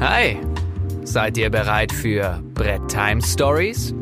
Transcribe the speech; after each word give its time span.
Hi, 0.00 0.40
seid 1.02 1.36
ihr 1.38 1.50
bereit 1.50 1.90
für 1.90 2.40
Brett 2.54 2.86
Time 2.86 3.20
Stories? 3.20 3.92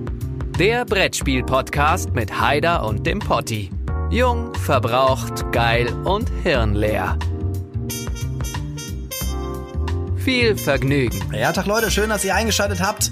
Der 0.58 0.84
Brettspiel-Podcast 0.84 2.12
mit 2.12 2.38
Haider 2.38 2.84
und 2.84 3.06
dem 3.06 3.18
Potti. 3.18 3.70
Jung, 4.10 4.54
verbraucht, 4.56 5.50
geil 5.52 5.90
und 6.04 6.30
hirnleer. 6.42 7.18
Viel 10.18 10.58
Vergnügen. 10.58 11.18
Ja, 11.32 11.52
Tag 11.52 11.64
Leute, 11.64 11.90
schön, 11.90 12.10
dass 12.10 12.26
ihr 12.26 12.34
eingeschaltet 12.34 12.82
habt 12.82 13.10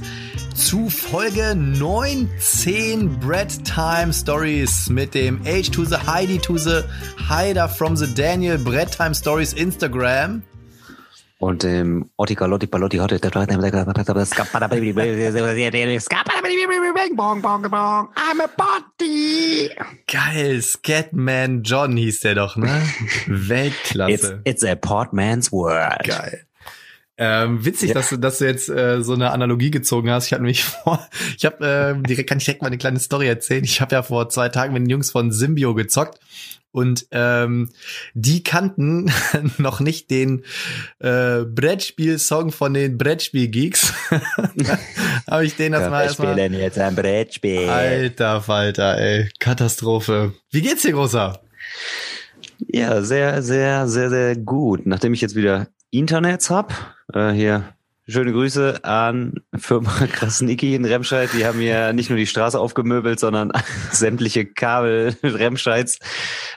zu 0.54 0.90
Folge 0.90 1.54
19 1.56 3.18
Bread 3.18 3.64
Time 3.64 4.12
Stories 4.12 4.90
mit 4.90 5.14
dem 5.14 5.40
H 5.46 5.70
to 5.72 5.86
the 5.86 5.96
Heidi 5.96 6.38
to 6.38 6.58
the 6.58 6.82
Haider 7.30 7.66
from 7.66 7.96
the 7.96 8.12
Daniel 8.14 8.58
Bread 8.58 8.94
Time 8.94 9.14
Stories 9.14 9.54
Instagram. 9.54 10.42
Und 11.44 11.62
dem 11.62 12.08
Otika 12.16 12.46
Lotti 12.46 12.66
Palotti 12.66 12.96
Hotte 12.96 13.16
I'm 18.16 18.40
a 18.40 18.48
Potty. 18.56 19.68
Geil, 20.10 20.62
Scatman 20.62 21.62
John 21.62 21.98
hieß 21.98 22.20
der 22.20 22.34
doch, 22.36 22.56
ne? 22.56 22.80
Weltklasse. 23.26 24.40
It's, 24.44 24.62
it's 24.62 24.64
a 24.64 24.74
Portman's 24.74 25.52
World. 25.52 26.04
Geil. 26.04 26.46
Ähm, 27.18 27.62
witzig, 27.62 27.90
ja. 27.90 27.94
dass 27.94 28.08
du, 28.08 28.16
dass 28.16 28.38
du 28.38 28.46
jetzt 28.46 28.70
äh, 28.70 29.02
so 29.02 29.12
eine 29.12 29.30
Analogie 29.30 29.70
gezogen 29.70 30.10
hast. 30.10 30.28
Ich 30.28 30.32
habe 30.32 30.44
nämlich 30.44 30.64
vor, 30.84 31.06
ich 31.36 31.44
habe 31.44 31.94
äh, 32.02 32.08
direkt 32.08 32.30
kann 32.30 32.38
ich 32.38 32.46
direkt 32.46 32.62
mal 32.62 32.68
eine 32.68 32.78
kleine 32.78 33.00
Story 33.00 33.28
erzählen. 33.28 33.64
Ich 33.64 33.82
habe 33.82 33.94
ja 33.94 34.02
vor 34.02 34.30
zwei 34.30 34.48
Tagen 34.48 34.72
mit 34.72 34.84
den 34.84 34.88
Jungs 34.88 35.10
von 35.10 35.30
Symbio 35.30 35.74
gezockt 35.74 36.18
und 36.74 37.06
ähm, 37.12 37.70
die 38.14 38.42
kannten 38.42 39.12
noch 39.58 39.78
nicht 39.78 40.10
den 40.10 40.44
äh, 40.98 41.44
Brettspiel-Song 41.44 42.50
von 42.50 42.74
den 42.74 42.98
Brettspiel-Geeks. 42.98 43.92
habe 45.30 45.46
ich 45.46 45.54
denen 45.54 45.72
das 45.72 45.88
mal 45.88 46.02
erstmal. 46.02 46.32
spielen 46.32 46.54
jetzt 46.54 46.78
ein 46.78 46.96
Brettspiel. 46.96 47.68
Alter 47.68 48.40
Falter, 48.40 48.98
ey, 48.98 49.28
Katastrophe. 49.38 50.34
Wie 50.50 50.62
geht's 50.62 50.82
dir, 50.82 50.92
großer? 50.92 51.40
Ja, 52.66 53.02
sehr, 53.02 53.42
sehr, 53.42 53.86
sehr, 53.86 54.10
sehr 54.10 54.36
gut. 54.36 54.84
Nachdem 54.84 55.14
ich 55.14 55.20
jetzt 55.20 55.36
wieder 55.36 55.68
Internets 55.92 56.50
hab. 56.50 56.74
Äh, 57.12 57.30
hier 57.30 57.72
schöne 58.06 58.32
Grüße 58.32 58.84
an 58.84 59.34
Firma 59.54 59.90
Krasniki 60.12 60.74
in 60.74 60.84
Remscheid. 60.84 61.30
Die 61.32 61.46
haben 61.46 61.60
ja 61.60 61.92
nicht 61.92 62.10
nur 62.10 62.18
die 62.18 62.26
Straße 62.26 62.58
aufgemöbelt, 62.58 63.18
sondern 63.18 63.52
sämtliche 63.92 64.46
Kabel 64.46 65.16
Remscheids 65.22 65.98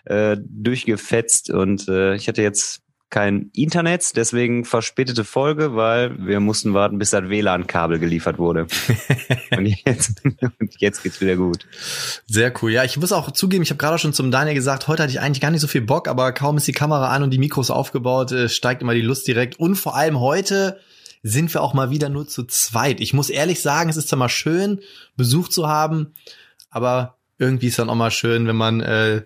äh, 0.05 0.37
durchgefetzt. 0.39 1.49
Und 1.49 1.87
äh, 1.87 2.15
ich 2.15 2.27
hatte 2.27 2.41
jetzt 2.41 2.81
kein 3.09 3.51
Internet, 3.55 4.17
deswegen 4.17 4.65
verspätete 4.65 5.23
Folge, 5.23 5.77
weil 5.77 6.17
wir 6.19 6.41
mussten 6.41 6.73
warten, 6.73 6.97
bis 6.97 7.11
das 7.11 7.29
WLAN-Kabel 7.29 7.99
geliefert 7.99 8.37
wurde. 8.37 8.67
und, 9.51 9.65
jetzt, 9.85 10.25
und 10.25 10.75
jetzt 10.79 11.03
geht's 11.03 11.21
wieder 11.21 11.37
gut. 11.37 11.65
Sehr 12.25 12.51
cool. 12.61 12.73
Ja, 12.73 12.83
ich 12.83 12.97
muss 12.97 13.13
auch 13.13 13.31
zugeben, 13.31 13.63
ich 13.63 13.69
habe 13.69 13.77
gerade 13.77 13.97
schon 13.97 14.11
zum 14.11 14.29
Daniel 14.29 14.55
gesagt, 14.55 14.89
heute 14.89 15.03
hatte 15.03 15.13
ich 15.13 15.21
eigentlich 15.21 15.39
gar 15.39 15.51
nicht 15.51 15.61
so 15.61 15.67
viel 15.67 15.79
Bock, 15.79 16.09
aber 16.09 16.33
kaum 16.33 16.57
ist 16.57 16.67
die 16.67 16.73
Kamera 16.73 17.07
an 17.07 17.23
und 17.23 17.31
die 17.31 17.37
Mikros 17.37 17.71
aufgebaut, 17.71 18.33
äh, 18.33 18.49
steigt 18.49 18.81
immer 18.81 18.93
die 18.93 19.01
Lust 19.01 19.25
direkt. 19.25 19.57
Und 19.57 19.75
vor 19.75 19.95
allem 19.95 20.19
heute 20.19 20.77
sind 21.23 21.53
wir 21.53 21.61
auch 21.61 21.73
mal 21.73 21.89
wieder 21.89 22.09
nur 22.09 22.27
zu 22.27 22.43
zweit. 22.43 22.99
Ich 22.99 23.13
muss 23.13 23.29
ehrlich 23.29 23.61
sagen, 23.61 23.89
es 23.89 23.97
ist 23.97 24.09
zwar 24.09 24.19
mal 24.19 24.29
schön, 24.29 24.81
Besuch 25.15 25.49
zu 25.49 25.67
haben, 25.67 26.13
aber 26.69 27.17
irgendwie 27.37 27.67
ist 27.67 27.79
dann 27.79 27.89
auch 27.89 27.95
mal 27.95 28.11
schön, 28.11 28.47
wenn 28.47 28.55
man 28.55 28.81
äh, 28.81 29.23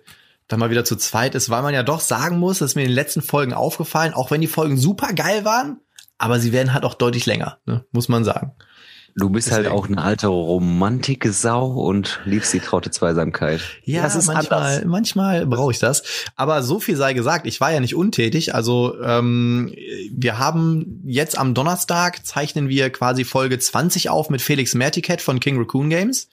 dann 0.47 0.59
mal 0.59 0.69
wieder 0.69 0.85
zu 0.85 0.95
zweit 0.95 1.35
ist, 1.35 1.49
weil 1.49 1.61
man 1.61 1.73
ja 1.73 1.83
doch 1.83 2.01
sagen 2.01 2.37
muss, 2.37 2.59
das 2.59 2.71
ist 2.71 2.75
mir 2.75 2.81
in 2.83 2.89
den 2.89 2.95
letzten 2.95 3.21
Folgen 3.21 3.53
aufgefallen, 3.53 4.13
auch 4.13 4.31
wenn 4.31 4.41
die 4.41 4.47
Folgen 4.47 4.77
super 4.77 5.13
geil 5.13 5.45
waren, 5.45 5.79
aber 6.17 6.39
sie 6.39 6.51
werden 6.51 6.73
halt 6.73 6.83
auch 6.83 6.93
deutlich 6.93 7.25
länger, 7.25 7.59
ne? 7.65 7.85
muss 7.91 8.09
man 8.09 8.23
sagen. 8.23 8.53
Du 9.15 9.29
bist 9.29 9.47
Deswegen. 9.47 9.65
halt 9.65 9.75
auch 9.75 9.87
eine 9.87 10.01
alte 10.01 10.27
romantike 10.27 11.31
Sau 11.31 11.67
und 11.67 12.19
liebst 12.25 12.53
die 12.53 12.59
traute 12.59 12.91
Zweisamkeit. 12.91 13.61
Ja, 13.83 14.03
das 14.03 14.15
ist 14.15 14.27
manchmal, 14.27 14.61
anders. 14.61 14.85
manchmal 14.85 15.45
brauche 15.45 15.71
ich 15.71 15.79
das. 15.79 16.03
Aber 16.35 16.63
so 16.63 16.79
viel 16.79 16.95
sei 16.95 17.13
gesagt, 17.13 17.45
ich 17.45 17.59
war 17.59 17.71
ja 17.71 17.79
nicht 17.79 17.95
untätig. 17.95 18.55
Also 18.55 19.01
ähm, 19.01 19.73
wir 20.11 20.39
haben 20.39 21.01
jetzt 21.05 21.37
am 21.37 21.53
Donnerstag 21.53 22.25
zeichnen 22.25 22.69
wir 22.69 22.89
quasi 22.89 23.25
Folge 23.25 23.59
20 23.59 24.09
auf 24.09 24.29
mit 24.29 24.41
Felix 24.41 24.73
Merticat 24.75 25.21
von 25.21 25.39
King 25.39 25.57
Raccoon 25.57 25.89
Games. 25.89 26.29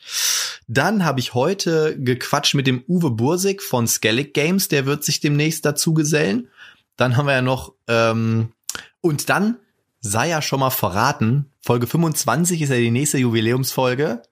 Dann 0.68 1.04
habe 1.04 1.20
ich 1.20 1.34
heute 1.34 1.96
gequatscht 1.98 2.54
mit 2.54 2.66
dem 2.66 2.84
Uwe 2.86 3.10
Bursig 3.10 3.62
von 3.62 3.86
Skellig 3.86 4.34
Games, 4.34 4.68
der 4.68 4.86
wird 4.86 5.04
sich 5.04 5.20
demnächst 5.20 5.64
dazu 5.64 5.94
gesellen. 5.94 6.48
Dann 6.96 7.16
haben 7.16 7.26
wir 7.26 7.34
ja 7.34 7.42
noch 7.42 7.72
ähm, 7.86 8.52
und 9.00 9.28
dann 9.30 9.56
sei 10.00 10.28
ja 10.28 10.42
schon 10.42 10.60
mal 10.60 10.70
verraten, 10.70 11.52
Folge 11.60 11.86
25 11.86 12.62
ist 12.62 12.70
ja 12.70 12.76
die 12.76 12.90
nächste 12.90 13.18
Jubiläumsfolge. 13.18 14.22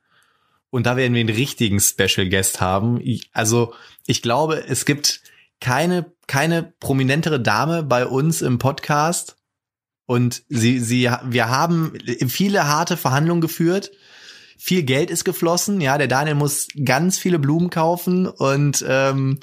Und 0.71 0.87
da 0.87 0.97
werden 0.97 1.15
wir 1.15 1.21
einen 1.21 1.35
richtigen 1.35 1.81
Special 1.81 2.29
Guest 2.29 2.61
haben. 2.61 3.01
Also 3.33 3.75
ich 4.07 4.21
glaube, 4.21 4.65
es 4.67 4.85
gibt 4.85 5.23
keine, 5.61 6.13
keine 6.27 6.75
prominentere 6.81 7.41
Dame 7.41 7.83
bei 7.83 8.07
uns 8.07 8.43
im 8.43 8.59
Podcast. 8.59 9.37
Und 10.07 10.45
sie, 10.49 10.79
sie, 10.79 11.11
wir 11.25 11.49
haben 11.49 11.93
viele 12.29 12.69
harte 12.69 12.97
Verhandlungen 12.97 13.41
geführt. 13.41 13.91
Viel 14.59 14.83
Geld 14.83 15.11
ist 15.11 15.25
geflossen. 15.25 15.81
Ja, 15.81 15.99
der 15.99 16.09
Daniel 16.09 16.37
muss 16.37 16.69
ganz 16.85 17.19
viele 17.19 17.39
Blumen 17.39 17.71
kaufen 17.71 18.27
und 18.27 18.85
ähm, 18.89 19.41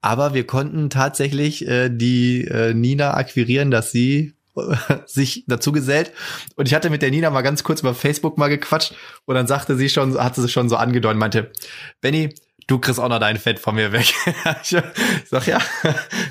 aber 0.00 0.34
wir 0.34 0.46
konnten 0.46 0.90
tatsächlich 0.90 1.66
äh, 1.66 1.88
die 1.88 2.44
äh, 2.46 2.74
Nina 2.74 3.14
akquirieren, 3.14 3.70
dass 3.70 3.92
sie 3.92 4.34
sich 5.06 5.44
dazu 5.46 5.72
gesellt. 5.72 6.12
Und 6.56 6.66
ich 6.66 6.74
hatte 6.74 6.90
mit 6.90 7.02
der 7.02 7.10
Nina 7.10 7.30
mal 7.30 7.42
ganz 7.42 7.64
kurz 7.64 7.80
über 7.80 7.94
Facebook 7.94 8.38
mal 8.38 8.48
gequatscht 8.48 8.94
und 9.24 9.34
dann 9.34 9.46
sagte 9.46 9.76
sie 9.76 9.88
schon, 9.88 10.18
hatte 10.18 10.42
sie 10.42 10.48
schon 10.48 10.68
so 10.68 10.76
angedeutet, 10.76 11.18
meinte, 11.18 11.52
Benny, 12.00 12.34
du 12.66 12.78
kriegst 12.78 13.00
auch 13.00 13.08
noch 13.08 13.18
dein 13.18 13.36
Fett 13.36 13.58
von 13.58 13.74
mir 13.74 13.92
weg. 13.92 14.14
ich 14.62 14.76
sag 15.28 15.46
ja, 15.46 15.60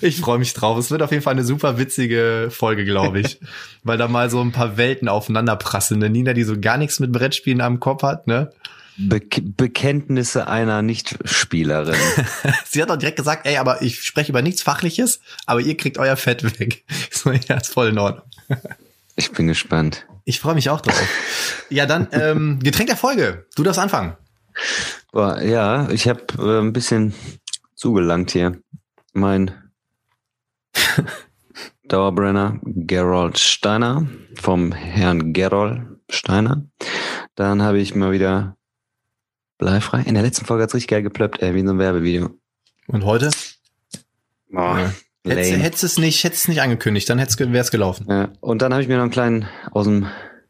ich 0.01 0.19
freue 0.19 0.39
mich 0.39 0.53
drauf. 0.53 0.77
Es 0.77 0.91
wird 0.91 1.01
auf 1.01 1.11
jeden 1.11 1.23
Fall 1.23 1.33
eine 1.33 1.43
super 1.43 1.77
witzige 1.77 2.49
Folge, 2.51 2.85
glaube 2.85 3.19
ich. 3.19 3.39
Weil 3.83 3.97
da 3.97 4.07
mal 4.07 4.29
so 4.29 4.41
ein 4.41 4.51
paar 4.51 4.77
Welten 4.77 5.07
aufeinander 5.07 5.55
prasseln. 5.55 6.03
Eine 6.03 6.11
Nina, 6.11 6.33
die 6.33 6.43
so 6.43 6.59
gar 6.59 6.77
nichts 6.77 6.99
mit 6.99 7.11
Brettspielen 7.11 7.61
am 7.61 7.79
Kopf 7.79 8.03
hat, 8.03 8.27
ne? 8.27 8.51
Be 9.07 9.21
Bekenntnisse 9.41 10.47
einer 10.47 10.81
Nichtspielerin. 10.81 11.95
Sie 12.65 12.81
hat 12.81 12.91
auch 12.91 12.97
direkt 12.97 13.17
gesagt, 13.17 13.45
ey, 13.45 13.57
aber 13.57 13.81
ich 13.81 14.03
spreche 14.03 14.31
über 14.31 14.41
nichts 14.41 14.61
Fachliches, 14.61 15.21
aber 15.45 15.61
ihr 15.61 15.77
kriegt 15.77 15.97
euer 15.97 16.17
Fett 16.17 16.59
weg. 16.59 16.83
So, 17.11 17.31
ja, 17.31 17.57
ist 17.57 17.73
voll 17.73 17.89
in 17.89 17.99
Ordnung. 17.99 18.25
Ich 19.15 19.31
bin 19.31 19.47
gespannt. 19.47 20.05
Ich 20.25 20.39
freue 20.39 20.55
mich 20.55 20.69
auch 20.69 20.81
drauf. 20.81 20.99
ja, 21.69 21.85
dann 21.85 22.07
ähm, 22.11 22.59
Getränk 22.63 22.87
der 22.87 22.97
Folge. 22.97 23.45
Du 23.55 23.63
darfst 23.63 23.79
anfangen. 23.79 24.15
Boah, 25.11 25.41
ja, 25.41 25.89
ich 25.89 26.07
habe 26.07 26.21
äh, 26.39 26.59
ein 26.59 26.73
bisschen 26.73 27.13
zugelangt 27.75 28.31
hier. 28.31 28.59
Mein 29.13 29.51
Dauerbrenner 31.83 32.59
Gerold 32.63 33.37
Steiner 33.37 34.07
vom 34.35 34.71
Herrn 34.71 35.33
Gerold 35.33 35.81
Steiner. 36.09 36.65
Dann 37.35 37.61
habe 37.61 37.79
ich 37.79 37.95
mal 37.95 38.11
wieder 38.11 38.55
Bleifrei. 39.61 40.01
In 40.01 40.15
der 40.15 40.23
letzten 40.23 40.43
Folge 40.43 40.63
hat's 40.63 40.73
richtig 40.73 40.87
geil 40.87 41.03
geplöppt, 41.03 41.43
ey, 41.43 41.53
wie 41.53 41.59
in 41.59 41.67
so 41.67 41.73
einem 41.73 41.79
Werbevideo. 41.79 42.31
Und 42.87 43.05
heute? 43.05 43.29
Oh. 44.51 44.75
Hättest, 45.23 45.51
hättest 45.51 45.83
es 45.83 45.97
nicht, 45.99 46.23
hättest 46.23 46.41
es 46.41 46.47
nicht 46.47 46.61
angekündigt, 46.63 47.07
dann 47.07 47.19
hätt's, 47.19 47.37
wär's 47.37 47.69
gelaufen. 47.69 48.07
Ja. 48.09 48.29
Und 48.39 48.63
dann 48.63 48.73
habe 48.73 48.81
ich 48.81 48.89
mir 48.89 48.95
noch 48.95 49.03
einen 49.03 49.11
kleinen 49.11 49.47
aus 49.69 49.85
dem 49.85 50.07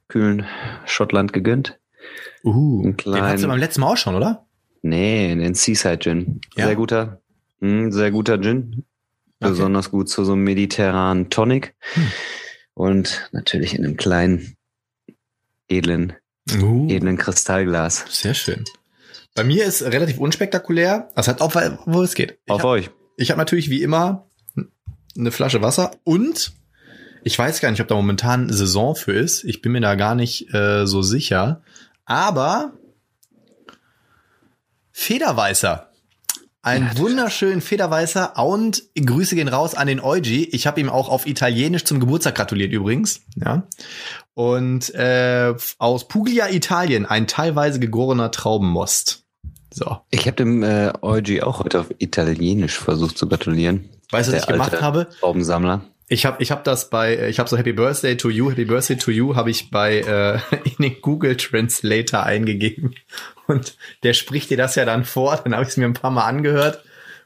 kühlen 0.08 0.46
Schottland 0.86 1.34
gegönnt. 1.34 1.78
Uh, 2.46 2.84
einen 2.84 2.96
kleinen, 2.96 3.18
den 3.18 3.26
hattest 3.26 3.44
du 3.44 3.50
beim 3.50 3.60
letzten 3.60 3.82
Mal 3.82 3.88
auch 3.92 3.98
schon, 3.98 4.16
oder? 4.16 4.48
Nee, 4.82 5.36
den 5.36 5.56
Seaside 5.56 6.00
Gin. 6.00 6.40
Ja? 6.56 6.68
Sehr 6.68 6.76
guter, 6.78 7.22
mh, 7.60 7.70
hm, 7.70 7.92
sehr 7.92 8.12
guter 8.12 8.40
Gin. 8.40 8.86
Okay. 9.42 9.50
Besonders 9.50 9.92
gut 9.92 10.08
zu 10.08 10.24
so 10.24 10.32
einem 10.32 10.46
mediterranen 10.46 11.30
Tonic. 11.30 11.76
Hm. 11.96 12.08
Und 12.76 13.30
natürlich 13.34 13.76
in 13.76 13.84
einem 13.84 13.98
kleinen, 13.98 14.56
edlen, 15.68 16.14
uh. 16.62 16.88
edlen 16.90 17.18
Kristallglas. 17.18 18.06
Sehr 18.08 18.34
schön. 18.34 18.64
Bei 19.36 19.44
mir 19.44 19.66
ist 19.66 19.82
relativ 19.82 20.18
unspektakulär. 20.18 21.10
Das 21.16 21.28
hat 21.28 21.42
auch, 21.42 21.56
wo 21.86 22.02
es 22.02 22.16
geht. 22.16 22.40
Ich 22.46 22.52
Auf 22.52 22.62
hab, 22.62 22.70
euch. 22.70 22.90
Ich 23.18 23.32
habe 23.32 23.40
natürlich 23.40 23.70
wie 23.70 23.82
immer 23.82 24.28
eine 25.18 25.32
Flasche 25.32 25.62
Wasser 25.62 25.92
und 26.04 26.54
ich 27.24 27.38
weiß 27.38 27.62
gar 27.62 27.72
nicht, 27.72 27.82
ob 27.82 27.88
da 27.88 27.96
momentan 27.96 28.50
Saison 28.52 28.96
für 28.96 29.14
ist. 29.14 29.44
Ich 29.44 29.62
bin 29.62 29.74
mir 29.74 29.82
da 29.82 29.96
gar 29.96 30.16
nicht 30.16 30.54
äh, 30.54 30.86
so 30.86 31.02
sicher. 31.02 31.62
Aber 32.06 32.74
Federweißer. 34.92 35.88
Ein 36.64 36.92
ja, 36.94 36.98
wunderschön 37.00 37.60
Federweißer 37.60 38.38
und 38.38 38.84
Grüße 38.96 39.36
gehen 39.36 39.48
raus 39.48 39.74
an 39.74 39.88
den 39.88 40.00
Eugi. 40.00 40.46
Ich 40.46 40.68
habe 40.68 40.80
ihm 40.80 40.90
auch 40.90 41.10
auf 41.10 41.26
Italienisch 41.26 41.86
zum 41.86 42.00
Geburtstag 42.00 42.36
gratuliert 42.36 42.72
übrigens. 42.72 43.22
Ja. 43.36 43.68
Und 44.36 44.94
äh, 44.94 45.56
aus 45.80 46.08
Puglia, 46.08 46.50
Italien, 46.50 47.08
ein 47.08 47.26
teilweise 47.26 47.80
gegorener 47.80 48.30
Traubenmost. 48.30 49.21
So. 49.74 49.98
Ich 50.10 50.28
habe 50.28 50.36
dem 50.36 50.64
äh, 50.64 50.92
Eugi 51.02 51.42
auch 51.42 51.64
heute 51.64 51.80
auf 51.80 51.88
Italienisch 52.00 52.78
versucht 52.78 53.18
zu 53.18 53.28
gratulieren. 53.28 53.90
Weißt 54.12 54.30
du, 54.30 54.34
was 54.34 54.42
ich 54.42 54.48
gemacht 54.48 54.82
habe? 54.82 55.08
Traubensammler. 55.20 55.82
Ich 56.10 56.26
habe 56.26 56.44
ich 56.44 56.52
hab 56.52 56.66
das 56.66 56.90
bei, 56.90 57.30
ich 57.30 57.40
habe 57.40 57.48
so 57.50 57.58
Happy 57.58 57.72
Birthday 57.72 58.18
to 58.18 58.30
You, 58.30 58.52
Happy 58.52 58.66
Birthday 58.66 58.98
to 58.98 59.12
You 59.12 59.38
habe 59.38 59.50
ich 59.50 59.72
bei 59.72 60.00
äh, 60.00 60.40
in 60.66 60.76
den 60.78 61.02
Google 61.02 61.38
Translator 61.38 62.24
eingegeben 62.24 62.96
und 63.48 63.78
der 64.04 64.14
spricht 64.14 64.50
dir 64.50 64.58
das 64.58 64.76
ja 64.76 64.84
dann 64.84 65.06
vor. 65.06 65.40
Dann 65.42 65.54
habe 65.54 65.64
ich 65.64 65.70
es 65.70 65.78
mir 65.78 65.86
ein 65.86 65.94
paar 65.94 66.12
Mal 66.12 66.26
angehört 66.26 66.84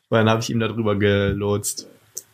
und 0.10 0.18
dann 0.20 0.30
habe 0.30 0.42
ich 0.42 0.52
ihm 0.52 0.60
darüber 0.60 0.96
gelotst. 0.98 1.88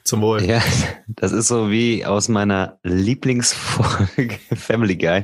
Zum 0.04 0.22
Wohl. 0.22 0.44
Ja, 0.44 0.62
das 1.08 1.32
ist 1.32 1.48
so 1.48 1.72
wie 1.72 2.06
aus 2.06 2.28
meiner 2.28 2.80
Lieblingsfolge 2.84 4.40
Family 4.56 4.98
Guy. 4.98 5.24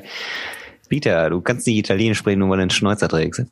Peter, 0.89 1.29
du 1.29 1.41
kannst 1.41 1.67
nicht 1.67 1.77
Italienisch 1.77 2.17
sprechen, 2.17 2.39
nur 2.39 2.49
weil 2.49 2.57
du 2.57 2.61
einen 2.63 2.69
Schnäuzer 2.69 3.07
trägst. 3.07 3.43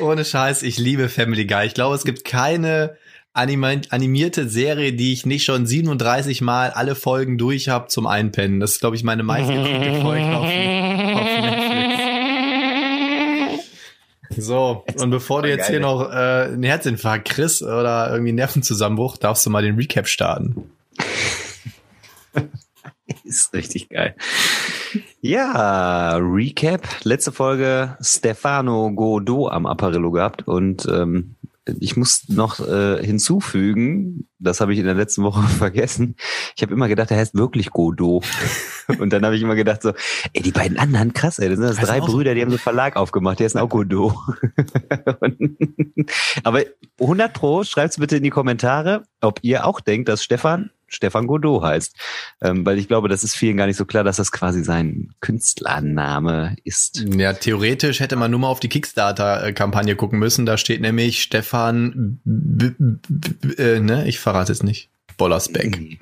Ohne 0.00 0.24
Scheiß, 0.24 0.62
ich 0.62 0.78
liebe 0.78 1.08
Family 1.08 1.46
Guy. 1.46 1.66
Ich 1.66 1.74
glaube, 1.74 1.94
es 1.94 2.04
gibt 2.04 2.24
keine 2.24 2.96
animierte 3.36 4.48
Serie, 4.48 4.94
die 4.94 5.12
ich 5.12 5.26
nicht 5.26 5.44
schon 5.44 5.66
37 5.66 6.40
Mal 6.40 6.70
alle 6.70 6.94
Folgen 6.94 7.36
durch 7.36 7.68
habe 7.68 7.88
zum 7.88 8.06
Einpennen. 8.06 8.60
Das 8.60 8.72
ist, 8.72 8.80
glaube 8.80 8.96
ich, 8.96 9.04
meine 9.04 9.22
meistgeguckte 9.22 10.00
Folge 10.00 10.24
auf, 10.36 10.46
auf. 10.46 11.55
So, 14.36 14.84
und 14.98 15.10
bevor 15.10 15.42
du 15.42 15.48
jetzt 15.48 15.68
hier 15.68 15.80
noch 15.80 16.10
äh, 16.10 16.46
einen 16.46 16.62
Herzinfarkt 16.62 17.28
kriegst 17.28 17.62
oder 17.62 18.10
irgendwie 18.10 18.32
Nervenzusammenbruch, 18.32 19.16
darfst 19.16 19.46
du 19.46 19.50
mal 19.50 19.62
den 19.62 19.76
Recap 19.76 20.08
starten. 20.08 20.70
Ist 23.24 23.52
richtig 23.54 23.88
geil. 23.88 24.16
Ja, 25.20 26.16
Recap. 26.16 26.86
Letzte 27.04 27.32
Folge 27.32 27.96
Stefano 28.00 28.92
Godot 28.92 29.52
am 29.52 29.66
Apparillo 29.66 30.10
gehabt 30.10 30.46
und 30.46 30.86
ähm, 30.86 31.35
ich 31.80 31.96
muss 31.96 32.28
noch 32.28 32.60
äh, 32.60 33.04
hinzufügen, 33.04 34.28
das 34.38 34.60
habe 34.60 34.72
ich 34.72 34.78
in 34.78 34.84
der 34.84 34.94
letzten 34.94 35.24
Woche 35.24 35.42
vergessen. 35.58 36.16
Ich 36.56 36.62
habe 36.62 36.72
immer 36.72 36.88
gedacht, 36.88 37.10
er 37.10 37.18
heißt 37.18 37.34
wirklich 37.34 37.70
Godot. 37.70 38.24
Und 38.98 39.12
dann 39.12 39.24
habe 39.24 39.36
ich 39.36 39.42
immer 39.42 39.56
gedacht 39.56 39.82
so, 39.82 39.92
ey, 40.32 40.42
die 40.42 40.52
beiden 40.52 40.78
anderen, 40.78 41.12
krass, 41.12 41.38
ey, 41.38 41.48
das 41.48 41.58
sind 41.58 41.68
das 41.68 41.78
drei 41.78 42.00
Brüder, 42.00 42.34
die 42.34 42.42
haben 42.42 42.50
so 42.50 42.56
einen 42.56 42.62
Verlag 42.62 42.96
aufgemacht, 42.96 43.40
der 43.40 43.46
ist 43.46 43.56
auch 43.56 43.68
Godot. 43.68 44.14
aber 46.44 46.62
100 47.00 47.32
pro, 47.32 47.64
schreibt's 47.64 47.98
bitte 47.98 48.18
in 48.18 48.22
die 48.22 48.30
Kommentare, 48.30 49.02
ob 49.20 49.40
ihr 49.42 49.66
auch 49.66 49.80
denkt, 49.80 50.08
dass 50.08 50.22
Stefan 50.22 50.70
Stefan 50.88 51.26
Godot 51.26 51.62
heißt. 51.62 51.96
Ähm, 52.40 52.64
weil 52.64 52.78
ich 52.78 52.88
glaube, 52.88 53.08
das 53.08 53.24
ist 53.24 53.34
vielen 53.34 53.56
gar 53.56 53.66
nicht 53.66 53.76
so 53.76 53.84
klar, 53.84 54.04
dass 54.04 54.16
das 54.16 54.32
quasi 54.32 54.62
sein 54.62 55.10
Künstlername 55.20 56.56
ist. 56.64 57.04
Ja, 57.16 57.32
theoretisch 57.32 58.00
hätte 58.00 58.16
man 58.16 58.30
nur 58.30 58.40
mal 58.40 58.48
auf 58.48 58.60
die 58.60 58.68
Kickstarter-Kampagne 58.68 59.96
gucken 59.96 60.18
müssen. 60.18 60.46
Da 60.46 60.56
steht 60.58 60.80
nämlich 60.80 61.22
Stefan, 61.22 62.20
B 62.24 62.70
B 62.78 63.62
äh, 63.62 63.80
ne, 63.80 64.06
ich 64.08 64.18
verrate 64.18 64.52
es 64.52 64.62
nicht. 64.62 64.88
Bollersbeck. 65.16 65.98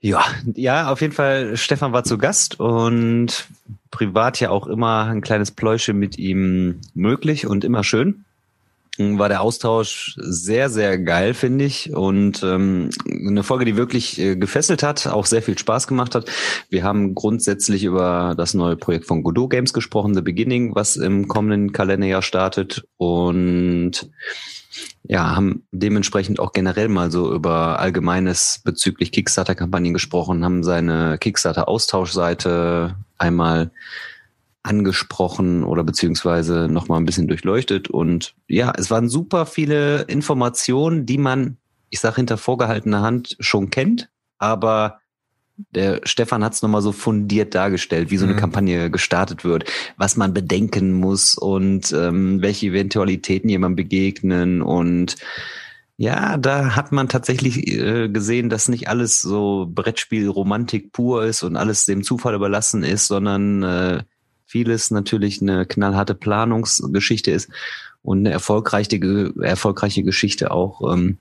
Ja, 0.00 0.24
ja, 0.54 0.90
auf 0.90 1.00
jeden 1.00 1.14
Fall. 1.14 1.56
Stefan 1.56 1.92
war 1.92 2.04
zu 2.04 2.18
Gast 2.18 2.60
und 2.60 3.48
privat 3.90 4.38
ja 4.38 4.50
auch 4.50 4.66
immer 4.66 5.06
ein 5.06 5.22
kleines 5.22 5.50
Pläusche 5.50 5.92
mit 5.92 6.18
ihm 6.18 6.80
möglich 6.94 7.46
und 7.46 7.64
immer 7.64 7.82
schön 7.82 8.24
war 8.98 9.28
der 9.28 9.42
Austausch 9.42 10.14
sehr, 10.18 10.70
sehr 10.70 10.98
geil, 10.98 11.34
finde 11.34 11.64
ich. 11.64 11.94
Und 11.94 12.42
ähm, 12.42 12.90
eine 13.06 13.42
Folge, 13.42 13.64
die 13.64 13.76
wirklich 13.76 14.18
äh, 14.18 14.36
gefesselt 14.36 14.82
hat, 14.82 15.06
auch 15.06 15.26
sehr 15.26 15.42
viel 15.42 15.56
Spaß 15.56 15.86
gemacht 15.86 16.14
hat. 16.14 16.28
Wir 16.68 16.82
haben 16.82 17.14
grundsätzlich 17.14 17.84
über 17.84 18.34
das 18.36 18.54
neue 18.54 18.76
Projekt 18.76 19.06
von 19.06 19.22
Godot 19.22 19.50
Games 19.50 19.72
gesprochen, 19.72 20.14
The 20.14 20.22
Beginning, 20.22 20.74
was 20.74 20.96
im 20.96 21.28
kommenden 21.28 21.72
Kalenderjahr 21.72 22.22
startet. 22.22 22.86
Und 22.96 24.10
ja, 25.04 25.34
haben 25.34 25.62
dementsprechend 25.72 26.40
auch 26.40 26.52
generell 26.52 26.88
mal 26.88 27.10
so 27.10 27.32
über 27.32 27.78
Allgemeines 27.78 28.60
bezüglich 28.64 29.12
Kickstarter-Kampagnen 29.12 29.94
gesprochen, 29.94 30.44
haben 30.44 30.62
seine 30.62 31.18
Kickstarter-Austauschseite 31.18 32.96
einmal 33.16 33.70
angesprochen 34.68 35.64
oder 35.64 35.82
beziehungsweise 35.82 36.68
noch 36.68 36.88
mal 36.88 36.98
ein 36.98 37.06
bisschen 37.06 37.26
durchleuchtet. 37.26 37.88
Und 37.88 38.34
ja, 38.46 38.72
es 38.76 38.90
waren 38.90 39.08
super 39.08 39.46
viele 39.46 40.02
Informationen, 40.02 41.06
die 41.06 41.18
man, 41.18 41.56
ich 41.90 42.00
sage 42.00 42.16
hinter 42.16 42.36
vorgehaltener 42.36 43.00
Hand, 43.00 43.36
schon 43.40 43.70
kennt, 43.70 44.10
aber 44.38 45.00
der 45.70 46.00
Stefan 46.04 46.44
hat 46.44 46.52
es 46.52 46.62
nochmal 46.62 46.82
so 46.82 46.92
fundiert 46.92 47.54
dargestellt, 47.54 48.10
wie 48.10 48.16
so 48.16 48.26
eine 48.26 48.34
mhm. 48.34 48.38
Kampagne 48.38 48.90
gestartet 48.90 49.44
wird, 49.44 49.64
was 49.96 50.16
man 50.16 50.32
bedenken 50.32 50.92
muss 50.92 51.34
und 51.34 51.92
ähm, 51.92 52.40
welche 52.42 52.68
Eventualitäten 52.68 53.48
jemand 53.48 53.74
begegnen 53.74 54.62
und 54.62 55.16
ja, 56.00 56.36
da 56.36 56.76
hat 56.76 56.92
man 56.92 57.08
tatsächlich 57.08 57.66
äh, 57.66 58.08
gesehen, 58.08 58.50
dass 58.50 58.68
nicht 58.68 58.88
alles 58.88 59.20
so 59.20 59.66
Brettspiel-Romantik 59.68 60.92
pur 60.92 61.24
ist 61.24 61.42
und 61.42 61.56
alles 61.56 61.86
dem 61.86 62.04
Zufall 62.04 62.36
überlassen 62.36 62.84
ist, 62.84 63.08
sondern 63.08 63.64
äh, 63.64 64.02
vieles 64.48 64.90
natürlich 64.90 65.42
eine 65.42 65.66
knallharte 65.66 66.14
Planungsgeschichte 66.14 67.30
ist 67.30 67.50
und 68.02 68.20
eine 68.20 68.30
erfolgreiche, 68.30 69.32
erfolgreiche 69.42 70.02
Geschichte 70.02 70.50
auch 70.50 70.92
ähm, 70.92 71.18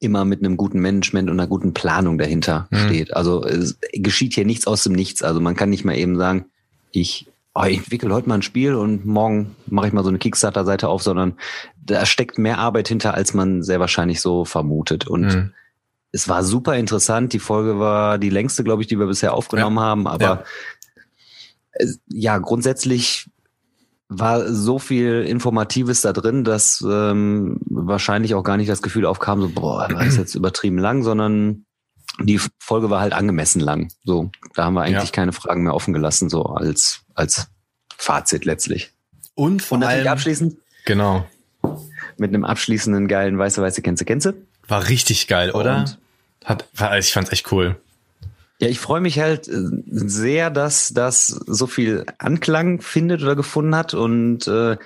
immer 0.00 0.26
mit 0.26 0.40
einem 0.40 0.58
guten 0.58 0.78
Management 0.80 1.30
und 1.30 1.40
einer 1.40 1.48
guten 1.48 1.72
Planung 1.72 2.18
dahinter 2.18 2.68
mhm. 2.70 2.76
steht. 2.76 3.16
Also 3.16 3.42
es 3.42 3.78
geschieht 3.92 4.34
hier 4.34 4.44
nichts 4.44 4.66
aus 4.66 4.84
dem 4.84 4.92
Nichts. 4.92 5.22
Also 5.22 5.40
man 5.40 5.56
kann 5.56 5.70
nicht 5.70 5.86
mal 5.86 5.96
eben 5.96 6.16
sagen, 6.16 6.44
ich, 6.92 7.26
oh, 7.54 7.64
ich 7.64 7.78
entwickle 7.78 8.12
heute 8.12 8.28
mal 8.28 8.36
ein 8.36 8.42
Spiel 8.42 8.74
und 8.74 9.06
morgen 9.06 9.56
mache 9.66 9.88
ich 9.88 9.92
mal 9.94 10.04
so 10.04 10.10
eine 10.10 10.18
Kickstarter-Seite 10.18 10.88
auf, 10.88 11.02
sondern 11.02 11.34
da 11.82 12.04
steckt 12.04 12.36
mehr 12.36 12.58
Arbeit 12.58 12.88
hinter, 12.88 13.14
als 13.14 13.32
man 13.32 13.62
sehr 13.62 13.80
wahrscheinlich 13.80 14.20
so 14.20 14.44
vermutet. 14.44 15.06
Und 15.06 15.22
mhm. 15.22 15.52
es 16.12 16.28
war 16.28 16.44
super 16.44 16.76
interessant. 16.76 17.32
Die 17.32 17.38
Folge 17.38 17.78
war 17.78 18.18
die 18.18 18.30
längste, 18.30 18.62
glaube 18.62 18.82
ich, 18.82 18.88
die 18.88 18.98
wir 18.98 19.06
bisher 19.06 19.32
aufgenommen 19.32 19.78
ja. 19.78 19.82
haben, 19.82 20.06
aber 20.06 20.24
ja 20.24 20.44
ja, 22.08 22.38
grundsätzlich 22.38 23.30
war 24.08 24.52
so 24.52 24.78
viel 24.78 25.24
Informatives 25.24 26.00
da 26.00 26.12
drin, 26.12 26.42
dass 26.42 26.82
ähm, 26.88 27.60
wahrscheinlich 27.68 28.34
auch 28.34 28.42
gar 28.42 28.56
nicht 28.56 28.70
das 28.70 28.82
Gefühl 28.82 29.04
aufkam, 29.04 29.40
so, 29.40 29.48
boah, 29.50 29.88
war 29.90 30.04
ist 30.04 30.16
jetzt 30.16 30.34
übertrieben 30.34 30.78
lang, 30.78 31.02
sondern 31.02 31.66
die 32.20 32.40
Folge 32.58 32.90
war 32.90 33.00
halt 33.00 33.12
angemessen 33.12 33.60
lang. 33.60 33.92
So, 34.04 34.30
da 34.54 34.64
haben 34.64 34.74
wir 34.74 34.82
eigentlich 34.82 35.10
ja. 35.10 35.12
keine 35.12 35.32
Fragen 35.32 35.62
mehr 35.62 35.74
offen 35.74 35.92
gelassen, 35.92 36.30
so 36.30 36.44
als, 36.44 37.02
als 37.14 37.48
Fazit 37.96 38.44
letztlich. 38.44 38.92
Und 39.34 39.62
vor 39.62 39.76
Und 39.76 39.80
natürlich 39.80 40.08
allem, 40.08 40.12
abschließend. 40.12 40.56
Genau. 40.86 41.26
Mit 42.16 42.30
einem 42.30 42.44
abschließenden 42.44 43.08
geilen 43.08 43.38
weiße 43.38 43.60
weiße 43.60 43.82
Känze 43.82 44.04
Känze. 44.04 44.34
War 44.66 44.88
richtig 44.88 45.28
geil, 45.28 45.50
oder? 45.50 45.78
Und 45.78 45.98
Hat, 46.44 46.66
war, 46.74 46.98
ich 46.98 47.12
fand's 47.12 47.30
echt 47.30 47.52
cool. 47.52 47.76
Ja, 48.60 48.68
ich 48.68 48.80
freue 48.80 49.00
mich 49.00 49.20
halt 49.20 49.46
äh, 49.48 49.52
sehr, 49.86 50.50
dass 50.50 50.88
das 50.88 51.28
so 51.28 51.66
viel 51.66 52.06
Anklang 52.18 52.80
findet 52.80 53.22
oder 53.22 53.36
gefunden 53.36 53.76
hat. 53.76 53.94
Und 53.94 54.48
äh, 54.48 54.76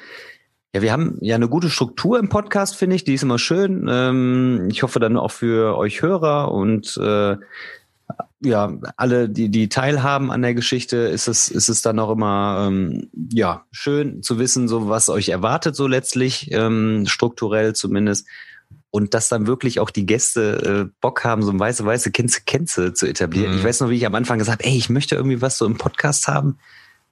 ja, 0.74 0.82
wir 0.82 0.92
haben 0.92 1.16
ja 1.20 1.36
eine 1.36 1.48
gute 1.48 1.70
Struktur 1.70 2.18
im 2.18 2.28
Podcast, 2.28 2.76
finde 2.76 2.96
ich. 2.96 3.04
Die 3.04 3.14
ist 3.14 3.22
immer 3.22 3.38
schön. 3.38 3.88
Ähm, 3.90 4.68
ich 4.70 4.82
hoffe 4.82 5.00
dann 5.00 5.16
auch 5.16 5.30
für 5.30 5.76
euch 5.78 6.02
Hörer 6.02 6.52
und 6.52 6.98
äh, 6.98 7.36
ja, 8.44 8.76
alle, 8.96 9.28
die, 9.28 9.48
die 9.48 9.68
teilhaben 9.68 10.30
an 10.30 10.42
der 10.42 10.54
Geschichte, 10.54 10.96
ist 10.96 11.28
es, 11.28 11.48
ist 11.48 11.68
es 11.68 11.80
dann 11.80 11.98
auch 11.98 12.10
immer 12.10 12.66
ähm, 12.66 13.08
ja 13.32 13.64
schön 13.70 14.22
zu 14.22 14.38
wissen, 14.38 14.68
so 14.68 14.88
was 14.88 15.08
euch 15.08 15.28
erwartet, 15.28 15.76
so 15.76 15.86
letztlich, 15.86 16.50
ähm, 16.52 17.04
strukturell 17.06 17.74
zumindest 17.74 18.26
und 18.92 19.14
dass 19.14 19.30
dann 19.30 19.46
wirklich 19.46 19.80
auch 19.80 19.90
die 19.90 20.04
Gäste 20.04 20.86
äh, 20.86 20.92
Bock 21.00 21.24
haben, 21.24 21.42
so 21.42 21.50
ein 21.50 21.58
weiße, 21.58 21.84
weiße 21.84 22.12
Kenze, 22.12 22.42
Kenze 22.44 22.92
zu 22.92 23.06
etablieren. 23.06 23.52
Mhm. 23.52 23.58
Ich 23.58 23.64
weiß 23.64 23.80
noch, 23.80 23.88
wie 23.88 23.96
ich 23.96 24.04
am 24.04 24.14
Anfang 24.14 24.38
gesagt 24.38 24.60
habe, 24.60 24.70
ey, 24.70 24.76
ich 24.76 24.90
möchte 24.90 25.16
irgendwie 25.16 25.40
was 25.40 25.56
so 25.56 25.64
im 25.64 25.78
Podcast 25.78 26.28
haben, 26.28 26.58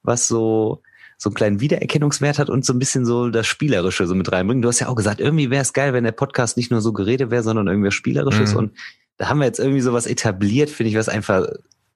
was 0.03 0.27
so 0.27 0.83
so 1.17 1.29
einen 1.29 1.35
kleinen 1.35 1.59
Wiedererkennungswert 1.59 2.39
hat 2.39 2.49
und 2.49 2.65
so 2.65 2.73
ein 2.73 2.79
bisschen 2.79 3.05
so 3.05 3.29
das 3.29 3.45
Spielerische 3.45 4.07
so 4.07 4.15
mit 4.15 4.31
reinbringen. 4.31 4.61
Du 4.61 4.67
hast 4.67 4.79
ja 4.79 4.87
auch 4.87 4.95
gesagt, 4.95 5.19
irgendwie 5.19 5.51
wäre 5.51 5.61
es 5.61 5.73
geil, 5.73 5.93
wenn 5.93 6.03
der 6.03 6.13
Podcast 6.13 6.57
nicht 6.57 6.71
nur 6.71 6.81
so 6.81 6.93
Gerede 6.93 7.29
wäre, 7.29 7.43
sondern 7.43 7.67
irgendwie 7.67 7.91
Spielerisches. 7.91 8.53
Mhm. 8.53 8.57
Und 8.57 8.77
da 9.17 9.29
haben 9.29 9.39
wir 9.39 9.45
jetzt 9.45 9.59
irgendwie 9.59 9.81
sowas 9.81 10.07
etabliert, 10.07 10.71
finde 10.71 10.89
ich, 10.89 10.95
was 10.95 11.09
einfach 11.09 11.47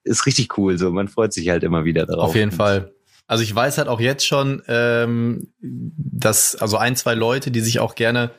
ist 0.04 0.26
richtig 0.26 0.56
cool. 0.58 0.78
So, 0.78 0.92
man 0.92 1.08
freut 1.08 1.32
sich 1.32 1.48
halt 1.48 1.64
immer 1.64 1.84
wieder 1.84 2.06
darauf. 2.06 2.30
Auf 2.30 2.34
jeden 2.36 2.52
Fall. 2.52 2.92
Also 3.28 3.42
ich 3.42 3.52
weiß 3.52 3.78
halt 3.78 3.88
auch 3.88 4.00
jetzt 4.00 4.24
schon, 4.24 4.62
ähm, 4.68 5.48
dass 5.60 6.54
also 6.54 6.76
ein, 6.76 6.94
zwei 6.94 7.14
Leute, 7.14 7.50
die 7.50 7.60
sich 7.60 7.80
auch 7.80 7.96
gerne 7.96 8.30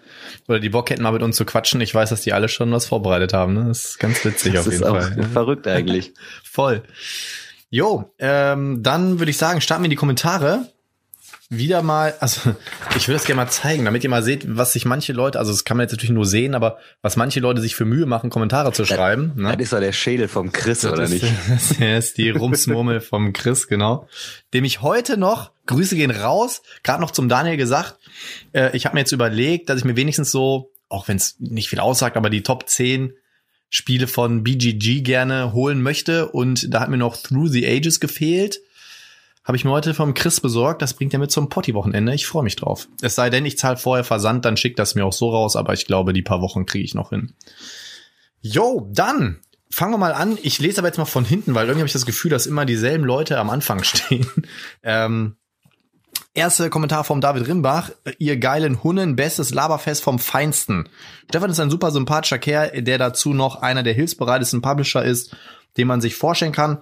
oder 0.48 0.60
die 0.60 0.70
Bock 0.70 0.90
hätten 0.90 1.04
mal 1.04 1.12
mit 1.12 1.24
uns 1.24 1.36
zu 1.36 1.46
quatschen, 1.46 1.82
ich 1.82 1.94
weiß, 1.94 2.10
dass 2.10 2.22
die 2.22 2.32
alle 2.32 2.48
schon 2.48 2.72
was 2.72 2.86
vorbereitet 2.86 3.34
haben. 3.34 3.54
Ne? 3.54 3.66
Das 3.68 3.86
ist 3.86 4.00
ganz 4.00 4.24
witzig 4.24 4.54
das 4.54 4.66
auf 4.66 4.72
jeden 4.72 4.86
Fall. 4.86 5.14
Das 5.16 5.26
ist 5.26 5.34
verrückt 5.34 5.68
eigentlich. 5.68 6.14
Voll. 6.44 6.84
Jo, 7.70 8.14
ähm, 8.18 8.82
dann 8.82 9.20
würde 9.20 9.30
ich 9.30 9.38
sagen, 9.38 9.60
starten 9.60 9.84
wir 9.84 9.88
in 9.88 9.92
die 9.92 9.98
Kommentare. 9.98 10.72
Wieder 11.50 11.82
mal, 11.82 12.14
also 12.20 12.54
ich 12.98 13.08
würde 13.08 13.20
das 13.20 13.26
gerne 13.26 13.42
mal 13.42 13.50
zeigen, 13.50 13.86
damit 13.86 14.04
ihr 14.04 14.10
mal 14.10 14.24
seht, 14.24 14.58
was 14.58 14.74
sich 14.74 14.84
manche 14.84 15.14
Leute, 15.14 15.40
also 15.40 15.52
das 15.52 15.64
kann 15.64 15.78
man 15.78 15.86
jetzt 15.86 15.94
natürlich 15.94 16.14
nur 16.14 16.26
sehen, 16.26 16.56
aber 16.56 16.78
was 17.02 17.16
manche 17.16 17.40
Leute 17.40 17.62
sich 17.62 17.74
für 17.76 17.86
Mühe 17.86 18.06
machen, 18.06 18.30
Kommentare 18.30 18.74
zu 18.74 18.86
schreiben. 18.86 19.32
Das, 19.36 19.44
ne? 19.44 19.52
das 19.54 19.62
ist 19.62 19.74
doch 19.74 19.80
der 19.80 19.94
Schädel 19.94 20.28
vom 20.28 20.52
Chris, 20.52 20.82
das 20.82 20.92
oder 20.92 21.04
ist, 21.04 21.12
nicht? 21.12 21.26
Das 21.80 22.06
ist 22.06 22.18
die 22.18 22.32
Rumsmurmel 22.32 23.00
vom 23.00 23.32
Chris, 23.32 23.68
genau. 23.68 24.10
Dem 24.54 24.66
ich 24.66 24.82
heute 24.82 25.16
noch, 25.16 25.52
Grüße 25.68 25.96
gehen 25.96 26.12
raus, 26.12 26.62
gerade 26.84 27.02
noch 27.02 27.12
zum 27.12 27.30
Daniel 27.30 27.56
gesagt, 27.56 27.96
äh, 28.52 28.76
ich 28.76 28.86
habe 28.86 28.96
mir 28.96 29.02
jetzt 29.02 29.14
überlegt, 29.14 29.70
dass 29.70 29.80
ich 29.80 29.86
mir 29.86 29.96
wenigstens 29.96 30.32
so, 30.32 30.72
auch 30.90 31.08
wenn 31.08 31.18
es 31.18 31.38
nicht 31.40 31.70
viel 31.70 31.80
aussagt, 31.80 32.18
aber 32.18 32.30
die 32.30 32.44
Top 32.44 32.68
10 32.68 33.14
Spiele 33.70 34.08
von 34.08 34.44
BGG 34.44 35.02
gerne 35.02 35.54
holen 35.54 35.82
möchte 35.82 36.30
und 36.30 36.74
da 36.74 36.82
hat 36.82 36.90
mir 36.90 36.98
noch 36.98 37.18
Through 37.18 37.50
the 37.50 37.68
Ages 37.68 38.00
gefehlt 38.00 38.60
habe 39.48 39.56
ich 39.56 39.64
mir 39.64 39.72
heute 39.72 39.94
vom 39.94 40.14
Chris 40.14 40.42
besorgt. 40.42 40.82
Das 40.82 40.94
bringt 40.94 41.14
er 41.14 41.20
mit 41.20 41.32
zum 41.32 41.48
Potti-Wochenende. 41.48 42.14
Ich 42.14 42.28
freue 42.28 42.44
mich 42.44 42.58
drauf. 42.58 42.90
Es 43.02 43.16
sei 43.16 43.30
denn, 43.30 43.46
ich 43.46 43.58
zahle 43.58 43.78
vorher 43.78 44.04
Versand, 44.04 44.44
dann 44.44 44.58
schickt 44.58 44.78
das 44.78 44.94
mir 44.94 45.06
auch 45.06 45.14
so 45.14 45.30
raus, 45.30 45.56
aber 45.56 45.72
ich 45.72 45.86
glaube, 45.86 46.12
die 46.12 46.22
paar 46.22 46.42
Wochen 46.42 46.66
kriege 46.66 46.84
ich 46.84 46.94
noch 46.94 47.12
hin. 47.12 47.34
Jo, 48.42 48.90
dann 48.92 49.40
fangen 49.70 49.94
wir 49.94 49.98
mal 49.98 50.12
an. 50.12 50.38
Ich 50.42 50.60
lese 50.60 50.80
aber 50.80 50.90
jetzt 50.90 50.98
mal 50.98 51.06
von 51.06 51.24
hinten, 51.24 51.56
weil 51.56 51.66
irgendwie 51.68 51.80
habe 51.80 51.88
ich 51.88 51.94
das 51.94 52.06
Gefühl, 52.06 52.30
dass 52.30 52.46
immer 52.46 52.66
dieselben 52.66 53.06
Leute 53.06 53.40
am 53.40 53.50
Anfang 53.50 53.84
stehen. 53.86 54.28
ähm, 54.84 55.38
Erster 56.34 56.70
Kommentar 56.70 57.06
vom 57.06 57.22
David 57.22 57.48
Rimbach. 57.48 57.90
Ihr 58.20 58.38
geilen 58.38 58.84
Hunnen, 58.84 59.16
bestes 59.16 59.54
Laberfest 59.54 60.04
vom 60.04 60.20
Feinsten. 60.20 60.90
Stefan 61.30 61.50
ist 61.50 61.60
ein 61.60 61.72
super 61.72 61.92
sympathischer 61.92 62.38
Kerl, 62.38 62.84
der 62.84 62.98
dazu 62.98 63.34
noch 63.34 63.62
einer 63.62 63.82
der 63.82 63.94
hilfsbereitesten 63.94 64.62
Publisher 64.62 65.04
ist, 65.04 65.36
den 65.78 65.88
man 65.88 66.02
sich 66.02 66.16
vorstellen 66.16 66.52
kann. 66.52 66.80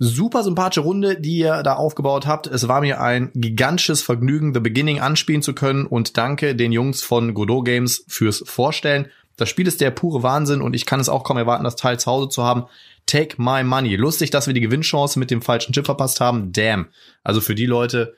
Super 0.00 0.44
sympathische 0.44 0.80
Runde, 0.80 1.20
die 1.20 1.38
ihr 1.38 1.62
da 1.64 1.74
aufgebaut 1.74 2.26
habt. 2.26 2.46
Es 2.46 2.68
war 2.68 2.80
mir 2.80 3.00
ein 3.00 3.30
gigantisches 3.34 4.00
Vergnügen, 4.00 4.54
The 4.54 4.60
Beginning 4.60 5.00
anspielen 5.00 5.42
zu 5.42 5.54
können 5.54 5.86
und 5.86 6.16
danke 6.16 6.54
den 6.54 6.70
Jungs 6.70 7.02
von 7.02 7.34
Godot 7.34 7.64
Games 7.64 8.04
fürs 8.06 8.44
Vorstellen. 8.46 9.08
Das 9.36 9.48
Spiel 9.48 9.66
ist 9.66 9.80
der 9.80 9.90
pure 9.90 10.22
Wahnsinn 10.22 10.62
und 10.62 10.74
ich 10.74 10.86
kann 10.86 11.00
es 11.00 11.08
auch 11.08 11.24
kaum 11.24 11.36
erwarten, 11.36 11.64
das 11.64 11.76
Teil 11.76 11.98
zu 11.98 12.10
Hause 12.10 12.28
zu 12.28 12.44
haben. 12.44 12.64
Take 13.06 13.42
my 13.42 13.64
money. 13.64 13.96
Lustig, 13.96 14.30
dass 14.30 14.46
wir 14.46 14.54
die 14.54 14.60
Gewinnchance 14.60 15.18
mit 15.18 15.30
dem 15.30 15.42
falschen 15.42 15.72
Chip 15.72 15.86
verpasst 15.86 16.20
haben. 16.20 16.52
Damn. 16.52 16.88
Also 17.24 17.40
für 17.40 17.54
die 17.56 17.66
Leute, 17.66 18.14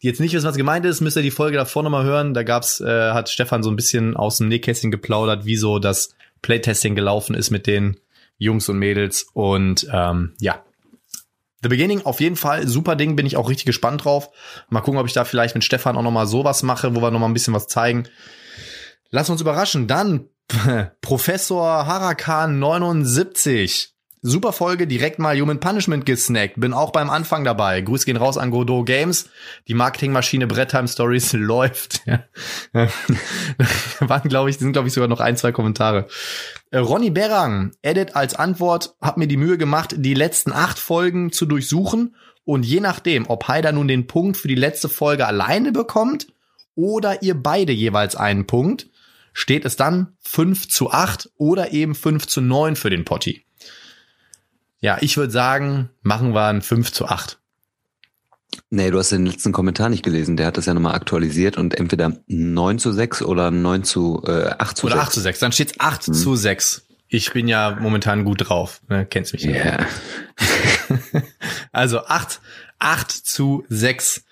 die 0.00 0.06
jetzt 0.06 0.20
nicht 0.20 0.32
wissen, 0.32 0.46
was 0.46 0.56
gemeint 0.56 0.86
ist, 0.86 1.02
müsst 1.02 1.16
ihr 1.16 1.22
die 1.22 1.30
Folge 1.30 1.58
davor 1.58 1.82
nochmal 1.82 2.04
hören. 2.04 2.32
Da 2.32 2.44
gab's, 2.44 2.80
äh, 2.80 3.10
hat 3.12 3.28
Stefan 3.28 3.62
so 3.62 3.70
ein 3.70 3.76
bisschen 3.76 4.16
aus 4.16 4.38
dem 4.38 4.48
Nähkästchen 4.48 4.90
geplaudert, 4.90 5.44
wie 5.44 5.56
so 5.56 5.78
das 5.78 6.14
Playtesting 6.40 6.94
gelaufen 6.94 7.34
ist 7.34 7.50
mit 7.50 7.66
den 7.66 7.98
Jungs 8.38 8.70
und 8.70 8.78
Mädels. 8.78 9.26
Und 9.34 9.86
ähm, 9.92 10.32
ja, 10.40 10.62
The 11.62 11.68
Beginning 11.68 12.02
auf 12.02 12.20
jeden 12.20 12.36
Fall 12.36 12.66
super 12.66 12.96
Ding, 12.96 13.16
bin 13.16 13.26
ich 13.26 13.36
auch 13.36 13.48
richtig 13.48 13.66
gespannt 13.66 14.04
drauf. 14.04 14.30
Mal 14.68 14.80
gucken, 14.80 14.98
ob 14.98 15.06
ich 15.06 15.12
da 15.12 15.24
vielleicht 15.24 15.54
mit 15.54 15.64
Stefan 15.64 15.96
auch 15.96 16.02
noch 16.02 16.10
mal 16.10 16.26
sowas 16.26 16.62
mache, 16.62 16.94
wo 16.94 17.02
wir 17.02 17.10
noch 17.10 17.20
mal 17.20 17.26
ein 17.26 17.34
bisschen 17.34 17.54
was 17.54 17.66
zeigen. 17.66 18.08
Lass 19.10 19.28
uns 19.28 19.40
überraschen. 19.40 19.86
Dann 19.86 20.28
Professor 21.00 21.86
Harakan 21.86 22.58
79. 22.58 23.94
Super 24.22 24.52
Folge, 24.52 24.86
direkt 24.86 25.18
mal 25.18 25.40
Human 25.40 25.60
Punishment 25.60 26.04
gesnackt. 26.04 26.60
Bin 26.60 26.74
auch 26.74 26.90
beim 26.90 27.08
Anfang 27.08 27.42
dabei. 27.42 27.80
Grüß 27.80 28.04
gehen 28.04 28.18
raus 28.18 28.36
an 28.36 28.50
Godot 28.50 28.84
Games. 28.84 29.30
Die 29.66 29.72
Marketingmaschine 29.72 30.46
Brett 30.46 30.72
Time 30.72 30.88
Stories 30.88 31.32
läuft. 31.34 32.02
Waren, 32.72 34.28
glaube 34.28 34.50
ich, 34.50 34.58
sind, 34.58 34.72
glaube 34.72 34.88
ich, 34.88 34.94
sogar 34.94 35.08
noch 35.08 35.20
ein, 35.20 35.38
zwei 35.38 35.52
Kommentare. 35.52 36.06
Äh, 36.70 36.78
Ronny 36.78 37.08
Berang, 37.08 37.72
Edit 37.80 38.14
als 38.14 38.34
Antwort, 38.34 38.94
hab 39.00 39.16
mir 39.16 39.26
die 39.26 39.38
Mühe 39.38 39.56
gemacht, 39.56 39.94
die 39.96 40.14
letzten 40.14 40.52
acht 40.52 40.78
Folgen 40.78 41.32
zu 41.32 41.46
durchsuchen. 41.46 42.14
Und 42.44 42.66
je 42.66 42.80
nachdem, 42.80 43.24
ob 43.26 43.48
Haider 43.48 43.72
nun 43.72 43.88
den 43.88 44.06
Punkt 44.06 44.36
für 44.36 44.48
die 44.48 44.54
letzte 44.54 44.90
Folge 44.90 45.26
alleine 45.26 45.72
bekommt 45.72 46.26
oder 46.74 47.22
ihr 47.22 47.40
beide 47.40 47.72
jeweils 47.72 48.16
einen 48.16 48.46
Punkt, 48.46 48.90
steht 49.32 49.64
es 49.64 49.76
dann 49.76 50.16
5 50.20 50.68
zu 50.68 50.90
8 50.90 51.30
oder 51.36 51.72
eben 51.72 51.94
5 51.94 52.26
zu 52.26 52.42
9 52.42 52.76
für 52.76 52.90
den 52.90 53.06
Potti. 53.06 53.46
Ja, 54.80 54.98
ich 55.00 55.16
würde 55.16 55.32
sagen, 55.32 55.90
machen 56.02 56.34
wir 56.34 56.46
ein 56.46 56.62
5 56.62 56.92
zu 56.92 57.06
8. 57.06 57.38
Nee, 58.70 58.90
du 58.90 58.98
hast 58.98 59.12
den 59.12 59.26
letzten 59.26 59.52
Kommentar 59.52 59.88
nicht 59.88 60.04
gelesen. 60.04 60.36
Der 60.36 60.46
hat 60.46 60.56
das 60.56 60.66
ja 60.66 60.74
nochmal 60.74 60.94
aktualisiert 60.94 61.56
und 61.56 61.74
entweder 61.74 62.12
9 62.26 62.78
zu 62.78 62.92
6 62.92 63.22
oder 63.22 63.50
9 63.50 63.84
zu 63.84 64.22
äh, 64.26 64.50
8 64.58 64.76
zu 64.76 64.86
oder 64.86 64.94
6. 64.94 64.96
Oder 64.96 65.02
8 65.02 65.12
zu 65.12 65.20
6. 65.20 65.38
Dann 65.40 65.52
steht's 65.52 65.74
8 65.78 66.06
hm. 66.06 66.14
zu 66.14 66.36
6. 66.36 66.86
Ich 67.08 67.32
bin 67.32 67.48
ja 67.48 67.76
momentan 67.80 68.24
gut 68.24 68.48
drauf. 68.48 68.80
Ne? 68.88 69.06
Kennst 69.06 69.32
mich 69.32 69.42
ja. 69.42 69.52
Yeah. 69.52 69.86
also 71.72 72.06
8, 72.06 72.40
8 72.78 73.10
zu 73.10 73.64
6. 73.68 74.22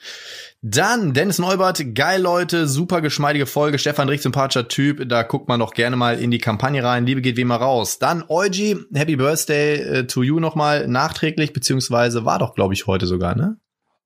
Dann 0.60 1.14
Dennis 1.14 1.38
Neubert, 1.38 1.94
geil 1.94 2.20
Leute, 2.20 2.66
super 2.66 3.00
geschmeidige 3.00 3.46
Folge. 3.46 3.78
Stefan 3.78 4.08
Rich, 4.08 4.22
sympathischer 4.22 4.66
Typ. 4.66 5.08
Da 5.08 5.22
guckt 5.22 5.46
man 5.46 5.60
doch 5.60 5.72
gerne 5.72 5.94
mal 5.94 6.18
in 6.18 6.32
die 6.32 6.40
Kampagne 6.40 6.82
rein. 6.82 7.06
Liebe 7.06 7.22
geht 7.22 7.36
wie 7.36 7.42
immer 7.42 7.56
raus. 7.56 8.00
Dann 8.00 8.24
Eugi, 8.28 8.76
Happy 8.92 9.14
Birthday 9.14 9.74
äh, 9.76 10.06
to 10.08 10.24
you 10.24 10.40
nochmal 10.40 10.88
nachträglich, 10.88 11.52
beziehungsweise 11.52 12.24
war 12.24 12.40
doch, 12.40 12.56
glaube 12.56 12.74
ich, 12.74 12.88
heute 12.88 13.06
sogar, 13.06 13.36
ne? 13.36 13.56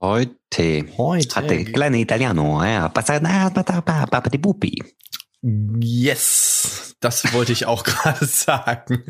Heute. 0.02 0.34
Heute. 0.98 1.36
Hatte 1.36 1.64
kleine 1.64 1.98
Italiano, 1.98 2.62
ja. 2.62 2.90
Yes, 5.40 6.96
das 7.00 7.32
wollte 7.32 7.52
ich 7.52 7.64
auch 7.64 7.82
gerade 7.84 8.26
sagen. 8.26 9.04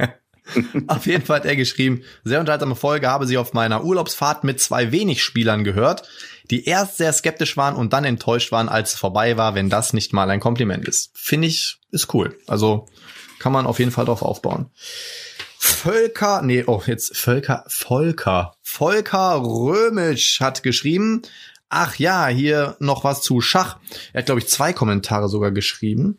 auf 0.86 1.06
jeden 1.06 1.24
Fall 1.24 1.40
hat 1.40 1.46
er 1.46 1.56
geschrieben, 1.56 2.02
sehr 2.22 2.38
unterhaltsame 2.38 2.76
Folge, 2.76 3.08
habe 3.08 3.26
sie 3.26 3.38
auf 3.38 3.52
meiner 3.52 3.84
Urlaubsfahrt 3.84 4.44
mit 4.44 4.60
zwei 4.60 4.92
wenig 4.92 5.24
Spielern 5.24 5.64
gehört 5.64 6.08
die 6.50 6.66
erst 6.66 6.96
sehr 6.96 7.12
skeptisch 7.12 7.56
waren 7.56 7.76
und 7.76 7.92
dann 7.92 8.04
enttäuscht 8.04 8.52
waren, 8.52 8.68
als 8.68 8.94
es 8.94 8.98
vorbei 8.98 9.36
war, 9.36 9.54
wenn 9.54 9.70
das 9.70 9.92
nicht 9.92 10.12
mal 10.12 10.30
ein 10.30 10.40
Kompliment 10.40 10.86
ist. 10.88 11.10
Finde 11.14 11.48
ich, 11.48 11.78
ist 11.90 12.12
cool. 12.14 12.38
Also 12.46 12.86
kann 13.38 13.52
man 13.52 13.66
auf 13.66 13.78
jeden 13.78 13.90
Fall 13.90 14.04
drauf 14.04 14.22
aufbauen. 14.22 14.70
Völker, 15.58 16.42
nee, 16.42 16.64
oh, 16.66 16.82
jetzt 16.86 17.16
Völker, 17.16 17.64
Volker, 17.68 18.56
Volker 18.62 19.42
Römisch 19.42 20.40
hat 20.40 20.62
geschrieben, 20.62 21.22
ach 21.68 21.96
ja, 21.96 22.26
hier 22.26 22.76
noch 22.80 23.04
was 23.04 23.22
zu 23.22 23.40
Schach. 23.40 23.78
Er 24.12 24.20
hat, 24.20 24.26
glaube 24.26 24.40
ich, 24.40 24.48
zwei 24.48 24.72
Kommentare 24.72 25.28
sogar 25.28 25.52
geschrieben. 25.52 26.18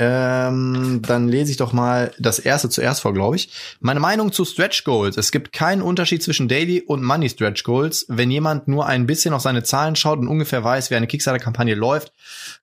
Ähm, 0.00 1.00
dann 1.02 1.26
lese 1.26 1.50
ich 1.50 1.56
doch 1.56 1.72
mal 1.72 2.12
das 2.20 2.38
erste 2.38 2.68
zuerst 2.68 3.00
vor, 3.00 3.12
glaube 3.12 3.34
ich. 3.34 3.50
Meine 3.80 3.98
Meinung 3.98 4.30
zu 4.30 4.44
Stretch 4.44 4.84
Goals. 4.84 5.16
Es 5.16 5.32
gibt 5.32 5.52
keinen 5.52 5.82
Unterschied 5.82 6.22
zwischen 6.22 6.46
Daily 6.46 6.82
und 6.82 7.02
Money 7.02 7.28
Stretch 7.28 7.64
Goals. 7.64 8.06
Wenn 8.08 8.30
jemand 8.30 8.68
nur 8.68 8.86
ein 8.86 9.06
bisschen 9.06 9.34
auf 9.34 9.42
seine 9.42 9.64
Zahlen 9.64 9.96
schaut 9.96 10.20
und 10.20 10.28
ungefähr 10.28 10.62
weiß, 10.62 10.90
wie 10.90 10.94
eine 10.94 11.08
Kickstarter-Kampagne 11.08 11.74
läuft, 11.74 12.12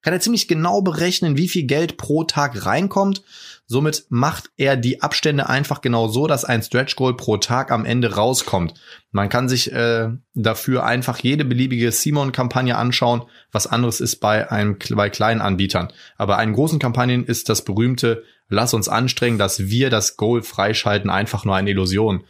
kann 0.01 0.13
er 0.13 0.21
ziemlich 0.21 0.47
genau 0.47 0.81
berechnen, 0.81 1.35
wie 1.35 1.49
viel 1.49 1.63
Geld 1.63 1.97
pro 1.97 2.23
Tag 2.23 2.65
reinkommt. 2.65 3.21
Somit 3.67 4.05
macht 4.09 4.51
er 4.57 4.77
die 4.77 5.01
Abstände 5.01 5.49
einfach 5.49 5.81
genau 5.81 6.07
so, 6.07 6.27
dass 6.27 6.45
ein 6.45 6.61
Stretch 6.61 6.95
Goal 6.95 7.17
pro 7.17 7.37
Tag 7.37 7.71
am 7.71 7.85
Ende 7.85 8.13
rauskommt. 8.13 8.75
Man 9.11 9.29
kann 9.29 9.49
sich 9.49 9.71
äh, 9.71 10.09
dafür 10.33 10.85
einfach 10.85 11.19
jede 11.19 11.45
beliebige 11.45 11.91
Simon-Kampagne 11.91 12.77
anschauen. 12.77 13.23
Was 13.51 13.67
anderes 13.67 14.01
ist 14.01 14.17
bei 14.17 14.51
einem 14.51 14.77
bei 14.91 15.09
kleinen 15.09 15.41
Anbietern. 15.41 15.91
Aber 16.17 16.37
einen 16.37 16.53
großen 16.53 16.79
Kampagnen 16.79 17.25
ist 17.25 17.49
das 17.49 17.63
berühmte 17.63 18.23
Lass 18.47 18.75
uns 18.75 18.87
anstrengen, 18.87 19.39
dass 19.39 19.69
wir 19.69 19.89
das 19.89 20.17
Goal 20.17 20.43
freischalten, 20.43 21.09
einfach 21.09 21.45
nur 21.45 21.55
eine 21.55 21.71
Illusion. 21.71 22.23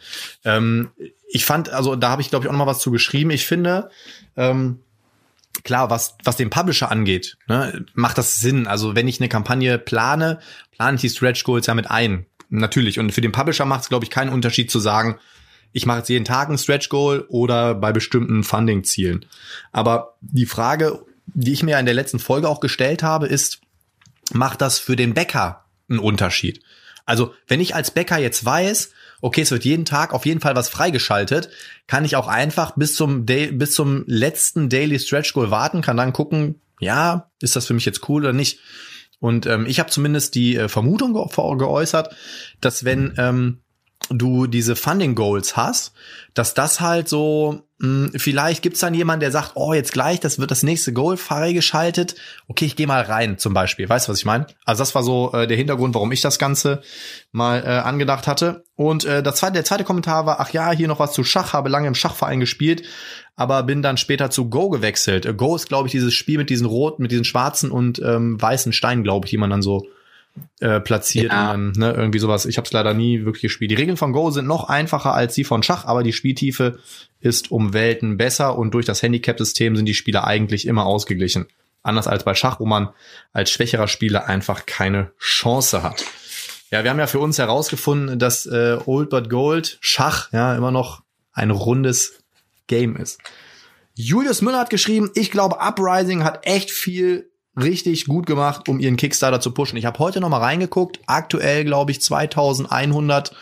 Ähm, 0.45 0.91
ich 1.27 1.43
fand, 1.43 1.69
also 1.69 1.97
da 1.97 2.09
habe 2.09 2.21
ich 2.21 2.29
glaube 2.29 2.45
ich 2.45 2.49
auch 2.49 2.53
noch 2.53 2.65
mal 2.65 2.71
was 2.71 2.79
zu 2.79 2.89
geschrieben. 2.89 3.31
Ich 3.31 3.45
finde, 3.45 3.89
ähm, 4.37 4.79
klar, 5.63 5.89
was, 5.89 6.15
was 6.23 6.37
den 6.37 6.49
Publisher 6.49 6.91
angeht, 6.91 7.37
ne, 7.47 7.85
macht 7.93 8.17
das 8.17 8.39
Sinn. 8.39 8.65
Also 8.65 8.95
wenn 8.95 9.09
ich 9.09 9.19
eine 9.19 9.27
Kampagne 9.27 9.77
plane, 9.77 10.39
plane 10.77 10.95
ich 10.95 11.01
die 11.01 11.09
Stretch 11.09 11.43
Goals 11.43 11.67
ja 11.67 11.73
mit 11.73 11.89
ein. 11.89 12.25
Natürlich. 12.49 12.99
Und 12.99 13.11
für 13.11 13.21
den 13.21 13.31
Publisher 13.31 13.65
macht 13.65 13.81
es, 13.81 13.89
glaube 13.89 14.05
ich, 14.05 14.11
keinen 14.11 14.31
Unterschied 14.31 14.69
zu 14.69 14.79
sagen, 14.79 15.19
ich 15.71 15.85
mache 15.85 15.99
jetzt 15.99 16.09
jeden 16.09 16.25
Tag 16.25 16.49
ein 16.49 16.57
Stretch 16.57 16.89
Goal 16.89 17.25
oder 17.27 17.75
bei 17.75 17.91
bestimmten 17.91 18.43
Funding-Zielen. 18.43 19.25
Aber 19.73 20.15
die 20.21 20.45
Frage, 20.45 21.03
die 21.25 21.51
ich 21.51 21.63
mir 21.63 21.77
in 21.79 21.85
der 21.85 21.95
letzten 21.95 22.19
Folge 22.19 22.47
auch 22.47 22.61
gestellt 22.61 23.03
habe, 23.03 23.27
ist, 23.27 23.59
macht 24.31 24.61
das 24.61 24.79
für 24.79 24.95
den 24.95 25.13
Bäcker 25.13 25.65
einen 25.89 25.99
Unterschied? 25.99 26.61
Also, 27.05 27.33
wenn 27.47 27.59
ich 27.59 27.75
als 27.75 27.91
Bäcker 27.91 28.17
jetzt 28.17 28.45
weiß, 28.45 28.91
okay, 29.21 29.41
es 29.41 29.51
wird 29.51 29.65
jeden 29.65 29.85
Tag 29.85 30.13
auf 30.13 30.25
jeden 30.25 30.39
Fall 30.39 30.55
was 30.55 30.69
freigeschaltet, 30.69 31.49
kann 31.87 32.05
ich 32.05 32.15
auch 32.15 32.27
einfach 32.27 32.75
bis 32.75 32.95
zum, 32.95 33.25
Day, 33.25 33.51
bis 33.51 33.73
zum 33.73 34.03
letzten 34.07 34.69
Daily 34.69 34.97
Stretch 34.97 35.33
Goal 35.33 35.51
warten, 35.51 35.81
kann 35.81 35.97
dann 35.97 36.13
gucken, 36.13 36.61
ja, 36.79 37.29
ist 37.41 37.55
das 37.55 37.67
für 37.67 37.73
mich 37.73 37.85
jetzt 37.85 38.07
cool 38.09 38.23
oder 38.23 38.33
nicht. 38.33 38.59
Und 39.19 39.45
ähm, 39.45 39.65
ich 39.65 39.79
habe 39.79 39.89
zumindest 39.89 40.35
die 40.35 40.55
äh, 40.55 40.67
Vermutung 40.67 41.13
ge 41.13 41.57
geäußert, 41.57 42.15
dass 42.61 42.85
wenn 42.85 43.13
ähm, 43.17 43.61
du 44.09 44.47
diese 44.47 44.75
Funding 44.75 45.15
Goals 45.15 45.57
hast, 45.57 45.93
dass 46.33 46.53
das 46.53 46.81
halt 46.81 47.07
so, 47.07 47.61
mh, 47.79 48.11
vielleicht 48.17 48.61
gibt's 48.61 48.79
dann 48.79 48.93
jemand, 48.93 49.21
der 49.21 49.31
sagt, 49.31 49.51
oh, 49.55 49.73
jetzt 49.73 49.93
gleich, 49.93 50.19
das 50.19 50.39
wird 50.39 50.51
das 50.51 50.63
nächste 50.63 50.93
Goal 50.93 51.17
freigeschaltet. 51.17 52.15
Okay, 52.47 52.65
ich 52.65 52.75
gehe 52.75 52.87
mal 52.87 53.01
rein 53.01 53.37
zum 53.37 53.53
Beispiel. 53.53 53.87
Weißt 53.87 54.07
du, 54.07 54.11
was 54.11 54.19
ich 54.19 54.25
meine? 54.25 54.47
Also 54.65 54.81
das 54.81 54.95
war 54.95 55.03
so 55.03 55.31
äh, 55.33 55.47
der 55.47 55.57
Hintergrund, 55.57 55.95
warum 55.95 56.11
ich 56.11 56.21
das 56.21 56.39
Ganze 56.39 56.81
mal 57.31 57.63
äh, 57.63 57.67
angedacht 57.67 58.27
hatte. 58.27 58.63
Und 58.75 59.05
äh, 59.05 59.23
das 59.23 59.37
zweite, 59.37 59.53
der 59.53 59.65
zweite 59.65 59.83
Kommentar 59.83 60.25
war, 60.25 60.39
ach 60.39 60.51
ja, 60.51 60.71
hier 60.71 60.87
noch 60.87 60.99
was 60.99 61.13
zu 61.13 61.23
Schach, 61.23 61.53
habe 61.53 61.69
lange 61.69 61.87
im 61.87 61.95
Schachverein 61.95 62.39
gespielt, 62.39 62.83
aber 63.35 63.63
bin 63.63 63.81
dann 63.81 63.97
später 63.97 64.29
zu 64.29 64.49
Go 64.49 64.69
gewechselt. 64.69 65.25
Äh, 65.25 65.33
Go 65.33 65.55
ist, 65.55 65.67
glaube 65.67 65.87
ich, 65.87 65.91
dieses 65.91 66.13
Spiel 66.13 66.37
mit 66.37 66.49
diesen 66.49 66.67
roten, 66.67 67.01
mit 67.01 67.11
diesen 67.11 67.25
schwarzen 67.25 67.71
und 67.71 67.99
ähm, 67.99 68.41
weißen 68.41 68.73
Steinen, 68.73 69.03
glaube 69.03 69.25
ich, 69.25 69.31
die 69.31 69.37
man 69.37 69.49
dann 69.49 69.61
so 69.61 69.85
äh, 70.59 70.79
platziert 70.79 71.31
ja. 71.31 71.51
dann, 71.51 71.71
ne, 71.71 71.93
irgendwie 71.93 72.19
sowas. 72.19 72.45
Ich 72.45 72.57
habe 72.57 72.65
es 72.65 72.73
leider 72.73 72.93
nie 72.93 73.25
wirklich 73.25 73.43
gespielt. 73.43 73.71
Die 73.71 73.75
Regeln 73.75 73.97
von 73.97 74.13
Go 74.13 74.31
sind 74.31 74.47
noch 74.47 74.65
einfacher 74.65 75.13
als 75.13 75.35
die 75.35 75.43
von 75.43 75.63
Schach, 75.63 75.85
aber 75.85 76.03
die 76.03 76.13
Spieltiefe 76.13 76.79
ist 77.19 77.51
um 77.51 77.73
Welten 77.73 78.17
besser 78.17 78.57
und 78.57 78.73
durch 78.73 78.85
das 78.85 79.01
Handicap-System 79.01 79.75
sind 79.75 79.85
die 79.85 79.93
Spieler 79.93 80.25
eigentlich 80.25 80.67
immer 80.67 80.85
ausgeglichen. 80.85 81.45
Anders 81.83 82.07
als 82.07 82.23
bei 82.23 82.33
Schach, 82.33 82.59
wo 82.59 82.65
man 82.65 82.89
als 83.31 83.51
schwächerer 83.51 83.87
Spieler 83.87 84.27
einfach 84.27 84.65
keine 84.65 85.11
Chance 85.19 85.83
hat. 85.83 86.03
Ja, 86.71 86.83
wir 86.83 86.89
haben 86.89 86.99
ja 86.99 87.07
für 87.07 87.19
uns 87.19 87.37
herausgefunden, 87.37 88.17
dass 88.17 88.45
äh, 88.45 88.77
Old 88.85 89.09
But 89.09 89.29
Gold 89.29 89.77
Schach 89.81 90.31
ja 90.33 90.55
immer 90.55 90.71
noch 90.71 91.03
ein 91.31 91.51
rundes 91.51 92.23
Game 92.67 92.95
ist. 92.95 93.19
Julius 93.93 94.41
Müller 94.41 94.59
hat 94.59 94.69
geschrieben, 94.69 95.11
ich 95.13 95.31
glaube, 95.31 95.57
Uprising 95.59 96.23
hat 96.23 96.45
echt 96.45 96.71
viel 96.71 97.29
richtig 97.55 98.05
gut 98.05 98.25
gemacht, 98.25 98.67
um 98.69 98.79
ihren 98.79 98.97
Kickstarter 98.97 99.39
zu 99.39 99.51
pushen. 99.51 99.77
Ich 99.77 99.85
habe 99.85 99.99
heute 99.99 100.19
noch 100.21 100.29
mal 100.29 100.39
reingeguckt. 100.39 100.99
Aktuell 101.07 101.63
glaube 101.63 101.91
ich 101.91 102.01
2100 102.01 103.35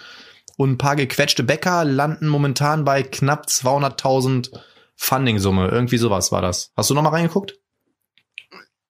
und 0.57 0.71
ein 0.71 0.77
paar 0.77 0.95
gequetschte 0.95 1.43
Bäcker 1.43 1.83
landen 1.83 2.27
momentan 2.27 2.85
bei 2.85 3.03
knapp 3.03 3.47
200.000 3.47 4.51
Funding-Summe. 4.95 5.67
Irgendwie 5.69 5.97
sowas 5.97 6.31
war 6.31 6.41
das. 6.41 6.71
Hast 6.75 6.89
du 6.89 6.93
noch 6.93 7.01
mal 7.01 7.09
reingeguckt? 7.09 7.59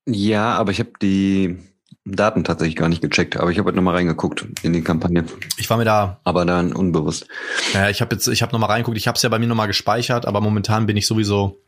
Ja, 0.06 0.54
aber 0.56 0.72
ich 0.72 0.80
habe 0.80 0.92
die 1.02 1.58
Daten 2.06 2.44
tatsächlich 2.44 2.76
gar 2.76 2.90
nicht 2.90 3.02
gecheckt, 3.02 3.38
aber 3.38 3.52
ich 3.52 3.58
habe 3.58 3.68
heute 3.68 3.78
noch 3.78 3.84
mal 3.84 3.96
reingeguckt 3.96 4.46
in 4.62 4.74
die 4.74 4.82
Kampagne. 4.82 5.24
Ich 5.58 5.70
war 5.70 5.78
mir 5.78 5.86
da, 5.86 6.20
aber 6.26 6.44
dann 6.44 6.74
unbewusst. 6.74 7.28
Ja, 7.74 7.90
ich 7.90 8.02
habe 8.02 8.16
jetzt, 8.16 8.28
ich 8.28 8.42
habe 8.42 8.52
noch 8.52 8.60
mal 8.60 8.68
reingeguckt. 8.68 8.98
Ich 8.98 9.08
habe 9.08 9.16
es 9.16 9.22
ja 9.22 9.30
bei 9.30 9.40
mir 9.40 9.48
noch 9.48 9.56
mal 9.56 9.68
gespeichert, 9.68 10.26
aber 10.26 10.42
momentan 10.42 10.86
bin 10.86 10.98
ich 10.98 11.08
sowieso, 11.08 11.63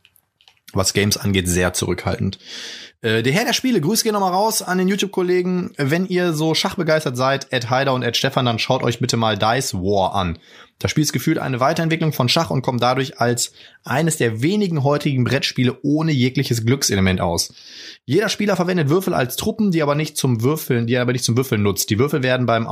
was 0.72 0.92
Games 0.92 1.16
angeht, 1.16 1.48
sehr 1.48 1.72
zurückhaltend. 1.72 2.38
Äh, 3.02 3.22
der 3.22 3.32
Herr 3.32 3.44
der 3.44 3.52
Spiele, 3.52 3.80
Grüße 3.80 4.04
gehen 4.04 4.14
nochmal 4.14 4.32
raus 4.32 4.62
an 4.62 4.78
den 4.78 4.88
YouTube-Kollegen. 4.88 5.72
Wenn 5.76 6.06
ihr 6.06 6.32
so 6.32 6.54
schachbegeistert 6.54 7.16
seid, 7.16 7.52
Ed 7.52 7.70
Heider 7.70 7.94
und 7.94 8.02
Ed 8.02 8.16
Stefan, 8.16 8.46
dann 8.46 8.58
schaut 8.58 8.82
euch 8.82 8.98
bitte 8.98 9.16
mal 9.16 9.38
Dice 9.38 9.74
War 9.74 10.14
an. 10.14 10.38
Das 10.78 10.90
Spiel 10.90 11.04
ist 11.04 11.12
gefühlt 11.12 11.38
eine 11.38 11.60
Weiterentwicklung 11.60 12.12
von 12.12 12.28
Schach 12.28 12.50
und 12.50 12.62
kommt 12.62 12.82
dadurch 12.82 13.18
als 13.20 13.52
eines 13.84 14.18
der 14.18 14.42
wenigen 14.42 14.82
heutigen 14.82 15.24
Brettspiele 15.24 15.78
ohne 15.82 16.12
jegliches 16.12 16.66
Glückselement 16.66 17.20
aus. 17.20 17.54
Jeder 18.04 18.28
Spieler 18.28 18.56
verwendet 18.56 18.90
Würfel 18.90 19.14
als 19.14 19.36
Truppen, 19.36 19.70
die 19.70 19.82
aber 19.82 19.94
nicht 19.94 20.18
zum 20.18 20.42
Würfeln, 20.42 20.86
die 20.86 20.94
er 20.94 21.02
aber 21.02 21.12
nicht 21.12 21.24
zum 21.24 21.36
Würfeln 21.36 21.62
nutzt. 21.62 21.88
Die 21.90 21.98
Würfel 21.98 22.22
werden 22.22 22.46
beim 22.46 22.66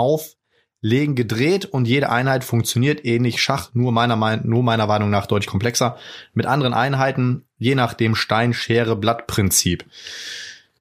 Auflegen 0.85 1.15
gedreht 1.15 1.65
und 1.65 1.89
jede 1.89 2.11
Einheit 2.11 2.45
funktioniert 2.45 3.07
ähnlich 3.07 3.41
Schach, 3.41 3.71
nur 3.73 3.91
meiner, 3.91 4.17
nur 4.45 4.63
meiner 4.63 4.87
Meinung 4.87 5.09
nach 5.09 5.27
deutlich 5.27 5.49
komplexer, 5.49 5.97
mit 6.35 6.45
anderen 6.45 6.75
Einheiten, 6.75 7.47
je 7.57 7.75
nach 7.75 7.95
dem 7.95 8.15
Stein-Schere-Blatt-Prinzip. 8.15 9.87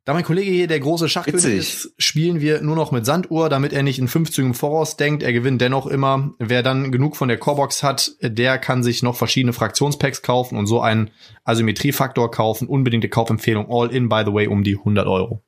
Da 0.03 0.13
mein 0.13 0.25
Kollege 0.25 0.51
hier 0.51 0.67
der 0.67 0.81
große 0.81 1.07
Schachkönig 1.07 1.45
ist, 1.45 1.93
spielen 1.97 2.41
wir 2.41 2.61
nur 2.61 2.75
noch 2.75 2.91
mit 2.91 3.05
Sanduhr, 3.05 3.47
damit 3.47 3.71
er 3.71 3.81
nicht 3.81 3.97
in 3.97 4.09
fünf 4.09 4.29
Zügen 4.29 4.53
voraus 4.53 4.97
denkt. 4.97 5.23
Er 5.23 5.31
gewinnt 5.31 5.61
dennoch 5.61 5.87
immer. 5.87 6.33
Wer 6.37 6.63
dann 6.63 6.91
genug 6.91 7.15
von 7.15 7.29
der 7.29 7.37
Corebox 7.37 7.81
hat, 7.81 8.11
der 8.19 8.57
kann 8.57 8.83
sich 8.83 9.03
noch 9.03 9.15
verschiedene 9.15 9.53
Fraktionspacks 9.53 10.21
kaufen 10.21 10.57
und 10.57 10.67
so 10.67 10.81
einen 10.81 11.11
Asymmetriefaktor 11.45 12.29
kaufen. 12.29 12.67
Unbedingte 12.67 13.07
Kaufempfehlung 13.07 13.67
all 13.69 13.89
in, 13.89 14.09
by 14.09 14.23
the 14.25 14.33
way, 14.33 14.47
um 14.47 14.65
die 14.65 14.77
100 14.77 15.07
Euro. 15.07 15.41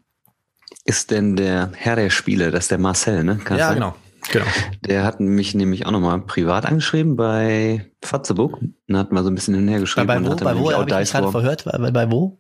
Ist 0.86 1.12
denn 1.12 1.36
der 1.36 1.74
Herr 1.76 1.98
der 1.98 2.10
Spiele, 2.10 2.52
das 2.52 2.66
ist 2.66 2.72
der 2.72 2.78
Marcel, 2.78 3.26
ne? 3.26 3.42
Kann 3.44 3.58
ja, 3.58 3.74
genau. 3.74 3.96
Genau. 4.32 4.46
Der 4.86 5.04
hat 5.04 5.20
mich 5.20 5.56
nämlich 5.56 5.86
auch 5.86 5.92
nochmal 5.92 6.20
privat 6.22 6.66
angeschrieben 6.66 7.16
bei 7.16 7.92
Fatzebook 8.04 8.60
und 8.88 8.98
hat 8.98 9.12
mal 9.12 9.24
so 9.24 9.30
ein 9.30 9.36
bisschen 9.36 9.56
hinhergeschrieben. 9.56 10.08
Bei, 10.08 10.20
bei 10.20 10.26
wo? 10.26 10.36
Bei 10.36 10.58
wo 10.58 10.72
habe 10.72 10.90
ich 10.90 10.96
mich 10.96 11.12
gerade 11.12 11.32
verhört? 11.32 11.66
Bei, 11.66 11.92
bei 11.92 12.12
wo? 12.12 12.40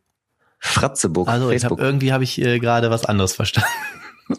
Fratzeburg. 0.60 1.28
Also 1.28 1.52
ich 1.52 1.64
hab, 1.64 1.80
irgendwie 1.80 2.12
habe 2.12 2.24
ich 2.24 2.42
äh, 2.42 2.60
gerade 2.60 2.90
was 2.90 3.06
anderes 3.06 3.34
verstanden. 3.34 3.70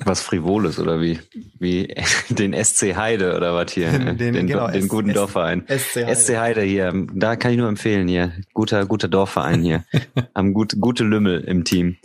Was 0.04 0.20
Frivoles 0.20 0.80
oder 0.80 1.00
wie? 1.00 1.20
Wie 1.60 1.94
den 2.28 2.52
SC 2.52 2.96
Heide 2.96 3.36
oder 3.36 3.54
was 3.54 3.72
hier? 3.72 3.92
Den, 3.92 4.18
den, 4.18 4.46
genau, 4.48 4.68
den 4.68 4.88
guten 4.88 5.10
S 5.10 5.14
Dorfverein. 5.14 5.64
SC 5.68 6.06
Heide. 6.06 6.16
SC 6.16 6.36
Heide 6.38 6.62
hier. 6.62 7.06
Da 7.14 7.36
kann 7.36 7.52
ich 7.52 7.58
nur 7.58 7.68
empfehlen 7.68 8.08
hier. 8.08 8.32
Guter, 8.52 8.84
guter 8.86 9.06
Dorfverein 9.06 9.62
hier. 9.62 9.84
Haben 10.34 10.54
gut, 10.54 10.74
gute 10.80 11.04
Lümmel 11.04 11.40
im 11.42 11.64
Team. 11.64 11.96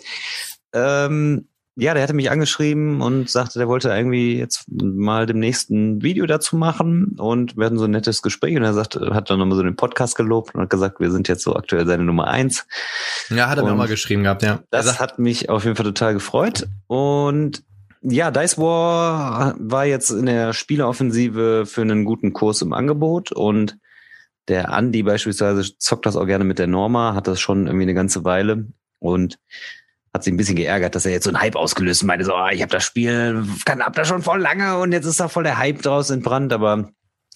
Ähm, 0.74 1.48
ja, 1.82 1.96
der 1.96 2.04
hatte 2.04 2.14
mich 2.14 2.30
angeschrieben 2.30 3.02
und 3.02 3.28
sagte, 3.28 3.58
der 3.58 3.68
wollte 3.68 3.90
irgendwie 3.90 4.38
jetzt 4.38 4.66
mal 4.70 5.26
demnächst 5.26 5.72
ein 5.72 6.04
Video 6.04 6.28
dazu 6.28 6.56
machen 6.56 7.16
und 7.18 7.58
wir 7.58 7.66
hatten 7.66 7.80
so 7.80 7.86
ein 7.86 7.92
nettes 7.92 8.22
Gespräch 8.22 8.56
und 8.56 8.62
er 8.62 8.76
sagte, 8.76 9.16
hat 9.16 9.32
dann 9.32 9.40
nochmal 9.40 9.58
so 9.58 9.64
den 9.64 9.76
Podcast 9.76 10.16
gelobt 10.16 10.54
und 10.54 10.62
hat 10.62 10.70
gesagt, 10.70 11.00
wir 11.00 11.10
sind 11.10 11.28
jetzt 11.28 11.42
so 11.42 11.56
aktuell 11.56 11.88
seine 11.88 12.04
Nummer 12.04 12.28
eins. 12.28 12.68
Ja, 13.32 13.50
hat 13.50 13.58
er 13.58 13.64
und 13.64 13.70
mir 13.70 13.74
auch 13.74 13.80
mal 13.80 13.88
geschrieben 13.88 14.22
gehabt, 14.22 14.44
ja. 14.44 14.60
Das 14.70 15.00
hat 15.00 15.18
mich 15.18 15.50
auf 15.50 15.64
jeden 15.64 15.76
Fall 15.76 15.88
total 15.88 16.14
gefreut 16.14 16.68
und 16.86 17.64
ja, 18.04 18.30
Dice 18.30 18.60
War 18.60 19.56
war 19.58 19.86
jetzt 19.88 20.12
in 20.12 20.28
der 20.28 20.54
Spieleoffensive 20.54 21.66
für 21.66 21.82
einen 21.82 22.06
guten 22.06 22.32
Kurs 22.32 22.62
im 22.62 22.74
Angebot 22.74 23.32
und 23.32 23.80
der 24.48 24.70
Andy 24.70 25.02
beispielsweise 25.02 25.76
zockt 25.80 26.06
das 26.06 26.16
auch 26.16 26.28
gerne 26.28 26.44
mit 26.44 26.60
der 26.60 26.68
Norma, 26.68 27.16
hat 27.16 27.26
das 27.26 27.40
schon 27.40 27.66
irgendwie 27.66 27.86
eine 27.86 27.96
ganze 27.96 28.24
Weile 28.24 28.68
und 29.00 29.40
hat 30.14 30.24
sich 30.24 30.34
ein 30.34 30.38
bisschen 30.38 30.56
geärgert, 30.56 30.96
dass 30.96 31.06
er 31.06 31.12
jetzt 31.12 31.24
so 31.24 31.30
einen 31.30 31.42
Hype 31.42 31.56
ausgelöst 31.56 32.04
und 32.04 32.08
meinte 32.08 32.26
so, 32.26 32.34
oh, 32.36 32.50
ich 32.52 32.62
habe 32.62 32.72
das 32.72 32.84
Spiel, 32.84 33.46
kann 33.66 33.82
ab 33.82 33.94
da 33.94 34.04
schon 34.04 34.22
voll 34.22 34.42
lange 34.42 34.78
und 34.78 34.92
jetzt 34.92 35.06
ist 35.06 35.20
da 35.20 35.28
voll 35.28 35.44
der 35.44 35.58
Hype 35.58 35.82
draus 35.82 36.10
entbrannt, 36.10 36.52
aber 36.52 36.90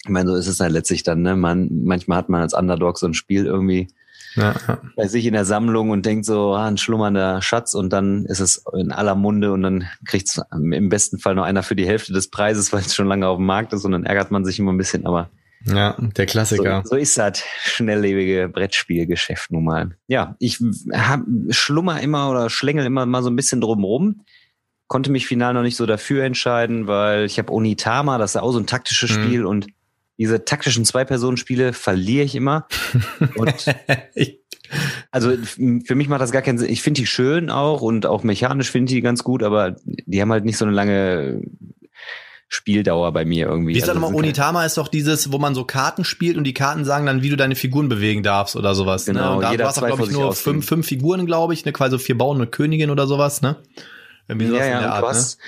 ich 0.04 0.10
meine, 0.10 0.30
so 0.30 0.36
ist 0.36 0.46
es 0.46 0.60
halt 0.60 0.72
letztlich 0.72 1.02
dann, 1.02 1.22
ne? 1.22 1.34
Man, 1.36 1.68
manchmal 1.84 2.18
hat 2.18 2.28
man 2.28 2.42
als 2.42 2.54
Underdog 2.54 2.98
so 2.98 3.06
ein 3.06 3.14
Spiel 3.14 3.46
irgendwie 3.46 3.88
ja, 4.36 4.54
ja. 4.68 4.78
bei 4.94 5.08
sich 5.08 5.24
in 5.26 5.32
der 5.32 5.44
Sammlung 5.44 5.90
und 5.90 6.06
denkt 6.06 6.26
so, 6.26 6.54
ah, 6.54 6.66
ein 6.66 6.76
schlummernder 6.76 7.42
Schatz 7.42 7.74
und 7.74 7.92
dann 7.92 8.26
ist 8.26 8.40
es 8.40 8.62
in 8.74 8.92
aller 8.92 9.14
Munde 9.14 9.52
und 9.52 9.62
dann 9.62 9.88
kriegt 10.06 10.40
im 10.52 10.88
besten 10.88 11.18
Fall 11.18 11.34
noch 11.34 11.44
einer 11.44 11.62
für 11.62 11.74
die 11.74 11.86
Hälfte 11.86 12.12
des 12.12 12.28
Preises, 12.28 12.72
weil 12.72 12.80
es 12.80 12.94
schon 12.94 13.08
lange 13.08 13.26
auf 13.26 13.38
dem 13.38 13.46
Markt 13.46 13.72
ist 13.72 13.84
und 13.84 13.92
dann 13.92 14.04
ärgert 14.04 14.30
man 14.30 14.44
sich 14.44 14.58
immer 14.58 14.72
ein 14.72 14.78
bisschen, 14.78 15.06
aber 15.06 15.30
ja, 15.66 15.96
der 15.98 16.26
Klassiker. 16.26 16.82
So, 16.84 16.90
so 16.90 16.96
ist 16.96 17.18
das 17.18 17.42
schnelllebige 17.64 18.48
Brettspielgeschäft 18.48 19.50
nun 19.50 19.64
mal. 19.64 19.96
Ja, 20.06 20.36
ich 20.38 20.60
hab, 20.92 21.20
schlummer 21.50 22.00
immer 22.00 22.30
oder 22.30 22.50
schlängel 22.50 22.86
immer 22.86 23.06
mal 23.06 23.22
so 23.22 23.30
ein 23.30 23.36
bisschen 23.36 23.60
drumrum. 23.60 24.22
Konnte 24.86 25.10
mich 25.10 25.26
final 25.26 25.54
noch 25.54 25.62
nicht 25.62 25.76
so 25.76 25.84
dafür 25.86 26.24
entscheiden, 26.24 26.86
weil 26.86 27.24
ich 27.24 27.38
habe 27.38 27.52
Onitama, 27.52 28.18
das 28.18 28.36
ist 28.36 28.40
auch 28.40 28.52
so 28.52 28.58
ein 28.58 28.66
taktisches 28.66 29.16
mhm. 29.16 29.22
Spiel 29.22 29.46
und 29.46 29.66
diese 30.18 30.44
taktischen 30.44 30.84
Zwei-Personen-Spiele 30.84 31.72
verliere 31.72 32.24
ich 32.24 32.34
immer. 32.34 32.66
Und 33.36 33.52
also 35.10 35.32
für 35.84 35.94
mich 35.94 36.08
macht 36.08 36.20
das 36.20 36.32
gar 36.32 36.42
keinen 36.42 36.58
Sinn. 36.58 36.70
Ich 36.70 36.82
finde 36.82 37.00
die 37.00 37.06
schön 37.06 37.50
auch 37.50 37.82
und 37.82 38.06
auch 38.06 38.22
mechanisch 38.22 38.70
finde 38.70 38.90
ich 38.90 38.96
die 38.96 39.02
ganz 39.02 39.22
gut, 39.22 39.42
aber 39.42 39.76
die 39.84 40.20
haben 40.20 40.32
halt 40.32 40.44
nicht 40.44 40.56
so 40.56 40.64
eine 40.64 40.74
lange 40.74 41.42
Spieldauer 42.48 43.12
bei 43.12 43.24
mir 43.24 43.46
irgendwie. 43.46 43.74
Wie 43.74 43.78
ist 43.78 43.88
also, 43.88 44.00
nochmal, 44.00 44.14
Onitama 44.16 44.64
ist 44.64 44.76
doch 44.78 44.88
dieses, 44.88 45.32
wo 45.32 45.38
man 45.38 45.54
so 45.54 45.64
Karten 45.64 46.04
spielt 46.04 46.36
und 46.36 46.44
die 46.44 46.54
Karten 46.54 46.84
sagen 46.84 47.04
dann, 47.06 47.22
wie 47.22 47.28
du 47.28 47.36
deine 47.36 47.56
Figuren 47.56 47.88
bewegen 47.88 48.22
darfst 48.22 48.54
oder 48.54 48.74
sowas. 48.74 49.06
Ne? 49.06 49.14
Genau, 49.14 49.30
ne? 49.30 49.36
Und 49.36 49.42
da 49.42 49.50
jeder 49.50 49.66
hast 49.66 49.78
du, 49.78 49.86
glaube 49.86 50.04
ich, 50.04 50.10
nur 50.10 50.32
fünf, 50.32 50.66
fünf 50.66 50.86
Figuren, 50.86 51.26
glaube 51.26 51.54
ich, 51.54 51.64
ne, 51.64 51.72
quasi 51.72 51.98
vier 51.98 52.16
Bauern 52.16 52.40
und 52.40 52.52
Königin 52.52 52.90
oder 52.90 53.06
sowas, 53.06 53.42
ne? 53.42 53.56
Irgendwie 54.28 54.46
sowas 54.46 54.60
ja, 54.60 54.66
ja, 54.66 54.76
in 54.76 54.82
der 54.82 54.92
Art, 54.92 55.02
du 55.02 55.08
hast, 55.08 55.38
ne? 55.38 55.44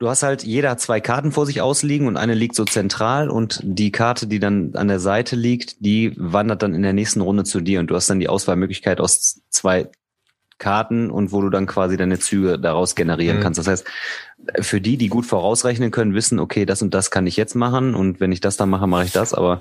Du 0.00 0.08
hast 0.08 0.22
halt 0.22 0.44
jeder 0.44 0.76
zwei 0.76 1.00
Karten 1.00 1.32
vor 1.32 1.44
sich 1.44 1.60
ausliegen 1.60 2.06
und 2.06 2.16
eine 2.16 2.34
liegt 2.34 2.54
so 2.54 2.64
zentral 2.64 3.28
und 3.28 3.58
die 3.64 3.90
Karte, 3.90 4.28
die 4.28 4.38
dann 4.38 4.76
an 4.76 4.86
der 4.86 5.00
Seite 5.00 5.34
liegt, 5.34 5.84
die 5.84 6.12
wandert 6.16 6.62
dann 6.62 6.72
in 6.72 6.82
der 6.82 6.92
nächsten 6.92 7.20
Runde 7.20 7.42
zu 7.42 7.60
dir 7.60 7.80
und 7.80 7.88
du 7.88 7.96
hast 7.96 8.08
dann 8.08 8.20
die 8.20 8.28
Auswahlmöglichkeit 8.28 9.00
aus 9.00 9.40
zwei 9.50 9.90
Karten 10.58 11.10
und 11.10 11.32
wo 11.32 11.40
du 11.40 11.50
dann 11.50 11.66
quasi 11.66 11.96
deine 11.96 12.18
Züge 12.18 12.58
daraus 12.58 12.94
generieren 12.94 13.38
mhm. 13.38 13.42
kannst. 13.42 13.58
Das 13.58 13.68
heißt, 13.68 13.86
für 14.60 14.80
die, 14.80 14.96
die 14.96 15.08
gut 15.08 15.26
vorausrechnen 15.26 15.90
können, 15.90 16.14
wissen, 16.14 16.38
okay, 16.38 16.66
das 16.66 16.82
und 16.82 16.94
das 16.94 17.10
kann 17.10 17.26
ich 17.26 17.36
jetzt 17.36 17.54
machen 17.54 17.94
und 17.94 18.20
wenn 18.20 18.32
ich 18.32 18.40
das 18.40 18.56
dann 18.56 18.70
mache, 18.70 18.86
mache 18.86 19.04
ich 19.04 19.12
das. 19.12 19.34
Aber 19.34 19.60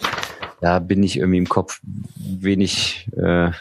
da 0.61 0.79
bin 0.79 1.03
ich 1.03 1.17
irgendwie 1.17 1.37
im 1.37 1.49
Kopf 1.49 1.79
wenig 2.15 3.07
äh, 3.15 3.51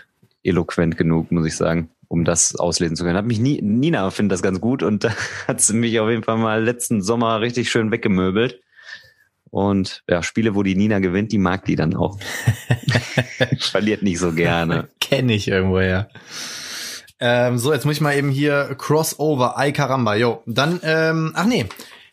eloquent 0.42 0.96
genug, 0.96 1.31
muss 1.33 1.46
ich 1.46 1.57
sagen, 1.57 1.90
um 2.09 2.25
das 2.25 2.57
auslesen 2.57 2.96
zu 2.96 3.05
können. 3.05 3.16
Hat 3.16 3.27
mich 3.27 3.40
nie, 3.40 3.61
Nina 3.61 4.11
findet 4.11 4.33
das 4.33 4.42
ganz 4.42 4.61
gut 4.61 4.83
und 4.83 5.05
da 5.05 5.11
hat 5.49 5.61
sie 5.61 5.75
mich 5.75 5.99
auf 6.01 6.09
jeden 6.09 6.22
Fall 6.22 6.38
mal 6.38 6.62
letzten 6.62 7.03
Sommer 7.03 7.40
richtig 7.40 7.70
schön 7.70 7.90
weggemöbelt. 7.90 8.61
Und 9.51 10.03
ja, 10.09 10.22
Spiele, 10.22 10.55
wo 10.55 10.62
die 10.62 10.75
Nina 10.75 10.99
gewinnt, 10.99 11.33
die 11.33 11.38
mag 11.38 11.64
die 11.64 11.77
dann 11.77 11.94
auch. 11.94 12.18
Verliert 13.59 14.03
nicht 14.03 14.18
so 14.18 14.33
gerne. 14.33 14.88
Kenne 15.01 15.35
ich 15.35 15.49
irgendwo, 15.49 15.81
ja. 15.81 16.09
Ähm, 17.18 17.59
so, 17.59 17.72
jetzt 17.72 17.85
muss 17.85 17.96
ich 17.96 18.00
mal 18.00 18.16
eben 18.16 18.31
hier 18.31 18.74
Crossover, 18.79 19.57
ay 19.57 19.72
caramba, 19.72 20.14
yo. 20.16 20.42
Dann, 20.46 20.81
ähm, 20.83 21.33
ach 21.35 21.46
nee, 21.46 21.66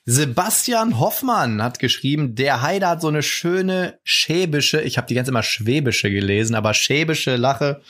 Sebastian 0.05 0.99
Hoffmann 0.99 1.61
hat 1.63 1.79
geschrieben, 1.79 2.35
der 2.35 2.61
Heider 2.61 2.89
hat 2.89 3.01
so 3.01 3.07
eine 3.07 3.23
schöne 3.23 3.99
schäbische, 4.03 4.81
ich 4.81 4.97
habe 4.97 5.07
die 5.07 5.15
ganze 5.15 5.31
immer 5.31 5.43
schwäbische 5.43 6.09
gelesen, 6.09 6.55
aber 6.55 6.73
schäbische 6.73 7.37
Lache 7.37 7.81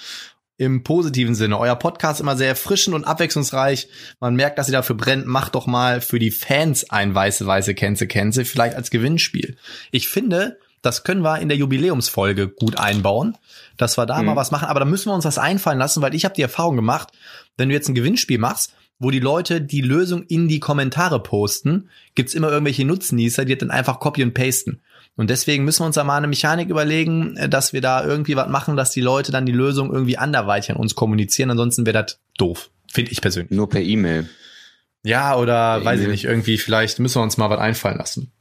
im 0.57 0.83
positiven 0.83 1.33
Sinne. 1.33 1.57
Euer 1.57 1.75
Podcast 1.75 2.21
immer 2.21 2.37
sehr 2.37 2.49
erfrischend 2.49 2.95
und 2.95 3.05
abwechslungsreich. 3.05 3.87
Man 4.19 4.35
merkt, 4.35 4.59
dass 4.59 4.69
ihr 4.69 4.73
dafür 4.73 4.95
brennt. 4.95 5.25
Macht 5.25 5.55
doch 5.55 5.65
mal 5.65 6.01
für 6.01 6.19
die 6.19 6.29
Fans 6.29 6.89
ein 6.91 7.15
weiße, 7.15 7.45
weiße 7.45 7.73
Kenze, 7.73 8.07
Kenze, 8.07 8.45
vielleicht 8.45 8.75
als 8.75 8.91
Gewinnspiel. 8.91 9.57
Ich 9.91 10.07
finde, 10.07 10.59
das 10.83 11.03
können 11.03 11.23
wir 11.23 11.39
in 11.39 11.47
der 11.47 11.57
Jubiläumsfolge 11.57 12.49
gut 12.49 12.77
einbauen, 12.77 13.35
dass 13.77 13.97
wir 13.97 14.05
da 14.05 14.19
mhm. 14.19 14.27
mal 14.27 14.35
was 14.35 14.51
machen. 14.51 14.67
Aber 14.67 14.81
da 14.81 14.85
müssen 14.85 15.09
wir 15.09 15.15
uns 15.15 15.25
was 15.25 15.39
einfallen 15.39 15.79
lassen, 15.79 16.03
weil 16.03 16.13
ich 16.13 16.25
habe 16.25 16.35
die 16.35 16.41
Erfahrung 16.43 16.75
gemacht, 16.75 17.11
wenn 17.57 17.69
du 17.69 17.73
jetzt 17.73 17.89
ein 17.89 17.95
Gewinnspiel 17.95 18.37
machst, 18.37 18.73
wo 18.99 19.09
die 19.09 19.19
Leute 19.19 19.61
die 19.61 19.81
Lösung 19.81 20.23
in 20.23 20.47
die 20.47 20.59
Kommentare 20.59 21.23
posten, 21.23 21.89
gibt's 22.15 22.35
immer 22.35 22.51
irgendwelche 22.51 22.85
Nutznießer, 22.85 23.45
die 23.45 23.57
dann 23.57 23.71
einfach 23.71 23.99
copy 23.99 24.23
und 24.23 24.33
pasten. 24.33 24.81
Und 25.15 25.29
deswegen 25.29 25.63
müssen 25.63 25.81
wir 25.81 25.85
uns 25.85 25.95
da 25.95 26.03
mal 26.03 26.17
eine 26.17 26.27
Mechanik 26.27 26.69
überlegen, 26.69 27.37
äh, 27.37 27.47
dass 27.47 27.71
wir 27.71 27.81
da 27.81 28.03
irgendwie 28.03 28.35
was 28.35 28.49
machen, 28.49 28.75
dass 28.75 28.91
die 28.91 29.01
Leute 29.01 29.31
dann 29.31 29.45
die 29.45 29.51
Lösung 29.51 29.91
irgendwie 29.91 30.17
anderweitig 30.17 30.71
an 30.71 30.77
uns 30.77 30.95
kommunizieren. 30.95 31.49
Ansonsten 31.49 31.85
wäre 31.85 32.03
das 32.03 32.19
doof, 32.37 32.71
finde 32.91 33.11
ich 33.11 33.21
persönlich. 33.21 33.51
Nur 33.51 33.69
per 33.69 33.81
E-Mail. 33.81 34.29
Ja, 35.03 35.35
oder 35.37 35.77
per 35.77 35.85
weiß 35.85 35.99
e 35.99 36.03
ich 36.03 36.09
nicht, 36.09 36.23
irgendwie 36.25 36.57
vielleicht 36.57 36.99
müssen 36.99 37.19
wir 37.19 37.23
uns 37.23 37.37
mal 37.37 37.49
was 37.49 37.59
einfallen 37.59 37.97
lassen. 37.97 38.31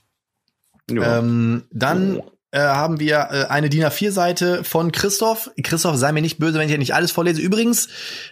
Ja. 0.97 1.19
Ähm, 1.19 1.65
dann 1.71 2.19
oh. 2.19 2.31
äh, 2.51 2.61
haben 2.61 3.01
wir 3.01 3.29
äh, 3.31 3.45
eine 3.49 3.69
DIN 3.69 3.85
A4-Seite 3.85 4.65
von 4.65 4.93
Christoph. 4.93 5.51
Christoph, 5.63 5.97
sei 5.97 6.13
mir 6.13 6.23
nicht 6.23 6.39
böse, 6.39 6.55
wenn 6.55 6.67
ich 6.67 6.71
hier 6.71 6.79
nicht 6.79 6.95
alles 6.95 7.13
vorlese. 7.13 7.41
Übrigens, 7.41 7.89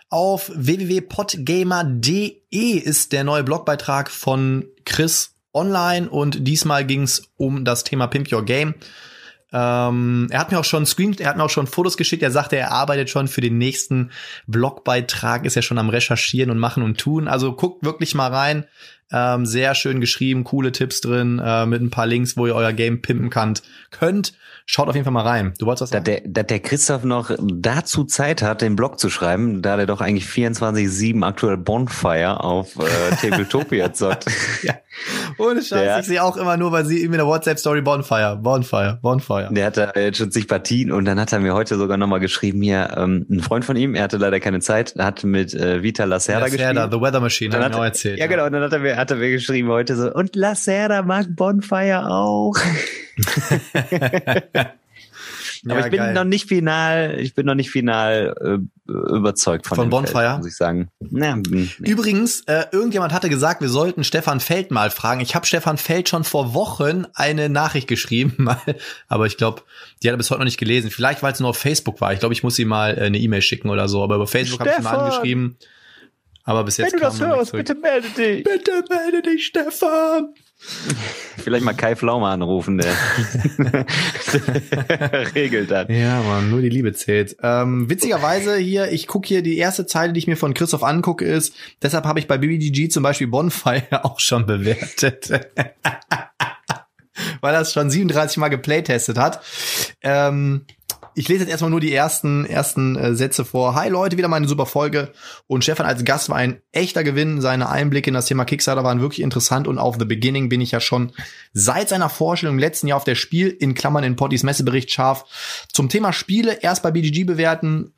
auf 0.09 0.51
www.podgamer.de 0.55 2.39
ist 2.53 3.13
der 3.13 3.25
neue 3.25 3.45
Blogbeitrag 3.45 4.11
von 4.11 4.67
Chris 4.85 5.35
online 5.53 6.09
und 6.09 6.47
diesmal 6.47 6.85
ging 6.85 7.03
es 7.03 7.31
um 7.37 7.65
das 7.65 7.85
Thema 7.85 8.07
Pimp 8.07 8.33
Your 8.33 8.45
Game. 8.45 8.75
Ähm, 9.53 10.29
er 10.31 10.39
hat 10.39 10.53
mir 10.53 10.61
auch 10.61 10.65
schon 10.65 10.87
Screen, 10.87 11.17
er 11.19 11.29
hat 11.29 11.37
mir 11.37 11.43
auch 11.43 11.51
schon 11.51 11.67
Fotos 11.67 11.97
geschickt. 11.97 12.23
Er 12.23 12.31
sagte, 12.31 12.57
er 12.57 12.71
arbeitet 12.71 13.11
schon 13.11 13.27
für 13.29 13.41
den 13.41 13.59
nächsten 13.59 14.11
Blogbeitrag, 14.47 15.45
ist 15.45 15.57
ja 15.57 15.63
schon 15.63 15.79
am 15.79 15.89
Recherchieren 15.89 16.51
und 16.51 16.59
machen 16.59 16.83
und 16.83 16.99
tun. 16.99 17.27
Also 17.27 17.53
guckt 17.55 17.85
wirklich 17.85 18.15
mal 18.15 18.33
rein. 18.33 18.67
Ähm, 19.13 19.47
sehr 19.47 19.75
schön 19.75 20.01
geschrieben, 20.01 20.45
coole 20.45 20.73
Tipps 20.73 21.01
drin, 21.01 21.41
äh, 21.45 21.67
mit 21.67 21.83
ein 21.83 21.91
paar 21.91 22.07
Links, 22.07 22.37
wo 22.37 22.47
ihr 22.47 22.55
euer 22.55 22.73
Game 22.73 23.03
pimpen 23.03 23.31
könnt. 23.31 23.63
könnt. 23.91 24.35
Schaut 24.67 24.89
auf 24.89 24.95
jeden 24.95 25.05
Fall 25.05 25.13
mal 25.13 25.27
rein. 25.27 25.53
Du 25.59 25.67
wolltest 25.67 25.83
was 25.83 25.91
sagen? 25.91 26.05
Dass 26.05 26.23
der, 26.23 26.29
dass 26.29 26.47
der 26.47 26.61
Christoph 26.61 27.03
noch 27.03 27.33
dazu 27.41 28.05
Zeit 28.05 28.41
hat, 28.43 28.63
den 28.63 28.77
Blog 28.77 29.01
zu 29.01 29.11
schreiben, 29.11 29.63
da 29.63 29.77
der 29.77 29.87
doch 29.87 30.01
eigentlich 30.01 30.27
24-7 30.27 31.27
aktuell 31.27 31.57
Bonfire 31.57 32.39
auf 32.45 32.77
äh, 32.77 33.17
Tabletopia 33.21 33.93
zockt. 33.93 34.27
ja. 34.63 34.75
Ohne 35.39 35.63
Scheiß, 35.63 35.71
der, 35.71 35.99
ich 36.01 36.07
sehe 36.07 36.23
auch 36.23 36.37
immer 36.37 36.57
nur 36.57 36.71
bei 36.71 36.83
sie 36.83 37.03
in 37.03 37.13
der 37.13 37.27
WhatsApp-Story 37.27 37.81
Bonfire, 37.81 38.37
Bonfire, 38.37 38.99
Bonfire. 39.01 39.49
Der 39.53 39.67
hatte 39.67 39.93
jetzt 39.97 40.19
schon 40.19 40.31
zig 40.31 40.49
Partien 40.49 40.91
und 40.91 41.05
dann 41.05 41.21
hat 41.21 41.33
er 41.33 41.41
mir 41.41 41.55
heute 41.55 41.77
sogar 41.77 41.97
nochmal 41.97 42.21
geschrieben, 42.21 42.61
hier, 42.63 42.95
ähm, 42.97 43.27
ein 43.31 43.41
Freund 43.41 43.65
von 43.65 43.77
ihm, 43.77 43.95
er 43.95 44.05
hatte 44.05 44.17
leider 44.17 44.41
keine 44.41 44.61
Zeit, 44.61 44.97
hat 44.99 45.23
mit 45.25 45.55
äh, 45.55 45.83
Vita 45.83 46.05
Lacerda, 46.05 46.47
Lacerda 46.47 46.73
gespielt. 46.73 46.93
The 46.93 47.01
Weather 47.01 47.21
Machine, 47.21 47.57
hat 47.57 47.73
er 47.73 47.79
auch 47.79 47.85
erzählt. 47.85 48.19
Ja, 48.19 48.25
ja, 48.25 48.31
genau, 48.31 48.47
und 48.47 48.53
dann 48.53 48.63
hat 48.63 48.73
er, 48.73 48.81
mir, 48.81 48.97
hat 48.97 49.11
er 49.11 49.17
mir 49.17 49.31
geschrieben 49.31 49.69
heute 49.69 49.97
so, 49.97 50.13
und 50.13 50.35
Lacerda 50.35 51.03
mag 51.03 51.27
Bonfire 51.37 52.11
auch. 52.11 52.57
Aber 55.65 55.81
ja, 55.81 55.85
ich 55.85 55.91
bin 55.91 56.01
geil. 56.01 56.15
noch 56.15 56.25
nicht 56.25 56.49
final, 56.49 57.21
ich 57.21 57.35
bin 57.35 57.45
noch 57.45 57.55
nicht 57.55 57.71
final 57.71 58.35
äh, 58.41 58.91
überzeugt 58.91 59.67
von, 59.67 59.77
von 59.77 59.91
Bonfire, 59.91 60.25
Feld, 60.25 60.37
muss 60.39 60.47
ich 60.47 60.57
sagen. 60.57 60.89
Ja, 61.11 61.37
nee. 61.37 61.69
Übrigens, 61.81 62.43
äh, 62.47 62.65
irgendjemand 62.73 63.13
hatte 63.13 63.29
gesagt, 63.29 63.61
wir 63.61 63.69
sollten 63.69 64.03
Stefan 64.03 64.41
Feld 64.41 64.71
mal 64.71 64.91
fragen. 64.91 65.21
Ich 65.21 65.35
habe 65.35 65.47
Stefan 65.47 65.77
Feld 65.77 66.09
schon 66.09 66.25
vor 66.25 66.55
Wochen 66.55 67.05
eine 67.15 67.51
Nachricht 67.51 67.89
geschrieben, 67.89 68.35
mal, 68.39 68.59
aber 69.09 69.27
ich 69.27 69.37
glaube, 69.37 69.63
die 70.03 70.09
hat 70.09 70.15
er 70.15 70.19
bis 70.19 70.31
heute 70.31 70.41
noch 70.41 70.47
nicht 70.47 70.59
gelesen. 70.59 70.91
Vielleicht, 70.91 71.23
weil 71.23 71.33
es 71.33 71.41
nur 71.41 71.51
auf 71.51 71.59
Facebook 71.59 72.01
war. 72.01 72.13
Ich 72.15 72.21
glaube, 72.21 72.33
ich 72.33 72.43
muss 72.43 72.59
ihm 72.59 72.69
mal 72.69 72.97
äh, 72.97 73.03
eine 73.03 73.19
E-Mail 73.19 73.43
schicken 73.43 73.69
oder 73.69 73.89
so. 73.89 74.03
Aber 74.03 74.17
über 74.17 74.27
Facebook 74.27 74.61
habe 74.61 74.71
ich 74.71 74.79
ihm 74.79 74.85
mal 74.85 74.99
angeschrieben. 74.99 75.57
Aber 76.45 76.65
bis 76.65 76.79
jetzt 76.79 76.93
Wenn 76.93 77.01
du 77.01 77.05
das 77.05 77.21
hörst, 77.21 77.53
bitte 77.53 77.75
melde 77.75 78.09
dich. 78.09 78.45
Bitte 78.45 78.85
melde 78.89 79.23
dich, 79.23 79.47
Stefan. 79.47 80.35
Vielleicht 81.39 81.65
mal 81.65 81.73
Kai 81.73 81.97
Pflaume 81.97 82.27
anrufen, 82.27 82.79
der, 82.79 82.93
regelt 85.35 85.71
das. 85.71 85.89
Ja, 85.89 86.21
man, 86.23 86.51
nur 86.51 86.61
die 86.61 86.69
Liebe 86.69 86.93
zählt. 86.93 87.37
Ähm, 87.43 87.89
witzigerweise 87.89 88.57
hier, 88.57 88.93
ich 88.93 89.07
gucke 89.07 89.27
hier, 89.27 89.43
die 89.43 89.57
erste 89.57 89.87
Zeile, 89.87 90.13
die 90.13 90.19
ich 90.19 90.27
mir 90.27 90.37
von 90.37 90.53
Christoph 90.53 90.83
angucke, 90.83 91.25
ist, 91.25 91.55
deshalb 91.83 92.05
habe 92.05 92.19
ich 92.19 92.29
bei 92.29 92.37
BBGG 92.37 92.89
zum 92.91 93.03
Beispiel 93.03 93.27
Bonfire 93.27 93.87
auch 94.05 94.21
schon 94.21 94.45
bewertet. 94.45 95.31
Weil 97.41 97.55
er 97.55 97.61
es 97.63 97.73
schon 97.73 97.91
37 97.91 98.37
Mal 98.37 98.49
geplaytestet 98.49 99.19
hat. 99.19 99.41
Ähm, 100.03 100.67
ich 101.21 101.29
lese 101.29 101.43
jetzt 101.43 101.51
erstmal 101.51 101.71
nur 101.71 101.81
die 101.81 101.93
ersten, 101.93 102.47
ersten 102.47 102.97
äh, 102.97 103.15
Sätze 103.15 103.45
vor. 103.45 103.75
Hi 103.75 103.91
Leute, 103.91 104.17
wieder 104.17 104.29
mal 104.29 104.39
eine 104.39 104.49
super 104.49 104.65
Folge. 104.65 105.13
Und 105.47 105.63
Stefan 105.63 105.85
als 105.85 106.03
Gast 106.07 106.31
war 106.31 106.37
ein 106.37 106.63
echter 106.73 107.05
Gewinn. 107.05 107.43
Seine 107.43 107.69
Einblicke 107.69 108.09
in 108.09 108.15
das 108.15 108.25
Thema 108.25 108.47
Kickstarter 108.47 108.85
waren 108.85 109.03
wirklich 109.03 109.21
interessant 109.21 109.69
und 109.69 109.77
auf 109.77 109.97
The 109.99 110.07
Beginning 110.07 110.49
bin 110.49 110.63
ich 110.63 110.71
ja 110.71 110.81
schon 110.81 111.13
seit 111.53 111.91
seiner 111.91 112.09
Vorstellung 112.09 112.55
im 112.55 112.59
letzten 112.59 112.87
Jahr 112.87 112.97
auf 112.97 113.05
der 113.05 113.17
Spiel, 113.17 113.49
in 113.49 113.75
Klammern 113.75 114.03
in 114.03 114.17
Pottys 114.17 114.45
Messebericht 114.45 114.91
scharf. 114.91 115.27
Zum 115.71 115.91
Thema 115.91 116.15
Spiele 116.15 116.63
erst 116.63 116.83
bei 116.83 116.91
BGG 116.91 117.25
bewerten, 117.25 117.93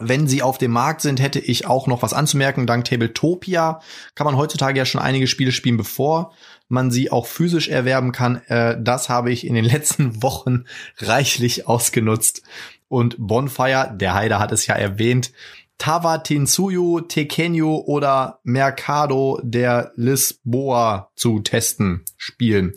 wenn 0.00 0.26
sie 0.26 0.42
auf 0.42 0.58
dem 0.58 0.72
Markt 0.72 1.00
sind, 1.00 1.20
hätte 1.20 1.38
ich 1.38 1.68
auch 1.68 1.86
noch 1.86 2.02
was 2.02 2.12
anzumerken. 2.12 2.66
Dank 2.66 2.86
Tabletopia 2.86 3.80
kann 4.16 4.24
man 4.24 4.36
heutzutage 4.36 4.78
ja 4.78 4.84
schon 4.84 5.00
einige 5.00 5.28
Spiele 5.28 5.52
spielen, 5.52 5.76
bevor 5.76 6.32
man 6.72 6.90
sie 6.90 7.12
auch 7.12 7.26
physisch 7.26 7.68
erwerben 7.68 8.10
kann. 8.10 8.42
Äh, 8.48 8.76
das 8.80 9.08
habe 9.08 9.30
ich 9.30 9.46
in 9.46 9.54
den 9.54 9.64
letzten 9.66 10.22
Wochen 10.22 10.64
reichlich 10.98 11.68
ausgenutzt. 11.68 12.42
Und 12.88 13.16
Bonfire, 13.18 13.94
der 13.94 14.14
Heider 14.14 14.38
hat 14.38 14.52
es 14.52 14.66
ja 14.66 14.74
erwähnt, 14.74 15.32
Tava 15.78 16.18
Tekenyu 16.18 17.76
oder 17.76 18.40
Mercado 18.44 19.40
der 19.42 19.92
Lisboa 19.96 21.10
zu 21.16 21.40
testen, 21.40 22.04
spielen. 22.16 22.72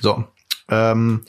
So. 0.00 0.24
Ähm, 0.68 1.24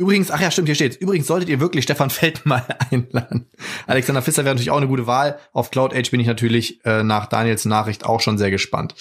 Übrigens, 0.00 0.30
ach 0.30 0.40
ja, 0.40 0.50
stimmt, 0.50 0.66
hier 0.66 0.74
steht. 0.74 0.96
Übrigens 0.96 1.26
solltet 1.26 1.50
ihr 1.50 1.60
wirklich 1.60 1.84
Stefan 1.84 2.08
Feld 2.10 2.46
mal 2.46 2.64
einladen. 2.90 3.50
Alexander 3.86 4.22
Fisser 4.22 4.46
wäre 4.46 4.54
natürlich 4.54 4.70
auch 4.70 4.78
eine 4.78 4.88
gute 4.88 5.06
Wahl. 5.06 5.38
Auf 5.52 5.70
Cloud 5.70 5.94
Age 5.94 6.10
bin 6.10 6.20
ich 6.20 6.26
natürlich 6.26 6.82
äh, 6.86 7.02
nach 7.02 7.26
Daniels 7.26 7.66
Nachricht 7.66 8.06
auch 8.06 8.22
schon 8.22 8.38
sehr 8.38 8.50
gespannt. 8.50 8.94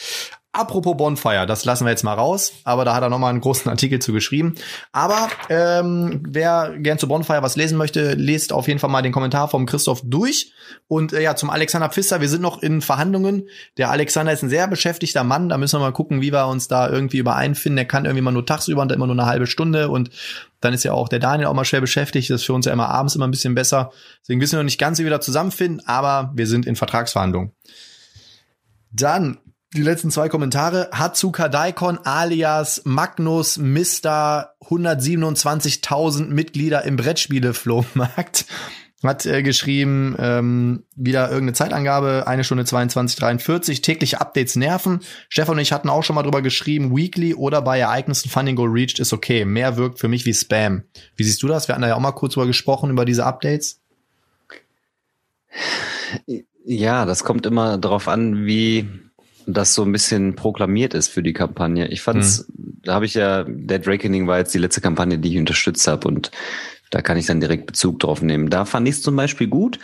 Apropos 0.51 0.97
Bonfire, 0.97 1.45
das 1.45 1.63
lassen 1.63 1.85
wir 1.85 1.91
jetzt 1.91 2.03
mal 2.03 2.15
raus, 2.15 2.53
aber 2.63 2.83
da 2.83 2.95
hat 2.95 3.03
er 3.03 3.09
nochmal 3.09 3.29
einen 3.29 3.39
großen 3.39 3.69
Artikel 3.69 3.99
zu 3.99 4.13
geschrieben. 4.13 4.55
Aber 4.91 5.29
ähm, 5.47 6.23
wer 6.27 6.75
gern 6.79 6.97
zu 6.97 7.07
Bonfire 7.07 7.43
was 7.43 7.55
lesen 7.55 7.77
möchte, 7.77 8.15
lest 8.15 8.51
auf 8.51 8.67
jeden 8.67 8.79
Fall 8.79 8.89
mal 8.89 9.03
den 9.03 9.11
Kommentar 9.11 9.47
vom 9.47 9.67
Christoph 9.67 10.01
durch. 10.03 10.51
Und 10.87 11.13
äh, 11.13 11.21
ja, 11.21 11.35
zum 11.35 11.51
Alexander 11.51 11.89
Pfister, 11.89 12.19
wir 12.19 12.29
sind 12.29 12.41
noch 12.41 12.63
in 12.63 12.81
Verhandlungen. 12.81 13.47
Der 13.77 13.91
Alexander 13.91 14.33
ist 14.33 14.41
ein 14.41 14.49
sehr 14.49 14.67
beschäftigter 14.67 15.23
Mann, 15.23 15.49
da 15.49 15.59
müssen 15.59 15.79
wir 15.79 15.85
mal 15.85 15.93
gucken, 15.93 16.19
wie 16.21 16.33
wir 16.33 16.47
uns 16.47 16.67
da 16.67 16.89
irgendwie 16.89 17.19
übereinfinden. 17.19 17.77
Er 17.77 17.85
kann 17.85 18.05
irgendwie 18.05 18.23
mal 18.23 18.31
nur 18.31 18.45
tagsüber 18.47 18.81
und 18.81 18.91
immer 18.91 19.05
nur 19.05 19.15
eine 19.15 19.27
halbe 19.27 19.45
Stunde 19.45 19.89
und 19.89 20.09
dann 20.61 20.73
ist 20.73 20.83
ja 20.83 20.93
auch 20.93 21.09
der 21.09 21.19
Daniel 21.19 21.47
auch 21.47 21.53
mal 21.53 21.63
schwer 21.63 21.81
beschäftigt. 21.81 22.27
Das 22.31 22.41
ist 22.41 22.47
für 22.47 22.53
uns 22.53 22.65
ja 22.65 22.73
immer 22.73 22.89
abends 22.89 23.15
immer 23.15 23.27
ein 23.27 23.31
bisschen 23.31 23.53
besser. 23.53 23.91
Deswegen 24.21 24.41
wissen 24.41 24.53
wir 24.53 24.59
noch 24.59 24.65
nicht 24.65 24.79
ganz, 24.79 24.97
wie 24.97 25.03
wir 25.03 25.11
da 25.11 25.21
zusammenfinden, 25.21 25.85
aber 25.85 26.31
wir 26.33 26.47
sind 26.47 26.65
in 26.65 26.75
Vertragsverhandlungen. 26.75 27.51
Dann 28.91 29.37
die 29.73 29.83
letzten 29.83 30.11
zwei 30.11 30.29
Kommentare. 30.29 30.89
Hatsuka 30.91 31.47
Daikon 31.47 31.99
alias 32.03 32.81
Magnus 32.85 33.57
Mister 33.57 34.55
127.000 34.65 36.27
Mitglieder 36.27 36.83
im 36.85 36.95
Brettspiele-Flohmarkt 36.95 38.45
hat 39.03 39.25
äh, 39.25 39.43
geschrieben, 39.43 40.15
ähm, 40.19 40.83
wieder 40.95 41.29
irgendeine 41.29 41.53
Zeitangabe, 41.53 42.25
eine 42.27 42.43
Stunde 42.43 42.65
22, 42.65 43.17
43, 43.17 43.81
tägliche 43.81 44.19
Updates 44.19 44.55
nerven. 44.55 44.99
Stefan 45.29 45.55
und 45.55 45.61
ich 45.61 45.71
hatten 45.71 45.89
auch 45.89 46.03
schon 46.03 46.15
mal 46.15 46.23
drüber 46.23 46.41
geschrieben, 46.41 46.95
weekly 46.95 47.33
oder 47.33 47.61
bei 47.61 47.79
Ereignissen 47.79 48.29
Funding 48.29 48.55
Goal 48.55 48.69
reached 48.69 48.99
ist 48.99 49.13
okay. 49.13 49.45
Mehr 49.45 49.77
wirkt 49.77 49.99
für 49.99 50.09
mich 50.09 50.25
wie 50.25 50.33
Spam. 50.33 50.83
Wie 51.15 51.23
siehst 51.23 51.41
du 51.43 51.47
das? 51.47 51.67
Wir 51.67 51.75
hatten 51.75 51.83
da 51.83 51.87
ja 51.87 51.95
auch 51.95 52.01
mal 52.01 52.11
kurz 52.11 52.33
drüber 52.33 52.47
gesprochen, 52.47 52.89
über 52.89 53.05
diese 53.05 53.25
Updates. 53.25 53.79
Ja, 56.65 57.05
das 57.05 57.23
kommt 57.23 57.45
immer 57.45 57.77
darauf 57.77 58.07
an, 58.07 58.45
wie 58.45 59.08
das 59.53 59.73
so 59.73 59.83
ein 59.83 59.91
bisschen 59.91 60.35
proklamiert 60.35 60.93
ist 60.93 61.09
für 61.09 61.23
die 61.23 61.33
Kampagne. 61.33 61.87
Ich 61.87 62.01
fand's, 62.01 62.47
mhm. 62.47 62.81
da 62.83 62.93
habe 62.95 63.05
ich 63.05 63.13
ja, 63.13 63.43
Dead 63.43 63.85
Reckoning 63.85 64.27
war 64.27 64.37
jetzt 64.37 64.53
die 64.53 64.59
letzte 64.59 64.81
Kampagne, 64.81 65.17
die 65.19 65.33
ich 65.33 65.39
unterstützt 65.39 65.87
habe 65.87 66.07
und 66.07 66.31
da 66.89 67.01
kann 67.01 67.17
ich 67.17 67.27
dann 67.27 67.39
direkt 67.39 67.67
Bezug 67.67 67.99
drauf 67.99 68.21
nehmen. 68.21 68.49
Da 68.49 68.65
fand 68.65 68.87
ich 68.87 68.95
es 68.95 69.01
zum 69.03 69.15
Beispiel 69.15 69.47
gut, 69.47 69.79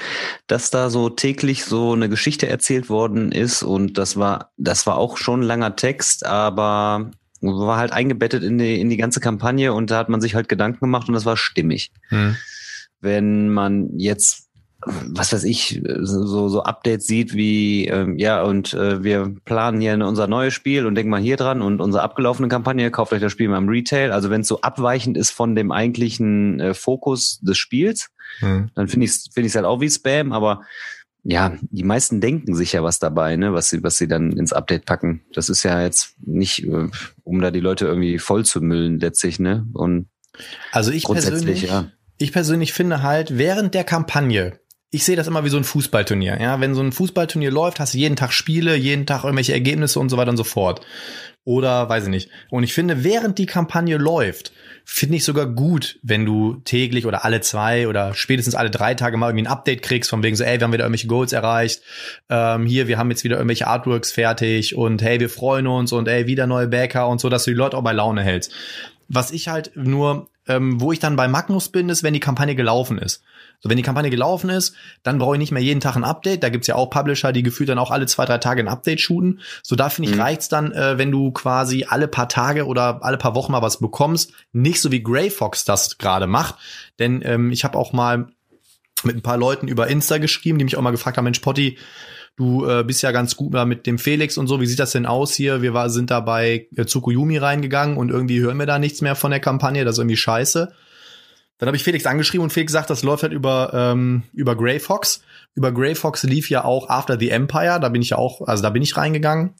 dass 0.47 0.71
da 0.71 0.89
so 0.89 1.09
täglich 1.09 1.63
so 1.65 1.93
eine 1.93 2.09
Geschichte 2.09 2.47
erzählt 2.47 2.89
worden 2.89 3.31
ist 3.31 3.61
und 3.63 3.97
das 3.97 4.17
war, 4.17 4.51
das 4.57 4.87
war 4.87 4.97
auch 4.97 5.17
schon 5.17 5.41
ein 5.41 5.43
langer 5.43 5.75
Text, 5.75 6.25
aber 6.25 7.11
war 7.41 7.77
halt 7.77 7.91
eingebettet 7.91 8.43
in 8.43 8.57
die, 8.57 8.79
in 8.79 8.89
die 8.89 8.97
ganze 8.97 9.19
Kampagne 9.19 9.73
und 9.73 9.91
da 9.91 9.99
hat 9.99 10.09
man 10.09 10.21
sich 10.21 10.33
halt 10.33 10.49
Gedanken 10.49 10.79
gemacht 10.79 11.07
und 11.07 11.13
das 11.13 11.25
war 11.25 11.37
stimmig. 11.37 11.91
Mhm. 12.09 12.37
Wenn 13.01 13.49
man 13.49 13.99
jetzt 13.99 14.44
was 14.85 15.33
weiß 15.33 15.43
ich, 15.43 15.81
so, 16.01 16.47
so 16.49 16.63
Updates 16.63 17.07
sieht 17.07 17.33
wie, 17.33 17.87
ähm, 17.87 18.17
ja, 18.17 18.43
und 18.43 18.73
äh, 18.73 19.03
wir 19.03 19.33
planen 19.45 19.81
hier 19.81 19.93
unser 19.93 20.27
neues 20.27 20.53
Spiel 20.53 20.85
und 20.85 20.95
denken 20.95 21.09
mal 21.09 21.21
hier 21.21 21.37
dran 21.37 21.61
und 21.61 21.81
unsere 21.81 22.03
abgelaufene 22.03 22.47
Kampagne, 22.47 22.91
kauft 22.91 23.13
euch 23.13 23.21
das 23.21 23.31
Spiel 23.31 23.49
mal 23.49 23.57
im 23.57 23.69
Retail. 23.69 24.11
Also 24.11 24.29
wenn 24.29 24.41
es 24.41 24.47
so 24.47 24.61
abweichend 24.61 25.17
ist 25.17 25.31
von 25.31 25.55
dem 25.55 25.71
eigentlichen 25.71 26.59
äh, 26.59 26.73
Fokus 26.73 27.39
des 27.41 27.57
Spiels, 27.57 28.09
hm. 28.39 28.69
dann 28.75 28.87
finde 28.87 29.05
ich 29.05 29.11
es 29.11 29.29
find 29.33 29.45
ich's 29.45 29.55
halt 29.55 29.65
auch 29.65 29.81
wie 29.81 29.89
Spam, 29.89 30.31
aber 30.31 30.61
ja, 31.27 31.57
die 31.71 31.83
meisten 31.83 32.21
denken 32.21 32.55
sich 32.55 32.73
ja 32.73 32.83
was 32.83 32.99
dabei, 32.99 33.35
ne, 33.35 33.51
was 33.51 33.69
sie, 33.69 33.81
was 33.81 33.97
sie 33.97 34.07
dann 34.07 34.31
ins 34.33 34.53
Update 34.53 34.85
packen. 34.85 35.25
Das 35.33 35.49
ist 35.49 35.63
ja 35.63 35.81
jetzt 35.81 36.13
nicht, 36.23 36.63
äh, 36.63 36.87
um 37.23 37.41
da 37.41 37.49
die 37.49 37.61
Leute 37.61 37.85
irgendwie 37.87 38.19
voll 38.19 38.45
zu 38.45 38.61
müllen 38.61 38.99
letztlich, 38.99 39.39
ne? 39.39 39.65
Und 39.73 40.07
also 40.71 40.91
ich 40.91 41.05
persönlich, 41.05 41.63
ja. 41.63 41.89
ich 42.17 42.31
persönlich 42.31 42.73
finde 42.73 43.01
halt, 43.01 43.39
während 43.39 43.73
der 43.73 43.83
Kampagne, 43.83 44.59
ich 44.91 45.03
sehe 45.03 45.15
das 45.15 45.27
immer 45.27 45.43
wie 45.43 45.49
so 45.49 45.57
ein 45.57 45.63
Fußballturnier. 45.63 46.39
Ja, 46.39 46.61
wenn 46.61 46.75
so 46.75 46.81
ein 46.81 46.91
Fußballturnier 46.91 47.51
läuft, 47.51 47.79
hast 47.79 47.93
du 47.93 47.97
jeden 47.97 48.15
Tag 48.15 48.31
Spiele, 48.31 48.75
jeden 48.75 49.05
Tag 49.05 49.23
irgendwelche 49.23 49.53
Ergebnisse 49.53 49.99
und 49.99 50.09
so 50.09 50.17
weiter 50.17 50.31
und 50.31 50.37
so 50.37 50.43
fort. 50.43 50.85
Oder 51.43 51.87
weiß 51.89 52.05
ich 52.05 52.09
nicht. 52.09 52.29
Und 52.49 52.63
ich 52.63 52.73
finde, 52.73 53.03
während 53.03 53.37
die 53.37 53.45
Kampagne 53.45 53.97
läuft, 53.97 54.51
finde 54.83 55.17
ich 55.17 55.23
sogar 55.23 55.45
gut, 55.45 55.99
wenn 56.01 56.25
du 56.25 56.55
täglich 56.63 57.05
oder 57.05 57.23
alle 57.23 57.41
zwei 57.41 57.87
oder 57.87 58.15
spätestens 58.15 58.55
alle 58.55 58.71
drei 58.71 58.95
Tage 58.95 59.17
mal 59.17 59.29
irgendwie 59.29 59.45
ein 59.45 59.51
Update 59.51 59.83
kriegst, 59.83 60.09
von 60.09 60.23
wegen 60.23 60.35
so, 60.35 60.43
ey, 60.43 60.59
wir 60.59 60.63
haben 60.63 60.73
wieder 60.73 60.85
irgendwelche 60.85 61.07
Goals 61.07 61.33
erreicht, 61.33 61.81
ähm, 62.29 62.65
hier, 62.65 62.87
wir 62.87 62.97
haben 62.97 63.11
jetzt 63.11 63.23
wieder 63.23 63.35
irgendwelche 63.37 63.67
Artworks 63.67 64.11
fertig 64.11 64.75
und 64.75 65.03
hey, 65.03 65.19
wir 65.19 65.29
freuen 65.29 65.67
uns 65.67 65.91
und 65.91 66.07
ey, 66.07 66.25
wieder 66.25 66.47
neue 66.47 66.67
Bäcker 66.67 67.07
und 67.07 67.21
so, 67.21 67.29
dass 67.29 67.45
du 67.45 67.51
die 67.51 67.57
Leute 67.57 67.77
auch 67.77 67.83
bei 67.83 67.93
Laune 67.93 68.23
hältst. 68.23 68.51
Was 69.07 69.31
ich 69.31 69.47
halt 69.47 69.71
nur, 69.75 70.29
ähm, 70.47 70.81
wo 70.81 70.91
ich 70.91 70.99
dann 70.99 71.15
bei 71.15 71.27
Magnus 71.27 71.69
bin, 71.69 71.89
ist, 71.89 72.01
wenn 72.01 72.13
die 72.13 72.19
Kampagne 72.19 72.55
gelaufen 72.55 72.97
ist. 72.97 73.23
So, 73.65 73.69
wenn 73.71 73.77
die 73.77 73.83
Kampagne 73.83 74.11
gelaufen 74.11 74.51
ist, 74.51 74.75
dann 75.01 75.17
brauche 75.17 75.33
ich 75.33 75.39
nicht 75.39 75.51
mehr 75.51 75.63
jeden 75.63 75.79
Tag 75.79 75.95
ein 75.95 76.03
Update. 76.03 76.43
Da 76.43 76.49
gibt's 76.49 76.67
ja 76.67 76.75
auch 76.75 76.91
Publisher, 76.91 77.31
die 77.31 77.41
gefühlt 77.41 77.67
dann 77.67 77.79
auch 77.79 77.89
alle 77.89 78.05
zwei, 78.05 78.23
drei 78.25 78.37
Tage 78.37 78.61
ein 78.61 78.67
Update 78.67 79.01
shooten. 79.01 79.39
So, 79.63 79.75
da 79.75 79.89
finde 79.89 80.11
ich, 80.11 80.15
mhm. 80.15 80.21
reicht's 80.21 80.49
dann, 80.49 80.71
äh, 80.71 80.99
wenn 80.99 81.09
du 81.11 81.31
quasi 81.31 81.83
alle 81.89 82.07
paar 82.07 82.29
Tage 82.29 82.67
oder 82.67 83.03
alle 83.03 83.17
paar 83.17 83.33
Wochen 83.33 83.51
mal 83.51 83.63
was 83.63 83.79
bekommst. 83.79 84.33
Nicht 84.53 84.81
so 84.81 84.91
wie 84.91 85.01
Grey 85.01 85.31
Fox 85.31 85.65
das 85.65 85.97
gerade 85.97 86.27
macht. 86.27 86.57
Denn 86.99 87.23
ähm, 87.25 87.51
ich 87.51 87.63
habe 87.63 87.75
auch 87.75 87.91
mal 87.91 88.27
mit 89.03 89.15
ein 89.15 89.23
paar 89.23 89.37
Leuten 89.37 89.67
über 89.67 89.87
Insta 89.87 90.19
geschrieben, 90.19 90.59
die 90.59 90.65
mich 90.65 90.77
auch 90.77 90.83
mal 90.83 90.91
gefragt 90.91 91.17
haben, 91.17 91.25
Mensch, 91.25 91.39
Potti, 91.39 91.79
du 92.35 92.67
äh, 92.67 92.83
bist 92.83 93.01
ja 93.01 93.11
ganz 93.11 93.35
gut 93.35 93.53
mit 93.65 93.87
dem 93.87 93.97
Felix 93.97 94.37
und 94.37 94.45
so. 94.45 94.61
Wie 94.61 94.67
sieht 94.67 94.77
das 94.77 94.91
denn 94.91 95.07
aus 95.07 95.33
hier? 95.33 95.63
Wir 95.63 95.73
war, 95.73 95.89
sind 95.89 96.11
da 96.11 96.19
bei 96.19 96.67
äh, 96.75 96.85
Tsukuyumi 96.85 97.39
reingegangen 97.39 97.97
und 97.97 98.11
irgendwie 98.11 98.41
hören 98.41 98.59
wir 98.59 98.67
da 98.67 98.77
nichts 98.77 99.01
mehr 99.01 99.15
von 99.15 99.31
der 99.31 99.39
Kampagne. 99.39 99.85
Das 99.85 99.95
ist 99.95 99.99
irgendwie 100.01 100.17
scheiße. 100.17 100.71
Dann 101.57 101.67
habe 101.67 101.77
ich 101.77 101.83
Felix 101.83 102.05
angeschrieben 102.05 102.43
und 102.43 102.51
Felix 102.51 102.73
sagt, 102.73 102.89
das 102.89 103.03
läuft 103.03 103.23
halt 103.23 103.31
über, 103.31 103.71
ähm, 103.73 104.23
über 104.33 104.55
Grey 104.55 104.79
Fox. 104.79 105.21
Über 105.53 105.71
Grey 105.71 105.95
Fox 105.95 106.23
lief 106.23 106.49
ja 106.49 106.65
auch 106.65 106.89
After 106.89 107.17
the 107.17 107.29
Empire, 107.29 107.79
da 107.79 107.89
bin 107.89 108.01
ich 108.01 108.09
ja 108.09 108.17
auch, 108.17 108.41
also 108.41 108.61
da 108.61 108.69
bin 108.69 108.83
ich 108.83 108.97
reingegangen. 108.97 109.53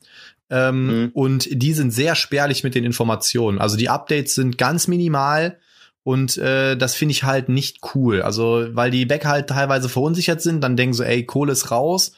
Ähm, 0.50 0.88
mhm. 0.88 1.12
Und 1.14 1.48
die 1.52 1.74
sind 1.74 1.92
sehr 1.92 2.16
spärlich 2.16 2.64
mit 2.64 2.76
den 2.76 2.84
Informationen. 2.84 3.60
Also 3.60 3.78
die 3.78 3.90
Updates 3.90 4.36
sind 4.36 4.58
ganz 4.58 4.88
minimal 4.88 5.58
und 6.04 6.38
äh, 6.38 6.76
das 6.76 6.94
finde 6.94 7.14
ich 7.14 7.24
halt 7.24 7.50
nicht 7.50 7.80
cool. 7.96 8.22
Also, 8.22 8.68
weil 8.74 8.92
die 8.92 9.08
Bäcker 9.08 9.30
halt 9.30 9.48
teilweise 9.48 9.90
verunsichert 9.90 10.42
sind, 10.42 10.62
dann 10.62 10.78
denken 10.78 10.94
so, 10.94 11.04
ey, 11.04 11.26
Kohle 11.26 11.54
ist 11.54 11.72
raus. 11.72 12.12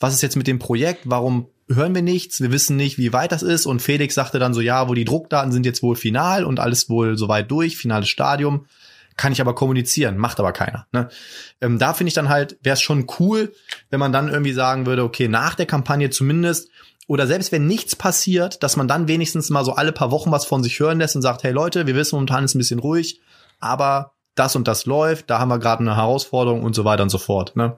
Was 0.00 0.14
ist 0.14 0.22
jetzt 0.22 0.36
mit 0.36 0.46
dem 0.46 0.58
Projekt? 0.58 1.02
Warum 1.04 1.48
hören 1.68 1.94
wir 1.94 2.02
nichts? 2.02 2.40
Wir 2.40 2.52
wissen 2.52 2.76
nicht, 2.76 2.96
wie 2.96 3.12
weit 3.12 3.32
das 3.32 3.42
ist. 3.42 3.66
Und 3.66 3.82
Felix 3.82 4.14
sagte 4.14 4.38
dann 4.38 4.54
so, 4.54 4.62
ja, 4.62 4.88
wo 4.88 4.94
die 4.94 5.04
Druckdaten 5.04 5.52
sind 5.52 5.66
jetzt 5.66 5.82
wohl 5.82 5.94
final 5.94 6.44
und 6.44 6.58
alles 6.58 6.88
wohl 6.88 7.18
soweit 7.18 7.50
durch, 7.50 7.76
finales 7.76 8.08
Stadium 8.08 8.66
kann 9.16 9.32
ich 9.32 9.40
aber 9.40 9.54
kommunizieren, 9.54 10.16
macht 10.16 10.40
aber 10.40 10.52
keiner. 10.52 10.86
Ne? 10.92 11.08
Ähm, 11.60 11.78
da 11.78 11.94
finde 11.94 12.08
ich 12.08 12.14
dann 12.14 12.28
halt, 12.28 12.58
wäre 12.62 12.74
es 12.74 12.80
schon 12.80 13.06
cool, 13.18 13.54
wenn 13.90 14.00
man 14.00 14.12
dann 14.12 14.28
irgendwie 14.28 14.52
sagen 14.52 14.86
würde, 14.86 15.04
okay, 15.04 15.28
nach 15.28 15.54
der 15.54 15.66
Kampagne 15.66 16.10
zumindest, 16.10 16.70
oder 17.06 17.26
selbst 17.26 17.52
wenn 17.52 17.66
nichts 17.66 17.96
passiert, 17.96 18.62
dass 18.62 18.76
man 18.76 18.88
dann 18.88 19.08
wenigstens 19.08 19.50
mal 19.50 19.64
so 19.64 19.74
alle 19.74 19.92
paar 19.92 20.10
Wochen 20.10 20.32
was 20.32 20.46
von 20.46 20.62
sich 20.62 20.80
hören 20.80 20.98
lässt 20.98 21.16
und 21.16 21.22
sagt, 21.22 21.42
hey 21.42 21.52
Leute, 21.52 21.86
wir 21.86 21.94
wissen 21.94 22.16
momentan 22.16 22.44
ist 22.44 22.54
ein 22.54 22.58
bisschen 22.58 22.80
ruhig, 22.80 23.20
aber 23.60 24.12
das 24.34 24.56
und 24.56 24.66
das 24.66 24.86
läuft, 24.86 25.30
da 25.30 25.38
haben 25.38 25.48
wir 25.48 25.58
gerade 25.58 25.80
eine 25.80 25.96
Herausforderung 25.96 26.62
und 26.62 26.74
so 26.74 26.84
weiter 26.84 27.02
und 27.02 27.10
so 27.10 27.18
fort. 27.18 27.56
Ne? 27.56 27.76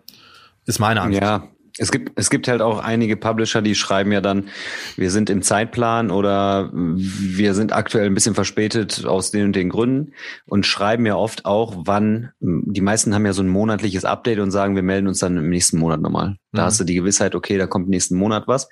Ist 0.65 0.79
meine 0.79 1.03
Ansicht. 1.03 1.23
Ja, 1.23 1.49
es 1.79 1.91
gibt, 1.91 2.19
es 2.19 2.31
gibt 2.31 2.49
halt 2.49 2.63
auch 2.63 2.79
einige 2.79 3.17
Publisher, 3.17 3.63
die 3.63 3.75
schreiben 3.75 4.13
ja 4.13 4.21
dann, 4.21 4.49
wir 4.97 5.11
sind 5.11 5.31
im 5.31 5.43
Zeitplan 5.43 6.11
oder 6.11 6.71
wir 6.73 7.55
sind 7.55 7.73
aktuell 7.73 8.07
ein 8.07 8.15
bisschen 8.15 8.35
verspätet 8.35 9.05
aus 9.05 9.31
den 9.31 9.47
und 9.47 9.57
den 9.57 9.69
Gründen 9.69 10.13
und 10.47 10.67
schreiben 10.67 11.07
ja 11.07 11.17
oft 11.17 11.45
auch, 11.45 11.75
wann, 11.85 12.31
die 12.41 12.81
meisten 12.81 13.15
haben 13.15 13.27
ja 13.27 13.33
so 13.33 13.43
ein 13.43 13.49
monatliches 13.49 14.05
Update 14.05 14.39
und 14.39 14.51
sagen, 14.51 14.75
wir 14.75 14.83
melden 14.83 15.09
uns 15.09 15.19
dann 15.19 15.37
im 15.37 15.49
nächsten 15.49 15.79
Monat 15.79 16.01
nochmal. 16.01 16.37
Da 16.53 16.63
mhm. 16.63 16.67
hast 16.67 16.81
du 16.81 16.85
die 16.85 16.95
Gewissheit, 16.95 17.35
okay, 17.35 17.59
da 17.59 17.67
kommt 17.67 17.87
im 17.87 17.91
nächsten 17.91 18.17
Monat 18.17 18.49
was. 18.49 18.69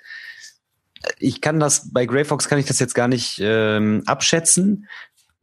Ich 1.19 1.43
kann 1.43 1.61
das, 1.61 1.93
bei 1.93 2.07
Grey 2.07 2.25
Fox 2.25 2.49
kann 2.49 2.59
ich 2.59 2.67
das 2.67 2.79
jetzt 2.79 2.95
gar 2.95 3.09
nicht 3.09 3.39
ähm, 3.43 4.03
abschätzen, 4.07 4.89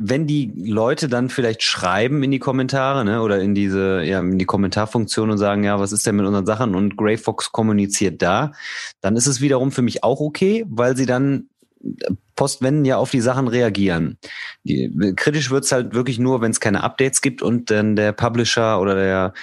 wenn 0.04 0.26
die 0.26 0.52
Leute 0.56 1.08
dann 1.08 1.30
vielleicht 1.30 1.62
schreiben 1.62 2.24
in 2.24 2.32
die 2.32 2.40
Kommentare, 2.40 3.06
ne, 3.06 3.22
oder 3.22 3.40
in 3.40 3.54
diese, 3.54 4.02
ja, 4.04 4.20
in 4.20 4.40
die 4.40 4.46
Kommentarfunktion 4.46 5.30
und 5.30 5.38
sagen, 5.38 5.64
ja, 5.64 5.80
was 5.80 5.92
ist 5.92 6.08
denn 6.08 6.16
mit 6.16 6.26
unseren 6.26 6.46
Sachen? 6.46 6.74
Und 6.74 6.98
Grey 6.98 7.18
Fox 7.18 7.52
kommuniziert 7.52 8.22
da, 8.22 8.52
dann 9.02 9.16
ist 9.16 9.28
es 9.28 9.42
wiederum 9.42 9.72
für 9.72 9.84
mich 9.84 10.04
auch 10.04 10.20
okay, 10.20 10.66
weil 10.68 10.98
sie 10.98 11.06
dann 11.06 11.51
Postwenden 12.36 12.86
ja 12.86 12.98
auf 12.98 13.12
die 13.12 13.22
Sachen 13.22 13.48
reagieren. 13.48 14.18
Die, 14.64 15.14
kritisch 15.16 15.52
wird's 15.52 15.72
halt 15.72 15.94
wirklich 15.94 16.18
nur, 16.18 16.42
wenn 16.42 16.52
es 16.52 16.60
keine 16.60 16.84
Updates 16.84 17.22
gibt 17.22 17.42
und 17.42 17.70
dann 17.70 17.96
der 17.96 18.14
Publisher 18.14 18.80
oder 18.80 18.96
der, 18.96 19.34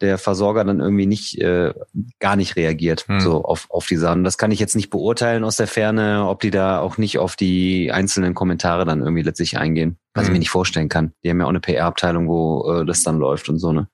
der 0.00 0.18
Versorger 0.18 0.64
dann 0.64 0.80
irgendwie 0.80 1.06
nicht 1.06 1.38
äh, 1.38 1.74
gar 2.18 2.36
nicht 2.36 2.56
reagiert 2.56 3.06
hm. 3.08 3.20
so 3.20 3.44
auf, 3.44 3.66
auf 3.70 3.86
die 3.86 3.96
Sachen. 3.96 4.24
Das 4.24 4.38
kann 4.38 4.52
ich 4.52 4.60
jetzt 4.60 4.76
nicht 4.76 4.90
beurteilen 4.90 5.44
aus 5.44 5.56
der 5.56 5.66
Ferne, 5.66 6.26
ob 6.26 6.40
die 6.40 6.50
da 6.50 6.80
auch 6.80 6.98
nicht 6.98 7.18
auf 7.18 7.36
die 7.36 7.92
einzelnen 7.92 8.34
Kommentare 8.34 8.84
dann 8.84 9.00
irgendwie 9.00 9.22
letztlich 9.22 9.58
eingehen, 9.58 9.98
was 10.14 10.22
hm. 10.22 10.28
ich 10.28 10.32
mir 10.32 10.38
nicht 10.38 10.50
vorstellen 10.50 10.88
kann. 10.88 11.12
Die 11.24 11.30
haben 11.30 11.40
ja 11.40 11.46
auch 11.46 11.50
eine 11.50 11.60
PR-Abteilung, 11.60 12.28
wo 12.28 12.72
äh, 12.72 12.86
das 12.86 13.02
dann 13.02 13.18
läuft 13.18 13.48
und 13.48 13.58
so, 13.58 13.72
ne? 13.72 13.88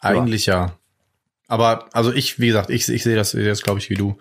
Eigentlich 0.00 0.46
ja. 0.46 0.76
Aber 1.52 1.84
also 1.92 2.14
ich, 2.14 2.40
wie 2.40 2.46
gesagt, 2.46 2.70
ich, 2.70 2.88
ich 2.88 3.02
sehe 3.02 3.14
das, 3.14 3.32
das 3.32 3.62
glaube 3.62 3.78
ich, 3.78 3.90
wie 3.90 3.94
du. 3.94 4.16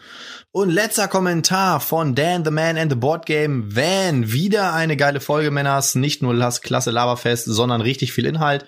Und 0.51 0.69
letzter 0.69 1.07
Kommentar 1.07 1.79
von 1.79 2.13
Dan 2.13 2.43
the 2.43 2.51
Man 2.51 2.77
and 2.77 2.91
the 2.91 2.97
Board 2.97 3.25
Game 3.25 3.73
Van. 3.73 4.33
Wieder 4.33 4.73
eine 4.73 4.97
geile 4.97 5.21
Folge, 5.21 5.49
Männers. 5.49 5.95
Nicht 5.95 6.21
nur 6.21 6.35
das 6.35 6.61
klasse 6.61 6.91
Laberfest, 6.91 7.45
sondern 7.45 7.79
richtig 7.79 8.11
viel 8.11 8.25
Inhalt. 8.25 8.65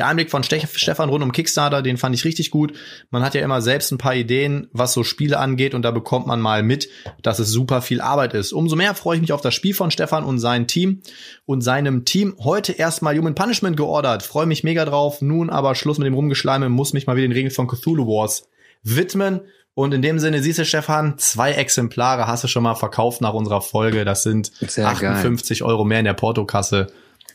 Der 0.00 0.06
Einblick 0.06 0.30
von 0.30 0.42
Stefan 0.42 1.10
rund 1.10 1.22
um 1.22 1.30
Kickstarter, 1.30 1.82
den 1.82 1.98
fand 1.98 2.14
ich 2.14 2.24
richtig 2.24 2.50
gut. 2.50 2.72
Man 3.10 3.22
hat 3.22 3.34
ja 3.34 3.42
immer 3.42 3.60
selbst 3.60 3.92
ein 3.92 3.98
paar 3.98 4.14
Ideen, 4.14 4.66
was 4.72 4.94
so 4.94 5.04
Spiele 5.04 5.38
angeht 5.38 5.74
und 5.74 5.82
da 5.82 5.90
bekommt 5.90 6.26
man 6.26 6.40
mal 6.40 6.62
mit, 6.62 6.88
dass 7.20 7.38
es 7.38 7.50
super 7.50 7.82
viel 7.82 8.00
Arbeit 8.00 8.32
ist. 8.32 8.54
Umso 8.54 8.76
mehr 8.76 8.94
freue 8.94 9.16
ich 9.16 9.20
mich 9.20 9.34
auf 9.34 9.42
das 9.42 9.52
Spiel 9.52 9.74
von 9.74 9.90
Stefan 9.90 10.24
und 10.24 10.38
sein 10.38 10.66
Team 10.66 11.02
und 11.44 11.60
seinem 11.60 12.06
Team. 12.06 12.34
Heute 12.38 12.72
erstmal 12.72 13.14
Human 13.14 13.34
Punishment 13.34 13.76
geordert. 13.76 14.22
Freue 14.22 14.46
mich 14.46 14.64
mega 14.64 14.86
drauf. 14.86 15.20
Nun 15.20 15.50
aber 15.50 15.74
Schluss 15.74 15.98
mit 15.98 16.06
dem 16.06 16.14
Rumgeschleime, 16.14 16.70
muss 16.70 16.94
mich 16.94 17.06
mal 17.06 17.16
wieder 17.16 17.28
den 17.28 17.32
Regeln 17.32 17.52
von 17.52 17.68
Cthulhu 17.68 18.06
Wars 18.06 18.48
widmen. 18.82 19.42
Und 19.74 19.92
in 19.92 20.00
dem 20.00 20.18
Sinne, 20.18 20.42
siehst 20.42 20.58
du, 20.58 20.64
Stefan, 20.64 21.18
zwei 21.18 21.52
Exemplare 21.52 22.26
hast 22.26 22.42
du 22.42 22.48
schon 22.48 22.62
mal 22.62 22.74
verkauft 22.74 23.20
nach 23.20 23.34
unserer 23.34 23.60
Folge. 23.60 24.06
Das 24.06 24.22
sind 24.22 24.50
Sehr 24.66 24.88
58 24.88 25.58
geil. 25.58 25.68
Euro 25.68 25.84
mehr 25.84 25.98
in 25.98 26.06
der 26.06 26.14
Portokasse. 26.14 26.86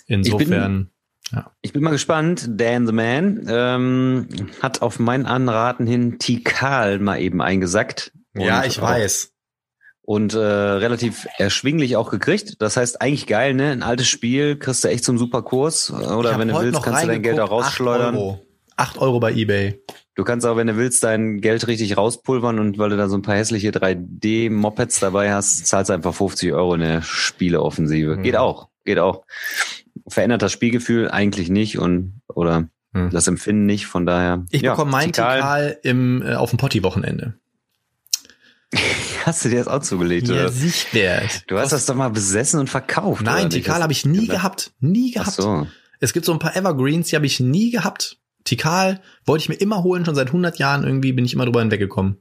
Insofern 0.07 0.89
ja. 1.31 1.51
Ich 1.61 1.73
bin 1.73 1.83
mal 1.83 1.91
gespannt. 1.91 2.47
Dan 2.49 2.85
the 2.85 2.93
Man 2.93 3.45
ähm, 3.47 4.27
hat 4.61 4.81
auf 4.81 4.99
mein 4.99 5.25
Anraten 5.25 5.87
hin 5.87 6.19
Tikal 6.19 6.99
mal 6.99 7.19
eben 7.19 7.41
eingesackt. 7.41 8.11
Ja, 8.35 8.63
ich 8.63 8.79
weiß. 8.79 9.31
Und 10.01 10.35
äh, 10.35 10.37
relativ 10.37 11.25
erschwinglich 11.37 11.95
auch 11.95 12.11
gekriegt. 12.11 12.61
Das 12.61 12.77
heißt, 12.77 13.01
eigentlich 13.01 13.25
geil, 13.25 13.55
ne? 13.55 13.71
Ein 13.71 13.81
altes 13.81 14.07
Spiel, 14.07 14.55
kriegst 14.57 14.83
du 14.83 14.87
echt 14.89 15.03
zum 15.03 15.17
super 15.17 15.41
Kurs. 15.41 15.91
Oder 15.91 16.37
wenn 16.37 16.49
du 16.49 16.61
willst, 16.61 16.83
kannst 16.83 17.03
du 17.03 17.07
dein 17.07 17.23
Geld 17.23 17.39
auch 17.39 17.49
rausschleudern. 17.49 18.13
8 18.13 18.17
Euro. 18.17 18.45
8 18.77 18.97
Euro 18.99 19.19
bei 19.19 19.33
Ebay. 19.33 19.81
Du 20.13 20.23
kannst 20.23 20.45
auch, 20.45 20.57
wenn 20.57 20.67
du 20.67 20.77
willst, 20.77 21.03
dein 21.03 21.41
Geld 21.41 21.67
richtig 21.67 21.97
rauspulvern 21.97 22.59
und 22.59 22.77
weil 22.77 22.89
du 22.89 22.97
da 22.97 23.09
so 23.09 23.17
ein 23.17 23.21
paar 23.21 23.35
hässliche 23.35 23.71
3D-Mopeds 23.71 24.99
dabei 24.99 25.33
hast, 25.33 25.65
zahlst 25.65 25.89
einfach 25.89 26.13
50 26.13 26.53
Euro 26.53 26.75
in 26.75 26.81
der 26.81 27.01
Spieleoffensive. 27.01 28.17
Mhm. 28.17 28.23
Geht 28.23 28.35
auch, 28.35 28.69
geht 28.83 28.99
auch 28.99 29.23
verändert 30.07 30.41
das 30.41 30.51
Spielgefühl 30.51 31.09
eigentlich 31.09 31.49
nicht 31.49 31.77
und 31.79 32.21
oder 32.27 32.69
hm. 32.93 33.09
das 33.09 33.27
Empfinden 33.27 33.65
nicht. 33.65 33.87
Von 33.87 34.05
daher. 34.05 34.45
Ich 34.51 34.61
ja, 34.61 34.71
bekomme 34.71 34.91
meinen 34.91 35.13
Tikal 35.13 35.77
im 35.83 36.21
äh, 36.21 36.35
auf 36.35 36.49
dem 36.49 36.57
Potti-Wochenende. 36.57 37.35
hast 39.25 39.45
du 39.45 39.49
dir 39.49 39.59
das 39.59 39.67
auch 39.67 39.81
zugelegt, 39.81 40.27
ja, 40.27 40.35
oder? 40.35 40.49
sicher. 40.49 41.21
Du 41.47 41.57
hast 41.57 41.71
das 41.71 41.85
doch 41.85 41.95
mal 41.95 42.09
besessen 42.09 42.59
und 42.59 42.69
verkauft. 42.69 43.23
Nein, 43.23 43.49
Tikal 43.49 43.81
habe 43.81 43.93
ich 43.93 44.05
nie 44.05 44.27
gehabt. 44.27 44.71
Nie 44.79 45.11
gehabt. 45.11 45.29
Ach 45.31 45.33
so. 45.33 45.67
Es 45.99 46.13
gibt 46.13 46.25
so 46.25 46.33
ein 46.33 46.39
paar 46.39 46.55
Evergreens, 46.55 47.07
die 47.09 47.15
habe 47.15 47.25
ich 47.25 47.39
nie 47.39 47.71
gehabt. 47.71 48.17
Tikal 48.43 49.01
wollte 49.25 49.43
ich 49.43 49.49
mir 49.49 49.55
immer 49.55 49.83
holen, 49.83 50.05
schon 50.05 50.15
seit 50.15 50.27
100 50.27 50.59
Jahren 50.59 50.83
irgendwie 50.83 51.13
bin 51.13 51.25
ich 51.25 51.33
immer 51.33 51.45
drüber 51.45 51.61
hinweggekommen. 51.61 52.17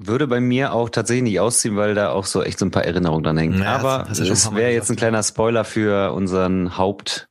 Würde 0.00 0.28
bei 0.28 0.40
mir 0.40 0.72
auch 0.72 0.90
tatsächlich 0.90 1.24
nicht 1.24 1.40
ausziehen, 1.40 1.76
weil 1.76 1.96
da 1.96 2.10
auch 2.10 2.24
so 2.24 2.44
echt 2.44 2.60
so 2.60 2.64
ein 2.64 2.70
paar 2.70 2.84
Erinnerungen 2.84 3.24
dran 3.24 3.36
hängen. 3.36 3.60
Ja, 3.60 3.74
Aber 3.74 4.06
es 4.08 4.54
wäre 4.54 4.70
jetzt 4.70 4.90
ein 4.90 4.96
kleiner 4.96 5.22
Spoiler 5.24 5.64
für 5.64 6.12
unseren 6.12 6.78
Haupt, 6.78 7.28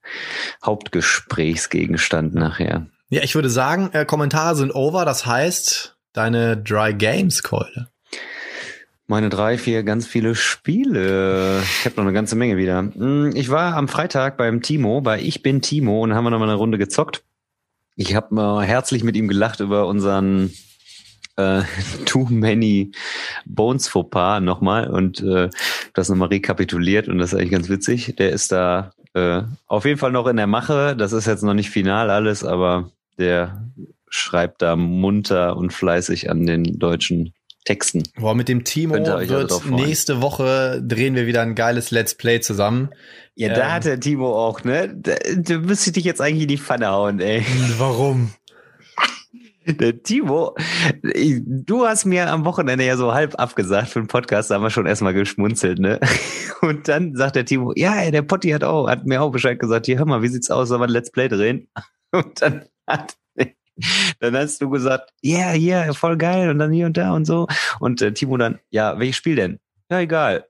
Hauptgesprächsgegenstand 0.66 2.36
nachher. 2.36 2.88
Ja, 3.10 3.24
ich 3.24 3.36
würde 3.36 3.50
sagen, 3.50 3.90
äh, 3.94 4.04
Kommentare 4.04 4.58
sind 4.58 4.76
over. 4.76 5.06
Das 5.06 5.26
heißt, 5.26 5.98
deine 6.12 6.58
Dry 6.58 6.94
Games 6.94 7.42
Keule. 7.42 7.88
Meine 9.10 9.30
drei, 9.30 9.58
vier, 9.58 9.84
ganz 9.84 10.06
viele 10.06 10.36
Spiele. 10.36 11.62
Ich 11.80 11.86
habe 11.86 11.96
noch 11.96 12.04
eine 12.04 12.12
ganze 12.12 12.36
Menge 12.36 12.58
wieder. 12.58 12.80
Hm, 12.80 13.32
ich 13.34 13.50
war 13.50 13.78
am 13.78 13.88
Freitag 13.88 14.36
beim 14.36 14.62
Timo, 14.62 15.00
bei 15.00 15.22
Ich 15.22 15.42
bin 15.42 15.62
Timo 15.62 16.04
und 16.04 16.14
haben 16.14 16.26
wir 16.26 16.32
noch 16.32 16.40
mal 16.40 16.50
eine 16.50 16.56
Runde 16.56 16.78
gezockt. 16.78 17.24
Ich 17.96 18.14
habe 18.14 18.36
mal 18.36 18.66
herzlich 18.66 19.06
mit 19.06 19.16
ihm 19.16 19.30
gelacht 19.30 19.62
über 19.62 19.88
unseren 19.88 20.52
äh, 21.38 21.62
Too 22.06 22.28
Many 22.30 22.92
Bones 23.46 23.88
Fauxpas 23.88 24.42
nochmal 24.42 24.90
und 24.90 25.22
äh, 25.22 25.50
das 25.94 26.10
nochmal 26.10 26.30
rekapituliert 26.30 27.08
und 27.08 27.18
das 27.20 27.34
ist 27.34 27.40
eigentlich 27.40 27.52
ganz 27.52 27.70
witzig. 27.70 28.16
Der 28.18 28.32
ist 28.32 28.52
da 28.52 28.92
äh, 29.14 29.44
auf 29.68 29.86
jeden 29.86 29.98
Fall 29.98 30.12
noch 30.12 30.28
in 30.28 30.38
der 30.38 30.48
Mache. 30.48 30.96
Das 30.96 31.14
ist 31.14 31.28
jetzt 31.28 31.44
noch 31.44 31.54
nicht 31.54 31.70
final 31.70 32.10
alles, 32.10 32.44
aber 32.44 32.92
der 33.18 33.64
schreibt 34.10 34.62
da 34.62 34.76
munter 34.76 35.58
und 35.58 35.74
fleißig 35.74 36.30
an 36.30 36.46
den 36.46 36.80
deutschen 36.80 37.34
Texten. 37.66 38.04
Boah, 38.16 38.34
mit 38.34 38.48
dem 38.48 38.64
Timo 38.64 38.94
wird 38.94 39.10
also 39.10 39.62
nächste 39.70 40.22
Woche 40.22 40.82
drehen 40.82 41.16
wir 41.16 41.28
wieder 41.28 41.42
ein 41.42 41.54
geiles 41.54 41.92
Let's 41.92 42.16
Play 42.16 42.40
zusammen. 42.40 42.90
Ja, 43.36 43.50
ähm, 43.50 43.56
da 43.56 43.72
hat 43.74 43.86
der 43.86 44.00
Timo 44.00 44.34
auch, 44.34 44.64
ne? 44.64 44.96
Da, 44.96 45.16
da 45.36 45.58
müsste 45.58 45.90
ich 45.90 45.94
dich 45.96 46.06
jetzt 46.06 46.22
eigentlich 46.22 46.44
in 46.44 46.48
die 46.48 46.58
Pfanne 46.58 46.88
hauen, 46.90 47.20
ey. 47.20 47.46
Warum? 47.78 48.32
Der 49.68 50.02
Timo, 50.02 50.56
du 51.04 51.86
hast 51.86 52.06
mir 52.06 52.32
am 52.32 52.46
Wochenende 52.46 52.86
ja 52.86 52.96
so 52.96 53.14
halb 53.14 53.38
abgesagt 53.38 53.90
für 53.90 54.00
den 54.00 54.08
Podcast, 54.08 54.50
da 54.50 54.56
haben 54.56 54.64
wir 54.64 54.70
schon 54.70 54.86
erstmal 54.86 55.14
geschmunzelt, 55.14 55.80
ne? 55.80 56.00
Und 56.62 56.88
dann 56.88 57.16
sagt 57.16 57.36
der 57.36 57.46
Timo, 57.46 57.74
ja, 57.76 58.10
der 58.10 58.22
Potti 58.22 58.52
hat 58.52 58.64
auch, 58.64 58.88
hat 58.88 59.06
mir 59.06 59.22
auch 59.22 59.32
Bescheid 59.32 59.60
gesagt, 59.60 59.86
hier, 59.86 59.98
hör 59.98 60.06
mal, 60.06 60.22
wie 60.22 60.30
sieht's 60.30 60.50
aus, 60.50 60.70
soll 60.70 60.80
man 60.80 60.90
Let's 60.90 61.12
Play 61.12 61.28
drehen? 61.28 61.68
Und 62.12 62.42
dann 62.42 62.66
hat 62.88 63.18
dann 64.20 64.36
hast 64.36 64.62
du 64.62 64.70
gesagt, 64.70 65.12
ja, 65.22 65.54
yeah, 65.54 65.86
yeah, 65.86 65.94
voll 65.94 66.18
geil 66.18 66.50
und 66.50 66.58
dann 66.58 66.72
hier 66.72 66.88
und 66.88 66.98
da 66.98 67.14
und 67.14 67.26
so. 67.26 67.48
Und 67.80 68.02
äh, 68.02 68.12
Timo 68.12 68.38
dann, 68.38 68.60
ja, 68.72 68.98
welches 68.98 69.18
Spiel 69.18 69.36
denn? 69.36 69.60
Ja, 69.92 70.00
egal. 70.00 70.46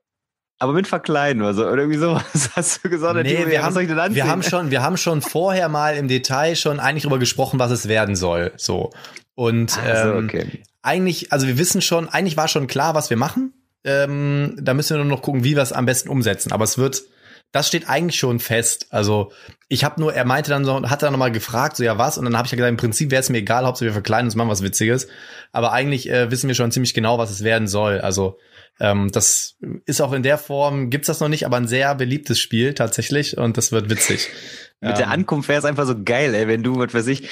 Aber 0.59 0.73
mit 0.73 0.87
verkleiden 0.87 1.41
oder 1.41 1.53
so. 1.53 1.67
Oder 1.67 1.83
irgendwie 1.83 1.99
sowas 1.99 2.49
hast 2.55 2.83
du 2.83 2.89
gesagt. 2.89 3.15
Nee, 3.23 3.45
wir, 3.47 3.63
haben, 3.63 3.75
wir 4.15 4.27
haben 4.27 4.43
schon, 4.43 4.71
wir 4.71 4.81
haben 4.81 4.97
schon 4.97 5.21
vorher 5.21 5.69
mal 5.69 5.95
im 5.95 6.07
Detail 6.07 6.55
schon 6.55 6.79
eigentlich 6.79 7.03
darüber 7.03 7.19
gesprochen, 7.19 7.59
was 7.59 7.71
es 7.71 7.87
werden 7.87 8.15
soll. 8.15 8.51
So. 8.57 8.91
Und 9.35 9.77
also, 9.77 10.13
ähm, 10.13 10.25
okay. 10.25 10.63
eigentlich, 10.81 11.31
also 11.31 11.47
wir 11.47 11.57
wissen 11.59 11.81
schon, 11.81 12.09
eigentlich 12.09 12.37
war 12.37 12.47
schon 12.47 12.67
klar, 12.67 12.95
was 12.95 13.09
wir 13.09 13.17
machen. 13.17 13.53
Ähm, 13.83 14.57
da 14.59 14.73
müssen 14.73 14.95
wir 14.97 15.03
nur 15.03 15.13
noch 15.13 15.21
gucken, 15.21 15.43
wie 15.43 15.55
wir 15.55 15.61
es 15.61 15.73
am 15.73 15.85
besten 15.85 16.09
umsetzen. 16.09 16.51
Aber 16.51 16.63
es 16.63 16.77
wird 16.77 17.03
das 17.51 17.67
steht 17.67 17.87
eigentlich 17.89 18.19
schon 18.19 18.39
fest. 18.39 18.87
Also 18.89 19.31
ich 19.69 19.83
habe 19.83 19.99
nur, 20.01 20.13
er 20.13 20.25
meinte 20.25 20.49
dann 20.49 20.65
so, 20.65 20.89
hat 20.89 21.01
dann 21.01 21.13
nochmal 21.13 21.31
gefragt, 21.31 21.77
so 21.77 21.83
ja 21.83 21.97
was, 21.97 22.17
und 22.17 22.25
dann 22.25 22.37
habe 22.37 22.45
ich 22.45 22.51
ja 22.51 22.57
gesagt, 22.57 22.69
im 22.69 22.77
Prinzip 22.77 23.11
wäre 23.11 23.21
es 23.21 23.29
mir 23.29 23.37
egal, 23.37 23.65
Hauptsache 23.65 23.85
wir 23.85 23.93
verkleiden 23.93 24.27
uns 24.27 24.35
machen 24.35 24.49
was 24.49 24.63
Witziges. 24.63 25.07
Aber 25.51 25.71
eigentlich 25.71 26.09
äh, 26.09 26.29
wissen 26.29 26.47
wir 26.47 26.55
schon 26.55 26.71
ziemlich 26.71 26.93
genau, 26.93 27.17
was 27.17 27.31
es 27.31 27.43
werden 27.43 27.67
soll. 27.67 27.99
Also 27.99 28.37
ähm, 28.79 29.11
das 29.11 29.57
ist 29.85 30.01
auch 30.01 30.13
in 30.13 30.23
der 30.23 30.37
Form, 30.37 30.89
gibt's 30.89 31.07
das 31.07 31.19
noch 31.19 31.29
nicht, 31.29 31.45
aber 31.45 31.57
ein 31.57 31.67
sehr 31.67 31.95
beliebtes 31.95 32.39
Spiel 32.39 32.73
tatsächlich 32.73 33.37
und 33.37 33.57
das 33.57 33.71
wird 33.71 33.89
witzig. 33.89 34.29
Mit 34.81 34.91
ähm, 34.91 34.97
der 34.97 35.09
Ankunft 35.09 35.49
wäre 35.49 35.59
es 35.59 35.65
einfach 35.65 35.85
so 35.85 35.95
geil, 36.03 36.35
ey, 36.35 36.47
wenn 36.47 36.63
du, 36.63 36.77
was 36.77 36.93
weiß 36.93 37.07
ich, 37.07 37.29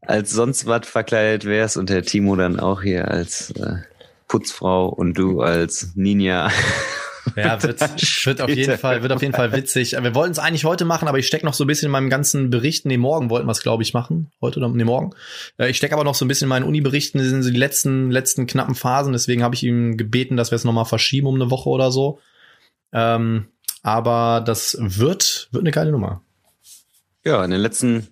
als 0.00 0.30
sonst 0.30 0.66
was 0.66 0.86
verkleidet 0.86 1.44
wärst 1.44 1.76
und 1.76 1.90
der 1.90 2.02
Timo 2.02 2.36
dann 2.36 2.60
auch 2.60 2.82
hier 2.82 3.08
als 3.08 3.50
äh, 3.52 3.78
Putzfrau 4.28 4.88
und 4.88 5.14
du 5.14 5.40
als 5.42 5.92
Ninja. 5.94 6.50
Ja, 7.36 7.62
wird, 7.62 7.80
wird 7.80 8.40
auf 8.40 8.50
jeden 8.50 8.78
Fall, 8.78 9.02
wird 9.02 9.12
auf 9.12 9.22
jeden 9.22 9.34
Fall 9.34 9.52
witzig. 9.52 9.92
Wir 9.92 10.14
wollten 10.14 10.32
es 10.32 10.38
eigentlich 10.38 10.64
heute 10.64 10.84
machen, 10.84 11.08
aber 11.08 11.18
ich 11.18 11.26
stecke 11.26 11.46
noch 11.46 11.54
so 11.54 11.64
ein 11.64 11.66
bisschen 11.66 11.86
in 11.86 11.92
meinem 11.92 12.10
ganzen 12.10 12.50
Berichten. 12.50 12.88
Nee, 12.88 12.96
morgen 12.96 13.30
wollten 13.30 13.46
wir 13.46 13.52
es, 13.52 13.62
glaube 13.62 13.82
ich, 13.82 13.94
machen. 13.94 14.30
Heute 14.40 14.58
oder 14.58 14.68
nee, 14.68 14.84
morgen. 14.84 15.10
Äh, 15.58 15.70
ich 15.70 15.76
stecke 15.76 15.94
aber 15.94 16.04
noch 16.04 16.14
so 16.14 16.24
ein 16.24 16.28
bisschen 16.28 16.46
in 16.46 16.50
meinen 16.50 16.64
Uni-Berichten, 16.64 17.18
das 17.18 17.28
sind 17.28 17.42
so 17.42 17.50
die 17.50 17.56
letzten, 17.56 18.10
letzten 18.10 18.46
knappen 18.46 18.74
Phasen. 18.74 19.12
Deswegen 19.12 19.42
habe 19.42 19.54
ich 19.54 19.62
ihm 19.62 19.96
gebeten, 19.96 20.36
dass 20.36 20.50
wir 20.50 20.56
es 20.56 20.64
nochmal 20.64 20.84
verschieben 20.84 21.26
um 21.26 21.36
eine 21.36 21.50
Woche 21.50 21.68
oder 21.68 21.90
so. 21.90 22.18
Ähm, 22.92 23.46
aber 23.82 24.42
das 24.44 24.76
wird, 24.80 25.48
wird 25.52 25.62
eine 25.62 25.70
geile 25.70 25.92
Nummer. 25.92 26.22
Ja, 27.24 27.44
in 27.44 27.50
den 27.50 27.60
letzten 27.60 28.08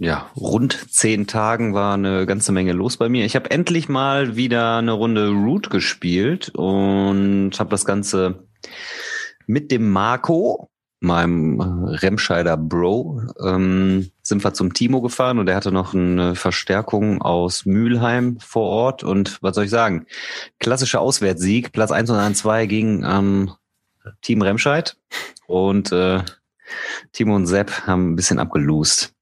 ja, 0.00 0.30
rund 0.34 0.90
zehn 0.90 1.26
Tagen 1.26 1.74
war 1.74 1.92
eine 1.92 2.24
ganze 2.24 2.52
Menge 2.52 2.72
los 2.72 2.96
bei 2.96 3.10
mir. 3.10 3.26
Ich 3.26 3.36
habe 3.36 3.50
endlich 3.50 3.90
mal 3.90 4.34
wieder 4.34 4.78
eine 4.78 4.92
Runde 4.92 5.28
Root 5.28 5.68
gespielt 5.68 6.48
und 6.54 7.52
habe 7.58 7.68
das 7.68 7.84
Ganze 7.84 8.46
mit 9.46 9.70
dem 9.70 9.90
Marco, 9.90 10.70
meinem 11.00 11.60
Remscheider 11.60 12.56
Bro, 12.56 13.22
ähm, 13.42 14.10
sind 14.22 14.44
wir 14.44 14.52
zum 14.52 14.74
Timo 14.74 15.00
gefahren 15.00 15.38
und 15.38 15.48
er 15.48 15.56
hatte 15.56 15.72
noch 15.72 15.94
eine 15.94 16.34
Verstärkung 16.34 17.22
aus 17.22 17.64
Mülheim 17.64 18.38
vor 18.38 18.68
Ort 18.68 19.02
und 19.02 19.42
was 19.42 19.54
soll 19.54 19.64
ich 19.64 19.70
sagen? 19.70 20.06
Klassischer 20.58 21.00
Auswärtssieg, 21.00 21.72
Platz 21.72 21.90
1 21.90 22.10
und 22.10 22.16
1 22.16 22.38
2 22.38 22.66
gegen 22.66 23.02
ähm, 23.04 23.52
Team 24.20 24.42
Remscheid 24.42 24.96
und 25.46 25.90
äh, 25.90 26.22
Timo 27.12 27.34
und 27.34 27.46
Sepp 27.46 27.86
haben 27.86 28.12
ein 28.12 28.16
bisschen 28.16 28.38
abgelost. 28.38 29.14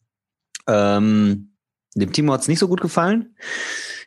Ähm, 0.66 1.52
dem 1.94 2.12
Timo 2.12 2.32
hat's 2.32 2.48
nicht 2.48 2.58
so 2.58 2.68
gut 2.68 2.80
gefallen. 2.80 3.34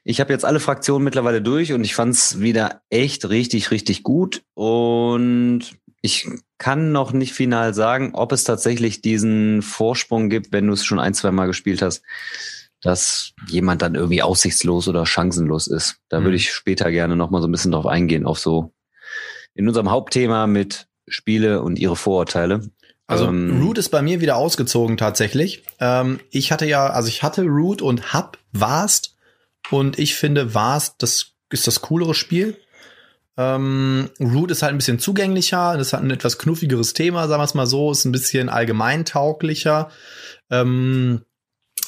Ich 0.04 0.20
habe 0.20 0.34
jetzt 0.34 0.46
alle 0.46 0.60
Fraktionen 0.60 1.04
mittlerweile 1.04 1.42
durch 1.42 1.74
und 1.74 1.84
ich 1.84 1.94
fand's 1.94 2.40
wieder 2.40 2.82
echt 2.90 3.30
richtig, 3.30 3.72
richtig 3.72 4.04
gut. 4.04 4.44
Und 4.56 5.62
ich 6.02 6.28
kann 6.58 6.92
noch 6.92 7.14
nicht 7.14 7.34
final 7.34 7.74
sagen, 7.74 8.12
ob 8.14 8.32
es 8.32 8.44
tatsächlich 8.44 9.02
diesen 9.02 9.62
Vorsprung 9.62 10.30
gibt, 10.30 10.52
wenn 10.52 10.68
du 10.68 10.74
es 10.74 10.84
schon 10.84 11.00
ein, 11.00 11.14
zwei 11.14 11.32
Mal 11.32 11.46
gespielt 11.46 11.82
hast, 11.82 12.04
dass 12.82 13.34
jemand 13.48 13.84
dann 13.84 13.94
irgendwie 13.94 14.24
aussichtslos 14.24 14.88
oder 14.88 15.06
chancenlos 15.06 15.68
ist. 15.68 15.98
Da 16.10 16.20
mhm. 16.20 16.24
würde 16.26 16.38
ich 16.38 16.52
später 16.52 16.92
gerne 16.92 17.16
noch 17.16 17.30
mal 17.30 17.42
so 17.42 17.48
ein 17.48 17.52
bisschen 17.52 17.72
drauf 17.72 17.86
eingehen, 17.86 18.26
auf 18.26 18.40
so 18.40 18.74
in 19.54 19.68
unserem 19.68 19.92
Hauptthema 19.92 20.48
mit 20.48 20.88
Spiele 21.08 21.62
und 21.62 21.78
ihre 21.78 21.96
Vorurteile. 21.96 22.62
Also 23.06 23.26
ähm, 23.26 23.62
Root 23.62 23.78
ist 23.78 23.90
bei 23.90 24.02
mir 24.02 24.22
wieder 24.22 24.38
ausgezogen 24.38 24.98
tatsächlich. 24.98 25.64
Ähm, 25.80 26.20
ich 26.32 26.52
hatte 26.52 26.66
ja, 26.66 26.88
also 26.88 27.10
ich 27.10 27.24
hatte 27.24 27.44
Root 27.44 27.82
und 27.82 28.14
hab 28.14 28.38
Vast 28.54 29.11
und 29.70 30.00
ich 30.00 30.16
finde 30.16 30.54
Vast, 30.54 30.96
das 31.04 31.34
ist 31.50 31.68
das 31.68 31.82
coolere 31.82 32.14
Spiel. 32.14 32.58
Ähm, 33.38 34.10
Root 34.20 34.52
ist 34.52 34.62
halt 34.62 34.74
ein 34.74 34.78
bisschen 34.78 35.00
zugänglicher, 35.00 35.78
das 35.78 35.94
hat 35.94 36.02
ein 36.02 36.12
etwas 36.12 36.38
knuffigeres 36.38 36.94
Thema, 36.94 37.28
sagen 37.28 37.40
wir 37.40 37.46
es 37.46 37.54
mal 37.54 37.66
so, 37.66 37.92
ist 37.92 38.06
ein 38.06 38.12
bisschen 38.12 38.50
allgemeintauglicher. 38.50 39.90
Ähm, 40.50 41.22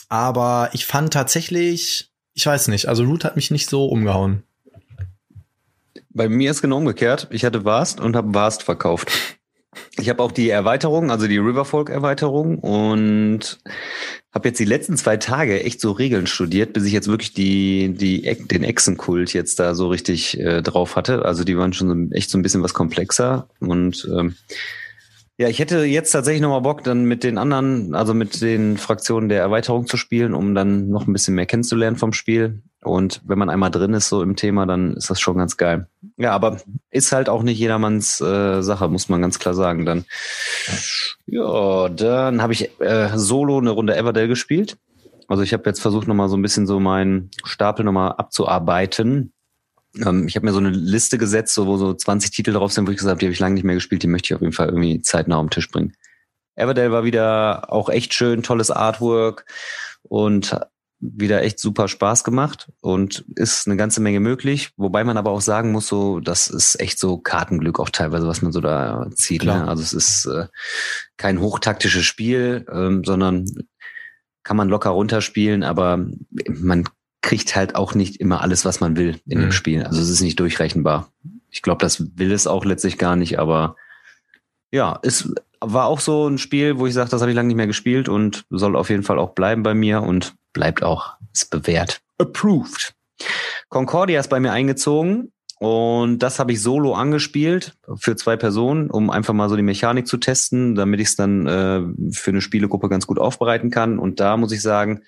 aber 0.07 0.69
ich 0.73 0.85
fand 0.85 1.11
tatsächlich, 1.13 2.11
ich 2.33 2.45
weiß 2.45 2.69
nicht, 2.69 2.87
also 2.87 3.03
Root 3.03 3.25
hat 3.25 3.35
mich 3.35 3.51
nicht 3.51 3.69
so 3.69 3.85
umgehauen. 3.87 4.43
Bei 6.09 6.29
mir 6.29 6.51
ist 6.51 6.61
genau 6.61 6.77
umgekehrt. 6.77 7.27
Ich 7.31 7.43
hatte 7.43 7.65
Vast 7.65 7.99
und 7.99 8.15
habe 8.15 8.33
Vast 8.33 8.63
verkauft. 8.63 9.11
Ich 9.99 10.09
habe 10.09 10.21
auch 10.23 10.31
die 10.31 10.49
Erweiterung, 10.49 11.11
also 11.11 11.27
die 11.27 11.37
Riverfolk-Erweiterung 11.37 12.59
und 12.59 13.59
habe 14.33 14.49
jetzt 14.49 14.59
die 14.59 14.65
letzten 14.65 14.97
zwei 14.97 15.17
Tage 15.17 15.63
echt 15.63 15.79
so 15.79 15.91
Regeln 15.91 16.27
studiert, 16.27 16.73
bis 16.73 16.85
ich 16.85 16.93
jetzt 16.93 17.07
wirklich 17.07 17.33
die, 17.33 17.93
die 17.93 18.21
den 18.21 18.63
Echsenkult 18.63 19.33
jetzt 19.33 19.59
da 19.59 19.75
so 19.75 19.87
richtig 19.89 20.39
äh, 20.39 20.61
drauf 20.61 20.95
hatte. 20.95 21.25
Also 21.25 21.43
die 21.43 21.57
waren 21.57 21.73
schon 21.73 22.09
so, 22.09 22.15
echt 22.15 22.29
so 22.29 22.37
ein 22.37 22.41
bisschen 22.41 22.63
was 22.63 22.73
komplexer 22.73 23.47
und 23.59 24.07
ähm, 24.11 24.35
ja, 25.37 25.49
ich 25.49 25.57
hätte 25.59 25.83
jetzt 25.83 26.11
tatsächlich 26.11 26.41
nochmal 26.41 26.61
Bock, 26.61 26.83
dann 26.83 27.05
mit 27.05 27.23
den 27.23 27.39
anderen, 27.39 27.95
also 27.95 28.13
mit 28.13 28.39
den 28.41 28.77
Fraktionen 28.77 29.29
der 29.29 29.41
Erweiterung 29.41 29.87
zu 29.87 29.97
spielen, 29.97 30.35
um 30.35 30.53
dann 30.53 30.89
noch 30.89 31.07
ein 31.07 31.13
bisschen 31.13 31.33
mehr 31.33 31.47
kennenzulernen 31.47 31.97
vom 31.97 32.13
Spiel. 32.13 32.61
Und 32.83 33.21
wenn 33.25 33.37
man 33.37 33.49
einmal 33.49 33.71
drin 33.71 33.93
ist, 33.93 34.09
so 34.09 34.21
im 34.21 34.35
Thema, 34.35 34.65
dann 34.65 34.95
ist 34.95 35.09
das 35.09 35.19
schon 35.19 35.37
ganz 35.37 35.57
geil. 35.57 35.87
Ja, 36.17 36.31
aber 36.31 36.61
ist 36.91 37.11
halt 37.11 37.29
auch 37.29 37.43
nicht 37.43 37.57
jedermanns 37.57 38.19
äh, 38.19 38.61
Sache, 38.61 38.89
muss 38.89 39.09
man 39.09 39.21
ganz 39.21 39.39
klar 39.39 39.53
sagen. 39.53 39.85
Dann, 39.85 40.05
ja, 41.25 41.89
dann 41.89 42.41
habe 42.41 42.53
ich 42.53 42.79
äh, 42.81 43.09
solo 43.15 43.57
eine 43.57 43.71
Runde 43.71 43.95
Everdell 43.95 44.27
gespielt. 44.27 44.77
Also 45.27 45.43
ich 45.43 45.53
habe 45.53 45.63
jetzt 45.69 45.81
versucht, 45.81 46.07
nochmal 46.07 46.29
so 46.29 46.37
ein 46.37 46.41
bisschen 46.41 46.67
so 46.67 46.79
meinen 46.79 47.31
Stapel 47.45 47.85
nochmal 47.85 48.13
abzuarbeiten. 48.13 49.31
Ähm, 50.05 50.27
ich 50.27 50.35
habe 50.35 50.45
mir 50.45 50.51
so 50.51 50.59
eine 50.59 50.69
Liste 50.69 51.17
gesetzt, 51.17 51.53
so, 51.53 51.67
wo 51.67 51.77
so 51.77 51.93
20 51.93 52.31
Titel 52.31 52.53
drauf 52.53 52.73
sind, 52.73 52.87
wo 52.87 52.91
ich 52.91 52.97
gesagt 52.97 53.11
habe, 53.11 53.19
die 53.19 53.27
habe 53.27 53.33
ich 53.33 53.39
lange 53.39 53.55
nicht 53.55 53.63
mehr 53.63 53.75
gespielt, 53.75 54.03
die 54.03 54.07
möchte 54.07 54.27
ich 54.27 54.35
auf 54.35 54.41
jeden 54.41 54.53
Fall 54.53 54.67
irgendwie 54.67 55.01
zeitnah 55.01 55.37
auf 55.37 55.45
den 55.45 55.51
Tisch 55.51 55.69
bringen. 55.69 55.93
Everdell 56.55 56.91
war 56.91 57.03
wieder 57.03 57.71
auch 57.71 57.89
echt 57.89 58.13
schön, 58.13 58.43
tolles 58.43 58.69
Artwork 58.69 59.45
und 60.03 60.55
wieder 61.03 61.43
echt 61.43 61.59
super 61.59 61.87
Spaß 61.87 62.23
gemacht 62.23 62.71
und 62.81 63.25
ist 63.35 63.67
eine 63.67 63.75
ganze 63.75 64.01
Menge 64.01 64.19
möglich. 64.19 64.71
Wobei 64.77 65.03
man 65.03 65.17
aber 65.17 65.31
auch 65.31 65.41
sagen 65.41 65.71
muss, 65.71 65.87
so, 65.87 66.19
das 66.19 66.47
ist 66.47 66.79
echt 66.79 66.97
so 66.97 67.17
Kartenglück 67.17 67.79
auch 67.79 67.89
teilweise, 67.89 68.27
was 68.27 68.41
man 68.41 68.53
so 68.53 68.61
da 68.61 69.09
zieht. 69.13 69.43
Ne? 69.43 69.67
Also 69.67 69.83
es 69.83 69.93
ist 69.93 70.25
äh, 70.25 70.47
kein 71.17 71.41
hochtaktisches 71.41 72.05
Spiel, 72.05 72.65
ähm, 72.71 73.03
sondern 73.03 73.45
kann 74.43 74.57
man 74.57 74.69
locker 74.69 74.91
runterspielen, 74.91 75.63
aber 75.63 76.05
man 76.47 76.85
kriegt 77.21 77.55
halt 77.55 77.75
auch 77.75 77.95
nicht 77.95 78.17
immer 78.19 78.41
alles, 78.41 78.65
was 78.65 78.79
man 78.79 78.95
will 78.95 79.19
in 79.25 79.39
mhm. 79.39 79.43
dem 79.43 79.51
Spiel. 79.51 79.83
Also 79.83 80.01
es 80.01 80.09
ist 80.09 80.21
nicht 80.21 80.39
durchrechenbar. 80.39 81.09
Ich 81.49 81.61
glaube, 81.61 81.81
das 81.81 82.17
will 82.17 82.31
es 82.31 82.47
auch 82.47 82.65
letztlich 82.65 82.97
gar 82.97 83.15
nicht, 83.15 83.39
aber 83.39 83.75
ja, 84.71 84.99
es 85.03 85.33
war 85.59 85.85
auch 85.85 85.99
so 85.99 86.27
ein 86.27 86.37
Spiel, 86.37 86.79
wo 86.79 86.87
ich 86.87 86.93
sage, 86.93 87.09
das 87.09 87.21
habe 87.21 87.31
ich 87.31 87.35
lange 87.35 87.47
nicht 87.47 87.57
mehr 87.57 87.67
gespielt 87.67 88.09
und 88.09 88.45
soll 88.49 88.75
auf 88.75 88.89
jeden 88.89 89.03
Fall 89.03 89.19
auch 89.19 89.31
bleiben 89.31 89.63
bei 89.63 89.73
mir 89.73 90.01
und 90.01 90.35
bleibt 90.53 90.83
auch, 90.83 91.15
ist 91.33 91.49
bewährt. 91.49 92.01
Approved. 92.17 92.93
Concordia 93.69 94.19
ist 94.19 94.29
bei 94.29 94.39
mir 94.39 94.51
eingezogen 94.51 95.33
und 95.63 96.19
das 96.19 96.39
habe 96.39 96.51
ich 96.51 96.61
solo 96.61 96.93
angespielt 96.93 97.77
für 97.95 98.17
zwei 98.17 98.35
Personen, 98.35 98.89
um 98.89 99.09
einfach 99.09 99.33
mal 99.33 99.47
so 99.47 99.55
die 99.55 99.61
Mechanik 99.61 100.07
zu 100.07 100.17
testen, 100.17 100.75
damit 100.75 100.99
ich 100.99 101.07
es 101.07 101.15
dann 101.15 101.47
äh, 101.47 102.11
für 102.11 102.31
eine 102.31 102.41
Spielegruppe 102.41 102.89
ganz 102.89 103.07
gut 103.07 103.17
aufbereiten 103.17 103.69
kann. 103.69 103.97
Und 103.97 104.19
da 104.19 104.35
muss 104.35 104.51
ich 104.51 104.61
sagen, 104.61 105.03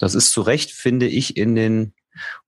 das 0.00 0.16
ist 0.16 0.32
zu 0.32 0.40
Recht, 0.40 0.72
finde 0.72 1.06
ich, 1.06 1.36
in 1.36 1.54
den 1.54 1.92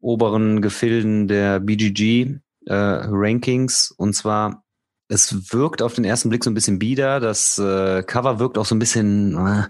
oberen 0.01 0.63
Gefilden 0.63 1.29
der 1.29 1.61
BGG 1.61 2.41
äh, 2.67 2.75
Rankings. 2.75 3.95
Und 3.97 4.15
zwar, 4.15 4.65
es 5.07 5.53
wirkt 5.53 5.81
auf 5.81 5.95
den 5.95 6.05
ersten 6.05 6.31
Blick 6.31 6.43
so 6.43 6.51
ein 6.51 6.55
bisschen 6.55 6.81
bieder. 6.81 7.21
Das 7.21 7.57
äh, 7.57 8.03
Cover 8.03 8.41
wirkt 8.41 8.59
auch 8.59 8.67
so 8.67 8.75
ein 8.75 8.81
bisschen 8.81 9.35
äh, 9.35 9.63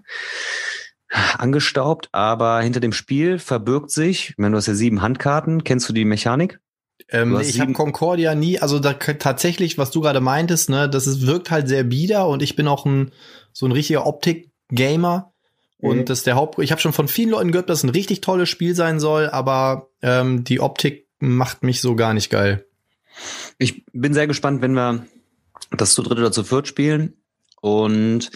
angestaubt, 1.11 2.09
aber 2.13 2.61
hinter 2.61 2.81
dem 2.81 2.93
Spiel 2.93 3.39
verbirgt 3.39 3.91
sich, 3.91 4.31
ich 4.31 4.39
meine, 4.39 4.53
du 4.53 4.59
hast 4.59 4.67
ja 4.67 4.75
sieben 4.75 5.03
Handkarten. 5.03 5.65
Kennst 5.65 5.89
du 5.89 5.93
die 5.93 6.05
Mechanik? 6.05 6.61
Ähm, 7.11 7.39
ich 7.41 7.61
habe 7.61 7.73
Concordia 7.73 8.35
nie, 8.35 8.59
also 8.59 8.79
da, 8.79 8.93
tatsächlich, 8.93 9.79
was 9.79 9.91
du 9.91 10.01
gerade 10.01 10.21
meintest, 10.21 10.69
ne, 10.69 10.89
das 10.89 11.07
ist, 11.07 11.27
wirkt 11.27 11.51
halt 11.51 11.69
sehr 11.69 11.85
bieder 11.85 12.29
und 12.29 12.43
ich 12.43 12.57
bin 12.57 12.69
auch 12.69 12.85
ein 12.85 13.13
so 13.53 13.67
ein 13.67 13.73
richtiger 13.73 14.07
Optik-Gamer. 14.07 15.33
Und 15.81 15.99
mhm. 15.99 16.05
das 16.07 16.19
ist 16.19 16.27
der 16.27 16.35
Haupt. 16.35 16.59
Ich 16.59 16.73
habe 16.73 16.81
schon 16.81 16.93
von 16.93 17.07
vielen 17.07 17.31
Leuten 17.31 17.53
gehört, 17.53 17.71
dass 17.71 17.79
es 17.79 17.85
ein 17.85 17.91
richtig 17.91 18.21
tolles 18.21 18.49
Spiel 18.49 18.75
sein 18.75 18.99
soll, 18.99 19.29
aber 19.29 19.89
ähm, 20.03 20.43
die 20.43 20.61
Optik 20.61 21.07
macht 21.21 21.63
mich 21.63 21.81
so 21.81 21.95
gar 21.95 22.15
nicht 22.15 22.31
geil. 22.31 22.67
Ich 23.59 23.85
bin 23.93 24.13
sehr 24.13 24.27
gespannt, 24.27 24.61
wenn 24.61 24.73
wir 24.73 25.07
das 25.71 25.95
zu 25.95 26.03
dritt 26.03 26.19
oder 26.19 26.33
zu 26.33 26.45
viert 26.45 26.67
spielen. 26.67 27.15
Und 27.61 28.31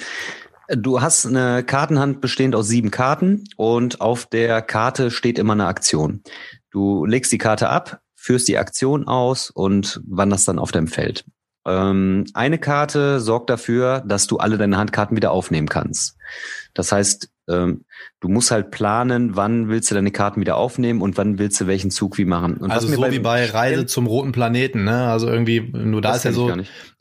du 0.75 1.01
hast 1.01 1.27
eine 1.27 1.63
Kartenhand 1.65 2.21
bestehend 2.21 2.55
aus 2.55 2.69
sieben 2.69 2.91
Karten 2.91 3.45
und 3.57 4.01
auf 4.01 4.27
der 4.27 4.63
Karte 4.63 5.11
steht 5.11 5.39
immer 5.39 5.53
eine 5.53 5.67
Aktion. 5.67 6.23
Du 6.71 7.05
legst 7.05 7.33
die 7.33 7.39
Karte 7.39 7.69
ab, 7.69 8.01
führst 8.15 8.49
die 8.49 8.59
Aktion 8.59 9.07
aus 9.07 9.51
und 9.51 10.01
wanderst 10.07 10.49
dann 10.49 10.59
auf 10.59 10.73
deinem 10.73 10.89
Feld. 10.89 11.25
Ähm, 11.67 12.25
eine 12.35 12.59
Karte 12.59 13.21
sorgt 13.21 13.51
dafür, 13.51 14.03
dass 14.07 14.27
du 14.27 14.39
alle 14.39 14.59
deine 14.59 14.77
Handkarten 14.79 15.17
wieder 15.17 15.31
aufnehmen 15.31 15.69
kannst. 15.69 16.17
Das 16.75 16.93
heißt, 16.93 17.29
ähm, 17.49 17.85
du 18.21 18.29
musst 18.29 18.51
halt 18.51 18.71
planen, 18.71 19.37
wann 19.37 19.69
willst 19.69 19.91
du 19.91 19.95
deine 19.95 20.11
Karten 20.11 20.41
wieder 20.41 20.57
aufnehmen 20.57 21.03
und 21.03 21.17
wann 21.17 21.39
willst 21.39 21.61
du 21.61 21.67
welchen 21.67 21.91
Zug 21.91 22.19
wie 22.19 22.25
machen. 22.25 22.57
Und 22.57 22.71
also 22.71 22.87
so 22.89 23.01
bei 23.01 23.13
wie 23.13 23.19
bei 23.19 23.47
Reise 23.47 23.87
zum 23.87 24.07
roten 24.07 24.33
Planeten, 24.33 24.85
ne? 24.85 25.09
Also 25.09 25.29
irgendwie, 25.29 25.61
nur 25.61 26.01
da 26.01 26.15
ist 26.15 26.25
ja 26.25 26.33
so 26.33 26.53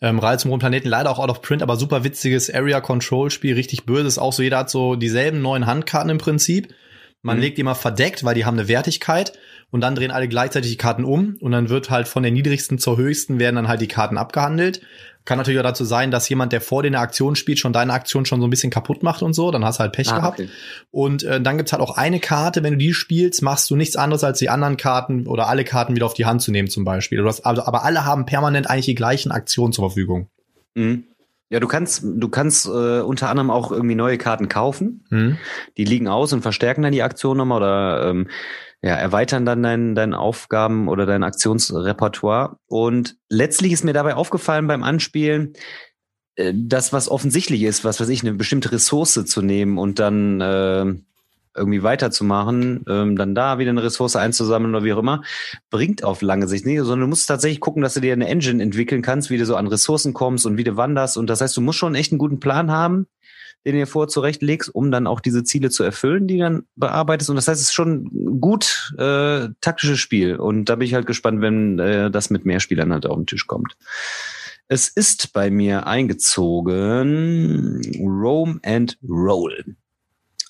ähm, 0.02 0.20
Reise 0.20 0.44
zum 0.44 0.52
roten 0.52 0.62
Planeten, 0.62 0.90
leider 0.90 1.10
auch 1.10 1.20
out 1.20 1.30
of 1.30 1.42
print, 1.42 1.62
aber 1.62 1.76
super 1.76 2.04
witziges 2.04 2.54
Area 2.54 2.82
Control 2.82 3.30
Spiel, 3.30 3.54
richtig 3.54 3.86
böse 3.86 4.08
ist 4.08 4.18
auch 4.18 4.34
so, 4.34 4.42
jeder 4.42 4.60
hat 4.60 4.70
so 4.70 4.96
dieselben 4.96 5.42
neuen 5.42 5.68
Handkarten 5.68 6.10
im 6.10 6.18
Prinzip. 6.18 6.74
Man 7.22 7.38
mhm. 7.38 7.44
legt 7.44 7.58
die 7.58 7.64
mal 7.64 7.76
verdeckt, 7.76 8.24
weil 8.24 8.34
die 8.34 8.46
haben 8.46 8.58
eine 8.58 8.68
Wertigkeit 8.68 9.34
und 9.72 9.82
dann 9.82 9.96
drehen 9.96 10.12
alle 10.12 10.28
gleichzeitig 10.28 10.72
die 10.72 10.78
Karten 10.78 11.06
um 11.06 11.38
und 11.40 11.52
dann 11.52 11.70
wird 11.70 11.90
halt 11.90 12.08
von 12.08 12.24
der 12.24 12.32
niedrigsten 12.32 12.78
zur 12.78 12.98
höchsten 12.98 13.40
werden 13.40 13.56
dann 13.56 13.68
halt 13.68 13.82
die 13.82 13.88
Karten 13.88 14.18
abgehandelt. 14.18 14.82
Kann 15.24 15.38
natürlich 15.38 15.60
auch 15.60 15.64
dazu 15.64 15.86
sein, 15.86 16.10
dass 16.10 16.28
jemand, 16.30 16.52
der 16.52 16.62
vor 16.62 16.82
dir 16.82 16.88
eine 16.88 17.00
Aktion 17.00 17.36
spielt, 17.36 17.60
schon 17.60 17.74
deine 17.74 17.94
Aktion 17.94 18.26
schon 18.26 18.42
so 18.42 18.48
ein 18.48 18.50
bisschen 18.50 18.72
kaputt 18.72 19.04
macht 19.04 19.22
und 19.22 19.34
so. 19.34 19.52
Dann 19.52 19.64
hast 19.64 19.78
du 19.78 19.82
halt 19.82 19.94
Pech 19.94 20.12
ah, 20.12 20.16
gehabt. 20.16 20.40
Okay. 20.40 20.50
Und 20.90 21.22
äh, 21.22 21.40
dann 21.40 21.58
gibt's 21.58 21.72
halt 21.74 21.82
auch 21.82 21.96
eine 21.96 22.20
Karte, 22.20 22.64
wenn 22.64 22.74
du 22.74 22.80
die 22.80 22.94
spielst, 22.94 23.44
machst 23.44 23.70
du 23.70 23.76
nichts 23.76 23.96
anderes 23.96 24.24
als 24.24 24.40
die 24.40 24.50
anderen 24.50 24.78
Karten 24.78 25.28
oder 25.28 25.48
alle 25.48 25.64
Karten 25.64 25.96
wieder 25.96 26.08
auf 26.08 26.16
die 26.16 26.26
Hand 26.26 26.42
zu 26.42 26.52
nehmen 26.52 26.70
zum 26.70 26.86
Beispiel. 26.86 27.20
Du 27.20 27.28
hast, 27.28 27.42
also, 27.42 27.64
aber 27.64 27.84
alle 27.84 28.04
haben 28.04 28.26
permanent 28.26 28.68
eigentlich 28.68 28.88
die 28.88 28.96
gleichen 28.96 29.32
Aktionen 29.32 29.74
zur 29.74 29.88
Verfügung. 29.90 30.28
Mhm. 30.74 31.04
Ja, 31.52 31.60
du 31.60 31.68
kannst, 31.68 32.04
du 32.06 32.30
kannst 32.30 32.66
äh, 32.66 33.02
unter 33.02 33.30
anderem 33.30 33.52
auch 33.52 33.74
irgendwie 33.74 33.96
neue 33.96 34.18
Karten 34.18 34.48
kaufen. 34.48 35.06
Mhm. 35.10 35.38
Die 35.76 35.84
liegen 35.84 36.08
aus 36.08 36.32
und 36.32 36.42
verstärken 36.42 36.82
dann 36.82 36.94
die 36.94 37.04
Aktion 37.04 37.36
nochmal 37.36 37.58
oder 37.58 38.10
ähm, 38.10 38.30
ja, 38.82 38.96
erweitern 38.96 39.46
dann 39.46 39.62
dein, 39.62 39.94
dein 39.94 40.14
Aufgaben 40.14 40.88
oder 40.88 41.06
dein 41.06 41.24
Aktionsrepertoire. 41.24 42.56
Und 42.68 43.18
letztlich 43.28 43.74
ist 43.74 43.84
mir 43.84 43.92
dabei 43.92 44.16
aufgefallen 44.16 44.66
beim 44.66 44.82
Anspielen, 44.82 45.52
äh, 46.36 46.54
das, 46.56 46.94
was 46.94 47.10
offensichtlich 47.10 47.64
ist, 47.64 47.84
was 47.84 48.00
weiß 48.00 48.08
ich, 48.08 48.24
eine 48.24 48.34
bestimmte 48.34 48.72
Ressource 48.72 49.26
zu 49.26 49.42
nehmen 49.42 49.78
und 49.78 50.00
dann 50.00 50.40
äh, 50.40 50.86
irgendwie 51.56 51.84
weiterzumachen, 51.84 52.86
ähm, 52.88 53.16
dann 53.16 53.36
da 53.36 53.60
wieder 53.60 53.72
eine 53.72 53.84
Ressource 53.84 54.16
einzusammeln 54.16 54.74
oder 54.74 54.84
wie 54.84 54.94
auch 54.94 55.00
immer, 55.00 55.24
bringt 55.70 56.04
auf 56.04 56.22
lange 56.22 56.48
Sicht 56.48 56.66
nicht, 56.66 56.80
sondern 56.80 57.02
du 57.02 57.08
musst 57.08 57.28
tatsächlich 57.28 57.60
gucken, 57.60 57.82
dass 57.82 57.94
du 57.94 58.02
dir 58.02 58.14
eine 58.14 58.28
Engine 58.28 58.62
entwickeln 58.64 59.02
kannst, 59.02 59.30
wie 59.30 59.38
du 59.38 59.46
so 59.46 59.56
an 59.56 59.68
Ressourcen 59.68 60.14
kommst 60.14 60.46
und 60.46 60.58
wie 60.58 60.64
du 60.64 60.78
wanderst. 60.78 61.18
Und 61.18 61.30
das 61.30 61.42
heißt, 61.42 61.56
du 61.58 61.62
musst 61.62 61.80
schon 61.80 61.96
echt 61.96 62.12
einen 62.12 62.20
guten 62.20 62.40
Plan 62.40 62.72
haben, 62.72 63.08
den 63.66 63.76
ihr 63.76 63.88
vor 63.88 64.08
zurechtlegst, 64.08 64.74
um 64.74 64.92
dann 64.92 65.08
auch 65.08 65.20
diese 65.20 65.44
Ziele 65.44 65.70
zu 65.70 65.84
erfüllen, 65.84 66.28
die 66.28 66.40
dann 66.40 66.64
bearbeitest. 66.76 67.30
Und 67.30 67.36
das 67.36 67.48
heißt, 67.48 67.62
es 67.62 67.68
ist 67.68 67.74
schon 67.74 68.40
gut 68.40 68.94
äh, 68.98 69.50
taktisches 69.62 70.00
Spiel. 70.00 70.36
Und 70.38 70.66
da 70.66 70.76
bin 70.76 70.88
ich 70.88 70.94
halt 70.94 71.06
gespannt, 71.06 71.42
wenn 71.42 71.78
äh, 71.80 72.10
das 72.10 72.30
mit 72.30 72.46
mehr 72.46 72.60
Spielern 72.60 72.92
halt 72.92 73.06
auf 73.06 73.18
den 73.18 73.28
Tisch 73.28 73.48
kommt. 73.48 73.76
Es 74.68 74.88
ist 74.88 75.34
bei 75.34 75.52
mir 75.52 75.86
eingezogen 75.86 77.82
Rome 78.00 78.60
and 78.64 78.98
Roll. 79.08 79.76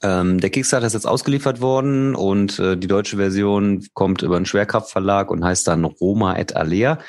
Ähm, 0.03 0.39
der 0.39 0.49
Kickstarter 0.49 0.87
ist 0.87 0.93
jetzt 0.93 1.07
ausgeliefert 1.07 1.61
worden 1.61 2.15
und 2.15 2.57
äh, 2.59 2.75
die 2.75 2.87
deutsche 2.87 3.17
Version 3.17 3.85
kommt 3.93 4.23
über 4.23 4.35
einen 4.35 4.45
Schwerkraftverlag 4.45 5.29
und 5.29 5.43
heißt 5.43 5.67
dann 5.67 5.85
Roma 5.85 6.37
et 6.37 6.55
Alea. 6.55 6.99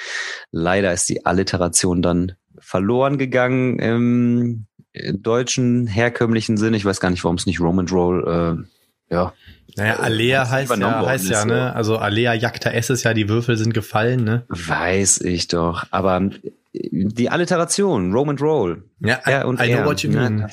Leider 0.51 0.93
ist 0.93 1.09
die 1.09 1.25
Alliteration 1.25 2.03
dann 2.03 2.33
verloren 2.59 3.19
gegangen 3.19 3.79
im 3.79 4.67
deutschen 4.95 5.87
herkömmlichen 5.87 6.57
Sinn. 6.57 6.75
Ich 6.75 6.85
weiß 6.85 7.01
gar 7.01 7.11
nicht, 7.11 7.25
warum 7.25 7.37
es 7.37 7.47
nicht 7.47 7.61
Roman 7.61 7.89
Roll, 7.89 8.67
äh, 9.11 9.15
ja. 9.15 9.33
Naja, 9.77 9.97
Alea 9.97 10.51
heißt 10.51 10.77
ja, 10.77 11.07
heißt 11.07 11.29
ja, 11.31 11.45
ne? 11.47 11.75
Also 11.75 11.97
Alea 11.97 12.35
Jagda 12.35 12.71
S 12.71 12.91
ist 12.91 13.05
ja, 13.05 13.15
die 13.15 13.29
Würfel 13.29 13.57
sind 13.57 13.73
gefallen, 13.73 14.23
ne? 14.25 14.45
Weiß 14.49 15.21
ich 15.23 15.49
doch. 15.49 15.85
Aber 15.91 16.31
die 16.75 17.31
Alliteration, 17.31 18.13
Roman 18.13 18.37
Roll. 18.39 18.85
Ja, 19.01 19.21
I, 19.27 19.45
und 19.45 19.61
I 19.61 19.73
know 19.73 19.85
what 19.87 20.03
you 20.03 20.11
ne? 20.11 20.31
mean. 20.31 20.51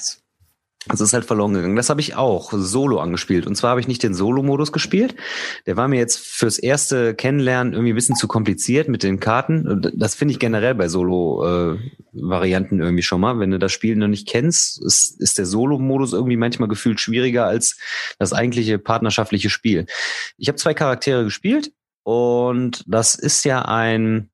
Das 0.90 1.02
ist 1.02 1.14
halt 1.14 1.26
verloren 1.26 1.54
gegangen. 1.54 1.76
Das 1.76 1.90
habe 1.90 2.02
ich 2.02 2.16
auch 2.16 2.52
solo 2.52 3.00
angespielt. 3.00 3.46
Und 3.46 3.56
zwar 3.56 3.72
habe 3.72 3.80
ich 3.80 3.88
nicht 3.88 4.02
den 4.02 4.16
Solo-Modus 4.16 4.72
gespielt. 4.72 5.16
Der 5.68 5.78
war 5.78 5.88
mir 5.88 6.00
jetzt 6.00 6.20
fürs 6.20 6.58
erste 6.58 7.14
Kennenlernen 7.14 7.74
irgendwie 7.74 7.94
ein 7.94 7.96
bisschen 7.96 8.16
zu 8.16 8.28
kompliziert 8.28 8.88
mit 8.88 9.04
den 9.04 9.20
Karten. 9.20 9.92
Das 9.96 10.16
finde 10.16 10.34
ich 10.34 10.40
generell 10.40 10.74
bei 10.74 10.88
Solo-Varianten 10.88 12.80
äh, 12.80 12.84
irgendwie 12.84 13.04
schon 13.04 13.22
mal. 13.22 13.38
Wenn 13.40 13.52
du 13.52 13.60
das 13.60 13.72
Spiel 13.72 13.96
noch 13.96 14.08
nicht 14.08 14.28
kennst, 14.28 14.84
ist, 14.84 15.22
ist 15.22 15.38
der 15.38 15.46
Solo-Modus 15.46 16.14
irgendwie 16.14 16.38
manchmal 16.38 16.70
gefühlt 16.70 17.00
schwieriger 17.00 17.46
als 17.46 17.78
das 18.18 18.34
eigentliche 18.34 18.80
partnerschaftliche 18.80 19.52
Spiel. 19.52 19.86
Ich 20.38 20.48
habe 20.48 20.58
zwei 20.58 20.74
Charaktere 20.74 21.24
gespielt 21.24 21.72
und 22.04 22.84
das 22.88 23.14
ist 23.14 23.46
ja 23.46 23.64
ein 23.64 24.32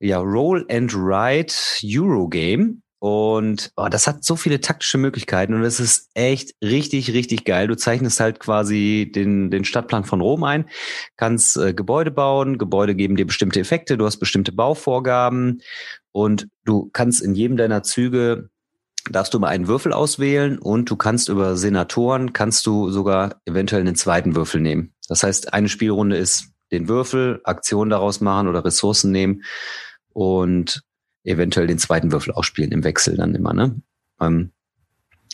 ja, 0.00 0.18
Roll 0.18 0.66
and 0.70 0.94
Ride 0.94 1.52
Eurogame. 1.84 2.78
Und 3.04 3.70
oh, 3.76 3.88
das 3.90 4.06
hat 4.06 4.24
so 4.24 4.34
viele 4.34 4.62
taktische 4.62 4.96
Möglichkeiten 4.96 5.52
und 5.52 5.62
es 5.62 5.78
ist 5.78 6.08
echt 6.14 6.54
richtig, 6.62 7.12
richtig 7.12 7.44
geil. 7.44 7.66
Du 7.68 7.76
zeichnest 7.76 8.18
halt 8.18 8.40
quasi 8.40 9.12
den, 9.14 9.50
den 9.50 9.66
Stadtplan 9.66 10.04
von 10.04 10.22
Rom 10.22 10.42
ein, 10.42 10.70
kannst 11.18 11.58
äh, 11.58 11.74
Gebäude 11.74 12.10
bauen, 12.10 12.56
Gebäude 12.56 12.94
geben 12.94 13.16
dir 13.16 13.26
bestimmte 13.26 13.60
Effekte, 13.60 13.98
du 13.98 14.06
hast 14.06 14.16
bestimmte 14.20 14.52
Bauvorgaben 14.52 15.60
und 16.12 16.48
du 16.64 16.88
kannst 16.94 17.20
in 17.20 17.34
jedem 17.34 17.58
deiner 17.58 17.82
Züge 17.82 18.48
darfst 19.10 19.34
du 19.34 19.38
mal 19.38 19.48
einen 19.48 19.68
Würfel 19.68 19.92
auswählen 19.92 20.58
und 20.58 20.88
du 20.88 20.96
kannst 20.96 21.28
über 21.28 21.56
Senatoren, 21.58 22.32
kannst 22.32 22.64
du 22.66 22.88
sogar 22.88 23.42
eventuell 23.44 23.82
einen 23.82 23.96
zweiten 23.96 24.34
Würfel 24.34 24.62
nehmen. 24.62 24.94
Das 25.10 25.22
heißt, 25.22 25.52
eine 25.52 25.68
Spielrunde 25.68 26.16
ist 26.16 26.46
den 26.72 26.88
Würfel, 26.88 27.42
Aktionen 27.44 27.90
daraus 27.90 28.22
machen 28.22 28.48
oder 28.48 28.64
Ressourcen 28.64 29.12
nehmen 29.12 29.42
und 30.14 30.82
eventuell 31.24 31.66
den 31.66 31.78
zweiten 31.78 32.12
Würfel 32.12 32.32
ausspielen 32.32 32.72
im 32.72 32.84
Wechsel 32.84 33.16
dann 33.16 33.34
immer, 33.34 33.52
ne? 33.52 33.80
Ähm, 34.20 34.52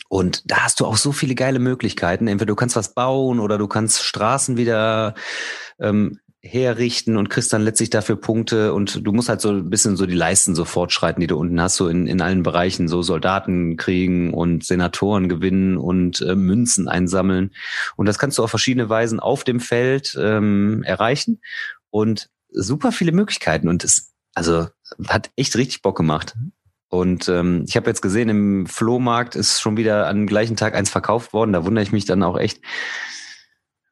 und 0.09 0.51
da 0.51 0.65
hast 0.65 0.81
du 0.81 0.85
auch 0.85 0.97
so 0.97 1.13
viele 1.13 1.35
geile 1.35 1.59
Möglichkeiten. 1.59 2.27
Entweder 2.27 2.47
du 2.47 2.55
kannst 2.55 2.75
was 2.75 2.93
bauen 2.93 3.39
oder 3.39 3.57
du 3.57 3.67
kannst 3.67 4.03
Straßen 4.03 4.57
wieder 4.57 5.15
ähm, 5.79 6.19
herrichten 6.41 7.17
und 7.17 7.29
kriegst 7.29 7.53
dann 7.53 7.61
letztlich 7.61 7.91
dafür 7.91 8.15
Punkte 8.15 8.73
und 8.73 9.05
du 9.05 9.11
musst 9.11 9.29
halt 9.29 9.41
so 9.41 9.51
ein 9.51 9.69
bisschen 9.69 9.95
so 9.95 10.07
die 10.07 10.15
Leisten 10.15 10.55
so 10.55 10.65
fortschreiten, 10.65 11.21
die 11.21 11.27
du 11.27 11.37
unten 11.37 11.61
hast, 11.61 11.75
so 11.75 11.87
in, 11.87 12.07
in 12.07 12.19
allen 12.19 12.41
Bereichen, 12.41 12.87
so 12.87 13.03
Soldaten 13.03 13.77
kriegen 13.77 14.33
und 14.33 14.65
Senatoren 14.65 15.29
gewinnen 15.29 15.77
und 15.77 16.19
äh, 16.21 16.35
Münzen 16.35 16.87
einsammeln. 16.87 17.51
Und 17.95 18.07
das 18.07 18.17
kannst 18.17 18.37
du 18.37 18.43
auf 18.43 18.49
verschiedene 18.49 18.89
Weisen 18.89 19.19
auf 19.19 19.43
dem 19.43 19.59
Feld 19.59 20.17
ähm, 20.19 20.83
erreichen 20.83 21.41
und 21.91 22.29
super 22.49 22.91
viele 22.91 23.11
Möglichkeiten 23.11 23.69
und 23.69 23.83
es 23.83 24.10
also 24.33 24.67
hat 25.07 25.31
echt 25.35 25.55
richtig 25.55 25.81
Bock 25.81 25.97
gemacht. 25.97 26.35
Und 26.89 27.29
ähm, 27.29 27.63
ich 27.67 27.77
habe 27.77 27.89
jetzt 27.89 28.01
gesehen, 28.01 28.27
im 28.27 28.65
Flohmarkt 28.65 29.35
ist 29.35 29.61
schon 29.61 29.77
wieder 29.77 30.07
am 30.07 30.27
gleichen 30.27 30.57
Tag 30.57 30.75
eins 30.75 30.89
verkauft 30.89 31.31
worden. 31.31 31.53
Da 31.53 31.63
wundere 31.63 31.83
ich 31.83 31.93
mich 31.93 32.03
dann 32.03 32.21
auch 32.21 32.37
echt, 32.37 32.61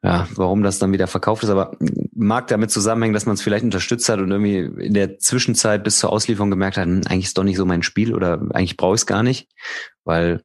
ja, 0.02 0.28
warum 0.34 0.62
das 0.62 0.78
dann 0.78 0.92
wieder 0.92 1.06
verkauft 1.06 1.42
ist. 1.42 1.48
Aber 1.48 1.78
mag 2.14 2.48
damit 2.48 2.70
zusammenhängen, 2.70 3.14
dass 3.14 3.24
man 3.24 3.34
es 3.34 3.42
vielleicht 3.42 3.64
unterstützt 3.64 4.08
hat 4.10 4.20
und 4.20 4.30
irgendwie 4.30 4.84
in 4.84 4.92
der 4.92 5.18
Zwischenzeit 5.18 5.82
bis 5.82 5.98
zur 5.98 6.12
Auslieferung 6.12 6.50
gemerkt 6.50 6.76
hat, 6.76 6.84
hm, 6.84 7.02
eigentlich 7.06 7.26
ist 7.26 7.38
doch 7.38 7.44
nicht 7.44 7.56
so 7.56 7.64
mein 7.64 7.82
Spiel 7.82 8.14
oder 8.14 8.34
eigentlich 8.52 8.76
brauche 8.76 8.96
ich 8.96 9.00
es 9.00 9.06
gar 9.06 9.22
nicht, 9.22 9.48
weil 10.04 10.42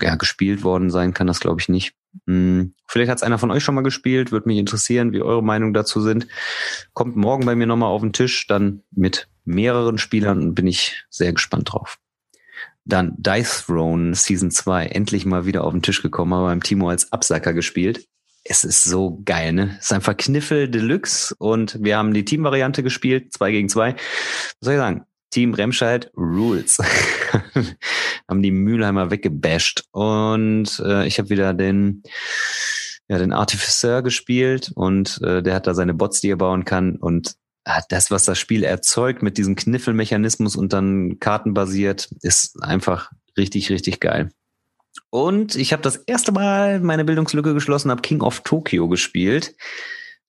ja 0.00 0.16
gespielt 0.16 0.64
worden 0.64 0.90
sein 0.90 1.14
kann 1.14 1.28
das, 1.28 1.38
glaube 1.38 1.60
ich, 1.60 1.68
nicht. 1.68 1.94
Hm, 2.26 2.74
vielleicht 2.86 3.10
hat 3.10 3.18
es 3.18 3.22
einer 3.22 3.38
von 3.38 3.50
euch 3.50 3.62
schon 3.62 3.74
mal 3.74 3.82
gespielt, 3.82 4.32
würde 4.32 4.48
mich 4.48 4.58
interessieren, 4.58 5.12
wie 5.12 5.22
eure 5.22 5.42
Meinung 5.42 5.74
dazu 5.74 6.00
sind. 6.00 6.26
Kommt 6.92 7.16
morgen 7.16 7.44
bei 7.44 7.54
mir 7.54 7.66
nochmal 7.66 7.90
auf 7.90 8.02
den 8.02 8.12
Tisch, 8.12 8.46
dann 8.46 8.82
mit 8.90 9.28
mehreren 9.44 9.98
Spielern 9.98 10.54
bin 10.54 10.66
ich 10.66 11.04
sehr 11.10 11.32
gespannt 11.32 11.72
drauf. 11.72 11.98
Dann 12.84 13.14
Dice 13.16 13.64
Throne 13.66 14.14
Season 14.14 14.50
2, 14.50 14.86
endlich 14.86 15.24
mal 15.24 15.46
wieder 15.46 15.64
auf 15.64 15.72
den 15.72 15.82
Tisch 15.82 16.02
gekommen, 16.02 16.32
aber 16.32 16.46
beim 16.46 16.62
Timo 16.62 16.90
als 16.90 17.12
Absacker 17.12 17.52
gespielt. 17.52 18.06
Es 18.46 18.62
ist 18.62 18.84
so 18.84 19.22
geil, 19.24 19.54
ne? 19.54 19.76
Es 19.78 19.86
ist 19.86 19.92
einfach 19.92 20.16
Kniffel 20.16 20.68
Deluxe 20.68 21.34
und 21.38 21.78
wir 21.82 21.96
haben 21.96 22.12
die 22.12 22.26
Teamvariante 22.26 22.82
gespielt, 22.82 23.32
zwei 23.32 23.50
gegen 23.52 23.70
zwei. 23.70 23.94
Was 23.94 24.56
soll 24.60 24.74
ich 24.74 24.80
sagen? 24.80 25.06
Team 25.30 25.54
Remscheid 25.54 26.12
Rules. 26.16 26.78
haben 28.34 28.42
die 28.42 28.50
Mülheimer 28.50 29.10
weggebasht. 29.10 29.84
Und 29.92 30.82
äh, 30.84 31.06
ich 31.06 31.18
habe 31.18 31.30
wieder 31.30 31.54
den, 31.54 32.02
ja, 33.08 33.18
den 33.18 33.32
Artificer 33.32 34.02
gespielt 34.02 34.72
und 34.74 35.20
äh, 35.22 35.42
der 35.42 35.54
hat 35.54 35.66
da 35.66 35.74
seine 35.74 35.94
Bots, 35.94 36.20
die 36.20 36.30
er 36.30 36.36
bauen 36.36 36.64
kann. 36.64 36.96
Und 36.96 37.36
äh, 37.64 37.80
das, 37.88 38.10
was 38.10 38.24
das 38.24 38.38
Spiel 38.38 38.64
erzeugt 38.64 39.22
mit 39.22 39.38
diesem 39.38 39.56
Kniffelmechanismus 39.56 40.56
und 40.56 40.72
dann 40.72 41.18
kartenbasiert, 41.20 42.10
ist 42.22 42.62
einfach 42.62 43.10
richtig, 43.36 43.70
richtig 43.70 44.00
geil. 44.00 44.30
Und 45.10 45.54
ich 45.54 45.72
habe 45.72 45.82
das 45.82 45.96
erste 45.96 46.32
Mal 46.32 46.80
meine 46.80 47.04
Bildungslücke 47.04 47.54
geschlossen, 47.54 47.90
habe 47.90 48.02
King 48.02 48.20
of 48.20 48.40
Tokyo 48.40 48.88
gespielt. 48.88 49.54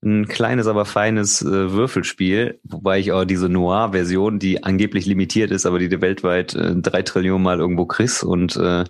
Ein 0.06 0.28
kleines, 0.28 0.68
aber 0.68 0.86
feines 0.86 1.41
äh, 1.41 1.72
Würfelspiel, 1.72 2.60
wobei 2.64 2.99
ich 2.99 3.12
auch 3.12 3.26
diese 3.26 3.49
Noir-Version, 3.49 4.39
die 4.39 4.64
angeblich 4.64 5.06
limitiert 5.06 5.51
ist, 5.51 5.66
aber 5.66 5.80
die 5.80 5.89
du 5.89 5.99
weltweit 5.99 6.53
äh, 6.53 6.76
drei 6.76 7.01
Trillionen 7.01 7.43
Mal 7.43 7.60
irgendwo 7.60 7.86
kriegst. 7.86 8.24
Und 8.24 8.56
äh, 8.56 8.86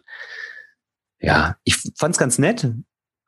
ja, 1.19 1.55
ich 1.63 1.77
fand's 1.95 2.17
ganz 2.17 2.37
nett 2.37 2.69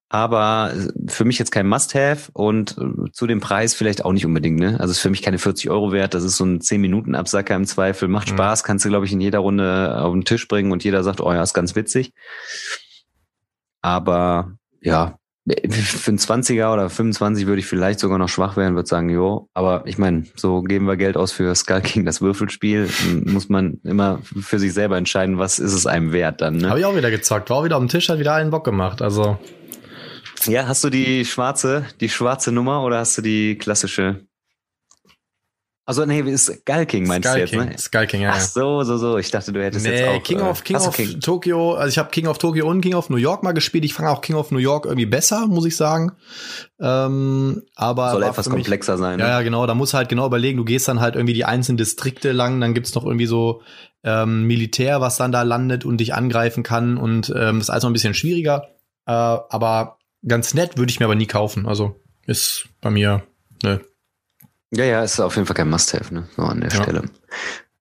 aber 0.09 0.73
für 1.07 1.25
mich 1.25 1.37
jetzt 1.37 1.51
kein 1.51 1.67
Must-Have 1.67 2.31
und 2.31 2.77
äh, 2.77 3.11
zu 3.11 3.27
dem 3.27 3.41
Preis 3.41 3.73
vielleicht 3.73 4.05
auch 4.05 4.13
nicht 4.13 4.25
unbedingt. 4.25 4.57
Ne? 4.57 4.79
Also 4.79 4.91
ist 4.91 4.99
für 4.99 5.09
mich 5.09 5.21
keine 5.21 5.37
40 5.37 5.69
Euro 5.69 5.91
wert. 5.91 6.13
Das 6.13 6.23
ist 6.23 6.37
so 6.37 6.45
ein 6.45 6.61
10 6.61 6.79
Minuten 6.79 7.13
Absacker 7.13 7.55
im 7.55 7.65
Zweifel. 7.65 8.07
Macht 8.07 8.31
mhm. 8.31 8.35
Spaß, 8.35 8.63
kannst 8.63 8.85
du 8.85 8.89
glaube 8.89 9.05
ich 9.05 9.11
in 9.11 9.19
jeder 9.19 9.39
Runde 9.39 9.99
auf 10.01 10.13
den 10.13 10.23
Tisch 10.23 10.47
bringen 10.47 10.71
und 10.71 10.83
jeder 10.83 11.03
sagt, 11.03 11.19
oh 11.19 11.33
ja, 11.33 11.43
ist 11.43 11.53
ganz 11.53 11.75
witzig. 11.75 12.13
Aber 13.81 14.53
ja, 14.81 15.19
für 15.47 16.11
einen 16.11 16.17
20er 16.17 16.73
oder 16.73 16.89
25 16.89 17.47
würde 17.47 17.59
ich 17.59 17.65
vielleicht 17.65 17.99
sogar 17.99 18.17
noch 18.17 18.27
schwach 18.27 18.57
werden, 18.57 18.75
würde 18.75 18.87
sagen, 18.87 19.09
jo. 19.09 19.49
Aber 19.53 19.83
ich 19.85 19.97
meine, 19.97 20.25
so 20.35 20.61
geben 20.61 20.85
wir 20.85 20.97
Geld 20.97 21.15
aus 21.15 21.31
für 21.31 21.55
Skull 21.55 21.81
King, 21.81 22.05
das 22.05 22.21
Würfelspiel. 22.21 22.89
Muss 23.25 23.47
man 23.47 23.79
immer 23.83 24.19
für 24.39 24.59
sich 24.59 24.73
selber 24.73 24.97
entscheiden, 24.97 25.37
was 25.37 25.59
ist 25.59 25.73
es 25.73 25.85
einem 25.85 26.11
wert 26.11 26.41
dann. 26.41 26.57
Ne? 26.57 26.69
Habe 26.69 26.79
ich 26.79 26.85
auch 26.85 26.95
wieder 26.95 27.11
gezockt. 27.11 27.49
War 27.49 27.57
auch 27.57 27.63
wieder 27.63 27.77
dem 27.77 27.87
Tisch, 27.87 28.09
hat 28.09 28.19
wieder 28.19 28.33
allen 28.33 28.49
Bock 28.49 28.65
gemacht. 28.65 29.01
Also 29.01 29.37
ja, 30.45 30.67
hast 30.67 30.83
du 30.83 30.89
die 30.89 31.25
schwarze, 31.25 31.85
die 31.99 32.09
schwarze 32.09 32.51
Nummer 32.51 32.83
oder 32.83 32.99
hast 32.99 33.17
du 33.17 33.21
die 33.21 33.57
klassische? 33.57 34.26
Also 35.87 36.05
nee, 36.05 36.19
ist 36.19 36.47
Skull 36.47 36.85
King 36.85 37.07
meinst 37.07 37.29
Skull 37.29 37.35
du 37.35 37.39
jetzt, 37.39 37.51
King, 37.51 37.69
ne? 37.69 37.77
Skull 37.77 38.07
King, 38.07 38.21
ja. 38.23 38.31
Ach 38.33 38.41
so, 38.41 38.83
so, 38.83 38.97
so. 38.97 39.17
Ich 39.17 39.31
dachte, 39.31 39.53
du 39.53 39.63
hättest 39.63 39.85
nee, 39.85 39.97
jetzt 39.97 40.09
auch. 40.09 40.21
King 40.21 40.41
of 40.41 40.65
King 40.65 40.75
of 40.75 40.93
King. 40.93 41.21
Tokyo, 41.21 41.75
also 41.75 41.87
ich 41.87 41.97
habe 41.97 42.09
King 42.09 42.27
of 42.27 42.39
Tokyo 42.39 42.69
und 42.69 42.81
King 42.81 42.95
of 42.95 43.09
New 43.09 43.15
York 43.15 43.41
mal 43.43 43.53
gespielt. 43.53 43.85
Ich 43.85 43.93
fand 43.93 44.09
auch 44.09 44.19
King 44.19 44.35
of 44.35 44.51
New 44.51 44.57
York 44.57 44.83
irgendwie 44.85 45.05
besser, 45.05 45.47
muss 45.47 45.63
ich 45.65 45.77
sagen. 45.77 46.11
Ähm, 46.77 47.63
aber 47.75 48.11
soll 48.11 48.23
etwas 48.23 48.49
mich, 48.49 48.55
komplexer 48.55 48.97
sein. 48.97 49.15
Ne? 49.15 49.23
Ja, 49.23 49.29
ja, 49.29 49.41
genau. 49.43 49.65
Da 49.65 49.75
musst 49.75 49.93
halt 49.93 50.09
genau 50.09 50.25
überlegen. 50.25 50.57
Du 50.57 50.65
gehst 50.65 50.89
dann 50.89 50.99
halt 50.99 51.15
irgendwie 51.15 51.33
die 51.33 51.45
einzelnen 51.45 51.77
Distrikte 51.77 52.33
lang. 52.33 52.59
Dann 52.59 52.73
gibt's 52.73 52.93
noch 52.93 53.05
irgendwie 53.05 53.25
so 53.25 53.61
ähm, 54.03 54.43
Militär, 54.43 54.99
was 54.99 55.15
dann 55.15 55.31
da 55.31 55.43
landet 55.43 55.85
und 55.85 55.99
dich 56.01 56.13
angreifen 56.13 56.63
kann. 56.63 56.97
Und 56.97 57.29
ähm, 57.29 57.59
das 57.59 57.67
ist 57.67 57.69
alles 57.69 57.83
noch 57.83 57.91
ein 57.91 57.93
bisschen 57.93 58.13
schwieriger. 58.13 58.67
Äh, 59.05 59.13
aber 59.13 59.99
ganz 60.27 60.53
nett, 60.53 60.77
würde 60.77 60.89
ich 60.89 60.99
mir 60.99 61.05
aber 61.05 61.15
nie 61.15 61.27
kaufen. 61.27 61.65
Also 61.65 61.95
ist 62.25 62.67
bei 62.81 62.89
mir, 62.89 63.23
ne. 63.63 63.79
Ja, 64.71 64.83
ja, 64.83 65.03
ist 65.03 65.19
auf 65.19 65.35
jeden 65.35 65.45
Fall 65.45 65.55
kein 65.55 65.69
Must-Have, 65.69 66.13
ne? 66.13 66.27
So 66.35 66.43
an 66.43 66.61
der 66.61 66.69
ja. 66.69 66.83
Stelle. 66.83 67.03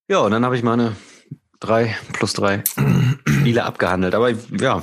Ja, 0.09 0.18
und 0.18 0.30
dann 0.30 0.45
habe 0.45 0.57
ich 0.57 0.62
meine 0.62 0.95
drei 1.61 1.97
plus 2.12 2.32
drei 2.32 2.62
Spiele 3.28 3.64
abgehandelt. 3.64 4.14
Aber 4.14 4.30
ja. 4.30 4.82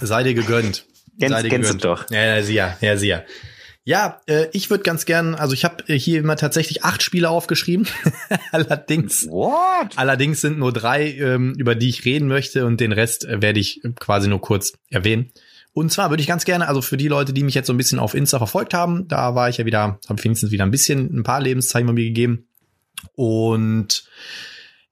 Sei 0.00 0.22
dir 0.22 0.34
gegönnt. 0.34 0.86
Kennst, 1.18 1.34
Sei 1.34 1.42
dir 1.42 1.48
kennst 1.48 1.70
gegönnt. 1.70 1.84
doch. 1.84 2.10
Ja, 2.10 2.36
ja, 2.36 2.42
sicher, 2.42 2.76
ja, 2.80 2.96
sicher. 2.96 3.24
Ja, 3.84 4.20
äh, 4.26 4.46
ich 4.52 4.68
würde 4.68 4.84
ganz 4.84 5.06
gern, 5.06 5.34
also 5.34 5.54
ich 5.54 5.64
habe 5.64 5.82
hier 5.86 6.20
immer 6.20 6.36
tatsächlich 6.36 6.84
acht 6.84 7.02
Spiele 7.02 7.30
aufgeschrieben. 7.30 7.88
allerdings, 8.52 9.26
What? 9.28 9.96
allerdings 9.96 10.42
sind 10.42 10.58
nur 10.58 10.72
drei, 10.72 11.10
ähm, 11.14 11.54
über 11.56 11.74
die 11.74 11.88
ich 11.88 12.04
reden 12.04 12.28
möchte 12.28 12.66
und 12.66 12.80
den 12.80 12.92
Rest 12.92 13.24
äh, 13.24 13.40
werde 13.40 13.58
ich 13.60 13.80
quasi 13.98 14.28
nur 14.28 14.42
kurz 14.42 14.74
erwähnen. 14.90 15.32
Und 15.72 15.92
zwar 15.92 16.10
würde 16.10 16.22
ich 16.22 16.26
ganz 16.26 16.44
gerne, 16.44 16.66
also 16.68 16.82
für 16.82 16.96
die 16.96 17.08
Leute, 17.08 17.32
die 17.32 17.44
mich 17.44 17.54
jetzt 17.54 17.66
so 17.66 17.72
ein 17.72 17.76
bisschen 17.76 17.98
auf 17.98 18.14
Insta 18.14 18.38
verfolgt 18.38 18.74
haben, 18.74 19.06
da 19.08 19.34
war 19.34 19.48
ich 19.48 19.58
ja 19.58 19.66
wieder, 19.66 20.00
habe 20.08 20.24
wenigstens 20.24 20.50
wieder 20.50 20.64
ein 20.64 20.70
bisschen, 20.70 21.16
ein 21.16 21.22
paar 21.22 21.40
Lebenszeichen 21.40 21.86
bei 21.86 21.92
mir 21.92 22.04
gegeben. 22.04 22.48
Und 23.14 24.08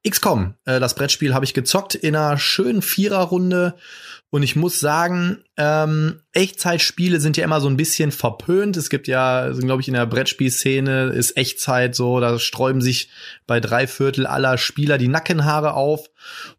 XCOM, 0.08 0.54
äh, 0.64 0.78
das 0.78 0.94
Brettspiel 0.94 1.34
habe 1.34 1.44
ich 1.44 1.54
gezockt 1.54 1.94
in 1.94 2.14
einer 2.14 2.38
schönen 2.38 2.82
Viererrunde 2.82 3.74
und 4.30 4.42
ich 4.42 4.56
muss 4.56 4.80
sagen, 4.80 5.44
ähm, 5.56 6.20
Echtzeitspiele 6.32 7.20
sind 7.20 7.36
ja 7.36 7.44
immer 7.44 7.60
so 7.60 7.68
ein 7.68 7.76
bisschen 7.76 8.10
verpönt. 8.10 8.76
Es 8.76 8.90
gibt 8.90 9.06
ja, 9.06 9.50
glaube 9.52 9.82
ich, 9.82 9.88
in 9.88 9.94
der 9.94 10.06
Brettspielszene 10.06 11.10
ist 11.10 11.36
Echtzeit 11.36 11.94
so, 11.94 12.18
da 12.18 12.38
sträuben 12.40 12.80
sich 12.80 13.08
bei 13.46 13.60
drei 13.60 13.86
Viertel 13.86 14.26
aller 14.26 14.58
Spieler 14.58 14.98
die 14.98 15.08
Nackenhaare 15.08 15.74
auf. 15.74 16.10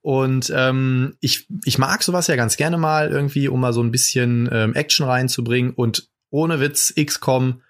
Und 0.01 0.51
ähm, 0.55 1.17
ich, 1.19 1.47
ich 1.65 1.77
mag 1.77 2.03
sowas 2.03 2.27
ja 2.27 2.37
ganz 2.37 2.55
gerne 2.55 2.77
mal 2.77 3.09
irgendwie, 3.09 3.49
um 3.49 3.59
mal 3.59 3.73
so 3.73 3.83
ein 3.83 3.91
bisschen 3.91 4.49
ähm, 4.51 4.73
Action 4.73 5.05
reinzubringen. 5.05 5.73
Und 5.73 6.09
ohne 6.29 6.61
Witz, 6.61 6.93
XCOM, 6.95 7.61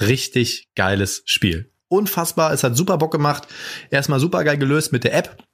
richtig 0.00 0.68
geiles 0.74 1.22
Spiel. 1.24 1.72
Unfassbar, 1.88 2.52
es 2.52 2.62
hat 2.62 2.76
super 2.76 2.98
Bock 2.98 3.12
gemacht. 3.12 3.48
Erstmal 3.90 4.20
super 4.20 4.44
geil 4.44 4.58
gelöst 4.58 4.92
mit 4.92 5.04
der 5.04 5.14
App 5.14 5.45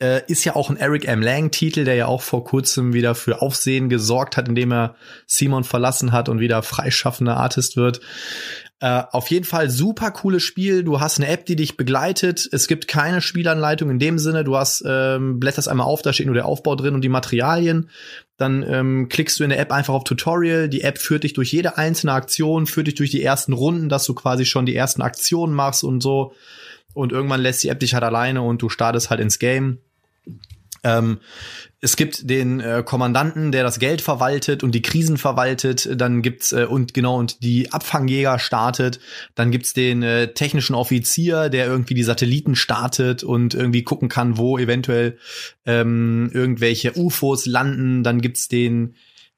äh, 0.00 0.22
ist 0.26 0.44
ja 0.44 0.56
auch 0.56 0.70
ein 0.70 0.76
Eric 0.76 1.06
M. 1.06 1.22
Lang-Titel, 1.22 1.84
der 1.84 1.94
ja 1.94 2.06
auch 2.06 2.22
vor 2.22 2.44
kurzem 2.44 2.92
wieder 2.92 3.14
für 3.14 3.40
Aufsehen 3.42 3.88
gesorgt 3.88 4.36
hat, 4.36 4.48
indem 4.48 4.72
er 4.72 4.96
Simon 5.26 5.64
verlassen 5.64 6.12
hat 6.12 6.28
und 6.28 6.40
wieder 6.40 6.62
freischaffender 6.62 7.36
Artist 7.36 7.76
wird. 7.76 8.00
Äh, 8.80 9.02
auf 9.12 9.30
jeden 9.30 9.46
Fall 9.46 9.70
super 9.70 10.10
cooles 10.10 10.42
Spiel. 10.42 10.82
Du 10.82 11.00
hast 11.00 11.18
eine 11.18 11.28
App, 11.28 11.46
die 11.46 11.56
dich 11.56 11.76
begleitet. 11.76 12.46
Es 12.52 12.66
gibt 12.66 12.88
keine 12.88 13.22
Spielanleitung 13.22 13.88
in 13.88 13.98
dem 13.98 14.18
Sinne. 14.18 14.44
Du 14.44 14.56
hast 14.56 14.84
ähm, 14.86 15.40
blätterst 15.40 15.68
einmal 15.68 15.86
auf, 15.86 16.02
da 16.02 16.12
steht 16.12 16.26
nur 16.26 16.34
der 16.34 16.46
Aufbau 16.46 16.74
drin 16.74 16.94
und 16.94 17.02
die 17.02 17.08
Materialien. 17.08 17.88
Dann 18.36 18.62
ähm, 18.68 19.08
klickst 19.08 19.38
du 19.38 19.44
in 19.44 19.50
der 19.50 19.60
App 19.60 19.70
einfach 19.70 19.94
auf 19.94 20.04
Tutorial. 20.04 20.68
Die 20.68 20.82
App 20.82 20.98
führt 20.98 21.22
dich 21.22 21.34
durch 21.34 21.52
jede 21.52 21.78
einzelne 21.78 22.12
Aktion, 22.12 22.66
führt 22.66 22.88
dich 22.88 22.96
durch 22.96 23.10
die 23.10 23.22
ersten 23.22 23.52
Runden, 23.52 23.88
dass 23.88 24.04
du 24.04 24.12
quasi 24.12 24.44
schon 24.44 24.66
die 24.66 24.74
ersten 24.76 25.02
Aktionen 25.02 25.54
machst 25.54 25.84
und 25.84 26.02
so 26.02 26.34
und 26.94 27.12
irgendwann 27.12 27.42
lässt 27.42 27.62
die 27.62 27.68
App 27.68 27.80
dich 27.80 27.94
halt 27.94 28.04
alleine 28.04 28.42
und 28.42 28.62
du 28.62 28.68
startest 28.68 29.10
halt 29.10 29.20
ins 29.20 29.38
Game. 29.38 29.78
Ähm, 30.84 31.18
es 31.80 31.96
gibt 31.96 32.30
den 32.30 32.60
äh, 32.60 32.82
Kommandanten, 32.84 33.52
der 33.52 33.62
das 33.62 33.78
Geld 33.78 34.00
verwaltet 34.00 34.62
und 34.62 34.74
die 34.74 34.82
Krisen 34.82 35.16
verwaltet. 35.16 35.88
Dann 36.00 36.22
gibt's 36.22 36.52
äh, 36.52 36.66
und 36.68 36.94
genau 36.94 37.18
und 37.18 37.42
die 37.42 37.72
Abfangjäger 37.72 38.38
startet. 38.38 39.00
Dann 39.34 39.50
gibt's 39.50 39.72
den 39.72 40.02
äh, 40.02 40.32
technischen 40.34 40.74
Offizier, 40.74 41.48
der 41.48 41.66
irgendwie 41.66 41.94
die 41.94 42.02
Satelliten 42.02 42.54
startet 42.54 43.22
und 43.22 43.54
irgendwie 43.54 43.82
gucken 43.82 44.08
kann, 44.08 44.36
wo 44.36 44.58
eventuell 44.58 45.18
ähm, 45.66 46.30
irgendwelche 46.32 46.96
UFOs 46.96 47.46
landen. 47.46 48.02
Dann 48.02 48.20
gibt's 48.20 48.48
den 48.48 48.94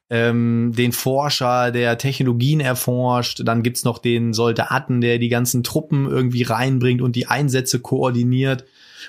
ähm, 0.08 0.72
den 0.76 0.92
Forscher, 0.92 1.72
der 1.72 1.98
Technologien 1.98 2.60
erforscht. 2.60 3.42
Dann 3.44 3.62
gibt's 3.62 3.84
noch 3.84 3.98
den 3.98 4.32
Soldaten, 4.32 5.00
der 5.00 5.18
die 5.18 5.28
ganzen 5.28 5.64
Truppen 5.64 6.08
irgendwie 6.08 6.44
reinbringt 6.44 7.02
und 7.02 7.16
die 7.16 7.26
Einsätze 7.26 7.80
koordiniert. 7.80 8.64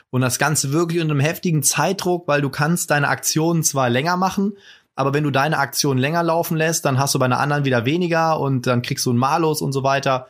Und 0.09 0.21
das 0.21 0.39
Ganze 0.39 0.73
wirklich 0.73 1.01
unter 1.01 1.13
einem 1.13 1.21
heftigen 1.21 1.63
Zeitdruck, 1.63 2.27
weil 2.27 2.41
du 2.41 2.49
kannst 2.49 2.91
deine 2.91 3.09
Aktionen 3.09 3.63
zwar 3.63 3.89
länger 3.89 4.17
machen, 4.17 4.53
aber 4.95 5.13
wenn 5.13 5.23
du 5.23 5.31
deine 5.31 5.59
Aktion 5.59 5.99
länger 5.99 6.23
laufen 6.23 6.57
lässt, 6.57 6.85
dann 6.85 6.97
hast 6.97 7.13
du 7.13 7.19
bei 7.19 7.25
einer 7.25 7.39
anderen 7.39 7.65
wieder 7.65 7.85
weniger 7.85 8.39
und 8.39 8.65
dann 8.65 8.81
kriegst 8.81 9.05
du 9.05 9.11
einen 9.11 9.19
Malus 9.19 9.61
und 9.61 9.71
so 9.71 9.83
weiter. 9.83 10.27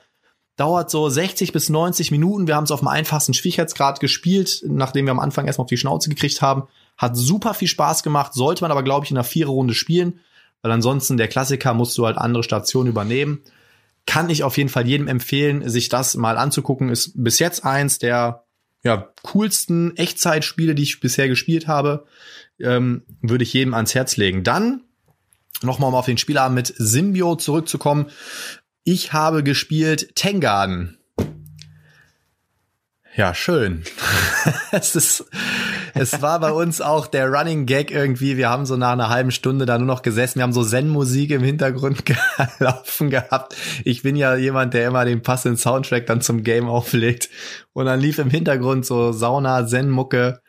Dauert 0.57 0.89
so 0.89 1.07
60 1.07 1.53
bis 1.53 1.69
90 1.69 2.11
Minuten. 2.11 2.47
Wir 2.47 2.55
haben 2.55 2.65
es 2.65 2.71
auf 2.71 2.79
dem 2.79 2.89
einfachsten 2.89 3.33
Schwierigkeitsgrad 3.33 4.01
gespielt, 4.01 4.63
nachdem 4.67 5.05
wir 5.05 5.11
am 5.11 5.19
Anfang 5.19 5.45
erstmal 5.45 5.63
auf 5.63 5.69
die 5.69 5.77
Schnauze 5.77 6.09
gekriegt 6.09 6.41
haben. 6.41 6.63
Hat 6.97 7.15
super 7.15 7.53
viel 7.53 7.67
Spaß 7.69 8.03
gemacht, 8.03 8.33
sollte 8.33 8.63
man 8.63 8.71
aber, 8.71 8.83
glaube 8.83 9.05
ich, 9.05 9.11
in 9.11 9.17
einer 9.17 9.23
Viererrunde 9.23 9.73
spielen 9.73 10.19
weil 10.61 10.71
ansonsten 10.71 11.17
der 11.17 11.27
Klassiker 11.27 11.73
musst 11.73 11.97
du 11.97 12.05
halt 12.05 12.17
andere 12.17 12.43
Stationen 12.43 12.89
übernehmen. 12.89 13.41
Kann 14.05 14.29
ich 14.29 14.43
auf 14.43 14.57
jeden 14.57 14.69
Fall 14.69 14.87
jedem 14.87 15.07
empfehlen, 15.07 15.67
sich 15.69 15.89
das 15.89 16.15
mal 16.15 16.37
anzugucken. 16.37 16.89
Ist 16.89 17.11
bis 17.15 17.39
jetzt 17.39 17.65
eins 17.65 17.99
der 17.99 18.45
ja, 18.83 19.11
coolsten 19.23 19.95
Echtzeitspiele, 19.97 20.75
die 20.75 20.83
ich 20.83 20.99
bisher 20.99 21.27
gespielt 21.27 21.67
habe. 21.67 22.05
Ähm, 22.59 23.03
würde 23.21 23.43
ich 23.43 23.53
jedem 23.53 23.73
ans 23.73 23.93
Herz 23.95 24.17
legen. 24.17 24.43
Dann 24.43 24.83
nochmal 25.61 25.89
um 25.89 25.95
auf 25.95 26.05
den 26.05 26.17
Spielabend 26.17 26.55
mit 26.55 26.73
Symbio 26.77 27.35
zurückzukommen. 27.35 28.09
Ich 28.83 29.13
habe 29.13 29.43
gespielt 29.43 30.15
Tengarden. 30.15 30.97
Ja, 33.15 33.33
schön. 33.33 33.83
es 34.71 34.95
ist 34.95 35.25
es 35.99 36.21
war 36.21 36.39
bei 36.39 36.51
uns 36.51 36.81
auch 36.81 37.07
der 37.07 37.27
Running 37.29 37.65
Gag 37.65 37.91
irgendwie. 37.91 38.37
Wir 38.37 38.49
haben 38.49 38.65
so 38.65 38.77
nach 38.77 38.91
einer 38.91 39.09
halben 39.09 39.31
Stunde 39.31 39.65
da 39.65 39.77
nur 39.77 39.87
noch 39.87 40.01
gesessen. 40.01 40.39
Wir 40.39 40.43
haben 40.43 40.53
so 40.53 40.63
Zen-Musik 40.63 41.31
im 41.31 41.43
Hintergrund 41.43 42.03
laufen 42.59 43.09
gehabt. 43.09 43.55
Ich 43.83 44.03
bin 44.03 44.15
ja 44.15 44.35
jemand, 44.35 44.73
der 44.73 44.87
immer 44.87 45.05
den 45.05 45.21
passenden 45.21 45.57
Soundtrack 45.57 46.05
dann 46.05 46.21
zum 46.21 46.43
Game 46.43 46.67
auflegt. 46.67 47.29
Und 47.73 47.85
dann 47.85 47.99
lief 47.99 48.19
im 48.19 48.29
Hintergrund 48.29 48.85
so 48.85 49.11
Sauna, 49.11 49.65
Zen-Mucke. 49.65 50.41